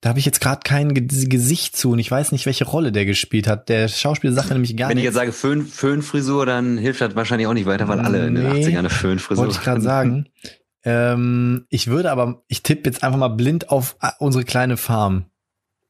Da 0.00 0.10
habe 0.10 0.18
ich 0.18 0.24
jetzt 0.24 0.40
gerade 0.40 0.60
kein 0.64 0.94
Ge 0.94 1.06
Gesicht 1.26 1.76
zu 1.76 1.90
und 1.90 1.98
ich 1.98 2.10
weiß 2.10 2.32
nicht, 2.32 2.46
welche 2.46 2.64
Rolle 2.64 2.92
der 2.92 3.04
gespielt 3.04 3.46
hat. 3.46 3.68
Der 3.68 3.88
Schauspieler 3.88 4.32
sagt 4.32 4.50
nämlich 4.50 4.76
gar 4.76 4.90
Wenn 4.90 4.98
ich 4.98 5.04
jetzt 5.04 5.14
sage 5.14 5.32
Föhn, 5.32 5.66
Föhnfrisur, 5.66 6.46
dann 6.46 6.78
hilft 6.78 7.00
das 7.00 7.14
wahrscheinlich 7.16 7.46
auch 7.46 7.54
nicht 7.54 7.66
weiter, 7.66 7.88
weil 7.88 8.00
alle 8.00 8.26
in 8.26 8.34
den 8.34 8.52
Nee, 8.52 8.64
80ern 8.64 8.78
eine 8.78 8.90
Föhnfrisur 8.90 9.44
Wollte 9.44 9.58
ich 9.58 9.64
gerade 9.64 9.80
sagen. 9.80 10.28
Ähm, 10.84 11.66
ich 11.70 11.88
würde 11.88 12.10
aber, 12.12 12.44
ich 12.46 12.62
tippe 12.62 12.88
jetzt 12.88 13.02
einfach 13.02 13.18
mal 13.18 13.28
blind 13.28 13.68
auf 13.68 13.96
äh, 14.00 14.10
unsere 14.20 14.44
kleine 14.44 14.76
Farm. 14.76 15.26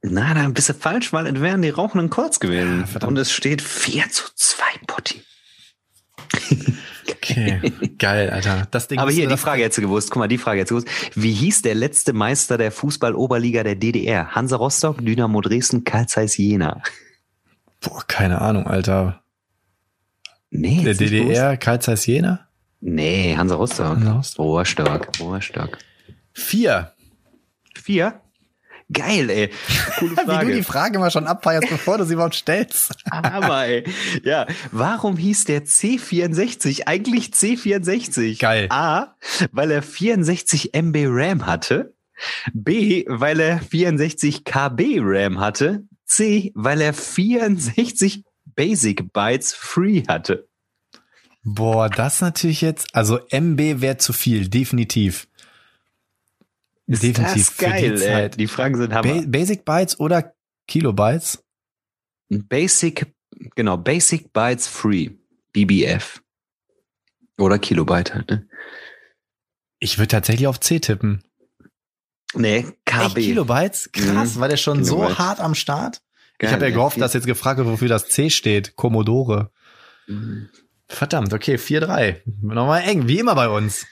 Na, 0.02 0.32
da 0.32 0.48
bist 0.48 0.68
du 0.68 0.74
falsch, 0.74 1.12
weil 1.12 1.26
es 1.26 1.40
wären 1.40 1.62
die 1.62 1.70
rauchenden 1.70 2.08
Colts 2.08 2.40
gewesen. 2.40 2.84
Ja. 3.00 3.06
Und 3.06 3.16
es 3.18 3.30
steht 3.30 3.60
4 3.60 4.08
zu 4.10 4.24
2, 4.34 4.62
Potti. 4.86 5.22
Okay, 7.10 7.60
geil, 7.98 8.30
Alter. 8.30 8.68
Das 8.70 8.88
Ding 8.88 8.98
Aber 8.98 9.10
hier, 9.10 9.28
die 9.28 9.36
Frage 9.36 9.62
hättest 9.62 9.78
du 9.78 9.82
gewusst. 9.82 10.10
Guck 10.10 10.20
mal, 10.20 10.28
die 10.28 10.38
Frage 10.38 10.60
hättest 10.60 10.70
du 10.70 10.74
gewusst. 10.76 11.16
Wie 11.16 11.32
hieß 11.32 11.62
der 11.62 11.74
letzte 11.74 12.12
Meister 12.12 12.58
der 12.58 12.70
Fußball-Oberliga 12.72 13.62
der 13.64 13.74
DDR? 13.76 14.34
Hansa 14.34 14.56
Rostock, 14.56 14.98
Dynamo 15.04 15.40
Dresden, 15.40 15.84
Karl 15.84 16.06
Zeiss 16.06 16.36
Jena. 16.36 16.82
Boah, 17.80 18.02
keine 18.06 18.40
Ahnung, 18.40 18.66
Alter. 18.66 19.22
Nee, 20.50 20.82
Der 20.84 20.94
DDR, 20.94 21.56
Karl 21.56 21.80
Zeiss 21.80 22.06
Jena? 22.06 22.46
Nee, 22.80 23.34
Hansa 23.36 23.56
Rostock. 23.56 23.86
Hansa 23.88 24.12
Rostock. 24.12 24.44
Rohrstock, 24.44 25.08
Rohrstock. 25.20 25.78
Vier. 26.32 26.92
Vier? 27.74 28.20
Geil, 28.92 29.28
ey. 29.28 29.50
Coole 29.98 30.12
Wie 30.16 30.16
du 30.16 30.24
Frage. 30.24 30.54
die 30.54 30.62
Frage 30.62 30.98
mal 30.98 31.10
schon 31.10 31.26
abfeierst, 31.26 31.68
bevor 31.68 31.98
du 31.98 32.04
sie 32.04 32.14
überhaupt 32.14 32.34
stellst. 32.36 32.94
Aber 33.10 33.66
ey, 33.66 33.84
ja, 34.24 34.46
warum 34.72 35.16
hieß 35.16 35.44
der 35.44 35.64
C64 35.66 36.86
eigentlich 36.86 37.26
C64? 37.28 38.38
Geil. 38.40 38.66
A, 38.70 39.14
weil 39.52 39.70
er 39.70 39.82
64 39.82 40.74
MB 40.74 40.96
RAM 41.08 41.46
hatte. 41.46 41.94
B, 42.52 43.04
weil 43.06 43.40
er 43.40 43.60
64 43.60 44.44
KB 44.44 44.98
RAM 45.00 45.38
hatte. 45.38 45.84
C, 46.06 46.52
weil 46.54 46.80
er 46.80 46.94
64 46.94 48.24
Basic 48.56 49.12
Bytes 49.12 49.52
Free 49.52 50.02
hatte. 50.08 50.48
Boah, 51.44 51.88
das 51.88 52.20
natürlich 52.20 52.60
jetzt, 52.60 52.94
also 52.94 53.20
MB 53.30 53.80
wäre 53.80 53.98
zu 53.98 54.12
viel, 54.12 54.48
definitiv. 54.48 55.28
Ist 56.88 57.02
definitiv 57.02 57.48
das 57.48 57.56
geil, 57.58 57.96
für 57.98 58.04
die 58.04 58.10
ey. 58.10 58.30
Die 58.30 58.46
Fragen 58.46 58.76
sind 58.76 58.92
Hammer. 58.94 59.14
Ba 59.14 59.22
Basic 59.26 59.64
Bytes 59.64 60.00
oder 60.00 60.34
Kilobytes? 60.66 61.44
Basic, 62.30 63.06
genau, 63.54 63.76
Basic 63.76 64.32
Bytes 64.32 64.66
Free. 64.66 65.10
BBF. 65.52 66.22
Oder 67.38 67.58
Kilobyte 67.58 68.14
halt, 68.14 68.30
ne? 68.30 68.48
Ich 69.78 69.98
würde 69.98 70.08
tatsächlich 70.08 70.46
auf 70.46 70.58
C 70.60 70.80
tippen. 70.80 71.22
Nee, 72.34 72.58
Echt, 72.58 72.74
KB. 72.84 73.14
Kilobytes? 73.22 73.90
Krass, 73.92 74.34
Mhm. 74.36 74.40
war 74.40 74.48
der 74.48 74.56
schon 74.56 74.82
Kilobyte. 74.82 75.08
so 75.10 75.18
hart 75.18 75.40
am 75.40 75.54
Start? 75.54 76.02
Geil, 76.38 76.48
ich 76.50 76.52
habe 76.52 76.64
ja 76.64 76.68
ey. 76.68 76.74
gehofft, 76.74 77.00
dass 77.00 77.14
jetzt 77.14 77.26
gefragt 77.26 77.58
wird, 77.58 77.68
wofür 77.68 77.88
das 77.88 78.08
C 78.08 78.28
steht. 78.30 78.76
Commodore. 78.76 79.50
Mhm. 80.06 80.48
Verdammt, 80.88 81.32
okay, 81.32 81.56
4-3. 81.58 82.22
Nochmal 82.42 82.82
eng, 82.82 83.08
wie 83.08 83.18
immer 83.18 83.34
bei 83.34 83.48
uns. 83.48 83.86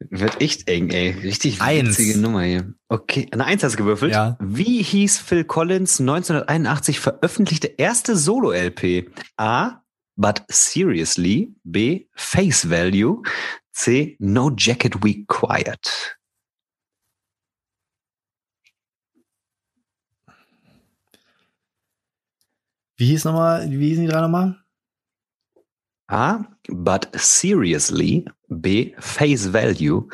Wird 0.00 0.40
echt 0.40 0.68
eng, 0.68 0.90
ey. 0.90 1.10
Richtig 1.10 1.60
Eins. 1.60 1.98
witzige 1.98 2.18
Nummer 2.18 2.42
hier. 2.42 2.74
Okay, 2.88 3.28
eine 3.30 3.44
Eins 3.44 3.62
hast 3.62 3.74
du 3.74 3.78
gewürfelt. 3.78 4.12
Ja. 4.12 4.36
Wie 4.40 4.82
hieß 4.82 5.18
Phil 5.18 5.44
Collins 5.44 6.00
1981 6.00 7.00
veröffentlichte 7.00 7.68
erste 7.68 8.16
Solo-LP? 8.16 9.10
A. 9.36 9.82
But 10.16 10.42
Seriously. 10.48 11.54
B. 11.64 12.06
Face 12.14 12.68
Value. 12.68 13.22
C. 13.72 14.16
No 14.18 14.50
Jacket 14.56 15.02
Required. 15.04 16.18
Wie 22.96 23.06
hieß 23.06 23.24
nochmal, 23.24 23.68
wie 23.70 23.88
hießen 23.88 24.04
die 24.04 24.10
drei 24.10 24.20
nochmal? 24.20 24.56
A. 26.06 26.44
But 26.68 27.08
Seriously. 27.14 28.24
B. 28.60 28.94
Face 28.98 29.52
Value. 29.52 30.08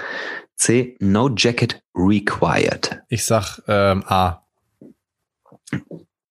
C. 0.56 0.96
No 1.00 1.30
Jacket 1.34 1.82
Required. 1.94 3.02
Ich 3.08 3.24
sag 3.24 3.60
ähm, 3.66 4.04
A. 4.06 4.44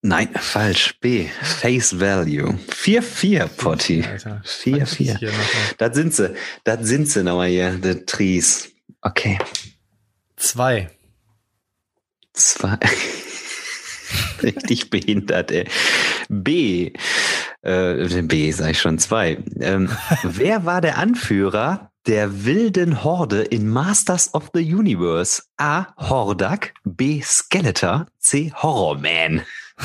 Nein, 0.02 0.30
falsch. 0.36 0.98
B. 1.02 1.28
Face 1.28 2.00
Value. 2.00 2.58
4-4, 2.70 3.48
Potti. 3.48 4.04
Alter. 4.04 4.42
4-4. 4.46 5.18
Hier 5.18 5.30
noch 5.30 5.38
mal. 5.38 5.46
Das 5.78 5.96
sind 5.96 6.14
sie. 6.14 6.34
Das 6.64 6.88
sind 6.88 7.10
sie 7.10 7.24
nochmal 7.24 7.50
hier, 7.50 7.72
die 7.74 8.06
Trees. 8.06 8.70
Okay. 9.02 9.38
Zwei. 10.38 10.90
Zwei. 12.34 12.78
Richtig 14.42 14.90
behindert, 14.90 15.52
ey. 15.52 15.68
B. 16.30 16.94
Äh, 17.62 18.22
B 18.22 18.52
sag 18.52 18.72
ich 18.72 18.80
schon 18.80 19.00
zwei. 19.00 19.44
Ähm, 19.60 19.90
wer 20.24 20.66
war 20.66 20.80
der 20.80 20.98
Anführer 20.98 21.89
der 22.08 22.46
wilden 22.46 23.04
Horde 23.04 23.42
in 23.42 23.70
Masters 23.70 24.34
of 24.34 24.50
the 24.54 24.74
Universe? 24.74 25.44
A. 25.58 25.88
Hordak. 25.98 26.74
B. 26.84 27.22
Skeletor. 27.22 28.08
C. 28.20 28.52
Horrorman. 28.56 29.44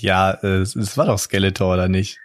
Ja, 0.00 0.30
äh, 0.42 0.60
es, 0.60 0.76
es 0.76 0.96
war 0.96 1.04
doch 1.06 1.18
Skeletor, 1.18 1.74
oder 1.74 1.88
nicht? 1.88 2.18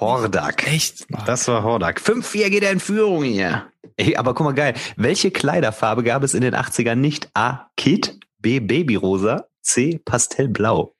Hordak. 0.00 0.66
Echt? 0.66 1.06
Das 1.26 1.48
war 1.48 1.62
Hordak. 1.62 2.00
5-4 2.00 2.50
geht 2.50 2.62
er 2.62 2.72
in 2.72 2.80
Führung 2.80 3.24
hier. 3.24 3.70
Ey, 3.96 4.16
aber 4.16 4.34
guck 4.34 4.44
mal 4.44 4.54
geil. 4.54 4.74
Welche 4.96 5.30
Kleiderfarbe 5.30 6.02
gab 6.02 6.22
es 6.22 6.34
in 6.34 6.40
den 6.40 6.54
80ern 6.54 6.94
nicht? 6.96 7.30
A. 7.34 7.70
Kid. 7.76 8.18
B. 8.38 8.60
Babyrosa. 8.60 9.46
C. 9.60 10.00
Pastellblau. 10.04 10.94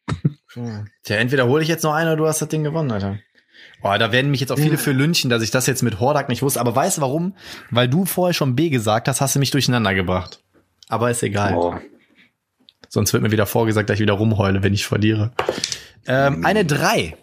Tja, 1.02 1.16
entweder 1.16 1.46
hole 1.46 1.62
ich 1.62 1.68
jetzt 1.68 1.82
noch 1.82 1.94
einen 1.94 2.08
oder 2.08 2.16
du 2.16 2.26
hast 2.26 2.42
das 2.42 2.48
Ding 2.48 2.62
gewonnen, 2.64 2.90
Alter. 2.90 3.18
Boah, 3.82 3.98
da 3.98 4.12
werden 4.12 4.30
mich 4.30 4.40
jetzt 4.40 4.52
auch 4.52 4.58
viele 4.58 4.78
für 4.78 4.92
lünchen, 4.92 5.28
dass 5.28 5.42
ich 5.42 5.50
das 5.50 5.66
jetzt 5.66 5.82
mit 5.82 5.98
Hordak 5.98 6.28
nicht 6.28 6.42
wusste. 6.42 6.60
Aber 6.60 6.74
weißt 6.74 6.98
du 6.98 7.02
warum? 7.02 7.34
Weil 7.70 7.88
du 7.88 8.04
vorher 8.04 8.32
schon 8.32 8.54
B 8.54 8.70
gesagt 8.70 9.08
hast, 9.08 9.20
hast 9.20 9.34
du 9.34 9.40
mich 9.40 9.50
durcheinander 9.50 9.92
gebracht. 9.94 10.42
Aber 10.88 11.10
ist 11.10 11.22
egal. 11.22 11.54
Oh. 11.56 11.74
Sonst 12.88 13.12
wird 13.12 13.22
mir 13.22 13.32
wieder 13.32 13.46
vorgesagt, 13.46 13.90
dass 13.90 13.94
ich 13.94 14.02
wieder 14.02 14.12
rumheule, 14.14 14.62
wenn 14.62 14.74
ich 14.74 14.86
verliere. 14.86 15.32
Ähm, 16.06 16.44
eine 16.44 16.64
drei. 16.64 17.16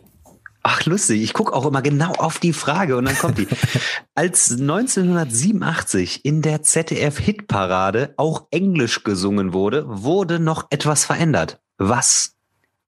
Ach, 0.63 0.85
lustig. 0.85 1.21
Ich 1.21 1.33
gucke 1.33 1.53
auch 1.53 1.65
immer 1.65 1.81
genau 1.81 2.11
auf 2.13 2.39
die 2.39 2.53
Frage 2.53 2.97
und 2.97 3.05
dann 3.05 3.17
kommt 3.17 3.37
die. 3.37 3.47
Als 4.15 4.51
1987 4.51 6.25
in 6.25 6.41
der 6.41 6.63
ZDF-Hitparade 6.63 8.13
auch 8.17 8.47
Englisch 8.51 9.03
gesungen 9.03 9.53
wurde, 9.53 9.85
wurde 9.87 10.39
noch 10.39 10.67
etwas 10.69 11.05
verändert. 11.05 11.61
Was? 11.77 12.35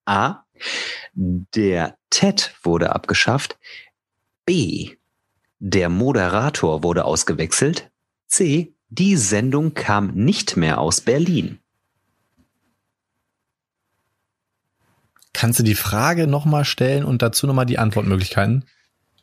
A. 0.05 0.43
Der 1.13 1.97
TED 2.09 2.53
wurde 2.63 2.93
abgeschafft. 2.93 3.57
B. 4.45 4.97
Der 5.59 5.89
Moderator 5.89 6.83
wurde 6.83 7.05
ausgewechselt. 7.05 7.91
C. 8.27 8.73
Die 8.89 9.15
Sendung 9.15 9.73
kam 9.73 10.07
nicht 10.13 10.57
mehr 10.57 10.79
aus 10.79 11.01
Berlin. 11.01 11.59
Kannst 15.33 15.59
du 15.59 15.63
die 15.63 15.75
Frage 15.75 16.27
nochmal 16.27 16.65
stellen 16.65 17.05
und 17.05 17.21
dazu 17.21 17.47
nochmal 17.47 17.65
die 17.65 17.79
Antwortmöglichkeiten? 17.79 18.65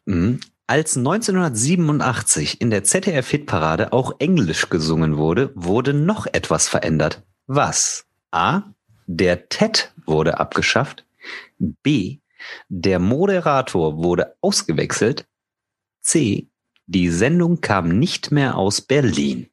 Mhm. 0.06 0.40
Als 0.66 0.97
1987 0.97 2.60
in 2.60 2.70
der 2.70 2.85
ZDF-Hitparade 2.85 3.93
auch 3.93 4.16
Englisch 4.19 4.69
gesungen 4.69 5.16
wurde, 5.16 5.51
wurde 5.55 5.94
noch 5.94 6.27
etwas 6.27 6.69
verändert. 6.69 7.23
Was? 7.47 8.05
A. 8.31 8.62
Der 9.06 9.48
TED 9.48 9.93
wurde 10.05 10.39
abgeschafft. 10.39 11.06
B. 11.59 12.18
Der 12.68 12.98
Moderator 12.98 13.98
wurde 13.98 14.36
ausgewechselt. 14.40 15.26
C. 16.01 16.48
Die 16.86 17.10
Sendung 17.10 17.60
kam 17.60 17.98
nicht 17.98 18.30
mehr 18.30 18.56
aus 18.56 18.80
Berlin. 18.80 19.51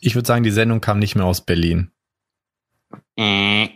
Ich 0.00 0.14
würde 0.14 0.26
sagen, 0.26 0.42
die 0.42 0.50
Sendung 0.50 0.80
kam 0.80 0.98
nicht 0.98 1.14
mehr 1.14 1.24
aus 1.24 1.40
Berlin. 1.40 1.90
Äh. 3.16 3.68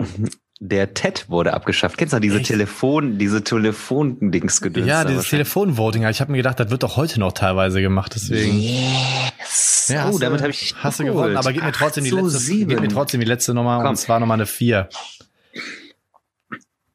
Der 0.59 0.95
TED 0.95 1.29
wurde 1.29 1.53
abgeschafft. 1.53 1.99
Kennst 1.99 2.13
du 2.13 2.17
noch 2.17 2.23
diese 2.23 2.39
Echt? 2.39 2.47
Telefon, 2.47 3.19
diese 3.19 3.45
Telefon-Dings 3.45 4.63
gedöns? 4.63 4.87
ja, 4.87 5.05
dieses? 5.05 5.29
Telefonvoting. 5.29 6.07
Ich 6.07 6.21
habe 6.23 6.33
mir 6.33 6.39
gedacht, 6.39 6.59
das 6.59 6.71
wird 6.71 6.83
doch 6.83 6.97
heute 6.97 7.21
noch 7.21 7.33
teilweise 7.33 7.83
gemacht. 7.83 8.13
Deswegen. 8.15 8.59
Yes. 8.59 9.76
Ja, 9.89 10.05
oh, 10.05 10.09
hast 10.09 10.23
damit 10.23 10.41
du- 10.41 10.43
habe 10.45 10.51
ich 10.53 10.75
Hast 10.77 11.01
du 11.01 11.05
gewonnen, 11.05 11.37
aber 11.37 11.53
gib 11.53 11.63
mir 11.63 11.73
trotzdem 11.73 12.05
die 12.05 12.11
letzte, 12.11 12.53
gib 12.67 12.81
mir 12.81 12.89
trotzdem 12.89 13.21
die 13.21 13.27
letzte 13.27 13.55
Nummer 13.55 13.79
Komm. 13.81 13.91
und 13.91 13.97
zwar 13.97 14.21
Nummer 14.21 14.35
eine 14.35 14.47
vier. 14.47 14.89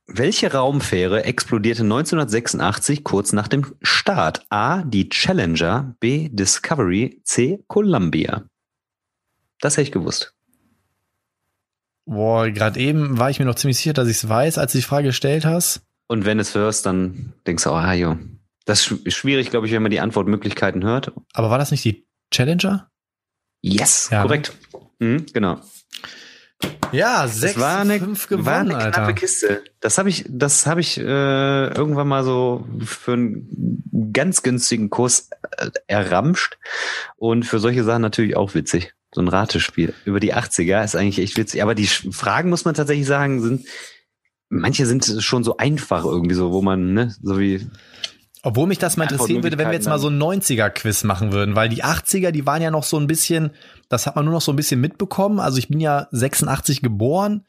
Welche 0.08 0.52
Raumfähre 0.52 1.24
explodierte 1.24 1.84
1986 1.84 3.04
kurz 3.06 3.32
nach 3.32 3.48
dem 3.48 3.66
Start? 3.82 4.46
A. 4.50 4.84
Die 4.84 5.08
Challenger, 5.08 5.96
B. 6.02 6.28
Discovery, 6.30 7.22
C. 7.24 7.64
Columbia. 7.68 8.44
Das 9.62 9.74
hätte 9.78 9.84
ich 9.84 9.92
gewusst. 9.94 10.34
Boah, 12.06 12.50
gerade 12.50 12.80
eben 12.80 13.20
war 13.20 13.30
ich 13.30 13.40
mir 13.40 13.46
noch 13.46 13.56
ziemlich 13.56 13.78
sicher, 13.78 13.94
dass 13.94 14.10
ich 14.10 14.18
es 14.18 14.28
weiß, 14.28 14.58
als 14.58 14.74
du 14.74 14.80
die 14.80 14.84
Frage 14.84 15.08
gestellt 15.08 15.46
hast. 15.46 15.82
Und 16.08 16.26
wenn 16.26 16.40
du 16.40 16.42
es 16.42 16.56
hörst, 16.56 16.86
dann 16.86 17.32
denkst 17.48 17.64
du, 17.64 17.70
oh, 17.70 17.92
jo. 17.92 18.18
Das 18.66 18.82
ist 18.82 18.88
sch- 18.92 19.12
schwierig, 19.12 19.50
glaube 19.50 19.66
ich, 19.68 19.72
wenn 19.72 19.82
man 19.82 19.92
die 19.92 20.02
Antwortmöglichkeiten 20.02 20.84
hört. 20.84 21.14
Aber 21.34 21.50
war 21.50 21.58
das 21.58 21.72
nicht 21.72 21.86
die 21.86 22.06
Challenger? 22.32 22.90
Yes, 23.62 24.10
Ja, 24.12 24.20
ne? 24.22 24.28
korrekt. 24.28 24.54
Mhm, 25.00 25.26
genau. 25.34 25.60
Ja, 26.92 27.24
Das 27.24 27.38
sechs, 27.40 27.60
war 27.60 27.80
eine, 27.80 28.00
fünf 28.00 28.28
gewonnen, 28.28 28.46
war 28.46 28.60
eine 28.60 28.76
Alter. 28.76 28.92
knappe 28.92 29.14
Kiste. 29.16 29.64
Das 29.80 29.98
habe 29.98 30.10
ich, 30.10 30.26
das 30.28 30.66
habe 30.68 30.82
ich 30.82 30.98
äh, 30.98 31.04
irgendwann 31.04 32.08
mal 32.08 32.24
so 32.24 32.68
für 32.84 33.14
einen 33.14 34.12
ganz 34.14 34.44
günstigen 34.44 34.90
Kurs 34.90 35.30
äh, 35.58 35.70
erramscht 35.88 36.58
und 37.18 37.46
für 37.46 37.60
solche 37.60 37.84
Sachen 37.84 38.02
natürlich 38.02 38.36
auch 38.36 38.54
witzig. 38.54 38.94
So 39.14 39.22
ein 39.22 39.28
Ratespiel 39.28 39.94
über 40.06 40.20
die 40.20 40.36
80er 40.36 40.84
ist 40.84 40.96
eigentlich 40.96 41.20
echt 41.20 41.38
witzig. 41.38 41.64
Aber 41.64 41.76
die 41.76 41.88
Fragen 41.88 42.50
muss 42.50 42.66
man 42.66 42.76
tatsächlich 42.76 43.08
sagen 43.08 43.42
sind, 43.42 43.66
manche 44.50 44.86
sind 44.86 45.06
schon 45.20 45.44
so 45.44 45.58
einfach 45.58 46.06
irgendwie 46.06 46.36
so, 46.36 46.52
wo 46.52 46.62
man 46.62 46.94
ne, 46.94 47.16
so 47.22 47.40
wie 47.40 47.68
Obwohl 48.44 48.68
mich 48.68 48.80
das 48.80 48.98
mal 48.98 49.04
interessieren 49.04 49.44
würde, 49.44 49.58
wenn 49.58 49.68
wir 49.68 49.74
jetzt 49.74 49.88
mal 49.88 50.00
so 50.00 50.08
ein 50.10 50.18
90er-Quiz 50.20 51.04
machen 51.04 51.32
würden, 51.32 51.56
weil 51.56 51.70
die 51.70 51.84
80er, 51.84 52.32
die 52.32 52.46
waren 52.48 52.62
ja 52.62 52.72
noch 52.72 52.84
so 52.84 52.98
ein 52.98 53.06
bisschen, 53.06 53.52
das 53.88 54.08
hat 54.08 54.16
man 54.16 54.26
nur 54.26 54.34
noch 54.34 54.42
so 54.42 54.52
ein 54.52 54.56
bisschen 54.56 54.82
mitbekommen. 54.82 55.40
Also 55.40 55.60
ich 55.60 55.68
bin 55.68 55.80
ja 55.80 56.08
86 56.12 56.82
geboren. 56.82 57.46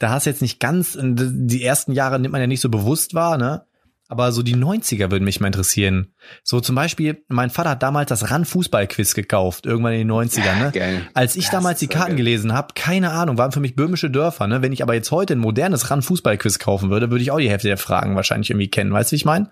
Da 0.00 0.10
hast 0.10 0.26
du 0.26 0.30
jetzt 0.30 0.42
nicht 0.42 0.58
ganz, 0.60 0.98
die 1.00 1.62
ersten 1.62 1.92
Jahre 1.92 2.18
nimmt 2.18 2.32
man 2.32 2.40
ja 2.40 2.46
nicht 2.46 2.60
so 2.60 2.68
bewusst 2.68 3.14
wahr, 3.14 3.38
ne? 3.38 3.64
Aber 4.10 4.32
so 4.32 4.42
die 4.42 4.56
90er 4.56 5.10
würden 5.10 5.24
mich 5.24 5.38
mal 5.38 5.48
interessieren. 5.48 6.14
So 6.42 6.60
zum 6.60 6.74
Beispiel, 6.74 7.22
mein 7.28 7.50
Vater 7.50 7.70
hat 7.70 7.82
damals 7.82 8.08
das 8.08 8.30
RAN-Fußball-Quiz 8.30 9.12
gekauft, 9.12 9.66
irgendwann 9.66 9.92
in 9.92 10.08
den 10.08 10.10
90ern, 10.10 10.58
ne? 10.58 10.70
geil. 10.72 11.02
Als 11.12 11.36
ich 11.36 11.44
Das 11.44 11.52
damals 11.52 11.78
die 11.80 11.88
Karten 11.88 12.12
geil. 12.12 12.16
gelesen 12.16 12.54
habe, 12.54 12.68
keine 12.74 13.10
Ahnung, 13.10 13.36
waren 13.36 13.52
für 13.52 13.60
mich 13.60 13.76
böhmische 13.76 14.08
Dörfer. 14.10 14.46
Ne? 14.46 14.62
Wenn 14.62 14.72
ich 14.72 14.82
aber 14.82 14.94
jetzt 14.94 15.10
heute 15.10 15.34
ein 15.34 15.40
modernes 15.40 15.90
RAN-Fußball-Quiz 15.90 16.58
kaufen 16.58 16.88
würde, 16.88 17.10
würde 17.10 17.20
ich 17.20 17.30
auch 17.30 17.38
die 17.38 17.50
Hälfte 17.50 17.68
der 17.68 17.76
Fragen 17.76 18.16
wahrscheinlich 18.16 18.48
irgendwie 18.48 18.70
kennen. 18.70 18.92
Weißt 18.92 19.10
du, 19.10 19.12
wie 19.12 19.18
ich 19.18 19.26
meine? 19.26 19.50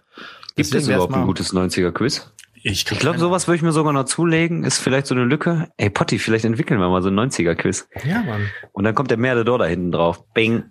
Gibt 0.57 0.75
es 0.75 0.89
überhaupt 0.89 1.15
ein 1.15 1.27
gutes 1.27 1.53
90er-Quiz? 1.53 2.33
Ich, 2.63 2.91
Ich 2.91 2.99
glaube, 2.99 3.19
sowas 3.19 3.47
würde 3.47 3.57
ich 3.57 3.63
mir 3.63 3.73
sogar 3.73 3.93
noch 3.93 4.05
zulegen. 4.07 4.65
Ist 4.65 4.79
vielleicht 4.79 5.07
so 5.07 5.15
eine 5.15 5.25
Lücke. 5.25 5.69
Ey, 5.77 5.89
Potti, 5.91 6.19
vielleicht 6.19 6.45
entwickeln 6.45 6.81
wir 6.81 6.89
mal 6.89 7.03
so 7.03 7.09
ein 7.11 7.15
90er-Quiz. 7.19 7.89
Ja, 8.05 8.23
Mann. 8.23 8.51
Und 8.73 8.85
dann 8.85 8.95
kommt 8.95 9.11
der 9.11 9.19
Merdador 9.19 9.59
da 9.59 9.67
hinten 9.67 9.93
drauf. 9.93 10.25
Bing. 10.35 10.65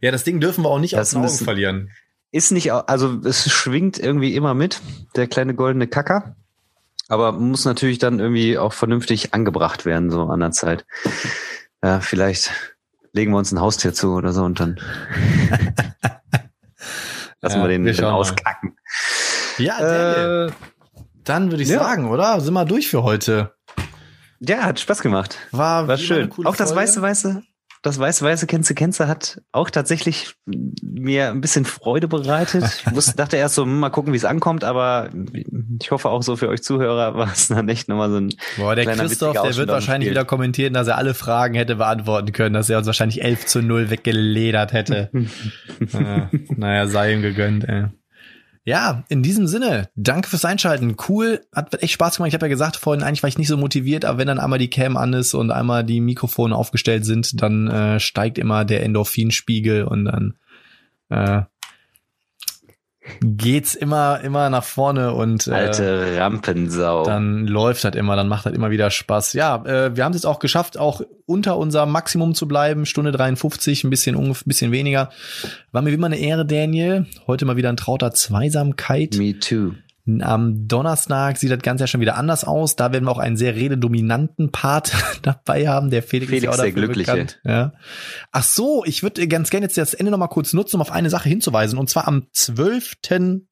Ja, 0.00 0.10
das 0.10 0.24
Ding 0.24 0.40
dürfen 0.40 0.64
wir 0.64 0.70
auch 0.70 0.78
nicht 0.78 0.94
Das 0.94 1.08
aus 1.08 1.10
den 1.10 1.16
Augen 1.18 1.24
müssen- 1.26 1.44
verlieren. 1.44 1.90
Ist 2.30 2.50
nicht, 2.52 2.72
also 2.72 3.20
es 3.26 3.52
schwingt 3.52 3.98
irgendwie 3.98 4.34
immer 4.34 4.54
mit, 4.54 4.80
der 5.16 5.26
kleine 5.26 5.54
goldene 5.54 5.86
Kacker. 5.86 6.36
Aber 7.08 7.32
muss 7.32 7.66
natürlich 7.66 7.98
dann 7.98 8.20
irgendwie 8.20 8.56
auch 8.56 8.72
vernünftig 8.72 9.34
angebracht 9.34 9.84
werden, 9.84 10.10
so 10.10 10.22
an 10.22 10.40
der 10.40 10.52
Zeit. 10.52 10.86
Ja, 11.82 12.00
vielleicht 12.00 12.50
legen 13.12 13.32
wir 13.32 13.38
uns 13.38 13.52
ein 13.52 13.60
Haustier 13.60 13.92
zu 13.92 14.12
oder 14.14 14.32
so 14.32 14.44
und 14.44 14.60
dann 14.60 14.80
lassen 17.42 17.58
Ja, 17.58 17.62
wir 17.64 17.68
den, 17.68 17.84
wir 17.84 17.92
den 17.92 18.04
auskacken. 18.04 18.76
Ja, 19.58 19.78
Daniel. 19.78 20.48
Äh, 20.48 20.52
Dann 21.24 21.50
würde 21.50 21.62
ich 21.62 21.68
ja. 21.68 21.78
sagen, 21.80 22.08
oder? 22.08 22.40
Sind 22.40 22.54
wir 22.54 22.64
durch 22.64 22.88
für 22.88 23.02
heute. 23.02 23.54
ja, 24.40 24.62
hat 24.62 24.80
Spaß 24.80 25.02
gemacht. 25.02 25.36
War, 25.50 25.86
War 25.88 25.98
schön. 25.98 26.32
Auch 26.44 26.56
das 26.56 26.70
Folge. 26.70 26.82
weiße, 26.82 27.02
weiße, 27.02 27.42
das 27.82 27.98
weiße, 27.98 28.24
weiße 28.24 28.46
Kennze 28.46 28.74
Kennze 28.74 29.08
hat 29.08 29.42
auch 29.50 29.68
tatsächlich 29.68 30.34
mir 30.46 31.30
ein 31.30 31.40
bisschen 31.40 31.64
Freude 31.64 32.06
bereitet. 32.06 32.64
Ich 32.64 32.92
wusste, 32.94 33.16
dachte 33.16 33.36
erst 33.36 33.56
so, 33.56 33.64
hm, 33.64 33.80
mal 33.80 33.90
gucken, 33.90 34.12
wie 34.12 34.16
es 34.16 34.24
ankommt, 34.24 34.62
aber 34.62 35.10
ich 35.80 35.90
hoffe 35.90 36.08
auch 36.08 36.22
so 36.22 36.36
für 36.36 36.48
euch 36.48 36.62
Zuhörer 36.62 37.14
war 37.16 37.32
es 37.32 37.48
dann 37.48 37.68
echt 37.68 37.88
nochmal 37.88 38.10
so 38.10 38.18
ein 38.18 38.34
Boah, 38.56 38.76
der 38.76 38.86
Christoph, 38.86 39.40
der 39.42 39.56
wird 39.56 39.68
wahrscheinlich 39.68 40.10
wieder 40.10 40.24
kommentieren, 40.24 40.74
dass 40.74 40.86
er 40.86 40.96
alle 40.96 41.14
Fragen 41.14 41.54
hätte 41.54 41.76
beantworten 41.76 42.32
können, 42.32 42.54
dass 42.54 42.70
er 42.70 42.78
uns 42.78 42.86
wahrscheinlich 42.86 43.22
11 43.22 43.46
zu 43.46 43.62
0 43.62 43.90
weggeledert 43.90 44.72
hätte. 44.72 45.10
äh, 45.92 46.26
naja, 46.56 46.86
sei 46.86 47.14
ihm 47.14 47.22
gegönnt, 47.22 47.68
ey. 47.68 47.86
Ja, 48.64 49.02
in 49.08 49.24
diesem 49.24 49.48
Sinne, 49.48 49.88
danke 49.96 50.28
fürs 50.28 50.44
Einschalten. 50.44 50.94
Cool, 51.08 51.40
hat 51.52 51.82
echt 51.82 51.94
Spaß 51.94 52.16
gemacht. 52.16 52.28
Ich 52.28 52.34
habe 52.34 52.46
ja 52.46 52.50
gesagt 52.50 52.76
vorhin, 52.76 53.02
eigentlich 53.02 53.22
war 53.24 53.28
ich 53.28 53.38
nicht 53.38 53.48
so 53.48 53.56
motiviert, 53.56 54.04
aber 54.04 54.18
wenn 54.18 54.28
dann 54.28 54.38
einmal 54.38 54.60
die 54.60 54.70
Cam 54.70 54.96
an 54.96 55.14
ist 55.14 55.34
und 55.34 55.50
einmal 55.50 55.82
die 55.82 56.00
Mikrofone 56.00 56.54
aufgestellt 56.54 57.04
sind, 57.04 57.42
dann 57.42 57.66
äh, 57.68 57.98
steigt 57.98 58.38
immer 58.38 58.64
der 58.64 58.84
Endorphinspiegel 58.84 59.82
und 59.82 60.04
dann 60.04 60.34
äh, 61.08 61.42
geht's 63.20 63.74
immer 63.74 64.20
immer 64.20 64.48
nach 64.50 64.64
vorne 64.64 65.12
und 65.12 65.46
äh, 65.46 65.52
alte 65.52 66.16
Rampensau. 66.18 67.04
dann 67.04 67.46
läuft 67.46 67.84
das 67.84 67.94
immer, 67.96 68.16
dann 68.16 68.28
macht 68.28 68.46
das 68.46 68.52
immer 68.52 68.70
wieder 68.70 68.90
Spaß. 68.90 69.32
Ja, 69.32 69.64
äh, 69.64 69.96
wir 69.96 70.04
haben 70.04 70.12
es 70.12 70.18
jetzt 70.18 70.26
auch 70.26 70.38
geschafft, 70.38 70.78
auch 70.78 71.02
unter 71.26 71.58
unserem 71.58 71.90
Maximum 71.90 72.34
zu 72.34 72.46
bleiben. 72.46 72.86
Stunde 72.86 73.12
53, 73.12 73.84
ein 73.84 73.90
bisschen 73.90 74.16
ungefähr, 74.16 74.44
bisschen 74.46 74.72
weniger. 74.72 75.10
War 75.72 75.82
mir 75.82 75.90
wie 75.90 75.94
immer 75.94 76.06
eine 76.06 76.18
Ehre, 76.18 76.46
Daniel. 76.46 77.06
Heute 77.26 77.44
mal 77.44 77.56
wieder 77.56 77.70
ein 77.70 77.76
trauter 77.76 78.12
Zweisamkeit. 78.12 79.16
Me 79.16 79.38
too. 79.38 79.72
Am 80.20 80.66
Donnerstag 80.66 81.36
sieht 81.36 81.52
das 81.52 81.60
Ganze 81.60 81.84
ja 81.84 81.86
schon 81.86 82.00
wieder 82.00 82.16
anders 82.16 82.44
aus. 82.44 82.74
Da 82.74 82.92
werden 82.92 83.04
wir 83.04 83.12
auch 83.12 83.18
einen 83.18 83.36
sehr 83.36 83.54
rededominanten 83.54 84.50
Part 84.50 84.92
dabei 85.22 85.68
haben. 85.68 85.90
Der 85.90 86.02
Felix, 86.02 86.32
ist 86.32 86.42
ja 86.42 86.50
Felix, 86.50 86.58
auch 86.58 86.62
der 86.62 86.72
Glückliche. 86.72 87.12
bekannt. 87.12 87.40
Ja. 87.44 87.72
Ach 88.32 88.42
so, 88.42 88.84
ich 88.84 89.02
würde 89.02 89.28
ganz 89.28 89.50
gerne 89.50 89.66
jetzt 89.66 89.78
das 89.78 89.94
Ende 89.94 90.10
noch 90.10 90.18
mal 90.18 90.26
kurz 90.28 90.52
nutzen, 90.52 90.76
um 90.76 90.82
auf 90.82 90.90
eine 90.90 91.10
Sache 91.10 91.28
hinzuweisen. 91.28 91.78
Und 91.78 91.88
zwar 91.88 92.08
am 92.08 92.26
12. 92.32 92.96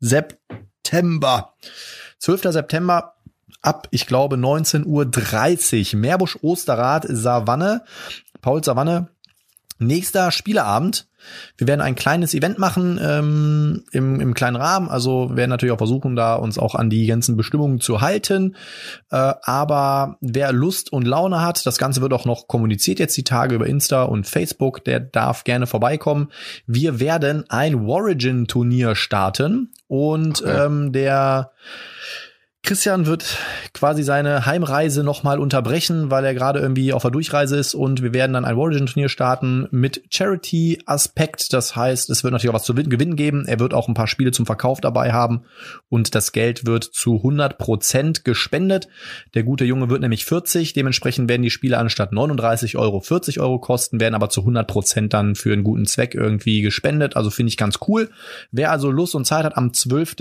September. 0.01 1.55
12. 2.19 2.43
September 2.43 3.15
ab, 3.63 3.87
ich 3.93 4.07
glaube, 4.07 4.37
19.30 4.37 5.95
Uhr. 5.95 6.01
Meerbusch 6.01 6.39
Osterrad 6.43 7.07
Savanne. 7.09 7.85
Paul 8.41 8.65
Savanne 8.65 9.11
Nächster 9.81 10.31
Spieleabend. 10.31 11.09
Wir 11.57 11.67
werden 11.69 11.81
ein 11.81 11.95
kleines 11.95 12.35
Event 12.35 12.59
machen 12.59 12.99
ähm, 13.03 13.85
im, 13.93 14.21
im 14.21 14.35
kleinen 14.35 14.57
Rahmen. 14.57 14.89
Also 14.89 15.37
werden 15.37 15.51
natürlich 15.51 15.73
auch 15.73 15.79
versuchen, 15.79 16.17
da 16.17 16.35
uns 16.35 16.59
auch 16.59 16.75
an 16.75 16.91
die 16.91 17.07
ganzen 17.07 17.37
Bestimmungen 17.37 17.81
zu 17.81 18.01
halten. 18.01 18.57
Äh, 19.11 19.35
aber 19.43 20.17
wer 20.21 20.53
Lust 20.53 20.93
und 20.93 21.07
Laune 21.07 21.41
hat, 21.41 21.65
das 21.67 21.79
Ganze 21.79 22.01
wird 22.01 22.13
auch 22.13 22.25
noch 22.25 22.49
kommuniziert 22.49 22.99
jetzt 22.99 23.17
die 23.17 23.25
Tage 23.25 23.55
über 23.55 23.67
Insta 23.67 24.03
und 24.03 24.27
Facebook, 24.27 24.85
der 24.85 25.01
darf 25.01 25.45
gerne 25.45 25.67
vorbeikommen. 25.67 26.31
Wir 26.67 27.01
werden 27.01 27.45
ein 27.49 27.75
Origin-Turnier 27.75 28.95
starten 28.95 29.73
und 29.87 30.43
okay. 30.43 30.67
ähm, 30.67 30.93
der 30.93 31.53
Christian 32.63 33.07
wird 33.07 33.39
quasi 33.73 34.03
seine 34.03 34.45
Heimreise 34.45 35.03
nochmal 35.03 35.39
unterbrechen, 35.39 36.11
weil 36.11 36.25
er 36.25 36.35
gerade 36.35 36.61
irgendwie 36.61 36.93
auf 36.93 37.03
der 37.03 37.11
Durchreise 37.11 37.57
ist 37.57 37.75
und 37.75 38.03
wir 38.03 38.13
werden 38.13 38.35
dann 38.35 38.45
ein 38.45 38.55
Origin-Turnier 38.55 39.09
starten 39.09 39.67
mit 39.71 40.03
Charity-Aspekt. 40.11 41.55
Das 41.55 41.75
heißt, 41.75 42.11
es 42.11 42.23
wird 42.23 42.33
natürlich 42.33 42.51
auch 42.51 42.55
was 42.55 42.65
zu 42.65 42.75
gewinnen 42.75 43.17
geben. 43.17 43.47
Er 43.47 43.61
wird 43.61 43.73
auch 43.73 43.89
ein 43.89 43.95
paar 43.95 44.07
Spiele 44.07 44.31
zum 44.31 44.45
Verkauf 44.45 44.81
dabei 44.83 45.13
haben 45.13 45.45
und 45.89 46.15
das 46.15 46.33
Geld 46.33 46.67
wird 46.67 46.85
zu 46.85 47.17
100 47.17 47.57
Prozent 47.57 48.25
gespendet. 48.27 48.89
Der 49.33 49.43
gute 49.43 49.65
Junge 49.65 49.89
wird 49.89 50.03
nämlich 50.03 50.27
40. 50.27 50.75
Dementsprechend 50.75 51.31
werden 51.31 51.43
die 51.43 51.51
Spiele 51.51 51.79
anstatt 51.79 52.13
39 52.13 52.77
Euro 52.77 53.01
40 53.01 53.41
Euro 53.41 53.59
kosten, 53.59 54.01
werden 54.01 54.15
aber 54.15 54.29
zu 54.29 54.43
100 54.43 54.69
Prozent 54.69 55.15
dann 55.15 55.35
für 55.35 55.53
einen 55.53 55.65
guten 55.65 55.87
Zweck 55.87 56.15
irgendwie 56.15 56.61
gespendet. 56.61 57.17
Also 57.17 57.31
finde 57.31 57.49
ich 57.49 57.57
ganz 57.57 57.79
cool. 57.89 58.11
Wer 58.53 58.71
also 58.71 58.91
Lust 58.91 59.15
und 59.15 59.25
Zeit 59.25 59.45
hat, 59.45 59.57
am 59.57 59.73
12. 59.73 60.17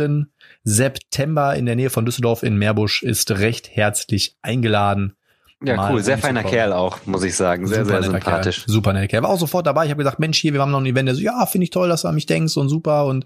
September 0.64 1.56
in 1.56 1.65
der 1.65 1.76
Nähe 1.76 1.90
von 1.90 2.06
Düsseldorf 2.06 2.44
in 2.44 2.57
Meerbusch 2.57 3.03
ist 3.03 3.31
recht 3.31 3.69
herzlich 3.76 4.38
eingeladen. 4.41 5.14
Ja, 5.61 5.91
cool. 5.91 6.02
Sehr 6.02 6.18
feiner 6.18 6.44
Kerl 6.44 6.72
auch, 6.72 7.06
muss 7.06 7.23
ich 7.23 7.36
sagen. 7.36 7.68
Sehr, 7.68 7.84
super 7.84 8.02
sehr 8.02 8.11
sympathisch. 8.11 8.64
Kerl. 8.64 8.73
Super 8.73 8.94
netter 8.94 9.07
Kerl. 9.07 9.23
War 9.23 9.30
auch 9.30 9.40
sofort 9.40 9.68
dabei. 9.68 9.84
Ich 9.84 9.91
habe 9.91 9.98
gesagt, 9.98 10.19
Mensch, 10.19 10.38
hier, 10.38 10.53
wir 10.53 10.61
haben 10.61 10.72
noch 10.72 10.80
ein 10.80 10.86
Event. 10.86 11.10
Der 11.10 11.15
so, 11.15 11.22
ja, 11.22 11.45
finde 11.48 11.65
ich 11.65 11.69
toll, 11.69 11.90
dass 11.90 12.03
du 12.03 12.07
an 12.07 12.15
mich 12.15 12.27
denkst 12.27 12.56
und 12.56 12.69
super. 12.69 13.06
Und 13.06 13.26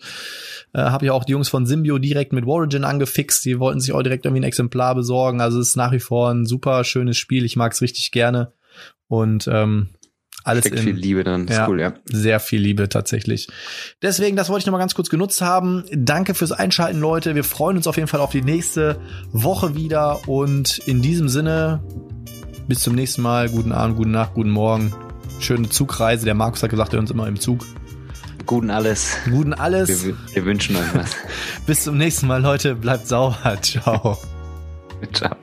äh, 0.73 0.79
habe 0.79 1.05
ja 1.05 1.13
auch 1.13 1.25
die 1.25 1.33
Jungs 1.33 1.49
von 1.49 1.67
Symbio 1.67 1.99
direkt 1.99 2.33
mit 2.33 2.47
Origin 2.47 2.85
angefixt. 2.85 3.45
Die 3.45 3.59
wollten 3.59 3.79
sich 3.79 3.93
auch 3.93 4.01
direkt 4.01 4.25
irgendwie 4.25 4.41
ein 4.41 4.45
Exemplar 4.45 4.95
besorgen. 4.95 5.41
Also 5.41 5.59
es 5.59 5.69
ist 5.69 5.75
nach 5.75 5.91
wie 5.91 5.99
vor 5.99 6.31
ein 6.31 6.47
super 6.47 6.83
schönes 6.83 7.17
Spiel. 7.17 7.45
Ich 7.45 7.55
mag 7.55 7.71
es 7.71 7.81
richtig 7.81 8.11
gerne. 8.11 8.53
Und 9.07 9.47
ähm, 9.47 9.89
alles 10.43 10.63
Steckt 10.63 10.79
in, 10.79 10.83
viel 10.83 10.95
Liebe 10.95 11.23
dann. 11.23 11.47
Ja, 11.47 11.67
cool, 11.67 11.79
ja. 11.79 11.93
Sehr 12.05 12.39
viel 12.39 12.61
Liebe 12.61 12.89
tatsächlich. 12.89 13.47
Deswegen, 14.01 14.35
das 14.35 14.49
wollte 14.49 14.63
ich 14.63 14.65
noch 14.65 14.73
mal 14.73 14.79
ganz 14.79 14.93
kurz 14.93 15.09
genutzt 15.09 15.41
haben. 15.41 15.85
Danke 15.91 16.33
fürs 16.33 16.51
Einschalten, 16.51 16.99
Leute. 16.99 17.35
Wir 17.35 17.43
freuen 17.43 17.77
uns 17.77 17.87
auf 17.87 17.95
jeden 17.95 18.09
Fall 18.09 18.19
auf 18.19 18.31
die 18.31 18.41
nächste 18.41 18.99
Woche 19.31 19.75
wieder. 19.75 20.27
Und 20.27 20.79
in 20.79 21.01
diesem 21.01 21.29
Sinne, 21.29 21.81
bis 22.67 22.79
zum 22.79 22.95
nächsten 22.95 23.21
Mal. 23.21 23.49
Guten 23.49 23.71
Abend, 23.71 23.95
guten 23.95 24.11
Nacht, 24.11 24.33
guten 24.33 24.49
Morgen. 24.49 24.93
Schöne 25.39 25.69
Zugreise. 25.69 26.25
Der 26.25 26.35
Markus 26.35 26.61
hat 26.61 26.69
gesagt, 26.69 26.93
er 26.93 26.99
uns 26.99 27.11
immer 27.11 27.27
im 27.27 27.39
Zug. 27.39 27.65
Guten 28.45 28.69
alles. 28.69 29.15
Guten 29.29 29.53
alles. 29.53 30.05
Wir, 30.05 30.15
wir 30.33 30.45
wünschen 30.45 30.75
euch 30.75 30.93
was. 30.93 31.15
bis 31.65 31.83
zum 31.83 31.97
nächsten 31.97 32.27
Mal, 32.27 32.41
Leute. 32.41 32.75
Bleibt 32.75 33.07
sauber. 33.07 33.57
Ciao. 33.61 34.17
Ciao. 35.13 35.35